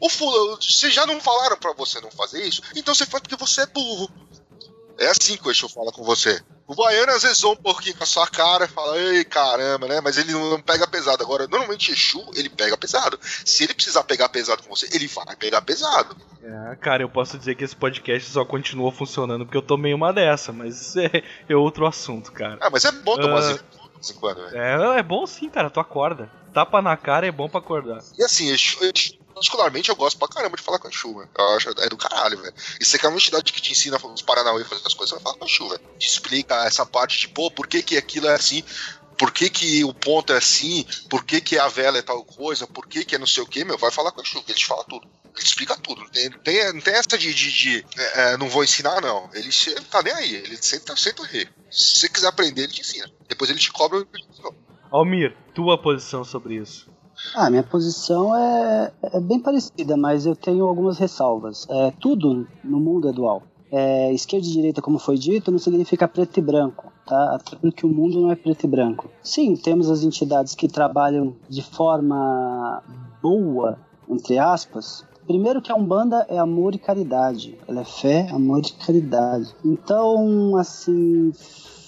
O 0.00 0.08
fulano, 0.08 0.56
vocês 0.60 0.92
já 0.92 1.06
não 1.06 1.20
falaram 1.20 1.56
pra 1.56 1.72
você 1.72 2.00
não 2.00 2.10
fazer 2.10 2.44
isso? 2.44 2.62
Então 2.74 2.92
você 2.94 3.06
faz 3.06 3.22
porque 3.22 3.36
você 3.36 3.60
é 3.60 3.66
burro. 3.66 4.10
É 4.98 5.06
assim 5.06 5.36
que 5.36 5.46
o 5.46 5.50
Exu 5.50 5.68
fala 5.68 5.92
com 5.92 6.02
você. 6.02 6.42
O 6.68 6.74
baiano 6.74 7.12
às 7.12 7.22
vezes 7.22 7.38
zoa 7.38 7.54
um 7.54 7.56
pouquinho 7.56 7.96
com 7.96 8.04
a 8.04 8.06
sua 8.06 8.26
cara 8.26 8.66
e 8.66 8.68
fala, 8.68 8.98
ei, 8.98 9.24
caramba, 9.24 9.88
né? 9.88 10.02
Mas 10.02 10.18
ele 10.18 10.32
não 10.32 10.60
pega 10.60 10.86
pesado. 10.86 11.22
Agora, 11.22 11.48
normalmente 11.48 11.90
Exu, 11.90 12.22
ele 12.36 12.50
pega 12.50 12.76
pesado. 12.76 13.18
Se 13.22 13.64
ele 13.64 13.72
precisar 13.72 14.04
pegar 14.04 14.28
pesado 14.28 14.62
com 14.62 14.76
você, 14.76 14.86
ele 14.92 15.08
vai 15.08 15.34
pegar 15.34 15.62
pesado. 15.62 16.14
É, 16.42 16.76
cara, 16.76 17.02
eu 17.02 17.08
posso 17.08 17.38
dizer 17.38 17.54
que 17.54 17.64
esse 17.64 17.74
podcast 17.74 18.30
só 18.30 18.44
continua 18.44 18.92
funcionando 18.92 19.46
porque 19.46 19.56
eu 19.56 19.62
tomei 19.62 19.94
uma 19.94 20.12
dessa, 20.12 20.52
mas 20.52 20.94
é, 20.96 21.22
é 21.48 21.56
outro 21.56 21.86
assunto, 21.86 22.30
cara. 22.32 22.58
Ah, 22.60 22.68
mas 22.70 22.84
é 22.84 22.92
bom 22.92 23.16
tomar 23.16 23.40
de 23.40 23.46
vez 23.46 24.10
em 24.10 24.14
quando, 24.14 24.36
velho. 24.36 24.56
É, 24.56 24.98
é 24.98 25.02
bom 25.02 25.26
sim, 25.26 25.48
cara, 25.48 25.70
tu 25.70 25.80
acorda. 25.80 26.30
Tapa 26.52 26.82
na 26.82 26.96
cara 26.98 27.26
é 27.26 27.32
bom 27.32 27.48
pra 27.48 27.60
acordar. 27.60 28.02
E 28.18 28.22
assim, 28.22 28.50
Exu, 28.50 28.78
Exu, 28.82 29.17
particularmente 29.38 29.88
eu 29.88 29.96
gosto 29.96 30.18
pra 30.18 30.28
caramba 30.28 30.56
de 30.56 30.62
falar 30.62 30.78
com 30.78 30.88
a 30.88 30.90
velho. 30.90 31.28
Eu 31.36 31.56
acho 31.56 31.70
é 31.70 31.88
do 31.88 31.96
caralho, 31.96 32.40
velho. 32.40 32.54
E 32.80 32.84
você 32.84 32.98
quer 32.98 33.08
uma 33.08 33.16
entidade 33.16 33.52
que 33.52 33.60
te 33.60 33.72
ensina 33.72 33.96
os 33.96 34.22
Paranauê 34.22 34.62
a 34.62 34.66
fazer 34.66 34.82
as 34.86 34.94
coisas, 34.94 35.10
você 35.10 35.14
vai 35.14 35.22
falar 35.22 35.38
com 35.38 35.44
a 35.44 35.48
Exu, 35.48 35.68
velho. 35.68 35.80
Te 35.98 36.06
explica 36.06 36.66
essa 36.66 36.84
parte 36.84 37.18
de, 37.18 37.28
pô, 37.28 37.50
por 37.50 37.66
que 37.66 37.82
que 37.82 37.96
aquilo 37.96 38.28
é 38.28 38.34
assim. 38.34 38.62
por 39.16 39.32
que, 39.32 39.50
que 39.50 39.84
o 39.84 39.92
ponto 39.92 40.32
é 40.32 40.36
assim, 40.36 40.86
por 41.10 41.24
que, 41.24 41.40
que 41.40 41.58
a 41.58 41.66
vela 41.66 41.98
é 41.98 42.02
tal 42.02 42.24
coisa, 42.24 42.68
por 42.68 42.86
que, 42.86 43.04
que 43.04 43.16
é 43.16 43.18
não 43.18 43.26
sei 43.26 43.42
o 43.42 43.46
que, 43.46 43.64
meu, 43.64 43.76
vai 43.76 43.90
falar 43.90 44.12
com 44.12 44.20
o 44.20 44.24
Exu, 44.24 44.42
que 44.42 44.52
ele 44.52 44.58
te 44.58 44.66
fala 44.66 44.84
tudo. 44.84 45.08
Ele 45.36 45.44
explica 45.44 45.76
tudo. 45.76 46.00
Não 46.02 46.08
tem, 46.08 46.30
tem, 46.30 46.72
não 46.72 46.80
tem 46.80 46.94
essa 46.94 47.16
de, 47.16 47.32
de, 47.32 47.52
de 47.52 47.86
é, 47.96 48.32
é, 48.32 48.36
não 48.36 48.48
vou 48.48 48.64
ensinar, 48.64 49.00
não. 49.00 49.30
Ele 49.32 49.50
tá 49.90 50.02
nem 50.02 50.12
aí. 50.12 50.34
Ele 50.34 50.56
senta, 50.60 50.96
senta 50.96 51.22
o 51.22 51.24
rei. 51.24 51.48
Se 51.70 52.00
você 52.00 52.08
quiser 52.08 52.26
aprender, 52.26 52.64
ele 52.64 52.72
te 52.72 52.80
ensina. 52.80 53.08
Depois 53.28 53.48
ele 53.48 53.60
te 53.60 53.70
cobra. 53.70 54.04
Almir, 54.90 55.36
tua 55.54 55.80
posição 55.80 56.24
sobre 56.24 56.56
isso? 56.56 56.90
Ah, 57.34 57.50
minha 57.50 57.62
posição 57.62 58.34
é, 58.34 58.92
é 59.02 59.20
bem 59.20 59.40
parecida, 59.40 59.96
mas 59.96 60.26
eu 60.26 60.36
tenho 60.36 60.66
algumas 60.66 60.98
ressalvas. 60.98 61.66
É, 61.68 61.92
tudo 62.00 62.46
no 62.62 62.80
mundo 62.80 63.08
é 63.08 63.12
dual. 63.12 63.42
É, 63.70 64.12
esquerda 64.12 64.46
e 64.46 64.50
direita, 64.50 64.80
como 64.80 64.98
foi 64.98 65.18
dito, 65.18 65.50
não 65.50 65.58
significa 65.58 66.08
preto 66.08 66.38
e 66.38 66.42
branco, 66.42 66.90
tá? 67.06 67.38
Porque 67.60 67.84
o 67.84 67.88
mundo 67.88 68.20
não 68.20 68.30
é 68.30 68.36
preto 68.36 68.64
e 68.64 68.68
branco. 68.68 69.10
Sim, 69.22 69.56
temos 69.56 69.90
as 69.90 70.02
entidades 70.02 70.54
que 70.54 70.68
trabalham 70.68 71.36
de 71.48 71.62
forma 71.62 72.82
boa, 73.22 73.78
entre 74.08 74.38
aspas. 74.38 75.04
Primeiro 75.26 75.60
que 75.60 75.70
a 75.70 75.76
Umbanda 75.76 76.24
é 76.30 76.38
amor 76.38 76.74
e 76.74 76.78
caridade. 76.78 77.58
Ela 77.68 77.82
é 77.82 77.84
fé, 77.84 78.28
amor 78.30 78.62
e 78.64 78.72
caridade. 78.72 79.54
Então, 79.62 80.56
assim, 80.56 81.30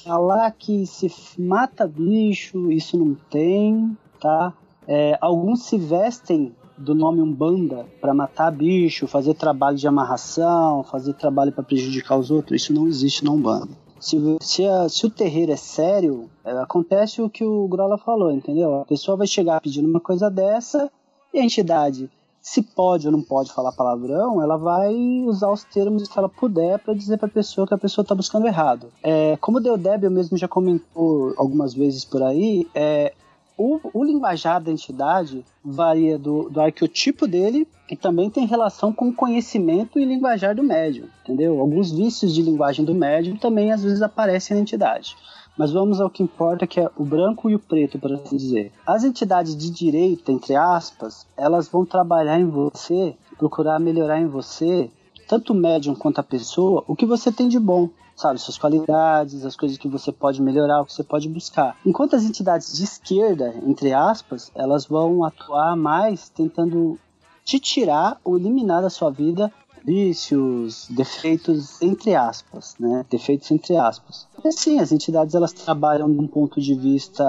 falar 0.05 0.51
que 0.51 0.85
se 0.86 1.11
mata 1.39 1.86
bicho, 1.86 2.70
isso 2.70 2.98
não 2.98 3.16
tem, 3.31 3.97
tá? 4.20 4.52
É, 4.93 5.17
alguns 5.21 5.62
se 5.62 5.79
vestem 5.79 6.53
do 6.77 6.97
nome 6.97 7.23
Umbanda 7.23 7.87
para 8.01 8.12
matar 8.12 8.51
bicho, 8.51 9.07
fazer 9.07 9.35
trabalho 9.35 9.77
de 9.77 9.87
amarração, 9.87 10.83
fazer 10.83 11.15
trabalho 11.15 11.53
para 11.53 11.62
prejudicar 11.62 12.19
os 12.19 12.29
outros. 12.29 12.62
Isso 12.62 12.75
não 12.75 12.89
existe 12.89 13.25
na 13.25 13.31
Umbanda. 13.31 13.69
Se, 14.01 14.19
se, 14.41 14.67
a, 14.67 14.89
se, 14.89 15.07
o 15.07 15.11
terreiro 15.11 15.53
é 15.53 15.57
sério, 15.57 16.29
é, 16.45 16.51
acontece 16.53 17.23
o 17.23 17.31
que 17.31 17.45
o 17.45 17.69
Grola 17.69 17.99
falou, 17.99 18.33
entendeu? 18.33 18.81
A 18.81 18.85
pessoa 18.85 19.17
vai 19.17 19.29
chegar 19.29 19.61
pedindo 19.61 19.89
uma 19.89 20.01
coisa 20.01 20.29
dessa 20.29 20.91
e 21.33 21.39
a 21.39 21.45
entidade, 21.45 22.11
se 22.41 22.61
pode 22.61 23.07
ou 23.07 23.12
não 23.12 23.23
pode 23.23 23.53
falar 23.53 23.71
palavrão, 23.71 24.43
ela 24.43 24.57
vai 24.57 24.93
usar 25.25 25.53
os 25.53 25.62
termos 25.62 26.09
que 26.09 26.19
ela 26.19 26.29
puder 26.29 26.81
para 26.81 26.95
dizer 26.95 27.17
para 27.19 27.29
a 27.29 27.31
pessoa 27.31 27.67
que 27.67 27.75
a 27.75 27.79
pessoa 27.79 28.03
está 28.03 28.15
buscando 28.15 28.49
errado. 28.49 28.89
É, 29.05 29.37
como 29.37 29.59
o 29.59 29.61
Deodébio 29.61 30.11
mesmo 30.11 30.37
já 30.37 30.49
comentou 30.49 31.33
algumas 31.37 31.75
vezes 31.75 32.05
por 32.05 32.23
aí, 32.23 32.67
é, 32.75 33.12
o, 33.61 33.78
o 33.93 34.03
linguajar 34.03 34.59
da 34.59 34.73
entidade 34.73 35.45
varia 35.62 36.19
do, 36.19 36.49
do 36.49 36.62
arqueotipo 36.62 37.27
dele 37.27 37.69
e 37.91 37.95
também 37.95 38.31
tem 38.31 38.47
relação 38.47 38.91
com 38.91 39.11
o 39.11 39.15
conhecimento 39.15 39.99
e 39.99 40.05
linguajar 40.07 40.55
do 40.55 40.62
médium, 40.62 41.05
entendeu? 41.23 41.61
Alguns 41.61 41.93
vícios 41.93 42.32
de 42.35 42.41
linguagem 42.41 42.87
do 42.87 42.95
médium 42.95 43.37
também 43.37 43.70
às 43.70 43.82
vezes 43.82 44.01
aparecem 44.01 44.57
na 44.57 44.62
entidade. 44.62 45.15
Mas 45.59 45.73
vamos 45.73 46.01
ao 46.01 46.09
que 46.09 46.23
importa, 46.23 46.66
que 46.66 46.81
é 46.81 46.89
o 46.97 47.05
branco 47.05 47.51
e 47.51 47.55
o 47.55 47.59
preto, 47.59 47.99
por 47.99 48.11
assim 48.15 48.39
dizer. 48.39 48.73
As 48.87 49.05
entidades 49.05 49.55
de 49.55 49.69
direita, 49.69 50.32
entre 50.32 50.57
aspas, 50.57 51.27
elas 51.37 51.69
vão 51.69 51.85
trabalhar 51.85 52.41
em 52.41 52.47
você, 52.47 53.15
procurar 53.37 53.78
melhorar 53.78 54.19
em 54.19 54.27
você, 54.27 54.91
tanto 55.28 55.53
o 55.53 55.57
médium 55.57 55.95
quanto 55.95 56.19
a 56.19 56.24
pessoa, 56.24 56.82
o 56.89 56.97
que 56.97 57.05
você 57.05 57.31
tem 57.31 57.47
de 57.47 57.59
bom 57.59 57.91
sabe, 58.21 58.39
suas 58.39 58.59
qualidades, 58.59 59.45
as 59.45 59.57
coisas 59.57 59.79
que 59.79 59.89
você 59.89 60.13
pode 60.13 60.43
melhorar, 60.43 60.81
o 60.81 60.87
que 60.87 60.93
você 60.93 61.03
pode 61.05 61.29
buscar. 61.29 61.77
Enquanto 61.85 62.15
as 62.15 62.25
entidades 62.25 62.77
de 62.77 62.85
esquerda, 62.85 63.55
entre 63.67 63.93
aspas, 63.93 64.51
elas 64.55 64.87
vão 64.87 65.25
atuar 65.25 65.77
mais 65.77 66.29
tentando 66.29 66.99
te 67.45 67.59
tirar 67.59 68.21
ou 68.23 68.37
eliminar 68.37 68.83
da 68.83 68.91
sua 68.91 69.11
vida 69.11 69.53
vícios, 69.85 70.87
defeitos 70.91 71.81
entre 71.81 72.15
aspas, 72.15 72.77
né? 72.79 73.05
Defeitos 73.11 73.51
entre 73.51 73.77
aspas. 73.77 74.29
Sim, 74.51 74.79
as 74.79 74.93
entidades 74.93 75.35
elas 75.35 75.53
trabalham 75.53 76.11
de 76.11 76.19
um 76.19 76.27
ponto 76.27 76.61
de 76.61 76.75
vista 76.75 77.25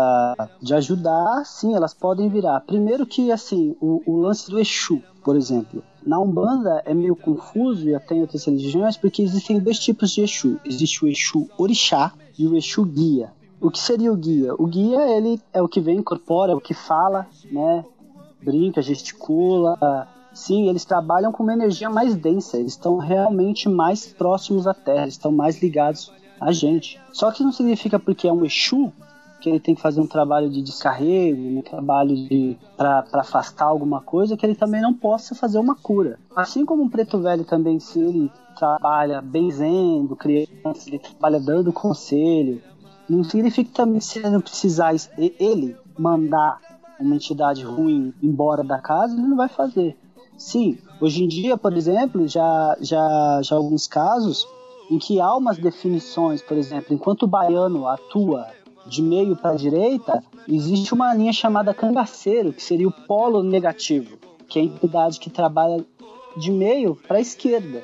de 0.61 0.73
ajudar, 0.73 1.45
sim, 1.45 1.73
elas 1.73 1.93
podem 1.93 2.29
virar. 2.29 2.59
Primeiro 2.61 3.05
que 3.05 3.31
assim, 3.31 3.75
o, 3.79 4.01
o 4.05 4.17
lance 4.17 4.49
do 4.49 4.59
Exu, 4.59 5.01
por 5.23 5.35
exemplo. 5.35 5.83
Na 6.05 6.19
Umbanda 6.19 6.81
é 6.85 6.93
meio 6.93 7.15
confuso 7.15 7.87
e 7.87 7.95
até 7.95 8.15
em 8.15 8.21
outras 8.21 8.43
religiões 8.45 8.97
porque 8.97 9.21
existem 9.21 9.59
dois 9.59 9.79
tipos 9.79 10.11
de 10.11 10.21
Exu. 10.21 10.59
Existe 10.65 11.05
o 11.05 11.07
Exu 11.07 11.49
Orixá 11.57 12.13
e 12.37 12.47
o 12.47 12.55
Exu 12.55 12.83
Guia. 12.85 13.31
O 13.59 13.69
que 13.69 13.77
seria 13.77 14.11
o 14.11 14.15
guia? 14.15 14.55
O 14.55 14.65
guia 14.65 15.07
ele 15.15 15.39
é 15.53 15.61
o 15.61 15.67
que 15.67 15.79
vem, 15.79 15.97
incorpora, 15.97 16.51
é 16.51 16.55
o 16.55 16.59
que 16.59 16.73
fala, 16.73 17.27
né? 17.51 17.85
Brinca, 18.41 18.81
gesticula. 18.81 19.77
Sim, 20.33 20.67
eles 20.67 20.83
trabalham 20.83 21.31
com 21.31 21.43
uma 21.43 21.53
energia 21.53 21.87
mais 21.87 22.15
densa. 22.15 22.57
Eles 22.57 22.71
estão 22.71 22.97
realmente 22.97 23.69
mais 23.69 24.07
próximos 24.07 24.65
à 24.65 24.73
Terra. 24.73 25.03
Eles 25.03 25.13
estão 25.13 25.31
mais 25.31 25.61
ligados 25.61 26.11
a 26.39 26.51
gente. 26.51 26.99
Só 27.13 27.31
que 27.31 27.43
não 27.43 27.51
significa 27.51 27.99
porque 27.99 28.27
é 28.27 28.33
um 28.33 28.43
Exu 28.43 28.91
que 29.41 29.49
ele 29.49 29.59
tem 29.59 29.73
que 29.73 29.81
fazer 29.81 29.99
um 29.99 30.07
trabalho 30.07 30.49
de 30.49 30.61
descarrego, 30.61 31.41
um 31.41 31.61
trabalho 31.61 32.15
de 32.15 32.57
para 32.77 33.03
afastar 33.13 33.65
alguma 33.65 33.99
coisa, 33.99 34.37
que 34.37 34.45
ele 34.45 34.55
também 34.55 34.81
não 34.81 34.93
possa 34.93 35.33
fazer 35.33 35.57
uma 35.57 35.75
cura. 35.75 36.19
Assim 36.35 36.63
como 36.63 36.83
um 36.83 36.89
preto 36.89 37.19
velho 37.19 37.43
também, 37.43 37.79
se 37.79 37.99
ele 37.99 38.31
trabalha 38.55 39.21
benzendo 39.21 40.15
crianças, 40.15 40.87
ele 40.87 40.99
trabalha 40.99 41.39
dando 41.39 41.73
conselho, 41.73 42.61
não 43.09 43.23
significa 43.23 43.71
também 43.73 43.99
se 43.99 44.19
ele 44.19 44.29
não 44.29 44.41
precisar 44.41 44.93
ele 45.17 45.75
mandar 45.97 46.59
uma 46.99 47.15
entidade 47.15 47.63
ruim 47.63 48.13
embora 48.21 48.63
da 48.63 48.79
casa, 48.79 49.15
ele 49.15 49.27
não 49.27 49.35
vai 49.35 49.49
fazer. 49.49 49.97
Sim, 50.37 50.77
hoje 50.99 51.23
em 51.23 51.27
dia, 51.27 51.57
por 51.57 51.73
exemplo, 51.75 52.27
já 52.27 52.77
já 52.79 53.41
já 53.43 53.55
alguns 53.55 53.87
casos 53.87 54.47
em 54.89 54.99
que 54.99 55.19
há 55.19 55.35
umas 55.35 55.57
definições, 55.57 56.41
por 56.41 56.57
exemplo, 56.57 56.93
enquanto 56.93 57.23
o 57.23 57.27
baiano 57.27 57.87
atua 57.87 58.47
de 58.85 59.01
meio 59.01 59.35
para 59.35 59.51
a 59.51 59.55
direita, 59.55 60.23
existe 60.47 60.93
uma 60.93 61.13
linha 61.13 61.33
chamada 61.33 61.73
cangaceiro, 61.73 62.53
que 62.53 62.63
seria 62.63 62.87
o 62.87 62.91
polo 62.91 63.43
negativo, 63.43 64.17
que 64.47 64.59
é 64.59 64.61
a 64.61 64.65
entidade 64.65 65.19
que 65.19 65.29
trabalha 65.29 65.85
de 66.37 66.51
meio 66.51 66.95
para 67.07 67.17
a 67.17 67.21
esquerda. 67.21 67.83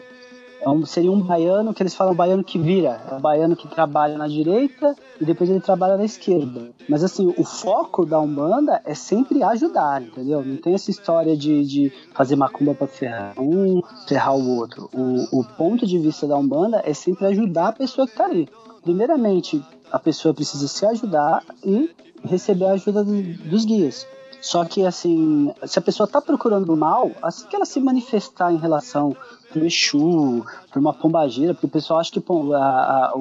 É 0.61 0.69
um, 0.69 0.85
seria 0.85 1.11
um 1.11 1.21
baiano 1.21 1.73
que 1.73 1.83
eles 1.83 1.93
falam 1.93 2.15
baiano 2.15 2.43
que 2.43 2.57
vira, 2.57 3.01
é 3.09 3.13
um 3.13 3.19
baiano 3.19 3.55
que 3.55 3.67
trabalha 3.67 4.17
na 4.17 4.27
direita 4.27 4.95
e 5.21 5.25
depois 5.25 5.49
ele 5.49 5.59
trabalha 5.59 5.97
na 5.97 6.05
esquerda. 6.05 6.71
Mas 6.89 7.03
assim, 7.03 7.33
o 7.37 7.43
foco 7.43 8.05
da 8.05 8.19
Umbanda 8.19 8.81
é 8.83 8.93
sempre 8.93 9.43
ajudar, 9.43 10.01
entendeu? 10.01 10.43
Não 10.43 10.57
tem 10.57 10.73
essa 10.73 10.89
história 10.89 11.37
de, 11.37 11.63
de 11.65 11.93
fazer 12.13 12.35
macumba 12.35 12.73
para 12.73 12.87
ferrar 12.87 13.33
um, 13.39 13.81
ferrar 14.07 14.35
o 14.35 14.57
outro. 14.57 14.89
O, 14.93 15.39
o 15.39 15.43
ponto 15.43 15.85
de 15.85 15.97
vista 15.99 16.27
da 16.27 16.37
Umbanda 16.37 16.81
é 16.83 16.93
sempre 16.93 17.25
ajudar 17.27 17.69
a 17.69 17.73
pessoa 17.73 18.07
que 18.07 18.13
está 18.13 18.25
ali. 18.25 18.49
Primeiramente, 18.83 19.63
a 19.91 19.99
pessoa 19.99 20.33
precisa 20.33 20.67
se 20.67 20.85
ajudar 20.85 21.43
e 21.63 21.89
receber 22.23 22.65
a 22.65 22.71
ajuda 22.71 23.03
do, 23.03 23.21
dos 23.49 23.65
guias. 23.65 24.07
Só 24.41 24.63
que, 24.63 24.85
assim, 24.85 25.51
se 25.65 25.79
a 25.79 25.81
pessoa 25.81 26.05
está 26.05 26.21
procurando 26.21 26.71
o 26.73 26.77
mal, 26.77 27.11
assim 27.21 27.47
que 27.47 27.55
ela 27.55 27.65
se 27.65 27.79
manifestar 27.79 28.51
em 28.51 28.57
relação 28.57 29.15
pro 29.57 29.65
Exu, 29.65 30.45
para 30.69 30.79
uma 30.79 30.93
pombagira, 30.93 31.53
porque 31.53 31.65
o 31.65 31.69
pessoal 31.69 31.99
acha 31.99 32.11
que 32.11 32.23
a, 32.53 32.57
a, 32.57 33.13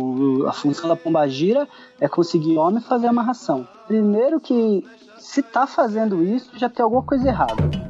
a 0.49 0.53
função 0.53 0.89
da 0.89 0.97
pombagira 0.97 1.67
é 2.01 2.09
conseguir 2.09 2.59
homem 2.59 2.81
fazer 2.81 3.07
amarração. 3.07 3.67
Primeiro 3.87 4.39
que, 4.41 4.85
se 5.19 5.43
tá 5.43 5.67
fazendo 5.67 6.23
isso, 6.23 6.51
já 6.57 6.69
tem 6.69 6.83
alguma 6.83 7.03
coisa 7.03 7.29
errada. 7.29 7.86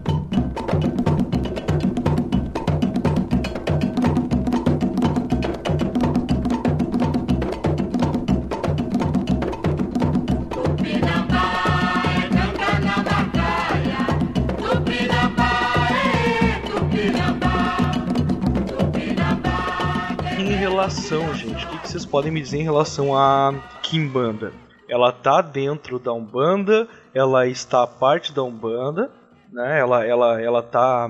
Gente, 21.06 21.64
o 21.64 21.68
que, 21.68 21.78
que 21.78 21.88
vocês 21.88 22.04
podem 22.04 22.32
me 22.32 22.40
dizer 22.40 22.58
em 22.58 22.64
relação 22.64 23.16
a 23.16 23.54
Kimbanda? 23.80 24.52
Ela 24.88 25.12
tá 25.12 25.40
dentro 25.40 26.00
da 26.00 26.12
Umbanda, 26.12 26.88
ela 27.14 27.46
está 27.46 27.86
parte 27.86 28.32
da 28.32 28.42
Umbanda, 28.42 29.10
né? 29.52 29.78
Ela, 29.78 30.04
ela, 30.04 30.40
ela 30.42 30.62
tá, 30.62 31.08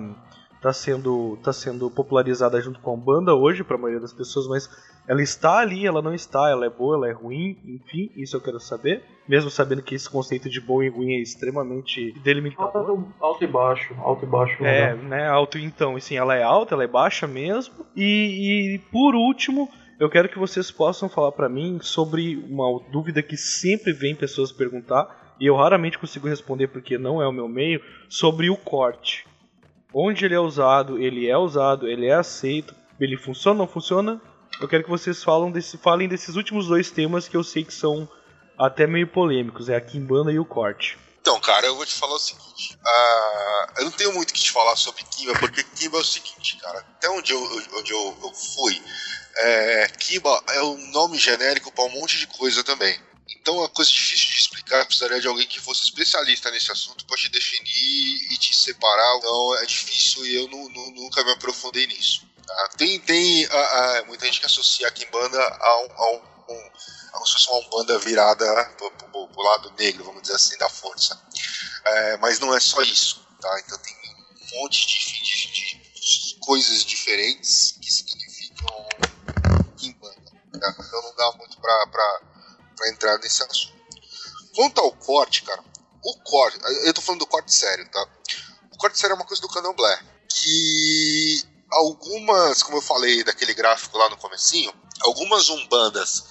tá 0.61 0.71
sendo, 0.71 1.39
tá 1.43 1.51
sendo 1.51 1.91
popularizada 1.91 2.61
junto 2.61 2.79
com 2.81 2.91
a 2.91 2.95
Umbanda 2.95 3.35
hoje 3.35 3.65
para 3.65 3.77
a 3.77 3.79
maioria 3.79 4.01
das 4.01 4.13
pessoas, 4.13 4.47
mas 4.47 4.69
ela 5.09 5.23
está 5.23 5.61
ali, 5.61 5.87
ela 5.87 6.03
não 6.03 6.13
está, 6.13 6.51
ela 6.51 6.67
é 6.67 6.71
boa, 6.71 6.97
ela 6.97 7.09
é 7.09 7.13
ruim, 7.13 7.57
enfim, 7.65 8.11
isso 8.17 8.37
eu 8.37 8.41
quero 8.41 8.61
saber. 8.61 9.03
Mesmo 9.27 9.51
sabendo 9.51 9.83
que 9.83 9.95
esse 9.95 10.11
conceito 10.11 10.51
de 10.51 10.61
bom 10.61 10.83
e 10.83 10.91
ruim 10.91 11.15
é 11.15 11.21
extremamente 11.21 12.13
delimitado. 12.23 13.07
Alto, 13.19 13.45
e 13.45 13.47
baixo, 13.47 13.95
alto 13.99 14.25
e 14.25 14.29
baixo. 14.29 14.65
É, 14.65 14.95
né, 14.95 15.27
alto 15.27 15.59
então, 15.59 15.97
assim, 15.97 16.17
ela 16.17 16.35
é 16.35 16.43
alta, 16.43 16.75
ela 16.75 16.85
é 16.85 16.89
baixa 16.89 17.27
mesmo. 17.27 17.87
E, 17.95 18.75
e 18.75 18.79
por 18.91 19.15
último, 19.15 19.71
eu 19.99 20.11
quero 20.11 20.29
que 20.29 20.39
vocês 20.39 20.71
possam 20.71 21.09
falar 21.09 21.33
para 21.33 21.49
mim 21.49 21.79
sobre 21.81 22.37
uma 22.37 22.81
dúvida 22.91 23.23
que 23.23 23.37
sempre 23.37 23.93
vem 23.93 24.15
pessoas 24.15 24.53
perguntar, 24.53 25.35
e 25.41 25.47
eu 25.47 25.57
raramente 25.57 25.99
consigo 25.99 26.29
responder 26.29 26.69
porque 26.69 26.99
não 26.99 27.21
é 27.21 27.27
o 27.27 27.33
meu 27.33 27.49
meio, 27.49 27.83
sobre 28.09 28.51
o 28.51 28.57
corte. 28.57 29.27
Onde 29.93 30.25
ele 30.25 30.35
é 30.35 30.41
usado, 30.41 30.99
ele 30.99 31.29
é 31.29 31.37
usado, 31.37 31.89
ele 31.89 32.07
é 32.07 32.15
aceito, 32.15 32.75
ele 33.01 33.17
funciona 33.17 33.61
ou 33.61 33.67
não 33.67 33.73
funciona? 33.73 34.21
Eu 34.61 34.69
quero 34.69 34.85
que 34.85 34.91
vocês 34.91 35.23
falam 35.23 35.51
desse, 35.51 35.77
falem 35.79 36.09
desses 36.09 36.37
últimos 36.37 36.67
dois 36.67 36.91
temas 36.91 37.29
que 37.29 37.37
eu 37.37 37.45
sei 37.45 37.65
que 37.65 37.75
são 37.75 38.09
até 38.59 38.87
meio 38.87 39.07
polêmicos, 39.07 39.69
é 39.69 39.77
a 39.77 39.81
Kimbanda 39.81 40.33
e 40.33 40.39
o 40.39 40.45
corte. 40.45 40.99
Então, 41.21 41.41
cara, 41.41 41.67
eu 41.67 41.75
vou 41.75 41.85
te 41.85 41.93
falar 41.93 42.15
o 42.15 42.21
seguinte. 42.21 42.75
Uh, 42.77 43.81
eu 43.81 43.85
não 43.87 43.91
tenho 43.91 44.15
muito 44.15 44.31
o 44.31 44.33
que 44.33 44.41
te 44.41 44.53
falar 44.53 44.77
sobre 44.77 45.03
Kimba, 45.05 45.37
porque 45.41 45.63
Kimba 45.75 45.99
é 45.99 46.01
o 46.01 46.05
seguinte, 46.05 46.57
cara. 46.59 46.79
Até 46.79 47.11
onde 47.11 47.33
eu, 47.33 47.43
onde 47.75 47.93
eu, 47.93 48.17
eu 48.23 48.33
fui, 48.33 48.81
é, 49.39 49.89
Kimba 49.99 50.43
é 50.49 50.63
um 50.63 50.91
nome 50.91 51.19
genérico 51.19 51.73
para 51.73 51.85
um 51.85 51.91
monte 51.91 52.19
de 52.19 52.27
coisa 52.27 52.65
também. 52.65 52.99
Então 53.29 53.57
é 53.57 53.59
uma 53.61 53.69
coisa 53.69 53.91
difícil 53.91 54.31
de 54.33 54.41
explicar, 54.41 54.87
precisaria 54.87 55.21
de 55.21 55.27
alguém 55.27 55.47
que 55.47 55.61
fosse 55.61 55.83
especialista 55.85 56.51
nesse 56.51 56.71
assunto 56.71 57.05
para 57.07 57.17
te 57.17 57.29
definir 57.29 58.33
e 58.33 58.39
te 58.39 58.55
separar. 58.55 59.17
Então 59.19 59.57
é 59.59 59.67
difícil 59.67 60.27
e 60.27 60.35
eu 60.35 60.49
não, 60.49 60.69
não, 60.69 60.91
nunca 60.93 61.25
me 61.25 61.33
aprofundei 61.33 61.87
nisso. 61.87 62.27
Tá? 62.47 62.71
Tem, 62.77 62.99
tem 63.01 63.45
uh, 63.47 63.49
uh, 63.49 64.07
muita 64.07 64.27
gente 64.27 64.41
que 64.41 64.47
associa 64.47 64.87
a 64.87 64.93
Kimbanda 64.93 65.41
a 65.41 65.81
um, 65.83 65.93
a 65.93 66.11
um, 66.13 66.23
um 66.55 66.71
como 67.13 67.27
se 67.27 67.33
fosse 67.33 67.49
uma 67.49 67.59
Umbanda 67.61 67.99
virada 67.99 68.65
pro, 68.77 68.91
pro, 68.91 69.29
pro, 69.29 69.43
lado 69.43 69.73
negro, 69.79 70.05
vamos 70.05 70.23
dizer 70.23 70.35
assim, 70.35 70.57
da 70.59 70.69
força. 70.69 71.21
É, 71.85 72.17
mas 72.19 72.39
não 72.39 72.55
é 72.55 72.61
só 72.61 72.83
isso, 72.83 73.27
tá? 73.41 73.61
Então 73.61 73.79
tem 73.79 73.95
um 73.95 74.61
monte 74.61 74.87
de, 74.87 75.23
de, 75.23 75.53
de 75.53 76.39
coisas 76.41 76.85
diferentes 76.85 77.79
que 77.81 77.91
significam 77.91 78.87
Então 80.57 81.03
não 81.03 81.15
dá 81.15 81.33
muito 81.39 81.59
pra, 81.61 81.87
pra, 81.89 82.21
pra 82.77 82.89
entrar 82.89 83.19
nesse 83.19 83.43
assunto. 83.43 83.77
Quanto 84.55 84.81
ao 84.81 84.93
corte, 84.93 85.43
cara, 85.43 85.63
o 86.03 86.15
corte, 86.21 86.59
eu 86.85 86.95
tô 86.95 87.03
falando 87.03 87.21
do 87.21 87.27
corte 87.27 87.53
sério, 87.53 87.89
tá? 87.91 88.09
O 88.73 88.79
corte 88.79 88.99
sério 88.99 89.15
é 89.15 89.17
uma 89.17 89.27
coisa 89.27 89.43
do 89.43 89.49
candomblé, 89.49 90.01
que 90.29 91.43
algumas, 91.71 92.63
como 92.63 92.79
eu 92.79 92.83
falei 92.83 93.25
daquele 93.25 93.55
gráfico 93.55 93.99
lá 93.99 94.09
no 94.09 94.17
comecinho, 94.17 94.73
algumas 95.01 95.49
umbandas 95.49 96.25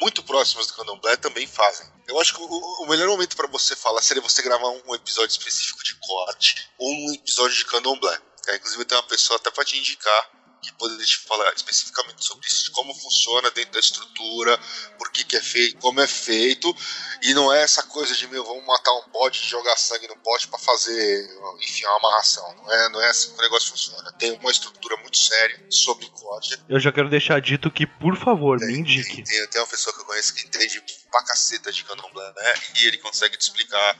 muito 0.00 0.22
próximas 0.22 0.66
do 0.66 0.74
candomblé 0.74 1.16
também 1.16 1.46
fazem. 1.46 1.86
Eu 2.08 2.20
acho 2.20 2.34
que 2.34 2.42
o, 2.42 2.46
o 2.46 2.86
melhor 2.88 3.08
momento 3.08 3.36
para 3.36 3.46
você 3.46 3.76
falar 3.76 4.02
seria 4.02 4.22
você 4.22 4.42
gravar 4.42 4.68
um 4.68 4.94
episódio 4.94 5.30
específico 5.30 5.82
de 5.84 5.94
corte 5.96 6.70
ou 6.78 6.90
um 6.90 7.14
episódio 7.14 7.56
de 7.56 7.64
candomblé. 7.66 8.18
É, 8.48 8.56
inclusive 8.56 8.84
tem 8.84 8.96
uma 8.96 9.04
pessoa 9.04 9.36
até 9.36 9.50
para 9.50 9.64
te 9.64 9.78
indicar 9.78 10.39
que 10.60 10.72
poderia 10.72 11.04
te 11.04 11.18
falar 11.18 11.52
especificamente 11.54 12.24
sobre 12.24 12.46
isso, 12.46 12.64
de 12.64 12.70
como 12.70 12.94
funciona 12.94 13.50
dentro 13.50 13.72
da 13.72 13.80
estrutura, 13.80 14.58
por 14.98 15.10
que, 15.10 15.24
que 15.24 15.36
é 15.36 15.40
feito, 15.40 15.78
como 15.78 16.00
é 16.00 16.06
feito, 16.06 16.74
e 17.22 17.34
não 17.34 17.52
é 17.52 17.62
essa 17.62 17.82
coisa 17.82 18.14
de 18.14 18.26
meu, 18.28 18.44
vamos 18.44 18.64
matar 18.66 18.92
um 18.92 19.10
bode 19.10 19.40
e 19.42 19.48
jogar 19.48 19.76
sangue 19.76 20.08
no 20.08 20.16
pote 20.16 20.48
para 20.48 20.58
fazer, 20.58 21.28
enfim, 21.60 21.84
uma 21.86 21.96
amarração. 21.96 22.54
Não 22.56 22.72
é, 22.72 22.88
não 22.90 23.00
é 23.02 23.10
assim 23.10 23.32
que 23.32 23.38
o 23.38 23.42
negócio 23.42 23.70
funciona. 23.70 24.12
Tem 24.12 24.32
uma 24.32 24.50
estrutura 24.50 24.96
muito 24.98 25.16
séria 25.16 25.64
sobre 25.70 26.06
corte. 26.10 26.58
Eu 26.68 26.78
já 26.78 26.92
quero 26.92 27.08
deixar 27.08 27.40
dito 27.40 27.70
que, 27.70 27.86
por 27.86 28.16
favor, 28.16 28.58
tem, 28.58 28.68
me 28.68 28.78
indique. 28.78 29.16
Tem, 29.16 29.24
tem, 29.24 29.46
tem, 29.48 29.60
uma 29.60 29.66
pessoa 29.66 29.94
que 29.94 30.00
eu 30.00 30.04
conheço 30.04 30.34
que 30.34 30.46
entende 30.46 30.82
pra 31.10 31.24
caceta 31.24 31.72
de 31.72 31.84
candomblé, 31.84 32.32
né? 32.36 32.54
E 32.80 32.86
ele 32.86 32.98
consegue 32.98 33.36
te 33.36 33.42
explicar 33.42 33.98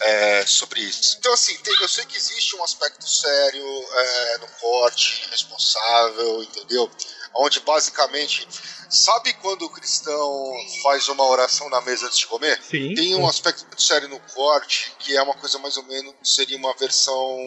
é, 0.00 0.46
sobre 0.46 0.80
isso. 0.80 1.16
Então, 1.18 1.32
assim, 1.32 1.56
tem, 1.58 1.74
eu 1.80 1.88
sei 1.88 2.04
que 2.04 2.16
existe 2.16 2.56
um 2.56 2.64
aspecto 2.64 3.08
sério 3.08 3.64
é, 3.64 4.38
no 4.38 4.46
corte, 4.48 5.28
responsável, 5.30 6.42
entendeu? 6.42 6.90
Onde 7.34 7.60
basicamente. 7.60 8.46
Sabe 8.90 9.32
quando 9.34 9.62
o 9.62 9.70
cristão 9.70 10.54
faz 10.82 11.08
uma 11.08 11.24
oração 11.26 11.70
na 11.70 11.80
mesa 11.80 12.06
antes 12.06 12.18
de 12.18 12.26
comer? 12.26 12.60
Sim. 12.62 12.94
Tem 12.94 13.14
um 13.14 13.26
aspecto 13.26 13.64
muito 13.64 13.82
sério 13.82 14.06
no 14.06 14.20
corte, 14.20 14.94
que 14.98 15.16
é 15.16 15.22
uma 15.22 15.32
coisa 15.32 15.58
mais 15.58 15.78
ou 15.78 15.82
menos. 15.84 16.14
seria 16.22 16.58
uma 16.58 16.74
versão 16.74 17.38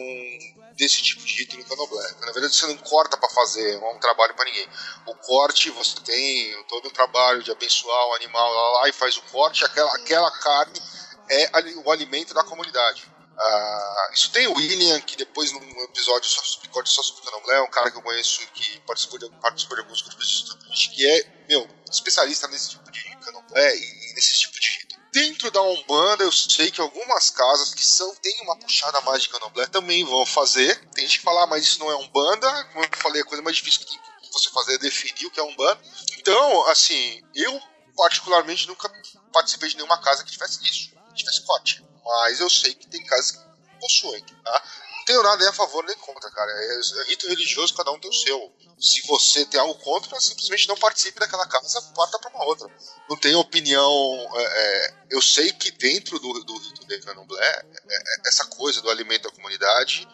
desse 0.76 1.02
tipo 1.02 1.24
de 1.24 1.34
rito 1.34 1.56
no 1.56 1.64
candomblé. 1.64 2.04
Na 2.20 2.32
verdade, 2.32 2.54
você 2.54 2.66
não 2.66 2.76
corta 2.78 3.16
para 3.16 3.28
fazer, 3.30 3.78
não 3.80 3.88
é 3.88 3.94
um 3.94 3.98
trabalho 3.98 4.34
para 4.34 4.44
ninguém. 4.44 4.68
O 5.06 5.14
corte, 5.14 5.70
você 5.70 6.00
tem 6.00 6.64
todo 6.64 6.88
um 6.88 6.92
trabalho 6.92 7.42
de 7.42 7.50
abençoar 7.50 8.08
o 8.08 8.14
animal 8.14 8.52
lá, 8.52 8.80
lá 8.80 8.88
e 8.88 8.92
faz 8.96 9.16
o 9.16 9.22
corte, 9.22 9.64
aquela, 9.64 9.94
aquela 9.94 10.30
carne 10.38 10.80
é 11.28 11.50
o 11.84 11.90
alimento 11.90 12.34
da 12.34 12.44
comunidade. 12.44 13.04
Uh, 13.36 14.12
isso 14.14 14.30
tem 14.32 14.46
o 14.46 14.54
William, 14.54 14.98
que 15.00 15.14
depois 15.14 15.52
num 15.52 15.82
episódio 15.84 16.28
só 16.28 16.42
sobre 16.42 16.68
corte 16.68 16.88
só 16.88 17.02
sobre 17.02 17.22
candomblé, 17.22 17.56
é 17.56 17.60
um 17.60 17.70
cara 17.70 17.90
que 17.90 17.98
eu 17.98 18.02
conheço 18.02 18.40
que 18.54 18.80
participou 18.80 19.18
de, 19.18 19.28
participou 19.40 19.76
de 19.76 19.82
alguns 19.82 20.00
grupos 20.00 20.26
de 20.26 20.34
estudantes, 20.36 20.86
que 20.88 21.06
é, 21.06 21.44
meu, 21.48 21.68
especialista 21.90 22.48
nesse 22.48 22.70
tipo 22.70 22.90
de 22.90 23.16
candomblé 23.16 23.76
e, 23.76 24.10
e 24.10 24.14
nesse 24.14 24.40
tipo 24.40 24.58
de 24.58 24.70
rito. 24.70 24.96
Dentro 25.12 25.50
da 25.50 25.62
Umbanda, 25.62 26.24
eu 26.24 26.32
sei 26.32 26.70
que 26.70 26.80
algumas 26.80 27.30
casas 27.30 27.74
que 27.74 27.84
são 27.84 28.14
têm 28.16 28.40
uma 28.42 28.58
puxada 28.58 29.00
mais 29.02 29.22
de 29.22 29.28
candomblé 29.28 29.66
também 29.66 30.04
vão 30.04 30.24
fazer. 30.26 30.78
Tem 30.90 31.06
gente 31.06 31.18
que 31.18 31.24
fala, 31.24 31.44
ah, 31.44 31.46
mas 31.46 31.64
isso 31.64 31.78
não 31.78 31.90
é 31.90 31.96
Umbanda. 31.96 32.64
Como 32.72 32.84
eu 32.84 32.88
falei, 32.96 33.22
a 33.22 33.24
coisa 33.24 33.42
mais 33.42 33.56
difícil 33.56 33.86
que 33.86 33.98
você 34.30 34.50
fazer 34.50 34.74
é 34.74 34.78
definir 34.78 35.26
o 35.26 35.30
que 35.30 35.40
é 35.40 35.42
Umbanda. 35.42 35.80
Então, 36.18 36.68
assim, 36.68 37.22
eu 37.34 37.58
particularmente 37.96 38.68
nunca 38.68 38.90
participei 39.32 39.70
de 39.70 39.76
nenhuma 39.76 40.00
casa 40.00 40.22
que 40.24 40.30
tivesse 40.30 40.62
isso 40.64 40.96
tivesse 41.16 41.42
corte. 41.42 41.84
Mas 42.04 42.40
eu 42.40 42.48
sei 42.48 42.74
que 42.74 42.86
tem 42.86 43.04
casas 43.04 43.32
que 43.32 43.40
possuem, 43.80 44.22
tá? 44.44 44.62
Não 44.98 45.04
tenho 45.04 45.22
nada 45.22 45.48
a 45.48 45.52
favor 45.52 45.84
nem 45.84 45.96
contra, 45.98 46.30
cara. 46.30 46.50
É, 46.50 46.80
é 47.00 47.04
rito 47.08 47.28
religioso, 47.28 47.74
cada 47.74 47.90
um 47.92 47.98
tem 47.98 48.10
o 48.10 48.14
seu. 48.14 48.52
Se 48.78 49.06
você 49.06 49.44
tem 49.46 49.58
algo 49.58 49.74
contra, 49.76 50.20
simplesmente 50.20 50.68
não 50.68 50.76
participe 50.76 51.18
daquela 51.18 51.46
casa, 51.46 51.80
parta 51.94 52.18
para 52.18 52.30
uma 52.30 52.44
outra. 52.44 52.68
Não 53.08 53.16
tenho 53.16 53.38
opinião. 53.38 54.28
É, 54.34 54.42
é, 54.42 54.94
eu 55.10 55.22
sei 55.22 55.52
que 55.52 55.70
dentro 55.72 56.18
do, 56.18 56.32
rito 56.32 56.86
de 56.86 56.98
Candomblé, 57.00 57.40
é, 57.40 57.66
é, 57.88 58.28
essa 58.28 58.44
coisa 58.46 58.80
do 58.82 58.90
alimento 58.90 59.22
da 59.22 59.30
comunidade 59.30 60.06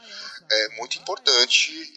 é 0.51 0.69
muito 0.77 0.99
importante 0.99 1.93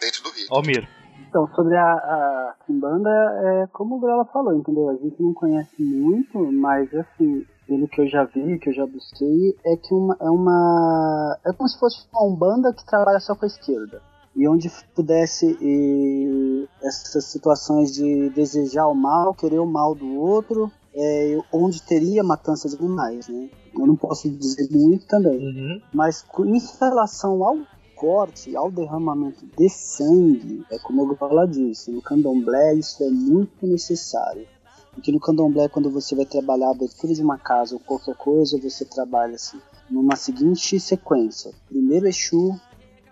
dentro 0.00 0.22
do 0.22 0.30
rito. 0.30 0.54
Almir. 0.54 0.88
Então, 1.28 1.46
sobre 1.54 1.76
a, 1.76 1.92
a 1.92 2.54
Kimbanda, 2.66 3.10
é 3.10 3.66
como 3.72 3.96
o 3.96 4.00
Grela 4.00 4.24
falou, 4.26 4.54
entendeu? 4.54 4.88
A 4.88 4.94
gente 4.94 5.22
não 5.22 5.34
conhece 5.34 5.82
muito, 5.82 6.38
mas 6.52 6.92
assim, 6.94 7.44
pelo 7.66 7.86
que 7.86 8.00
eu 8.00 8.08
já 8.08 8.24
vi, 8.24 8.58
que 8.58 8.70
eu 8.70 8.74
já 8.74 8.86
busquei, 8.86 9.56
é 9.64 9.76
que 9.76 9.92
uma, 9.92 10.16
é 10.20 10.30
uma. 10.30 11.38
É 11.44 11.52
como 11.52 11.68
se 11.68 11.78
fosse 11.78 12.06
uma 12.12 12.26
Umbanda 12.26 12.72
que 12.72 12.84
trabalha 12.86 13.20
só 13.20 13.34
com 13.34 13.44
a 13.44 13.48
esquerda. 13.48 14.00
E 14.34 14.48
onde 14.48 14.70
pudesse 14.94 15.58
e, 15.60 16.68
essas 16.82 17.24
situações 17.24 17.92
de 17.92 18.30
desejar 18.30 18.86
o 18.86 18.94
mal, 18.94 19.34
querer 19.34 19.58
o 19.58 19.66
mal 19.66 19.94
do 19.94 20.14
outro, 20.16 20.70
é, 20.94 21.38
onde 21.52 21.82
teria 21.82 22.22
matança 22.22 22.68
de 22.68 22.76
animais, 22.76 23.28
né? 23.28 23.50
Eu 23.74 23.86
não 23.86 23.96
posso 23.96 24.30
dizer 24.30 24.68
muito 24.70 25.06
também. 25.06 25.38
Uhum. 25.38 25.80
Mas 25.92 26.24
em 26.40 26.58
relação 26.80 27.44
ao 27.44 27.56
corte, 27.98 28.56
ao 28.56 28.70
derramamento 28.70 29.44
de 29.44 29.68
sangue, 29.68 30.64
é 30.70 30.78
como 30.78 31.02
o 31.02 31.16
Gola 31.16 31.48
disse, 31.48 31.90
no 31.90 32.00
candomblé 32.00 32.74
isso 32.74 33.02
é 33.02 33.10
muito 33.10 33.66
necessário. 33.66 34.46
Porque 34.92 35.10
no 35.10 35.18
candomblé, 35.18 35.68
quando 35.68 35.90
você 35.90 36.14
vai 36.14 36.24
trabalhar 36.24 36.68
a 36.68 36.70
abertura 36.70 37.12
de 37.12 37.20
uma 37.20 37.38
casa 37.38 37.74
ou 37.74 37.80
qualquer 37.80 38.14
coisa, 38.14 38.58
você 38.58 38.84
trabalha 38.84 39.34
assim, 39.34 39.60
numa 39.90 40.16
seguinte 40.16 40.78
sequência: 40.78 41.52
primeiro 41.68 42.06
Exu, 42.08 42.54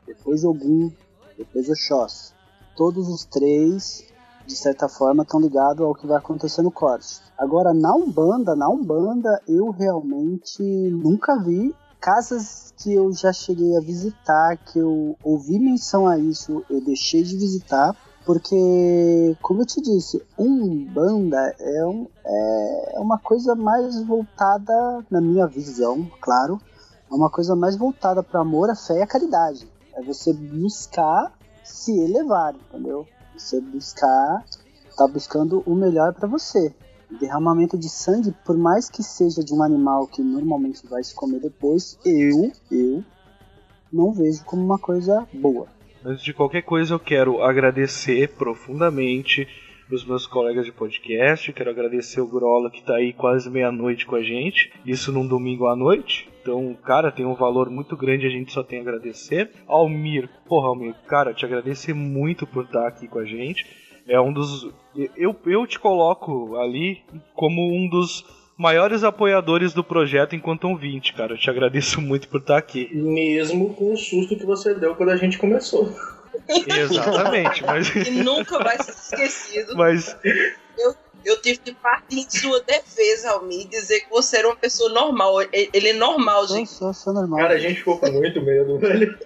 depois 0.06 0.44
Ogum, 0.44 0.90
depois 1.36 1.68
Oxóssi. 1.68 2.32
Todos 2.76 3.08
os 3.08 3.24
três, 3.24 4.04
de 4.46 4.54
certa 4.54 4.88
forma, 4.88 5.22
estão 5.22 5.40
ligados 5.40 5.84
ao 5.84 5.94
que 5.94 6.06
vai 6.06 6.18
acontecer 6.18 6.62
no 6.62 6.70
corte. 6.70 7.20
Agora, 7.36 7.74
na 7.74 7.94
Umbanda, 7.94 8.54
na 8.54 8.68
Umbanda, 8.68 9.40
eu 9.48 9.70
realmente 9.70 10.62
nunca 10.62 11.38
vi 11.42 11.74
casas 12.00 12.72
que 12.76 12.92
eu 12.92 13.12
já 13.12 13.32
cheguei 13.32 13.76
a 13.76 13.80
visitar, 13.80 14.56
que 14.56 14.78
eu 14.78 15.16
ouvi 15.22 15.58
menção 15.58 16.06
a 16.06 16.18
isso, 16.18 16.64
eu 16.70 16.80
deixei 16.80 17.22
de 17.22 17.36
visitar 17.36 17.96
porque, 18.26 19.36
como 19.40 19.62
eu 19.62 19.66
te 19.66 19.80
disse, 19.80 20.20
um 20.36 20.84
banda 20.84 21.54
é, 21.60 21.86
um, 21.86 22.08
é 22.24 22.98
uma 22.98 23.20
coisa 23.20 23.54
mais 23.54 24.02
voltada, 24.02 25.06
na 25.08 25.20
minha 25.20 25.46
visão, 25.46 26.10
claro, 26.20 26.60
é 27.08 27.14
uma 27.14 27.30
coisa 27.30 27.54
mais 27.54 27.76
voltada 27.76 28.24
para 28.24 28.40
amor, 28.40 28.68
a 28.68 28.74
fé 28.74 28.98
e 28.98 29.02
a 29.02 29.06
caridade. 29.06 29.70
É 29.94 30.02
você 30.02 30.32
buscar 30.32 31.32
se 31.62 31.96
elevar, 31.96 32.56
entendeu? 32.56 33.06
Você 33.38 33.60
buscar, 33.60 34.44
tá 34.96 35.06
buscando 35.06 35.62
o 35.64 35.76
melhor 35.76 36.12
para 36.12 36.26
você. 36.26 36.74
Derramamento 37.10 37.78
de 37.78 37.88
sangue, 37.88 38.34
por 38.44 38.56
mais 38.56 38.90
que 38.90 39.02
seja 39.02 39.42
de 39.42 39.54
um 39.54 39.62
animal 39.62 40.06
que 40.06 40.22
normalmente 40.22 40.86
vai 40.86 41.02
se 41.02 41.14
comer 41.14 41.40
depois, 41.40 41.98
eu, 42.04 42.52
eu 42.70 43.04
não 43.92 44.12
vejo 44.12 44.44
como 44.44 44.62
uma 44.62 44.78
coisa 44.78 45.26
boa. 45.32 45.68
Antes 46.04 46.24
de 46.24 46.32
qualquer 46.32 46.62
coisa, 46.62 46.94
eu 46.94 47.00
quero 47.00 47.42
agradecer 47.42 48.34
profundamente 48.36 49.46
os 49.90 50.04
meus 50.04 50.26
colegas 50.26 50.64
de 50.64 50.72
podcast. 50.72 51.52
Quero 51.52 51.70
agradecer 51.70 52.20
o 52.20 52.26
Grola 52.26 52.70
que 52.70 52.80
está 52.80 52.96
aí 52.96 53.12
quase 53.12 53.48
meia-noite 53.48 54.06
com 54.06 54.16
a 54.16 54.22
gente. 54.22 54.72
Isso 54.84 55.12
num 55.12 55.26
domingo 55.26 55.66
à 55.66 55.76
noite. 55.76 56.28
Então, 56.42 56.76
cara, 56.84 57.10
tem 57.10 57.26
um 57.26 57.34
valor 57.34 57.70
muito 57.70 57.96
grande, 57.96 58.26
a 58.26 58.30
gente 58.30 58.52
só 58.52 58.62
tem 58.62 58.78
a 58.78 58.82
agradecer. 58.82 59.50
Almir, 59.66 60.28
porra, 60.46 60.68
Almir, 60.68 60.94
cara, 61.06 61.34
te 61.34 61.44
agradecer 61.44 61.92
muito 61.92 62.46
por 62.46 62.64
estar 62.64 62.86
aqui 62.86 63.08
com 63.08 63.18
a 63.18 63.24
gente. 63.24 63.66
É 64.08 64.20
um 64.20 64.32
dos. 64.32 64.68
Eu, 65.16 65.34
eu 65.46 65.66
te 65.66 65.78
coloco 65.78 66.56
ali 66.56 67.02
como 67.34 67.74
um 67.74 67.88
dos 67.88 68.24
maiores 68.56 69.04
apoiadores 69.04 69.74
do 69.74 69.84
projeto 69.84 70.34
enquanto 70.34 70.68
ouvinte, 70.68 71.12
cara. 71.12 71.34
Eu 71.34 71.38
te 71.38 71.50
agradeço 71.50 72.00
muito 72.00 72.28
por 72.28 72.40
estar 72.40 72.56
aqui. 72.56 72.88
Mesmo 72.94 73.74
com 73.74 73.92
o 73.92 73.96
susto 73.96 74.36
que 74.36 74.46
você 74.46 74.74
deu 74.74 74.94
quando 74.94 75.10
a 75.10 75.16
gente 75.16 75.38
começou. 75.38 75.92
Exatamente, 76.66 77.64
mas. 77.64 77.94
E 77.94 78.10
nunca 78.10 78.58
vai 78.58 78.80
ser 78.82 78.92
esquecido. 78.92 79.76
Mas. 79.76 80.16
Eu 80.78 80.94
Eu 81.26 81.42
tive 81.42 81.58
que 81.58 81.74
partir 81.74 82.20
em 82.20 82.30
sua 82.30 82.60
defesa, 82.60 83.30
Almi, 83.32 83.62
e 83.62 83.68
dizer 83.68 84.02
que 84.02 84.10
você 84.10 84.38
era 84.38 84.46
uma 84.46 84.54
pessoa 84.54 84.88
normal. 84.90 85.42
Ele 85.52 85.88
é 85.88 85.92
normal, 85.92 86.46
gente. 86.46 86.70
sou, 86.70 86.94
sou 86.94 87.12
normal. 87.12 87.40
Cara, 87.40 87.54
a 87.54 87.58
gente 87.58 87.78
ficou 87.78 87.98
com 87.98 88.12
muito 88.12 88.40
medo, 88.40 88.78
velho. 88.78 89.18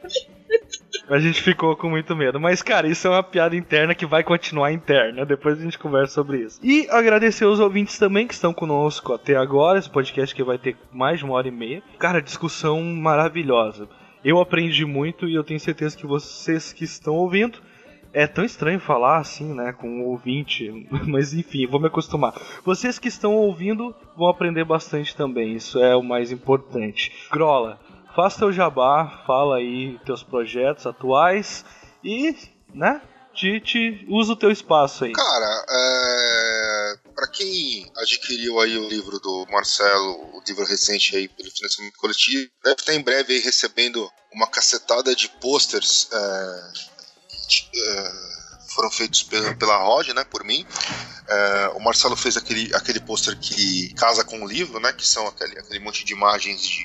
A 1.10 1.18
gente 1.18 1.42
ficou 1.42 1.74
com 1.74 1.90
muito 1.90 2.14
medo. 2.14 2.38
Mas, 2.38 2.62
cara, 2.62 2.86
isso 2.86 3.08
é 3.08 3.10
uma 3.10 3.22
piada 3.22 3.56
interna 3.56 3.96
que 3.96 4.06
vai 4.06 4.22
continuar 4.22 4.70
interna. 4.70 5.26
Depois 5.26 5.58
a 5.58 5.62
gente 5.62 5.76
conversa 5.76 6.14
sobre 6.14 6.38
isso. 6.38 6.60
E 6.62 6.86
agradecer 6.88 7.44
os 7.44 7.58
ouvintes 7.58 7.98
também 7.98 8.28
que 8.28 8.32
estão 8.32 8.54
conosco 8.54 9.12
até 9.12 9.34
agora. 9.34 9.80
Esse 9.80 9.90
podcast 9.90 10.32
que 10.32 10.44
vai 10.44 10.56
ter 10.56 10.76
mais 10.92 11.18
de 11.18 11.24
uma 11.24 11.34
hora 11.34 11.48
e 11.48 11.50
meia. 11.50 11.82
Cara, 11.98 12.22
discussão 12.22 12.80
maravilhosa. 12.80 13.88
Eu 14.24 14.40
aprendi 14.40 14.84
muito 14.84 15.26
e 15.26 15.34
eu 15.34 15.42
tenho 15.42 15.58
certeza 15.58 15.96
que 15.96 16.06
vocês 16.06 16.72
que 16.72 16.84
estão 16.84 17.16
ouvindo. 17.16 17.58
É 18.12 18.28
tão 18.28 18.44
estranho 18.44 18.78
falar 18.78 19.18
assim, 19.18 19.52
né, 19.52 19.72
com 19.72 20.02
o 20.02 20.10
ouvinte, 20.10 20.86
mas 21.06 21.32
enfim, 21.32 21.66
vou 21.66 21.80
me 21.80 21.86
acostumar. 21.86 22.34
Vocês 22.64 22.98
que 22.98 23.08
estão 23.08 23.34
ouvindo 23.34 23.94
vão 24.16 24.28
aprender 24.28 24.64
bastante 24.64 25.14
também, 25.16 25.54
isso 25.54 25.78
é 25.78 25.94
o 25.94 26.02
mais 26.02 26.32
importante. 26.32 27.12
Grola, 27.30 27.78
faça 28.14 28.38
teu 28.38 28.52
jabá, 28.52 29.22
fala 29.26 29.56
aí 29.56 29.98
teus 30.04 30.22
projetos 30.22 30.86
atuais 30.86 31.64
e, 32.02 32.34
né, 32.74 33.00
te, 33.34 33.60
te 33.60 34.06
usa 34.08 34.32
o 34.32 34.36
teu 34.36 34.50
espaço 34.50 35.04
aí. 35.04 35.12
Cara, 35.12 35.64
é... 35.68 36.94
para 37.14 37.28
quem 37.28 37.90
adquiriu 37.96 38.60
aí 38.60 38.76
o 38.76 38.88
livro 38.88 39.18
do 39.20 39.46
Marcelo, 39.50 40.36
o 40.36 40.42
livro 40.46 40.64
recente 40.64 41.16
aí 41.16 41.28
pelo 41.28 41.50
financiamento 41.50 41.96
coletivo, 41.96 42.50
deve 42.64 42.76
estar 42.80 42.94
em 42.94 43.02
breve 43.02 43.34
aí 43.34 43.40
recebendo 43.40 44.10
uma 44.32 44.46
cacetada 44.46 45.14
de 45.14 45.28
posters 45.40 46.08
é, 46.12 46.72
de- 47.48 47.68
é, 47.74 48.12
foram 48.74 48.90
feitos 48.90 49.22
pela, 49.24 49.54
pela 49.56 49.76
Rod, 49.78 50.08
né, 50.10 50.24
por 50.24 50.44
mim. 50.44 50.64
É, 51.28 51.68
o 51.74 51.80
Marcelo 51.80 52.16
fez 52.16 52.36
aquele, 52.36 52.74
aquele 52.74 53.00
pôster 53.00 53.36
que 53.38 53.92
casa 53.94 54.24
com 54.24 54.42
o 54.42 54.46
livro, 54.46 54.78
né, 54.80 54.92
que 54.92 55.06
são 55.06 55.26
aquele, 55.26 55.58
aquele 55.58 55.80
monte 55.80 56.04
de 56.04 56.12
imagens 56.12 56.62
de 56.62 56.80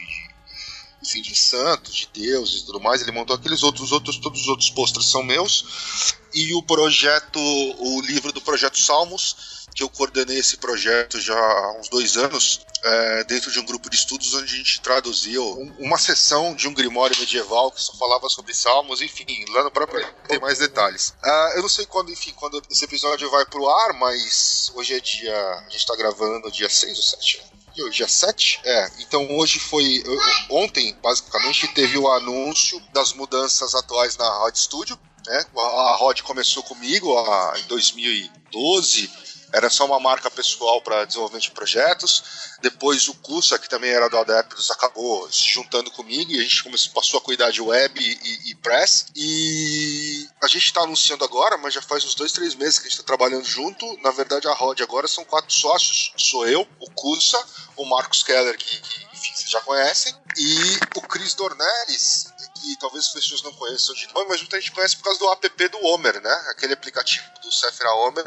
enfim, 1.03 1.21
de 1.21 1.35
santos, 1.35 1.93
de 1.95 2.07
deuses 2.13 2.61
e 2.61 2.65
tudo 2.65 2.79
mais. 2.79 3.01
Ele 3.01 3.11
montou 3.11 3.35
aqueles 3.35 3.63
outros, 3.63 3.91
outros, 3.91 4.17
todos 4.17 4.41
os 4.41 4.47
outros 4.47 4.69
posters 4.69 5.09
são 5.09 5.23
meus. 5.23 6.13
E 6.33 6.53
o 6.53 6.61
projeto, 6.63 7.39
o 7.39 8.01
livro 8.01 8.31
do 8.31 8.41
projeto 8.41 8.77
Salmos, 8.79 9.65
que 9.73 9.83
eu 9.83 9.89
coordenei 9.89 10.39
esse 10.39 10.57
projeto 10.57 11.19
já 11.19 11.37
há 11.37 11.77
uns 11.79 11.89
dois 11.89 12.15
anos, 12.15 12.61
é, 12.81 13.23
dentro 13.25 13.51
de 13.51 13.59
um 13.59 13.65
grupo 13.65 13.89
de 13.89 13.95
estudos 13.97 14.33
onde 14.33 14.53
a 14.53 14.57
gente 14.57 14.79
traduziu 14.79 15.43
um- 15.43 15.75
uma 15.79 15.97
sessão 15.97 16.55
de 16.55 16.67
um 16.67 16.73
grimório 16.73 17.17
medieval 17.19 17.71
que 17.71 17.81
só 17.81 17.93
falava 17.93 18.29
sobre 18.29 18.53
salmos, 18.53 19.01
enfim, 19.01 19.25
lá 19.49 19.63
no 19.63 19.71
próprio 19.71 20.05
tem 20.29 20.39
mais 20.39 20.59
detalhes. 20.59 21.13
Ah, 21.21 21.53
eu 21.55 21.61
não 21.61 21.69
sei 21.69 21.85
quando, 21.85 22.09
enfim, 22.11 22.31
quando 22.37 22.61
esse 22.69 22.85
episódio 22.85 23.29
vai 23.29 23.45
pro 23.45 23.67
ar, 23.69 23.93
mas 23.93 24.71
hoje 24.75 24.93
é 24.93 24.99
dia. 24.99 25.35
A 25.65 25.69
gente 25.69 25.85
tá 25.85 25.95
gravando 25.95 26.49
dia 26.51 26.69
6 26.69 26.95
ou 26.97 27.03
7, 27.03 27.39
né? 27.39 27.43
E 27.75 27.83
hoje, 27.83 27.97
Dia 27.97 28.07
7? 28.07 28.61
É, 28.63 28.91
então 28.99 29.37
hoje 29.37 29.59
foi. 29.59 30.01
Ontem, 30.49 30.95
basicamente, 31.03 31.67
teve 31.67 31.97
o 31.97 32.09
anúncio 32.09 32.81
das 32.93 33.11
mudanças 33.11 33.75
atuais 33.75 34.15
na 34.15 34.27
Rod 34.39 34.55
Studio. 34.55 34.97
Né? 35.27 35.45
A 35.57 35.61
a 35.61 35.95
Rod 35.97 36.21
começou 36.21 36.63
comigo 36.63 37.17
ah, 37.17 37.53
em 37.57 37.63
2012, 37.63 39.11
era 39.55 39.69
só 39.69 39.85
uma 39.85 40.01
marca 40.01 40.29
pessoal 40.29 40.81
para 40.81 41.05
desenvolvimento 41.05 41.43
de 41.43 41.51
projetos. 41.51 42.23
Depois 42.61 43.07
o 43.07 43.13
Cusa, 43.13 43.57
que 43.57 43.69
também 43.69 43.89
era 43.89 44.09
do 44.09 44.17
Adeptus, 44.17 44.69
acabou 44.69 45.31
se 45.31 45.47
juntando 45.47 45.89
comigo 45.91 46.29
e 46.29 46.39
a 46.39 46.43
gente 46.43 46.61
começou, 46.61 46.91
passou 46.91 47.19
a 47.19 47.21
cuidar 47.21 47.51
de 47.51 47.61
web 47.61 47.97
e, 47.97 48.51
e 48.51 48.55
press. 48.55 49.05
E 49.15 50.27
a 50.43 50.47
gente 50.47 50.65
está 50.65 50.81
anunciando 50.81 51.23
agora, 51.23 51.57
mas 51.57 51.73
já 51.73 51.81
faz 51.81 52.03
uns 52.03 52.15
dois, 52.15 52.33
três 52.33 52.53
meses 52.53 52.79
que 52.79 52.87
a 52.87 52.89
gente 52.89 52.99
está 52.99 53.07
trabalhando 53.07 53.45
junto. 53.45 53.97
Na 54.01 54.11
verdade, 54.11 54.45
a 54.45 54.53
Rod 54.53 54.81
agora 54.81 55.07
são 55.07 55.23
quatro 55.23 55.53
sócios. 55.53 56.11
Sou 56.17 56.45
eu, 56.45 56.67
o 56.81 56.91
Cusa, 56.91 57.41
o 57.77 57.85
Marcos 57.85 58.23
Keller, 58.23 58.57
que, 58.57 58.81
que 58.81 59.05
enfim, 59.13 59.31
vocês 59.33 59.49
já 59.49 59.61
conhecem, 59.61 60.13
e 60.37 60.79
o 60.95 61.01
Chris 61.01 61.33
Dornelles, 61.33 62.27
que 62.55 62.75
talvez 62.77 63.05
as 63.05 63.11
pessoas 63.13 63.41
não 63.43 63.53
conheçam 63.53 63.93
de 63.95 64.07
nome, 64.13 64.27
mas 64.29 64.39
muita 64.41 64.59
gente 64.59 64.71
conhece 64.71 64.95
por 64.97 65.03
causa 65.03 65.19
do 65.19 65.29
app 65.31 65.67
do 65.69 65.85
Homer, 65.85 66.21
né? 66.21 66.33
Aquele 66.49 66.73
aplicativo 66.73 67.23
do 67.43 67.51
Sephora 67.51 67.91
Homer 67.93 68.25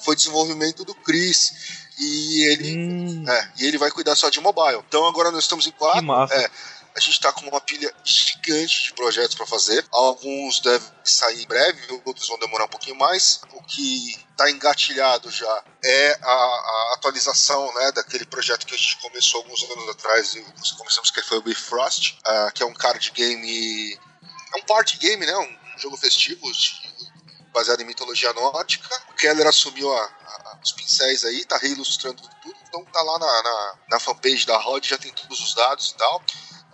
foi 0.00 0.14
desenvolvimento 0.14 0.84
do 0.84 0.94
Chris. 0.94 1.80
E 1.98 2.52
ele, 2.52 2.76
Hum, 2.76 3.24
é, 3.28 3.52
e 3.58 3.66
ele 3.66 3.78
vai 3.78 3.90
cuidar 3.90 4.14
só 4.16 4.28
de 4.30 4.40
mobile. 4.40 4.82
Então 4.88 5.06
agora 5.06 5.30
nós 5.30 5.44
estamos 5.44 5.66
em 5.66 5.70
quatro. 5.72 6.00
que 6.00 6.06
massa. 6.06 6.34
É, 6.34 6.50
a 6.94 7.00
gente 7.00 7.12
está 7.12 7.32
com 7.32 7.46
uma 7.48 7.60
pilha 7.60 7.92
gigante 8.04 8.82
de 8.82 8.92
projetos 8.94 9.34
para 9.34 9.46
fazer. 9.46 9.84
Alguns 9.90 10.60
devem 10.60 10.88
sair 11.04 11.42
em 11.42 11.46
breve, 11.46 12.02
outros 12.04 12.28
vão 12.28 12.38
demorar 12.38 12.64
um 12.64 12.68
pouquinho 12.68 12.96
mais. 12.96 13.40
O 13.52 13.62
que 13.62 14.14
está 14.30 14.50
engatilhado 14.50 15.30
já 15.30 15.64
é 15.84 16.18
a, 16.22 16.32
a 16.32 16.92
atualização 16.96 17.72
né, 17.74 17.92
daquele 17.92 18.26
projeto 18.26 18.66
que 18.66 18.74
a 18.74 18.78
gente 18.78 18.98
começou 18.98 19.40
alguns 19.42 19.62
anos 19.64 19.88
atrás. 19.90 20.34
e 20.34 20.42
Começamos 20.76 21.10
que 21.10 21.22
foi 21.22 21.38
o 21.38 21.42
Bifrost, 21.42 22.18
ah, 22.24 22.50
que 22.54 22.62
é 22.62 22.66
um 22.66 22.74
card 22.74 23.10
game. 23.12 23.94
É 23.94 24.58
um 24.58 24.62
party 24.66 24.98
game, 24.98 25.24
né? 25.24 25.36
Um 25.36 25.78
jogo 25.78 25.96
festivo 25.96 26.46
baseado 27.52 27.80
em 27.80 27.84
mitologia 27.86 28.32
nórdica. 28.32 28.88
O 29.10 29.14
Keller 29.14 29.46
assumiu 29.46 29.92
a- 29.96 30.04
a- 30.04 30.58
os 30.62 30.72
pincéis 30.72 31.24
aí, 31.24 31.44
tá 31.44 31.56
reilustrando 31.58 32.20
tudo. 32.42 32.56
Então 32.68 32.84
tá 32.86 33.02
lá 33.02 33.18
na, 33.18 33.42
na, 33.42 33.74
na 33.90 34.00
fanpage 34.00 34.46
da 34.46 34.56
Rod, 34.58 34.84
já 34.86 34.96
tem 34.98 35.12
todos 35.12 35.40
os 35.40 35.54
dados 35.54 35.90
e 35.90 35.94
tal. 35.96 36.22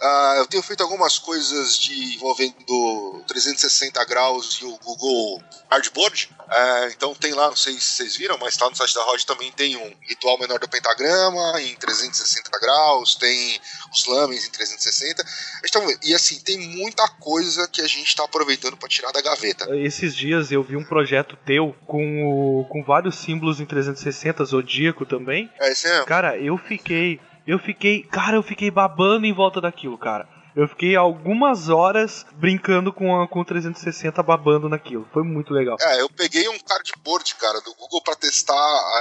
Ah, 0.00 0.34
eu 0.38 0.46
tenho 0.46 0.62
feito 0.62 0.82
algumas 0.82 1.18
coisas 1.18 1.76
de 1.78 2.14
envolvendo 2.14 3.24
360 3.26 4.04
graus 4.04 4.58
e 4.62 4.64
o 4.64 4.78
Google 4.78 5.42
Cardboard. 5.68 6.30
Ah, 6.48 6.88
então 6.90 7.14
tem 7.14 7.34
lá, 7.34 7.48
não 7.48 7.56
sei 7.56 7.74
se 7.74 7.80
vocês 7.80 8.16
viram, 8.16 8.38
mas 8.38 8.56
tá 8.56 8.68
no 8.68 8.76
site 8.76 8.94
da 8.94 9.02
Rod 9.02 9.22
também 9.24 9.50
tem 9.52 9.76
um 9.76 9.92
ritual 10.08 10.38
menor 10.38 10.58
do 10.58 10.68
pentagrama 10.68 11.60
em 11.60 11.74
360 11.74 12.50
graus, 12.58 13.14
tem 13.16 13.60
os 13.92 14.06
lamens 14.06 14.46
em 14.46 14.50
360. 14.50 15.24
Então, 15.64 15.84
e 16.02 16.14
assim, 16.14 16.38
tem 16.40 16.58
muita 16.58 17.06
coisa 17.08 17.68
que 17.68 17.80
a 17.80 17.86
gente 17.86 18.14
tá 18.14 18.24
aproveitando 18.24 18.76
para 18.76 18.88
tirar 18.88 19.12
da 19.12 19.20
gaveta. 19.20 19.66
Esses 19.76 20.14
dias 20.14 20.50
eu 20.50 20.62
vi 20.62 20.76
um 20.76 20.84
projeto 20.84 21.36
teu 21.44 21.74
com, 21.86 22.24
o, 22.24 22.64
com 22.66 22.82
vários 22.84 23.16
símbolos 23.16 23.60
em 23.60 23.66
360, 23.66 24.44
Zodíaco 24.44 25.04
também. 25.04 25.50
É 25.60 25.72
isso 25.72 25.88
mesmo. 25.88 26.06
Cara, 26.06 26.38
eu 26.38 26.56
fiquei. 26.58 27.20
Eu 27.48 27.58
fiquei. 27.58 28.02
Cara, 28.02 28.36
eu 28.36 28.42
fiquei 28.42 28.70
babando 28.70 29.24
em 29.24 29.32
volta 29.32 29.58
daquilo, 29.58 29.96
cara. 29.96 30.28
Eu 30.56 30.66
fiquei 30.68 30.96
algumas 30.96 31.68
horas 31.68 32.26
brincando 32.34 32.92
com, 32.92 33.20
a, 33.20 33.28
com 33.28 33.40
o 33.40 33.44
360 33.44 34.22
babando 34.22 34.68
naquilo. 34.68 35.08
Foi 35.12 35.22
muito 35.22 35.52
legal. 35.52 35.76
É, 35.80 36.00
eu 36.00 36.08
peguei 36.10 36.48
um 36.48 36.58
cardboard, 36.58 37.34
cara, 37.36 37.60
do 37.60 37.74
Google 37.74 38.02
pra 38.02 38.16
testar. 38.16 38.54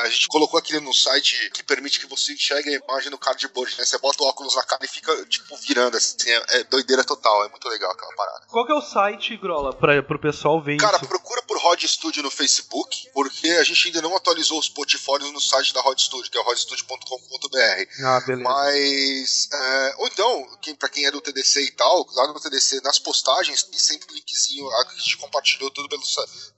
A 0.04 0.10
gente 0.10 0.28
colocou 0.28 0.60
aquele 0.60 0.80
no 0.80 0.94
site 0.94 1.50
que 1.52 1.64
permite 1.64 2.00
que 2.00 2.08
você 2.08 2.34
enxergue 2.34 2.70
a 2.70 2.80
imagem 2.84 3.10
no 3.10 3.18
cardboard, 3.18 3.76
né? 3.78 3.86
Você 3.86 3.98
bota 3.98 4.24
o 4.24 4.28
óculos 4.28 4.56
na 4.56 4.64
cara 4.64 4.86
e 4.86 4.88
fica, 4.88 5.26
tipo, 5.26 5.56
virando, 5.58 5.98
assim. 5.98 6.30
É, 6.30 6.60
é 6.60 6.64
doideira 6.66 7.04
total, 7.04 7.46
é 7.46 7.50
muito 7.50 7.68
legal 7.70 7.92
aquela 7.92 8.14
parada. 8.16 8.46
Qual 8.48 8.66
que 8.66 8.72
é 8.72 8.76
o 8.76 8.82
site, 8.82 9.38
Grola, 9.38 9.74
pra, 9.74 10.02
pro 10.04 10.20
pessoal 10.20 10.62
ver 10.62 10.78
Cara, 10.78 10.98
isso? 10.98 11.08
procura 11.08 11.42
por 11.44 11.58
Rod 11.58 11.84
Studio 11.84 12.24
no 12.24 12.32
Facebook, 12.32 13.10
porque 13.14 13.48
a 13.48 13.64
gente 13.64 13.88
ainda 13.88 14.02
não 14.02 14.16
atualizou 14.16 14.60
os 14.60 14.70
portfólios 14.70 15.32
no 15.32 15.42
site 15.42 15.74
da 15.74 15.82
Rod 15.82 16.00
Studio, 16.00 16.32
que 16.32 16.38
é 16.38 16.44
rodstudio.com.br. 16.44 18.06
Ah, 18.06 18.20
beleza. 18.26 18.44
Mas. 18.50 19.50
é, 19.52 19.96
ou 19.98 20.08
então, 20.08 20.48
quem, 20.62 20.76
pra 20.76 20.90
quem 20.90 21.06
é 21.06 21.12
do 21.12 21.22
TDC 21.38 21.62
e 21.62 21.72
tal, 21.72 22.08
lá 22.14 22.28
no 22.28 22.40
TDC, 22.40 22.82
nas 22.84 22.98
postagens, 22.98 23.64
tem 23.64 23.78
sempre 23.78 24.12
o 24.12 24.16
linkzinho. 24.16 24.68
A 24.72 24.94
gente 24.98 25.18
compartilhou 25.18 25.70
tudo 25.70 25.88
pelo, 25.88 26.04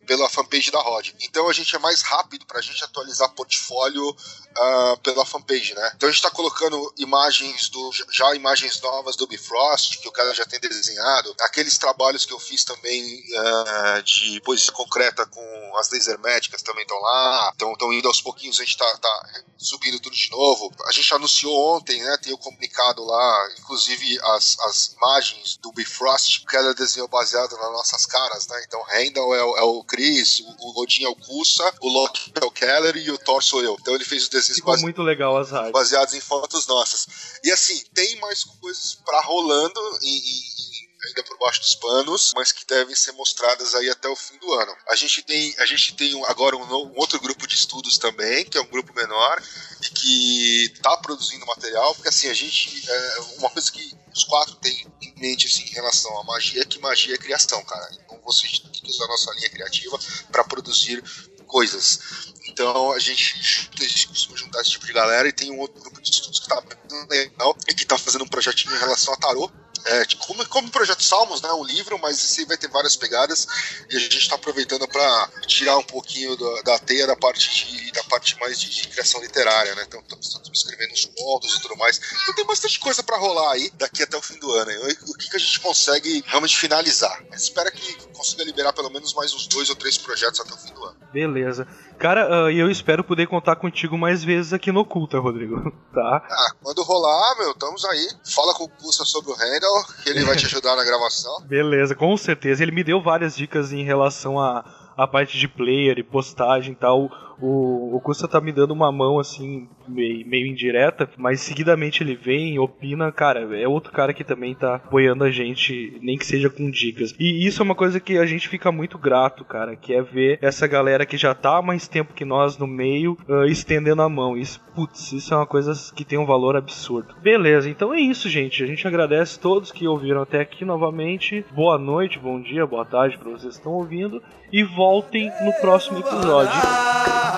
pela 0.05 0.29
fanpage 0.29 0.71
da 0.71 0.79
Rod. 0.79 1.11
Então 1.21 1.49
a 1.49 1.53
gente 1.53 1.75
é 1.75 1.79
mais 1.79 2.01
rápido 2.01 2.45
pra 2.45 2.61
gente 2.61 2.83
atualizar 2.83 3.29
portfólio 3.31 4.15
ah, 4.57 4.97
pela 5.03 5.25
fanpage, 5.25 5.73
né? 5.73 5.91
Então 5.95 6.09
a 6.09 6.11
gente 6.11 6.21
tá 6.21 6.31
colocando 6.31 6.93
imagens 6.97 7.69
do. 7.69 7.91
já 8.11 8.33
imagens 8.35 8.79
novas 8.81 9.15
do 9.15 9.27
Bifrost, 9.27 9.99
que 9.99 10.07
o 10.07 10.11
cara 10.11 10.33
já 10.33 10.45
tem 10.45 10.59
desenhado. 10.59 11.35
Aqueles 11.41 11.77
trabalhos 11.77 12.25
que 12.25 12.33
eu 12.33 12.39
fiz 12.39 12.63
também 12.63 13.23
ah, 13.37 14.01
de 14.03 14.41
poesia 14.41 14.71
concreta 14.71 15.25
com 15.25 15.77
as 15.77 15.89
laser 15.89 16.19
médicas 16.19 16.61
também 16.61 16.83
estão 16.83 16.99
lá. 16.99 17.51
Estão 17.51 17.93
indo 17.93 18.07
aos 18.07 18.21
pouquinhos, 18.21 18.59
a 18.59 18.63
gente 18.63 18.77
tá, 18.77 18.97
tá 18.97 19.29
subindo 19.57 19.99
tudo 19.99 20.15
de 20.15 20.31
novo. 20.31 20.71
A 20.85 20.91
gente 20.91 21.13
anunciou 21.13 21.75
ontem, 21.75 22.01
né? 22.01 22.17
Tem 22.21 22.33
o 22.33 22.37
comunicado 22.37 23.03
lá, 23.03 23.49
inclusive 23.59 24.19
as, 24.21 24.57
as 24.61 24.68
imagens 24.95 25.57
do 25.57 25.71
Bifrost 25.71 26.45
que 26.47 26.55
ela 26.55 26.73
desenhou 26.73 27.07
baseado 27.07 27.51
nas 27.57 27.71
nossas 27.71 28.05
caras, 28.05 28.47
né? 28.47 28.63
Então 28.67 28.81
Randall 28.83 29.35
é, 29.35 29.43
o- 29.43 29.57
é 29.57 29.61
o 29.63 29.83
Chris, 29.83 30.39
o, 30.41 30.55
o 30.59 30.81
Odin 30.81 31.03
é 31.05 31.09
o 31.09 31.15
Kusa, 31.15 31.73
o 31.81 31.89
Loki 31.89 32.31
é 32.41 32.45
o 32.45 32.51
Keller 32.51 32.95
e 32.97 33.11
o 33.11 33.17
Thor 33.17 33.41
sou 33.43 33.61
eu. 33.63 33.75
Então 33.79 33.93
ele 33.95 34.05
fez 34.05 34.23
os 34.23 34.29
desenhos 34.29 34.59
base- 34.61 34.81
muito 34.81 35.01
legal 35.01 35.37
as 35.37 35.51
artes. 35.53 35.71
baseados 35.71 36.13
em 36.13 36.21
fotos 36.21 36.67
nossas. 36.67 37.07
E 37.43 37.51
assim, 37.51 37.81
tem 37.93 38.15
mais 38.19 38.43
coisas 38.43 38.95
pra 39.05 39.21
rolando 39.21 39.79
em- 40.01 40.58
ainda 41.05 41.23
por 41.23 41.37
baixo 41.37 41.61
dos 41.61 41.75
panos, 41.75 42.33
mas 42.35 42.51
que 42.51 42.65
devem 42.65 42.95
ser 42.95 43.11
mostradas 43.13 43.73
aí 43.75 43.89
até 43.89 44.07
o 44.07 44.15
fim 44.15 44.37
do 44.37 44.53
ano. 44.53 44.75
A 44.89 44.95
gente 44.95 45.21
tem, 45.23 45.55
a 45.59 45.65
gente 45.65 45.95
tem 45.95 46.23
agora 46.25 46.57
um, 46.57 46.63
um 46.63 46.97
outro 46.97 47.19
grupo 47.19 47.47
de 47.47 47.55
estudos 47.55 47.97
também, 47.97 48.45
que 48.45 48.57
é 48.57 48.61
um 48.61 48.67
grupo 48.67 48.93
menor 48.93 49.41
e 49.81 49.89
que 49.89 50.73
tá 50.81 50.97
produzindo 50.97 51.45
material, 51.45 51.93
porque 51.95 52.09
assim, 52.09 52.27
a 52.27 52.33
gente 52.33 52.89
é, 52.89 53.19
uma 53.37 53.49
coisa 53.49 53.71
que 53.71 53.97
os 54.13 54.23
quatro 54.23 54.55
têm 54.55 54.85
em 55.01 55.13
mente 55.19 55.47
assim, 55.47 55.63
em 55.63 55.73
relação 55.73 56.19
à 56.19 56.23
magia 56.23 56.61
é 56.61 56.65
que 56.65 56.79
magia 56.79 57.15
é 57.15 57.17
criação, 57.17 57.63
cara. 57.63 57.89
Então 57.93 58.19
você 58.23 58.47
tem 58.47 58.71
que 58.71 58.89
usar 58.89 59.05
a 59.05 59.09
nossa 59.09 59.33
linha 59.35 59.49
criativa 59.49 59.99
para 60.31 60.43
produzir 60.43 61.03
coisas. 61.47 61.99
Então 62.47 62.91
a 62.91 62.99
gente, 62.99 63.69
a 63.79 63.83
gente 63.83 64.07
costuma 64.07 64.37
juntar 64.37 64.61
esse 64.61 64.71
tipo 64.71 64.85
de 64.85 64.93
galera 64.93 65.27
e 65.27 65.33
tem 65.33 65.51
um 65.51 65.59
outro 65.59 65.81
grupo 65.81 66.01
de 66.01 66.09
estudos 66.09 66.39
que 66.39 66.47
tá 66.47 66.61
bem 66.61 67.07
legal 67.07 67.55
e 67.67 67.73
que 67.73 67.85
tá 67.85 67.97
fazendo 67.97 68.23
um 68.23 68.27
projetinho 68.27 68.75
em 68.75 68.79
relação 68.79 69.13
a 69.13 69.17
tarô. 69.17 69.51
É, 69.85 70.05
tipo, 70.05 70.25
como, 70.25 70.45
como 70.47 70.67
o 70.67 70.71
Projeto 70.71 71.03
Salmos, 71.03 71.41
né? 71.41 71.51
Um 71.53 71.63
livro, 71.63 71.97
mas 71.99 72.17
esse 72.17 72.45
vai 72.45 72.57
ter 72.57 72.69
várias 72.69 72.95
pegadas 72.95 73.47
e 73.89 73.95
a 73.95 73.99
gente 73.99 74.17
está 74.17 74.35
aproveitando 74.35 74.87
para 74.87 75.29
tirar 75.47 75.77
um 75.77 75.83
pouquinho 75.83 76.35
da, 76.35 76.61
da 76.63 76.79
teia 76.79 77.07
da 77.07 77.15
parte 77.15 77.65
de, 77.65 77.91
da 77.91 78.03
parte 78.03 78.39
mais 78.39 78.59
de, 78.59 78.69
de 78.69 78.87
criação 78.87 79.21
literária, 79.21 79.73
né? 79.75 79.83
Então 79.87 80.01
estamos 80.01 80.49
escrevendo 80.53 80.91
uns 80.91 81.05
contos 81.05 81.55
e 81.55 81.61
tudo 81.61 81.75
mais. 81.77 81.99
Então 82.23 82.35
tem 82.35 82.45
bastante 82.45 82.79
coisa 82.79 83.01
para 83.03 83.17
rolar 83.17 83.53
aí 83.53 83.71
daqui 83.75 84.03
até 84.03 84.17
o 84.17 84.21
fim 84.21 84.37
do 84.39 84.51
ano. 84.51 84.71
E 84.71 85.11
o 85.11 85.17
que, 85.17 85.29
que 85.29 85.35
a 85.35 85.39
gente 85.39 85.59
consegue 85.59 86.23
realmente 86.27 86.57
finalizar? 86.57 87.23
Mas 87.29 87.43
espera 87.43 87.71
que 87.71 88.07
consiga 88.13 88.43
liberar 88.43 88.73
pelo 88.73 88.89
menos 88.89 89.13
mais 89.13 89.33
uns 89.33 89.47
dois 89.47 89.69
ou 89.69 89.75
três 89.75 89.97
projetos 89.97 90.39
até 90.39 90.53
o 90.53 90.57
fim 90.57 90.73
do 90.73 90.83
ano. 90.83 90.97
Beleza. 91.11 91.67
Cara, 91.97 92.45
uh, 92.45 92.49
eu 92.49 92.71
espero 92.71 93.03
poder 93.03 93.27
contar 93.27 93.57
contigo 93.57 93.97
mais 93.97 94.23
vezes 94.23 94.53
aqui 94.53 94.71
no 94.71 94.81
Oculta, 94.81 95.19
Rodrigo. 95.19 95.55
Tá? 95.89 96.21
Ah, 96.29 96.51
quando 96.61 96.83
rolar, 96.83 97.35
meu, 97.39 97.49
estamos 97.49 97.83
aí. 97.83 98.07
Fala 98.33 98.53
com 98.53 98.65
o 98.65 98.67
Gusta 98.79 99.03
sobre 99.03 99.31
o 99.31 99.33
Handel, 99.33 99.68
que 100.03 100.09
ele 100.09 100.23
vai 100.23 100.35
te 100.35 100.45
ajudar 100.45 100.75
na 100.75 100.83
gravação. 100.83 101.41
Beleza, 101.47 101.95
com 101.95 102.15
certeza. 102.17 102.63
Ele 102.63 102.71
me 102.71 102.83
deu 102.83 103.01
várias 103.01 103.35
dicas 103.35 103.71
em 103.71 103.83
relação 103.83 104.39
a 104.39 104.63
a 104.99 105.07
parte 105.07 105.37
de 105.37 105.47
player 105.47 105.97
e 105.97 106.03
postagem 106.03 106.73
e 106.73 106.75
tal. 106.75 107.09
O, 107.41 107.95
o 107.95 108.01
Custa 108.01 108.27
tá 108.27 108.41
me 108.41 108.51
dando 108.51 108.71
uma 108.71 108.91
mão 108.91 109.19
assim, 109.19 109.67
meio, 109.87 110.27
meio 110.27 110.47
indireta, 110.47 111.09
mas 111.17 111.41
seguidamente 111.41 112.03
ele 112.03 112.15
vem, 112.15 112.59
opina, 112.59 113.11
cara, 113.11 113.57
é 113.57 113.67
outro 113.67 113.91
cara 113.91 114.13
que 114.13 114.23
também 114.23 114.53
tá 114.55 114.75
apoiando 114.75 115.23
a 115.23 115.31
gente, 115.31 115.97
nem 116.01 116.17
que 116.17 116.25
seja 116.25 116.49
com 116.49 116.69
dicas. 116.69 117.15
E 117.19 117.45
isso 117.45 117.61
é 117.61 117.65
uma 117.65 117.75
coisa 117.75 117.99
que 117.99 118.17
a 118.17 118.25
gente 118.25 118.47
fica 118.47 118.71
muito 118.71 118.97
grato, 118.97 119.45
cara, 119.45 119.75
que 119.75 119.93
é 119.93 120.01
ver 120.01 120.39
essa 120.41 120.67
galera 120.67 121.05
que 121.05 121.17
já 121.17 121.33
tá 121.33 121.57
há 121.57 121.61
mais 121.61 121.87
tempo 121.87 122.13
que 122.13 122.25
nós 122.25 122.57
no 122.57 122.67
meio, 122.67 123.17
uh, 123.27 123.45
estendendo 123.45 124.01
a 124.01 124.09
mão. 124.09 124.37
Isso, 124.37 124.61
putz, 124.75 125.11
isso 125.13 125.33
é 125.33 125.37
uma 125.37 125.47
coisa 125.47 125.73
que 125.93 126.05
tem 126.05 126.19
um 126.19 126.25
valor 126.25 126.55
absurdo. 126.55 127.15
Beleza, 127.21 127.69
então 127.69 127.93
é 127.93 127.99
isso, 127.99 128.29
gente. 128.29 128.63
A 128.63 128.67
gente 128.67 128.87
agradece 128.87 129.39
todos 129.39 129.71
que 129.71 129.87
ouviram 129.87 130.21
até 130.21 130.41
aqui 130.41 130.65
novamente. 130.65 131.45
Boa 131.53 131.77
noite, 131.77 132.19
bom 132.19 132.41
dia, 132.41 132.65
boa 132.65 132.85
tarde 132.85 133.17
para 133.17 133.29
vocês 133.29 133.53
que 133.53 133.59
estão 133.59 133.73
ouvindo. 133.73 134.21
E 134.51 134.63
voltem 134.63 135.31
no 135.43 135.53
próximo 135.61 135.99
episódio. 135.99 137.28